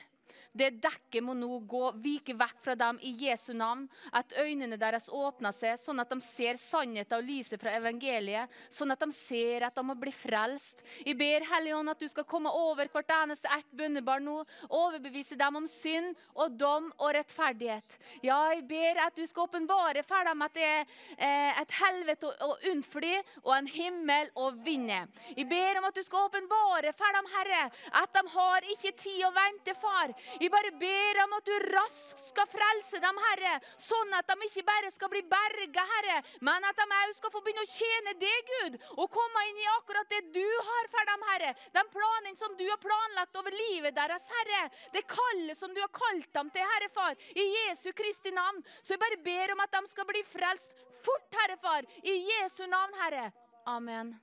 Det 0.52 0.70
dekket 0.82 1.24
må 1.24 1.34
nå 1.36 1.60
gå 1.68 1.92
vike 2.02 2.34
vekk 2.38 2.62
fra 2.64 2.74
dem 2.78 2.98
i 3.06 3.12
Jesu 3.24 3.52
navn. 3.56 3.86
At 4.12 4.32
øynene 4.40 4.78
deres 4.80 5.08
åpner 5.12 5.54
seg, 5.56 5.78
sånn 5.82 6.02
at 6.02 6.10
de 6.12 6.20
ser 6.24 6.58
sannheten 6.60 7.18
og 7.18 7.26
lyset 7.28 7.60
fra 7.60 7.74
evangeliet. 7.78 8.50
Sånn 8.74 8.92
at 8.94 9.02
de 9.02 9.10
ser 9.14 9.66
at 9.68 9.76
de 9.76 9.84
må 9.86 9.96
bli 9.98 10.12
frelst. 10.14 10.82
Jeg 11.04 11.18
ber 11.18 11.46
Helligånd 11.52 11.92
at 11.92 12.02
du 12.02 12.08
skal 12.10 12.26
komme 12.28 12.52
over 12.52 12.90
hvert 12.92 13.14
eneste 13.18 13.50
ett 13.58 13.70
bønnebarn 13.76 14.26
nå. 14.28 14.38
Overbevise 14.68 15.38
dem 15.38 15.60
om 15.62 15.68
synd 15.70 16.16
og 16.34 16.56
dom 16.58 16.90
og 16.98 17.12
rettferdighet. 17.16 17.98
Ja, 18.26 18.40
jeg 18.54 18.64
ber 18.68 19.02
at 19.06 19.16
du 19.16 19.24
skal 19.28 19.46
åpenbare 19.48 20.02
for 20.06 20.26
dem 20.26 20.44
at 20.44 20.56
det 20.56 20.66
er 20.66 20.82
eh, 21.16 21.60
et 21.62 21.74
helvete 21.78 22.30
å 22.44 22.54
unnfly 22.72 23.14
og 23.44 23.52
en 23.56 23.70
himmel 23.70 24.30
å 24.38 24.50
vinne. 24.64 25.04
Jeg 25.36 25.48
ber 25.50 25.80
om 25.80 25.88
at 25.88 25.96
du 25.96 26.02
skal 26.06 26.28
åpenbare 26.28 26.92
for 26.96 27.16
dem, 27.16 27.30
Herre, 27.34 27.64
at 28.02 28.14
de 28.14 28.24
har 28.34 28.68
ikke 28.74 28.94
tid 28.98 29.24
å 29.26 29.32
vente, 29.34 29.74
far. 29.78 30.14
Jeg 30.40 30.50
bare 30.52 30.72
ber 30.80 31.20
om 31.24 31.36
at 31.38 31.48
du 31.48 31.54
raskt 31.72 32.24
skal 32.28 32.48
frelse 32.50 33.00
dem, 33.02 33.20
Herre, 33.24 33.54
sånn 33.82 34.14
at 34.18 34.28
de 34.28 34.48
ikke 34.48 34.64
bare 34.68 34.90
skal 34.94 35.10
bli 35.12 35.22
berga, 35.30 35.84
Herre, 35.94 36.18
men 36.44 36.66
at 36.68 36.78
de 36.78 36.86
òg 36.98 37.14
skal 37.16 37.32
få 37.34 37.42
begynne 37.44 37.64
å 37.64 37.70
tjene 37.72 38.14
deg, 38.20 38.52
Gud, 38.52 38.78
og 38.96 39.10
komme 39.14 39.44
inn 39.48 39.62
i 39.62 39.70
akkurat 39.76 40.12
det 40.12 40.22
du 40.34 40.44
har 40.44 40.90
for 40.92 41.10
dem, 41.12 41.26
Herre. 41.32 41.54
Den 41.74 41.90
planen 41.94 42.38
som 42.40 42.54
du 42.58 42.64
har 42.68 42.80
planlagt 42.82 43.40
over 43.40 43.54
livet 43.54 43.96
deres, 43.96 44.28
Herre. 44.38 44.68
Det 44.94 45.06
kallet 45.10 45.58
som 45.60 45.74
du 45.74 45.82
har 45.82 45.92
kalt 45.94 46.30
dem 46.34 46.52
til, 46.54 46.70
Herre 46.74 46.92
Far, 46.94 47.18
i 47.34 47.48
Jesu 47.56 47.90
Kristi 47.96 48.34
navn. 48.34 48.62
Så 48.82 48.96
jeg 48.96 49.02
bare 49.02 49.20
ber 49.24 49.56
om 49.56 49.64
at 49.64 49.74
de 49.74 49.84
skal 49.92 50.08
bli 50.08 50.24
frelst 50.28 50.86
fort, 51.04 51.28
Herre 51.42 51.58
Far, 51.62 51.92
i 52.02 52.16
Jesu 52.30 52.64
navn, 52.66 52.96
Herre. 53.02 53.28
Amen. 53.68 54.16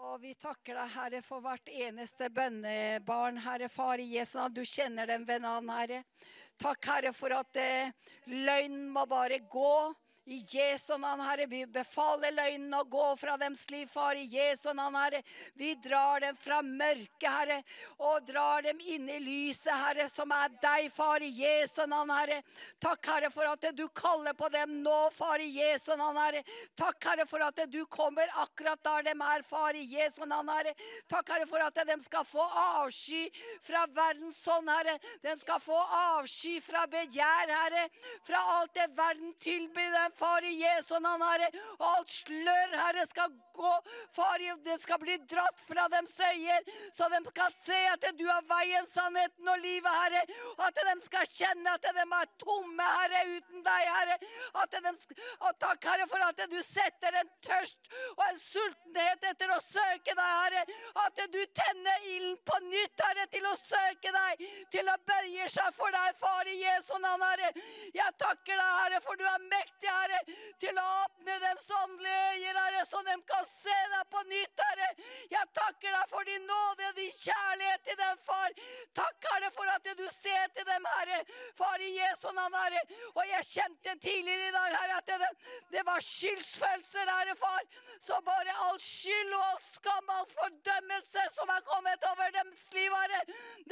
Og 0.00 0.22
vi 0.22 0.32
takker 0.40 0.76
deg, 0.78 0.92
Herre, 0.94 1.18
for 1.24 1.44
hvert 1.44 1.68
eneste 1.68 2.30
bønnebarn, 2.32 3.36
Herre 3.44 3.68
Far 3.68 4.00
i 4.00 4.06
Jesu 4.14 4.38
navn. 4.38 4.54
Du 4.56 4.62
kjenner 4.64 5.08
dem 5.08 5.26
ved 5.28 5.42
navn, 5.44 5.68
Herre. 5.68 5.98
Takk, 6.60 6.88
Herre, 6.88 7.12
for 7.12 7.34
at 7.36 7.58
eh, 7.60 7.92
løgnen 8.32 8.88
må 8.92 9.04
bare 9.10 9.42
gå. 9.52 9.92
I 10.24 10.38
Jesu 10.46 10.98
navn, 10.98 11.20
Herre, 11.20 11.48
vi 11.50 11.64
befaler 11.66 12.30
løgnen 12.30 12.74
å 12.78 12.84
gå 12.86 13.06
fra 13.18 13.34
dems 13.40 13.64
liv, 13.72 13.88
far. 13.90 14.14
I 14.14 14.28
Jesu 14.30 14.68
navn, 14.70 14.94
Herre. 14.94 15.18
Vi 15.58 15.72
drar 15.82 16.22
dem 16.22 16.36
fra 16.38 16.60
mørket, 16.62 17.26
Herre, 17.26 17.56
og 17.98 18.22
drar 18.28 18.62
dem 18.62 18.78
inn 18.86 19.08
i 19.10 19.18
lyset, 19.18 19.72
Herre, 19.74 20.06
som 20.12 20.30
er 20.30 20.52
deg, 20.62 20.86
far. 20.94 21.24
I 21.26 21.30
Jesu 21.34 21.80
navn, 21.90 22.12
Herre. 22.14 22.38
Takk, 22.78 23.08
Herre, 23.10 23.32
for 23.34 23.50
at 23.50 23.66
du 23.74 23.82
kaller 23.98 24.36
på 24.38 24.46
dem 24.54 24.76
nå, 24.84 25.00
far. 25.10 25.42
I 25.42 25.48
Jesu 25.56 25.90
navn, 25.98 26.20
Herre. 26.22 26.44
Takk, 26.78 27.02
Herre, 27.10 27.26
for 27.26 27.42
at 27.42 27.64
du 27.72 27.80
kommer 27.90 28.30
akkurat 28.44 28.78
der 28.86 29.08
de 29.10 29.16
er, 29.16 29.46
far. 29.50 29.74
I 29.74 29.82
Jesu 29.90 30.22
navn, 30.22 30.54
Herre. 30.54 30.76
Takk, 31.10 31.34
Herre, 31.34 31.50
for 31.50 31.66
at 31.66 31.82
de 31.90 31.98
skal 32.06 32.28
få 32.30 32.46
avsky 32.62 33.24
fra 33.66 33.88
verdens 33.90 34.38
sånn, 34.46 34.70
Herre. 34.70 35.00
De 35.26 35.34
skal 35.42 35.58
få 35.66 35.82
avsky 35.98 36.60
fra 36.62 36.86
begjær, 36.94 37.56
Herre. 37.58 37.88
Fra 38.22 38.46
alt 38.60 38.78
det 38.78 38.86
verden 38.94 39.34
tilbyr 39.42 39.90
dem, 39.98 40.11
far. 40.18 40.44
I 40.44 40.52
Jesu 40.60 40.98
navn, 40.98 41.22
Herre. 41.22 41.50
Alt 41.92 42.10
slør, 42.10 42.76
Herre, 42.76 43.06
skal 43.06 43.32
gå, 43.56 43.72
far. 44.16 44.42
Det 44.64 44.78
skal 44.80 44.98
bli 45.02 45.16
dratt 45.30 45.60
fra 45.68 45.88
dems 45.92 46.14
øyer, 46.20 46.64
så 46.92 47.08
de 47.12 47.20
skal 47.28 47.54
se 47.66 47.78
at 47.92 48.06
du 48.18 48.24
er 48.26 48.46
veien, 48.48 48.86
sannheten 48.90 49.48
og 49.48 49.58
livet, 49.62 49.90
Herre. 50.02 50.22
At 50.66 50.80
de 50.88 50.96
skal 51.06 51.28
kjenne 51.28 51.74
at 51.76 51.86
de 51.86 52.04
er 52.04 52.30
tomme, 52.42 52.88
Herre, 52.98 53.22
uten 53.36 53.64
deg, 53.66 53.90
Herre. 53.96 54.18
At 54.62 54.76
de, 54.76 54.94
og 55.40 55.58
takk, 55.62 55.88
Herre, 55.90 56.08
for 56.10 56.26
at 56.26 56.42
du 56.50 56.58
setter 56.66 57.20
en 57.20 57.32
tørst 57.44 57.92
og 58.16 58.24
en 58.28 58.40
sultenhet 58.40 59.28
etter 59.32 59.52
å 59.54 59.60
søke 59.64 60.16
deg, 60.16 60.32
Herre. 60.42 60.64
At 61.04 61.22
du 61.32 61.40
tenner 61.56 62.08
ilden 62.14 62.38
på 62.48 62.58
nytt, 62.68 63.06
Herre, 63.06 63.28
til 63.32 63.46
å 63.48 63.54
søke 63.58 64.12
deg, 64.14 64.46
til 64.74 64.88
å 64.90 64.98
bøye 65.08 65.48
seg 65.52 65.74
for 65.76 65.92
deg, 65.94 66.16
Far, 66.22 66.48
i 66.48 66.58
Jesu 66.60 66.94
navn, 67.02 67.22
Herre. 67.26 67.52
Jeg 67.94 68.18
takker 68.20 68.56
deg, 68.58 68.72
Herre, 68.80 69.00
for 69.04 69.18
du 69.18 69.24
er 69.26 69.46
mektig, 69.46 69.88
Herre, 69.88 70.01
til 70.62 70.78
å 70.78 70.86
åpne 71.02 71.36
deres 71.44 71.68
åndelige 71.78 72.22
øyne, 72.32 72.52
Herre, 72.58 72.84
så 72.88 73.02
de 73.06 73.16
kan 73.28 73.46
se 73.50 73.76
deg 73.94 74.08
på 74.14 74.22
nytt, 74.30 74.62
Herre. 74.66 74.88
Jeg 75.34 75.50
takker 75.58 75.96
deg 75.96 76.12
for 76.12 76.28
din 76.28 76.46
nåde 76.48 76.88
og 76.88 76.98
din 76.98 77.12
kjærlighet 77.18 77.84
til 77.88 77.98
dem, 78.00 78.20
far. 78.28 78.56
Takk, 79.00 79.28
Herre, 79.32 79.50
for 79.56 79.72
at 79.74 79.90
du 80.00 80.04
ser 80.14 80.48
til 80.56 80.68
dem, 80.70 80.88
Herre. 80.96 81.20
Far, 81.58 81.78
i 81.82 81.92
Jesu 81.96 82.28
navn, 82.32 82.58
Herre. 82.62 82.82
Og 83.14 83.22
jeg 83.34 83.48
kjente 83.50 83.96
tidligere 84.06 84.48
i 84.48 84.56
dag, 84.56 84.78
Herre, 84.78 84.98
at 85.02 85.12
det, 85.12 85.30
det 85.76 85.84
var 85.90 86.06
skyldsfølelser, 86.08 87.12
Herre, 87.16 87.36
far. 87.44 87.62
Så 88.00 88.20
bare 88.26 88.56
all 88.66 88.80
skyld 88.80 89.36
og 89.38 89.44
all 89.50 89.62
skam, 89.68 90.12
all 90.16 90.28
fordømmelse 90.32 91.28
som 91.36 91.52
er 91.56 91.64
kommet 91.68 92.08
over 92.10 92.34
deres 92.38 92.66
liv, 92.76 92.98
Herre, 93.02 93.22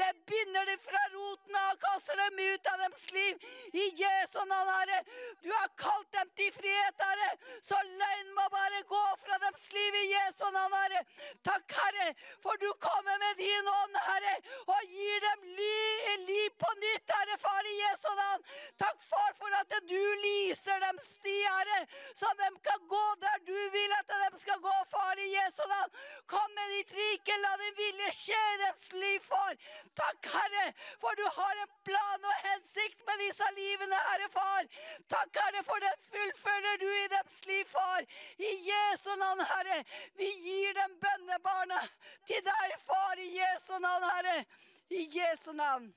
det 0.01 0.11
binder 0.29 0.69
de 0.69 0.77
fra 0.85 1.03
roten 1.15 1.57
av 1.65 1.71
og 1.71 1.81
kaster 1.85 2.19
dem 2.19 2.41
ut 2.41 2.71
av 2.73 2.83
deres 2.85 3.05
liv. 3.15 3.49
I 3.73 3.87
Jesu 4.03 4.39
navn, 4.45 4.71
Herre. 4.75 5.01
Du 5.45 5.51
har 5.53 5.69
kalt 5.81 6.09
dem 6.17 6.20
til 6.37 6.53
frihet, 6.53 7.05
Herre. 7.07 7.31
Så 7.63 7.79
løgn 8.01 8.33
må 8.39 8.47
bare 8.57 8.83
gå 8.95 9.03
fra 9.25 9.39
dems 9.45 9.67
liv 9.73 9.99
i 10.03 10.05
Jesu 10.15 10.45
navn, 10.51 10.75
Herre. 10.81 11.03
Takk, 11.49 11.77
Herre, 11.81 12.09
for 12.43 12.61
du 12.65 12.69
kommer 12.87 13.19
med 13.25 13.35
din 13.41 13.71
ånd, 13.75 13.97
Herre, 14.09 14.35
og 14.75 14.81
gir 14.97 15.27
dem 15.27 15.47
liv 15.57 16.51
på 16.63 16.71
nytt, 16.85 17.15
Herre 17.17 17.39
Far, 17.45 17.69
i 17.73 17.77
Jesu 17.81 18.09
navn. 18.23 18.45
Takk, 18.83 18.99
Far, 19.11 19.33
for 19.41 19.57
at 19.61 19.77
du 19.93 20.03
lyser 20.25 20.81
dem 20.87 21.01
sti, 21.05 21.37
Herre, 21.57 21.81
så 22.15 22.33
de 22.41 22.51
kan 22.69 22.87
gå 22.95 23.05
der 23.25 23.39
du 23.47 23.57
vil 23.77 23.97
at 23.99 24.15
de 24.15 24.43
skal 24.45 24.61
gå, 24.65 24.77
Far, 24.91 25.19
i 25.19 25.31
Jesu 25.35 25.63
navn. 25.75 25.95
Kom 26.27 26.57
med 26.59 26.77
ditt 26.77 26.95
rike, 26.99 27.39
la 27.45 27.55
din 27.63 27.77
vilje 27.81 28.13
skje 28.17 28.41
i 28.55 28.61
deres 28.65 28.87
liv, 28.93 29.21
Far. 29.31 29.57
Takk, 30.03 30.31
Herre, 30.35 30.67
for 31.03 31.17
du 31.21 31.27
har 31.39 31.65
en 31.65 31.75
plan 31.89 32.31
og 32.33 32.47
hensikt 32.47 33.05
med 33.09 33.25
disse 33.27 33.53
livene, 33.57 34.05
Herre 34.11 34.31
Far. 34.35 34.69
Takk, 35.17 35.43
Herre, 35.43 35.65
for 35.67 35.87
den 35.87 36.10
fullfører 36.13 36.81
du 36.83 36.89
i 36.89 37.09
deres 37.15 37.39
liv, 37.47 37.65
Far. 37.67 38.07
I 38.39 38.51
Jesu 38.71 39.11
navn, 39.17 39.45
Herre. 39.53 39.85
Vi 40.19 40.31
gir 40.45 40.75
dem 40.81 40.97
bønnebarna 41.05 41.81
til 42.27 42.43
deg, 42.47 42.75
Far, 42.87 43.19
i 43.19 43.29
Jesu 43.39 43.79
navn, 43.79 44.09
Herre. 44.15 44.45
I 44.91 45.07
Jesu 45.19 45.53
navn. 45.53 45.89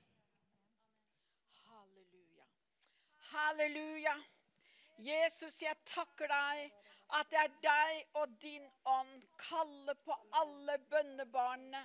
Halleluja. 1.64 2.46
Halleluja. 3.32 4.16
Jesus, 4.98 5.62
jeg 5.62 5.76
takker 5.84 6.30
deg 6.30 6.70
at 7.18 7.30
det 7.30 7.40
er 7.40 7.52
deg 7.62 8.20
og 8.20 8.38
din 8.42 8.64
ånd 8.88 9.26
kaller 9.38 9.98
på 10.06 10.16
alle 10.40 10.78
bønnebarnene. 10.90 11.82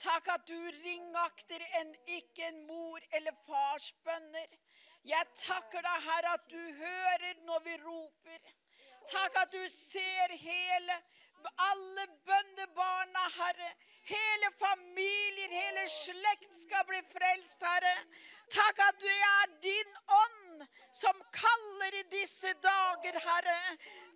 Takk 0.00 0.28
at 0.34 0.46
du 0.48 0.56
ringakter 0.84 1.62
en, 1.80 1.92
ikke 2.18 2.48
en 2.48 2.60
mor 2.66 3.00
eller 3.14 3.34
fars 3.46 3.92
bønner. 4.04 4.56
Jeg 5.04 5.26
takker 5.36 5.82
deg, 5.84 6.04
Herre, 6.08 6.34
at 6.38 6.44
du 6.48 6.60
hører 6.78 7.40
når 7.44 7.58
vi 7.66 7.74
roper. 7.82 8.52
Takk 9.10 9.34
at 9.42 9.50
du 9.52 9.64
ser 9.68 10.32
hele, 10.40 10.96
alle 11.60 12.06
bønnebarna, 12.24 13.24
Herre. 13.34 13.72
Hele 14.08 14.48
familier, 14.56 15.52
hele 15.52 15.84
slekt 15.92 16.56
skal 16.62 16.86
bli 16.88 17.02
frelst, 17.12 17.60
Herre. 17.68 17.92
Takk 18.52 18.80
at 18.86 19.00
du 19.00 19.12
er 19.12 19.52
din 19.64 19.92
ånd 20.22 20.64
som 20.92 21.20
kaller 21.36 22.00
i 22.00 22.04
disse 22.16 22.52
dager, 22.64 23.20
Herre. 23.28 23.58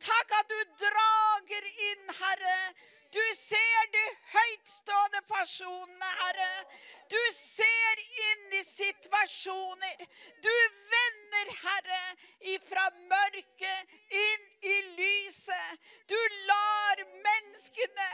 Takk 0.00 0.36
at 0.40 0.52
du 0.52 0.60
drager 0.86 1.72
inn, 1.90 2.14
Herre. 2.22 2.58
Du 3.12 3.24
ser 3.34 3.84
de 3.92 4.04
høytstående 4.34 5.20
personene, 5.30 6.08
Herre. 6.20 6.48
Du 7.08 7.20
ser 7.32 8.02
inn 8.24 8.56
i 8.58 8.60
situasjoner. 8.66 10.02
Du 10.44 10.56
vender, 10.92 11.52
Herre, 11.62 12.02
ifra 12.52 12.84
mørket 13.08 13.96
inn 14.24 14.44
i 14.60 14.76
lyset. 14.98 15.88
Du 16.10 16.18
lar 16.50 17.04
menneskene, 17.14 18.10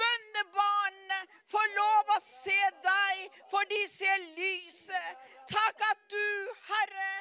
bønnebarnene, 0.00 1.20
får 1.52 1.66
lov 1.76 2.12
å 2.16 2.18
se 2.22 2.58
deg, 2.84 3.40
for 3.50 3.68
de 3.70 3.82
ser 3.90 4.22
lyset. 4.38 5.26
Takk 5.50 5.82
at 5.90 6.04
du, 6.10 6.52
Herre, 6.70 7.12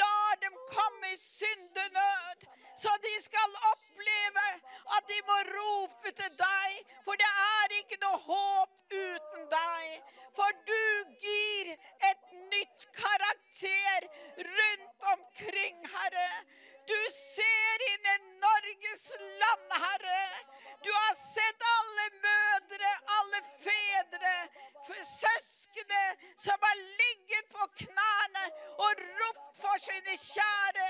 lar 0.00 0.38
dem 0.44 0.58
komme 0.70 1.12
i 1.12 1.18
syndenød, 1.18 2.46
så 2.78 2.94
de 3.04 3.12
skal 3.22 3.58
oppleve 3.72 4.46
at 4.96 5.08
de 5.10 5.18
må 5.28 5.38
rope 5.50 6.14
til 6.18 6.32
deg, 6.38 6.78
for 7.04 7.18
det 7.20 7.28
er 7.28 7.76
ikke 7.80 8.00
noe 8.04 8.22
håp 8.26 8.96
uten 8.96 9.48
deg. 9.52 10.12
For 10.32 10.54
du 10.66 10.84
gir 11.20 11.74
et 12.08 12.22
nytt 12.54 12.86
karakter 12.96 14.06
rundt 14.38 15.08
omkring, 15.12 15.82
Herre. 15.92 16.30
Du 16.86 17.00
ser 17.14 17.84
inn 17.92 18.08
i 18.14 18.16
Norges 18.42 19.04
land, 19.40 19.74
Herre. 19.84 20.24
Du 20.82 20.90
har 20.92 21.14
sett 21.14 21.62
alle 21.76 22.06
mødre, 22.24 22.92
alle 23.18 23.40
fedre, 23.62 24.32
søskne 25.06 26.02
som 26.36 26.66
har 26.66 26.80
ligget 27.02 27.48
på 27.54 27.66
knærne 27.84 28.44
og 28.86 29.02
ropt 29.20 29.60
for 29.60 29.84
sine 29.84 30.16
kjære. 30.18 30.88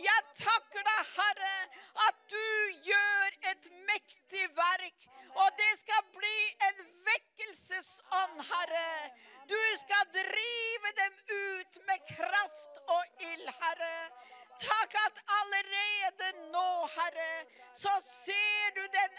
Jeg 0.00 0.22
takker 0.40 0.86
deg, 0.88 1.12
Herre, 1.18 1.56
at 2.06 2.22
du 2.32 2.46
gjør 2.88 3.36
et 3.52 3.68
mektig 3.90 4.48
verk. 4.56 5.08
Og 5.34 5.48
det 5.58 5.72
skal 5.82 6.02
bli 6.16 6.38
en 6.68 6.80
vekkelsesånd, 7.10 8.40
Herre. 8.48 8.90
Du 9.50 9.60
skal 9.82 10.08
drive 10.16 10.94
dem 11.02 11.18
ut 11.36 11.82
med 11.90 12.08
kraft 12.14 12.80
og 12.96 13.28
ild, 13.32 13.50
Herre. 13.60 13.96
Takk 14.60 14.94
at 15.06 15.22
allerede 15.40 16.28
nå, 16.52 16.68
Herre, 16.96 17.46
så 17.74 17.94
ser 18.06 18.70
du 18.76 18.82
den, 18.96 19.10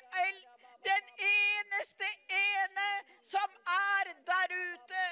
den 0.89 1.05
eneste 1.29 2.07
ene 2.29 2.89
som 3.21 3.49
er 3.67 4.13
der 4.29 4.55
ute. 4.55 5.05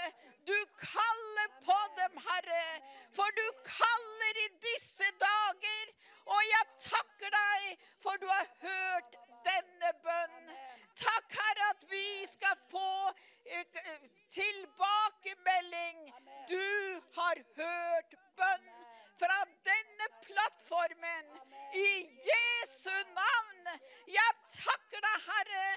Du 0.48 0.58
kaller 0.78 1.50
på 1.66 1.80
dem, 2.00 2.18
Herre, 2.28 2.66
for 3.12 3.28
du 3.40 3.48
kaller 3.68 4.42
i 4.46 4.50
disse 4.68 5.10
dager. 5.28 5.94
Og 6.26 6.42
jeg 6.48 6.66
takker 6.80 7.36
deg, 7.36 7.88
for 8.04 8.16
du 8.22 8.28
har 8.28 8.48
hørt 8.62 9.18
denne 9.44 9.92
bønn. 10.06 10.54
Takk, 10.96 11.36
Herre, 11.40 11.70
at 11.70 11.86
vi 11.92 12.28
skal 12.28 12.56
få 12.72 13.12
eh, 13.46 13.66
tilbakemelding. 14.30 16.14
Du 16.50 17.02
har 17.20 17.44
hørt 17.58 18.16
bønn 18.38 18.70
fra 19.20 19.40
denne 19.66 20.08
plattformen. 20.26 21.26
I 21.74 21.92
Jesu 22.30 22.94
navn. 23.16 23.80
Jeg 24.08 24.34
takker 24.54 25.02
deg, 25.02 25.28
Herre, 25.28 25.68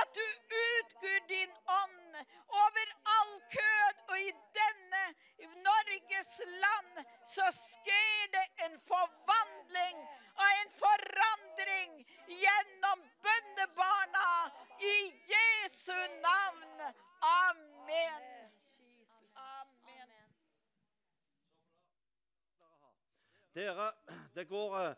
at 0.00 0.18
du 0.18 0.24
utgur 0.62 1.20
din 1.30 1.52
ånd 1.82 2.18
over 2.64 2.92
all 3.16 3.34
kød. 3.54 4.02
Og 4.10 4.20
i 4.20 4.32
denne 4.58 5.04
Norges 5.64 6.32
land 6.64 7.06
så 7.24 7.46
skjer 7.54 8.28
det 8.36 8.46
en 8.68 8.78
forvandling 8.90 10.04
og 10.36 10.46
en 10.60 10.72
forandring 10.82 11.98
gjennom 12.28 13.04
bønnebarna. 13.24 14.30
I 14.80 14.96
Jesu 15.32 15.96
navn. 16.20 16.94
Amen. 17.22 18.24
Amen. 19.34 20.10
Dere, 23.54 23.92
det 24.34 24.48
går 24.48 24.94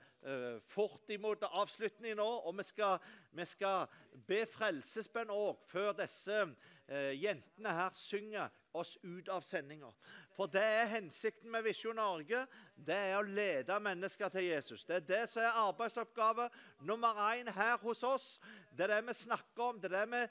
imot 1.15 1.45
avslutning 1.49 2.17
nå, 2.19 2.29
og 2.49 2.57
vi 2.59 2.67
skal, 2.67 2.99
vi 3.33 3.47
skal 3.49 3.87
be 4.29 4.45
frelsesbønn 4.49 5.33
òg 5.33 5.61
før 5.69 5.93
disse 5.99 6.41
eh, 6.43 7.15
jentene 7.19 7.75
her 7.81 7.95
synger 7.97 8.51
oss 8.79 8.97
ut 9.03 9.29
av 9.33 9.45
sendinga. 9.47 9.91
For 10.37 10.51
det 10.51 10.63
er 10.63 10.91
hensikten 10.93 11.51
med 11.51 11.65
Visjon 11.67 11.99
Norge. 11.99 12.45
Det 12.75 12.95
er 12.95 13.17
å 13.19 13.27
lede 13.27 13.79
mennesker 13.83 14.31
til 14.31 14.47
Jesus. 14.47 14.85
Det 14.87 15.01
er 15.01 15.07
det 15.09 15.23
som 15.33 15.43
er 15.43 15.61
arbeidsoppgave 15.65 16.49
nummer 16.87 17.19
én 17.33 17.51
her 17.57 17.77
hos 17.83 18.05
oss. 18.07 18.29
Det 18.71 18.87
er 18.87 18.95
det 18.95 19.09
vi 19.09 19.17
snakker 19.19 19.65
om. 19.65 19.81
Det 19.81 19.91
er 19.91 19.97
det 19.97 20.09
vi, 20.13 20.23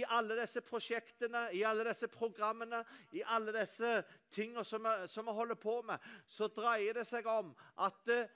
I 0.00 0.04
alle 0.16 0.40
disse 0.40 0.64
prosjektene, 0.64 1.46
i 1.54 1.62
alle 1.62 1.86
disse 1.86 2.10
programmene, 2.10 2.82
i 3.14 3.22
alle 3.36 3.54
disse 3.54 4.00
tingene 4.34 4.64
som 4.66 4.82
vi, 4.82 4.94
som 5.12 5.28
vi 5.28 5.36
holder 5.38 5.60
på 5.60 5.80
med, 5.86 6.10
så 6.26 6.50
dreier 6.50 6.98
det 6.98 7.06
seg 7.06 7.28
om 7.30 7.54
at 7.86 8.10
eh, 8.10 8.26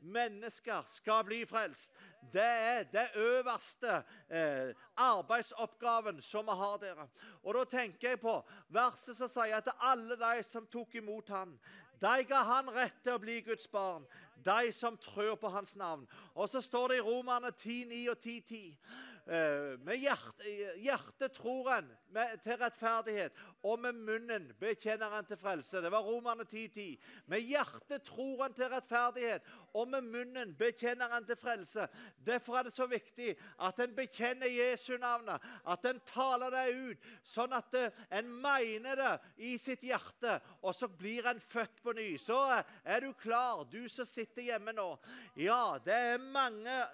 mennesker 0.00 0.84
skal 0.86 1.24
bli 1.24 1.42
frelst. 1.46 1.92
Det 2.32 2.44
er 2.44 2.86
det 2.92 3.08
øverste 3.16 4.02
eh, 4.28 4.74
arbeidsoppgaven 4.96 6.22
som 6.22 6.46
vi 6.46 6.56
har 6.60 6.78
dere. 6.82 7.08
Og 7.42 7.54
da 7.54 7.64
tenker 7.64 8.10
jeg 8.10 8.20
på 8.20 8.34
verset 8.68 9.16
som 9.16 9.30
sier 9.32 9.58
at 9.58 9.70
alle 9.80 10.18
de 10.18 10.42
som 10.46 10.66
tok 10.66 10.94
imot 11.00 11.28
han, 11.28 11.58
de 12.00 12.24
ga 12.30 12.42
han 12.46 12.70
rett 12.70 13.00
til 13.02 13.16
å 13.16 13.22
bli 13.22 13.40
Guds 13.42 13.66
barn. 13.70 14.06
De 14.44 14.72
som 14.72 14.96
tror 15.02 15.34
på 15.34 15.50
hans 15.50 15.74
navn. 15.76 16.06
Og 16.34 16.48
så 16.48 16.62
står 16.62 16.88
det 16.88 16.98
i 17.00 17.06
Romerne 17.06 17.50
10,9 17.50 18.10
og 18.12 18.18
10,10. 18.22 18.58
Eh, 18.58 19.07
med 19.28 19.98
hjerte, 20.00 20.52
hjertet 20.80 21.34
tror 21.36 21.66
en 21.74 21.88
med, 22.14 22.38
til 22.40 22.56
rettferdighet, 22.56 23.34
og 23.68 23.80
med 23.82 23.92
munnen 23.92 24.46
bekjenner 24.60 25.12
en 25.18 25.26
til 25.28 25.36
frelse. 25.36 25.82
Det 25.84 25.90
var 25.92 26.06
Romerne 26.06 26.46
10,10. 26.48 26.96
Med 27.28 27.44
hjertet 27.44 28.06
tror 28.08 28.46
en 28.46 28.56
til 28.56 28.70
rettferdighet, 28.72 29.44
og 29.76 29.88
med 29.92 30.08
munnen 30.08 30.54
bekjenner 30.56 31.12
en 31.16 31.26
til 31.28 31.36
frelse. 31.36 31.88
Derfor 32.26 32.58
er 32.58 32.68
det 32.68 32.74
så 32.76 32.86
viktig 32.88 33.34
at 33.68 33.84
en 33.84 33.94
bekjenner 33.96 34.48
Jesu 34.48 34.96
navnet, 34.96 35.44
at 35.68 35.84
en 35.90 36.00
taler 36.08 36.54
det 36.54 36.66
ut, 36.78 37.12
sånn 37.26 37.52
at 37.58 37.76
eh, 37.76 38.02
en 38.18 38.32
mener 38.32 38.96
det 38.96 39.14
i 39.50 39.56
sitt 39.60 39.84
hjerte, 39.84 40.38
og 40.62 40.74
så 40.74 40.88
blir 40.88 41.28
en 41.28 41.40
født 41.40 41.82
på 41.84 41.92
ny. 41.98 42.10
Så 42.22 42.38
eh, 42.56 42.76
er 42.84 43.04
du 43.04 43.12
klar, 43.12 43.66
du 43.68 43.84
som 43.92 44.08
sitter 44.08 44.48
hjemme 44.48 44.72
nå. 44.72 44.90
Ja, 45.36 45.76
det 45.84 46.04
er 46.14 46.22
mange 46.32 46.84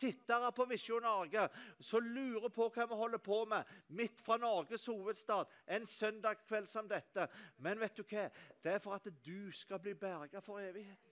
tittere 0.00 0.52
på 0.56 0.66
Visjon 0.70 1.04
Norge 1.04 1.46
som 1.80 2.04
lurer 2.14 2.48
på 2.54 2.70
hva 2.72 2.88
vi 2.88 2.98
holder 3.02 3.22
på 3.24 3.42
med 3.50 3.76
midt 4.00 4.20
fra 4.24 4.38
Norges 4.40 4.88
hovedstad 4.90 5.50
en 5.66 5.86
søndag 5.86 6.42
kveld 6.46 6.68
som 6.68 6.88
dette. 6.88 7.28
Men 7.58 7.80
vet 7.80 7.96
du 7.96 8.04
hva? 8.04 8.28
Det 8.62 8.74
er 8.74 8.82
for 8.82 8.96
at 8.96 9.08
du 9.24 9.52
skal 9.52 9.82
bli 9.82 9.94
berga 9.94 10.40
for 10.44 10.62
evigheten. 10.62 11.10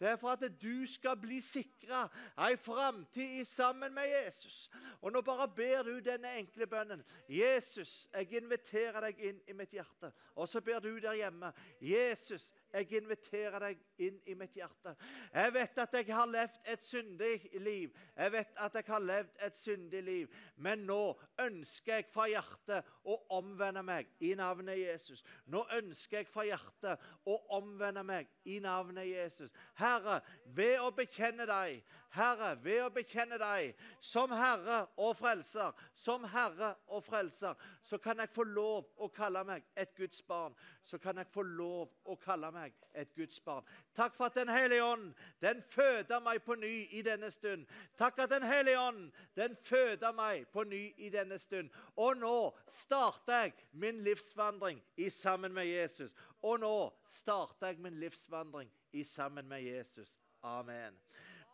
Det 0.00 0.08
er 0.08 0.16
for 0.16 0.28
at 0.28 0.42
du 0.62 0.86
skal 0.86 1.16
bli 1.20 1.40
sikra 1.40 2.08
ei 2.48 2.56
framtid 2.58 3.44
sammen 3.46 3.94
med 3.94 4.08
Jesus. 4.10 4.70
Og 5.00 5.12
nå 5.12 5.20
bare 5.22 5.48
ber 5.48 5.82
du 5.86 6.00
denne 6.00 6.32
enkle 6.40 6.66
bønnen. 6.66 7.04
Jesus, 7.28 8.08
jeg 8.12 8.42
inviterer 8.42 9.00
deg 9.06 9.20
inn 9.22 9.38
i 9.46 9.54
mitt 9.56 9.74
hjerte. 9.74 10.12
Og 10.34 10.48
så 10.48 10.60
ber 10.60 10.80
du 10.80 10.96
der 10.98 11.14
hjemme. 11.20 11.52
Jesus, 11.80 12.50
jeg 12.72 13.02
inviterer 13.02 13.58
deg 13.66 13.80
inn 14.02 14.18
i 14.26 14.36
mitt 14.38 14.54
hjerte. 14.56 14.94
Jeg 15.32 15.54
vet 15.54 15.80
at 15.84 15.96
jeg 15.98 16.08
har 16.14 16.28
levd 16.30 16.58
et 16.72 16.84
syndig 16.84 17.34
liv. 17.60 17.96
Jeg 18.16 18.32
vet 18.32 18.60
at 18.64 18.78
jeg 18.78 18.88
har 18.88 19.04
levd 19.04 19.42
et 19.46 19.56
syndig 19.56 20.02
liv. 20.06 20.36
Men 20.56 20.86
nå 20.88 21.00
ønsker 21.44 22.00
jeg 22.00 22.08
fra 22.12 22.28
hjertet 22.30 22.88
å 23.04 23.18
omvende 23.38 23.82
meg 23.86 24.08
i 24.24 24.32
navnet 24.38 24.80
Jesus. 24.80 25.24
Nå 25.52 25.64
ønsker 25.78 26.22
jeg 26.22 26.30
fra 26.32 26.46
hjertet 26.48 27.08
å 27.28 27.38
omvende 27.58 28.04
meg 28.06 28.30
i 28.48 28.58
navnet 28.64 29.10
Jesus. 29.10 29.52
Herre, 29.78 30.20
ved 30.46 30.80
å 30.80 30.92
bekjenne 30.96 31.46
deg, 31.48 31.82
Herre, 32.12 32.56
ved 32.60 32.82
å 32.84 32.90
bekjenne 32.92 33.38
deg 33.40 33.78
som 34.04 34.32
Herre 34.36 34.82
og 35.00 35.14
Frelser, 35.16 35.72
som 35.96 36.26
Herre 36.28 36.74
og 36.92 37.04
Frelser, 37.06 37.56
så 37.82 37.98
kan 38.02 38.20
jeg 38.20 38.32
få 38.34 38.44
lov 38.44 38.90
å 39.00 39.08
kalle 39.12 39.44
meg 39.48 39.64
et 39.76 39.94
Guds 39.96 40.22
barn. 40.28 40.52
Så 40.82 40.98
kan 41.00 41.16
jeg 41.16 41.30
få 41.32 41.44
lov 41.46 41.88
å 42.04 42.16
kalle 42.20 42.50
meg 42.52 42.76
et 42.92 43.14
Guds 43.16 43.40
barn. 43.40 43.64
Takk 43.96 44.16
for 44.16 44.28
at 44.28 44.36
Den 44.36 44.52
hellige 44.52 44.84
ånd, 44.84 45.14
den 45.40 45.62
føder 45.70 46.20
meg 46.20 46.42
på 46.44 46.54
ny 46.60 46.88
i 46.90 47.02
denne 47.02 47.30
stund. 47.30 47.66
Takk 47.96 48.18
at 48.18 48.30
Den 48.30 48.44
hellige 48.48 48.80
ånd, 48.80 49.10
den 49.36 49.56
føder 49.56 50.12
meg 50.12 50.46
på 50.52 50.64
ny 50.68 50.82
i 50.96 51.08
denne 51.08 51.38
stund. 51.38 51.70
Og 51.96 52.16
nå 52.20 52.36
starter 52.68 53.46
jeg 53.46 53.54
min 53.72 54.02
livsvandring 54.04 54.82
i 54.96 55.08
sammen 55.10 55.54
med 55.54 55.66
Jesus. 55.66 56.12
Og 56.42 56.60
nå 56.60 56.76
starter 57.08 57.72
jeg 57.72 57.80
min 57.80 58.00
livsvandring 58.02 58.70
i 58.92 59.04
sammen 59.04 59.48
med 59.48 59.62
Jesus. 59.62 60.18
Amen. 60.42 60.98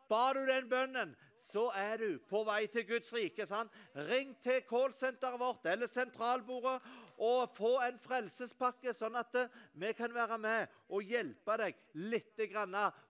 Ba 0.09 0.33
du 0.37 0.45
den 0.49 0.69
bønnen, 0.71 1.17
så 1.49 1.69
er 1.77 1.97
du 2.01 2.19
på 2.29 2.43
vei 2.45 2.67
til 2.67 2.87
Guds 2.89 3.13
rike. 3.13 3.47
sant? 3.47 3.73
Ring 3.95 4.35
til 4.43 4.63
callsenteret 4.69 5.41
vårt 5.41 5.67
eller 5.67 5.87
sentralbordet 5.87 6.81
og 7.19 7.51
få 7.57 7.79
en 7.83 7.99
frelsespakke, 7.99 8.93
sånn 8.95 9.17
at 9.19 9.35
eh, 9.35 9.51
vi 9.75 9.93
kan 9.97 10.15
være 10.15 10.39
med 10.39 10.75
og 10.89 11.03
hjelpe 11.03 11.57
deg 11.59 11.77
litt 11.95 12.37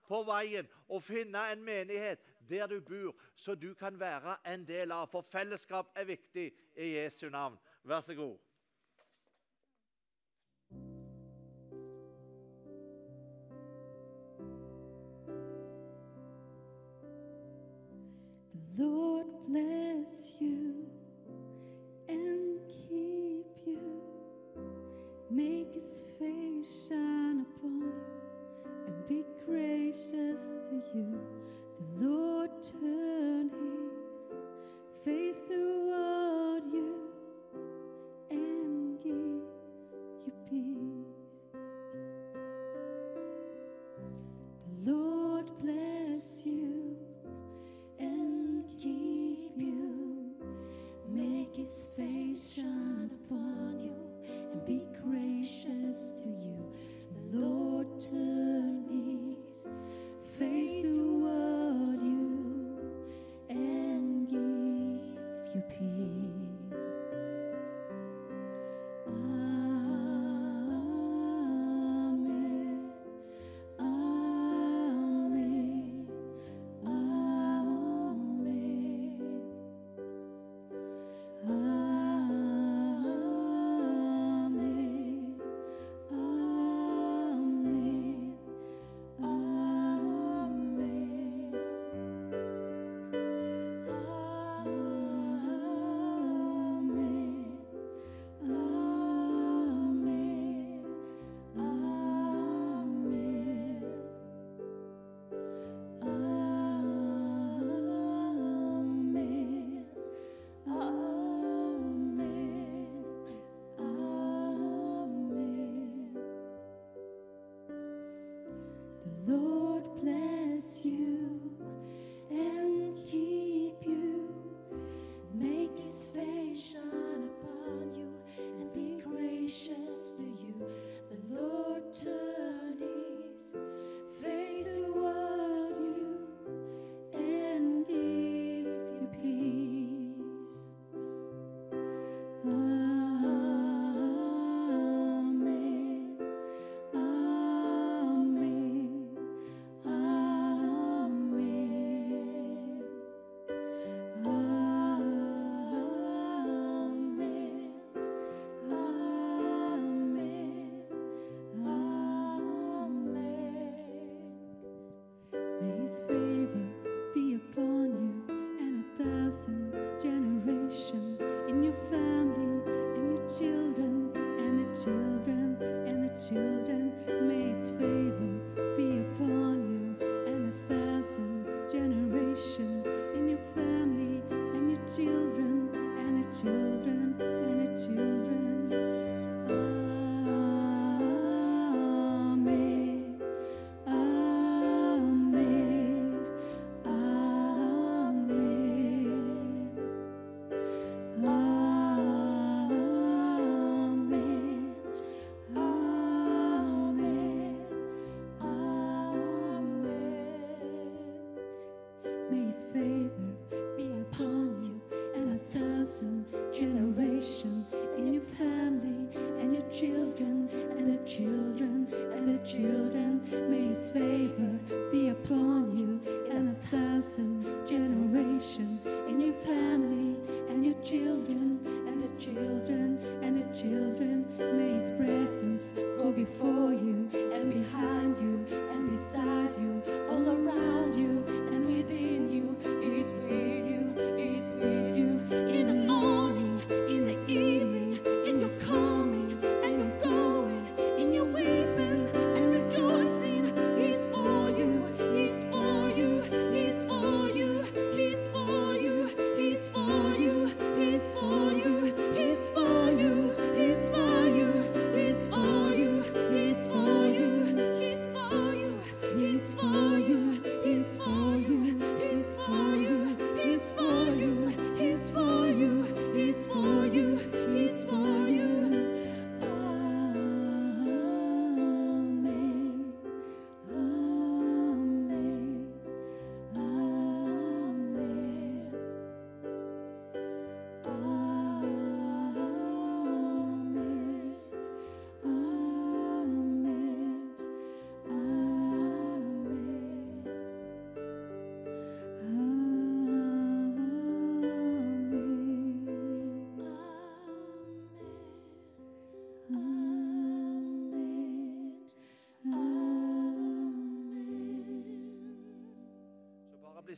på 0.07 0.23
veien 0.25 0.67
og 0.87 1.03
finne 1.03 1.43
en 1.51 1.63
menighet 1.63 2.23
der 2.49 2.67
du 2.67 2.79
bor, 2.81 3.13
så 3.35 3.55
du 3.55 3.73
kan 3.77 3.99
være 3.99 4.39
en 4.45 4.65
del 4.65 4.91
av. 4.91 5.07
For 5.11 5.21
fellesskap 5.21 5.91
er 5.95 6.09
viktig 6.09 6.47
i 6.75 6.93
Jesu 6.95 7.29
navn. 7.29 7.59
Vær 7.83 8.01
så 8.01 8.15
god. 8.17 8.48
Lord 18.79 19.25
bless 19.49 20.31
you 20.39 20.85
and 22.07 22.61
keep 22.65 23.45
you. 23.65 24.01
Make 25.29 25.73
his 25.73 26.03
face 26.17 26.87
shine 26.87 27.45
upon 27.57 27.81
you 27.81 27.93
and 28.87 29.07
be 29.09 29.25
gracious 29.45 30.41
to 30.69 30.81
you. 30.95 31.19
The 31.99 32.07
Lord 32.07 32.51
turn 32.63 33.49
his 33.49 35.03
face 35.03 35.43
toward 35.49 36.28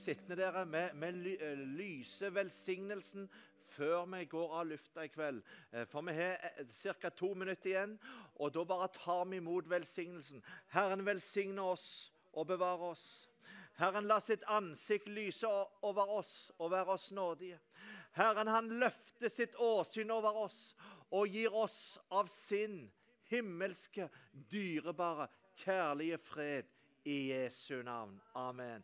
sittende 0.01 0.37
dere 0.39 0.65
med, 0.65 0.93
med 0.97 1.25
eh, 1.37 1.63
lyse 1.77 2.33
velsignelsen 2.33 3.29
før 3.71 4.05
vi 4.11 4.25
går 4.25 4.53
av 4.59 4.67
lufta 4.67 5.05
i 5.05 5.11
kveld. 5.11 5.41
Eh, 5.71 5.85
For 5.87 6.01
vi 6.01 6.15
har 6.17 6.93
ca. 7.01 7.09
to 7.09 7.33
minutter 7.33 7.69
igjen, 7.69 7.97
og 8.35 8.53
da 8.53 8.63
bare 8.65 8.89
tar 8.95 9.25
vi 9.25 9.37
imot 9.37 9.69
velsignelsen. 9.69 10.43
Herren 10.75 11.05
velsigne 11.05 11.61
oss 11.61 12.11
og 12.33 12.47
bevare 12.47 12.91
oss. 12.93 13.27
Herren 13.79 14.07
la 14.07 14.19
sitt 14.19 14.43
ansikt 14.47 15.07
lyse 15.07 15.47
over 15.81 16.09
oss 16.19 16.51
og 16.59 16.71
være 16.71 16.97
oss 16.97 17.11
nådige. 17.11 17.59
Herren 18.11 18.47
han 18.47 18.67
løfter 18.81 19.29
sitt 19.29 19.55
åsyn 19.55 20.11
over 20.11 20.35
oss 20.45 20.75
og 21.11 21.31
gir 21.31 21.53
oss 21.55 21.99
av 22.11 22.27
sin 22.27 22.91
himmelske, 23.31 24.09
dyrebare, 24.51 25.29
kjærlige 25.55 26.17
fred 26.17 26.67
i 27.07 27.31
Jesu 27.31 27.81
navn. 27.83 28.19
Amen. 28.35 28.83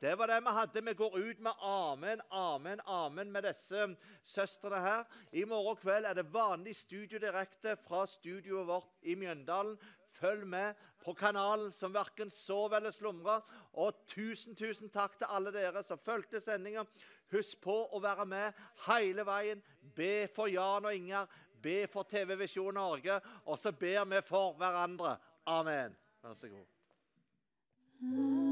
Det 0.00 0.18
var 0.18 0.26
det 0.26 0.40
vi 0.40 0.52
hadde. 0.52 0.80
Vi 0.80 0.94
går 0.94 1.18
ut 1.18 1.38
med 1.40 1.52
amen, 1.62 2.20
amen, 2.30 2.80
amen 2.86 3.32
med 3.32 3.42
disse 3.48 3.96
søstrene 4.24 4.80
her. 4.80 5.04
I 5.32 5.44
morgen 5.44 5.76
kveld 5.80 6.04
er 6.04 6.14
det 6.14 6.32
vanlig 6.32 6.76
studio 6.76 7.18
direkte 7.18 7.76
fra 7.80 8.06
studioet 8.06 8.66
vårt 8.68 8.92
i 9.02 9.14
Mjøndalen. 9.14 9.78
Følg 10.16 10.46
med 10.46 10.74
på 11.04 11.12
kanalen 11.14 11.72
som 11.72 11.94
verken 11.94 12.30
sov 12.30 12.72
eller 12.76 12.90
slumrer. 12.90 13.40
Og 13.72 13.92
tusen, 14.06 14.56
tusen 14.56 14.92
takk 14.92 15.18
til 15.18 15.26
alle 15.30 15.52
dere 15.52 15.82
som 15.84 15.98
fulgte 15.98 16.40
sendinga. 16.40 16.84
Husk 17.32 17.60
på 17.64 17.76
å 17.92 18.00
være 18.00 18.26
med 18.28 18.52
hele 18.86 19.24
veien. 19.26 19.62
Be 19.96 20.28
for 20.34 20.52
Jan 20.52 20.84
og 20.84 20.94
Inger. 20.94 21.26
Be 21.62 21.86
for 21.88 22.08
TV 22.08 22.36
Visjon 22.36 22.74
Norge. 22.76 23.20
Og 23.46 23.58
så 23.58 23.72
ber 23.72 24.04
vi 24.12 24.20
for 24.28 24.52
hverandre. 24.60 25.16
Amen. 25.46 25.96
Vær 26.22 26.34
så 26.36 26.48
god. 26.52 28.45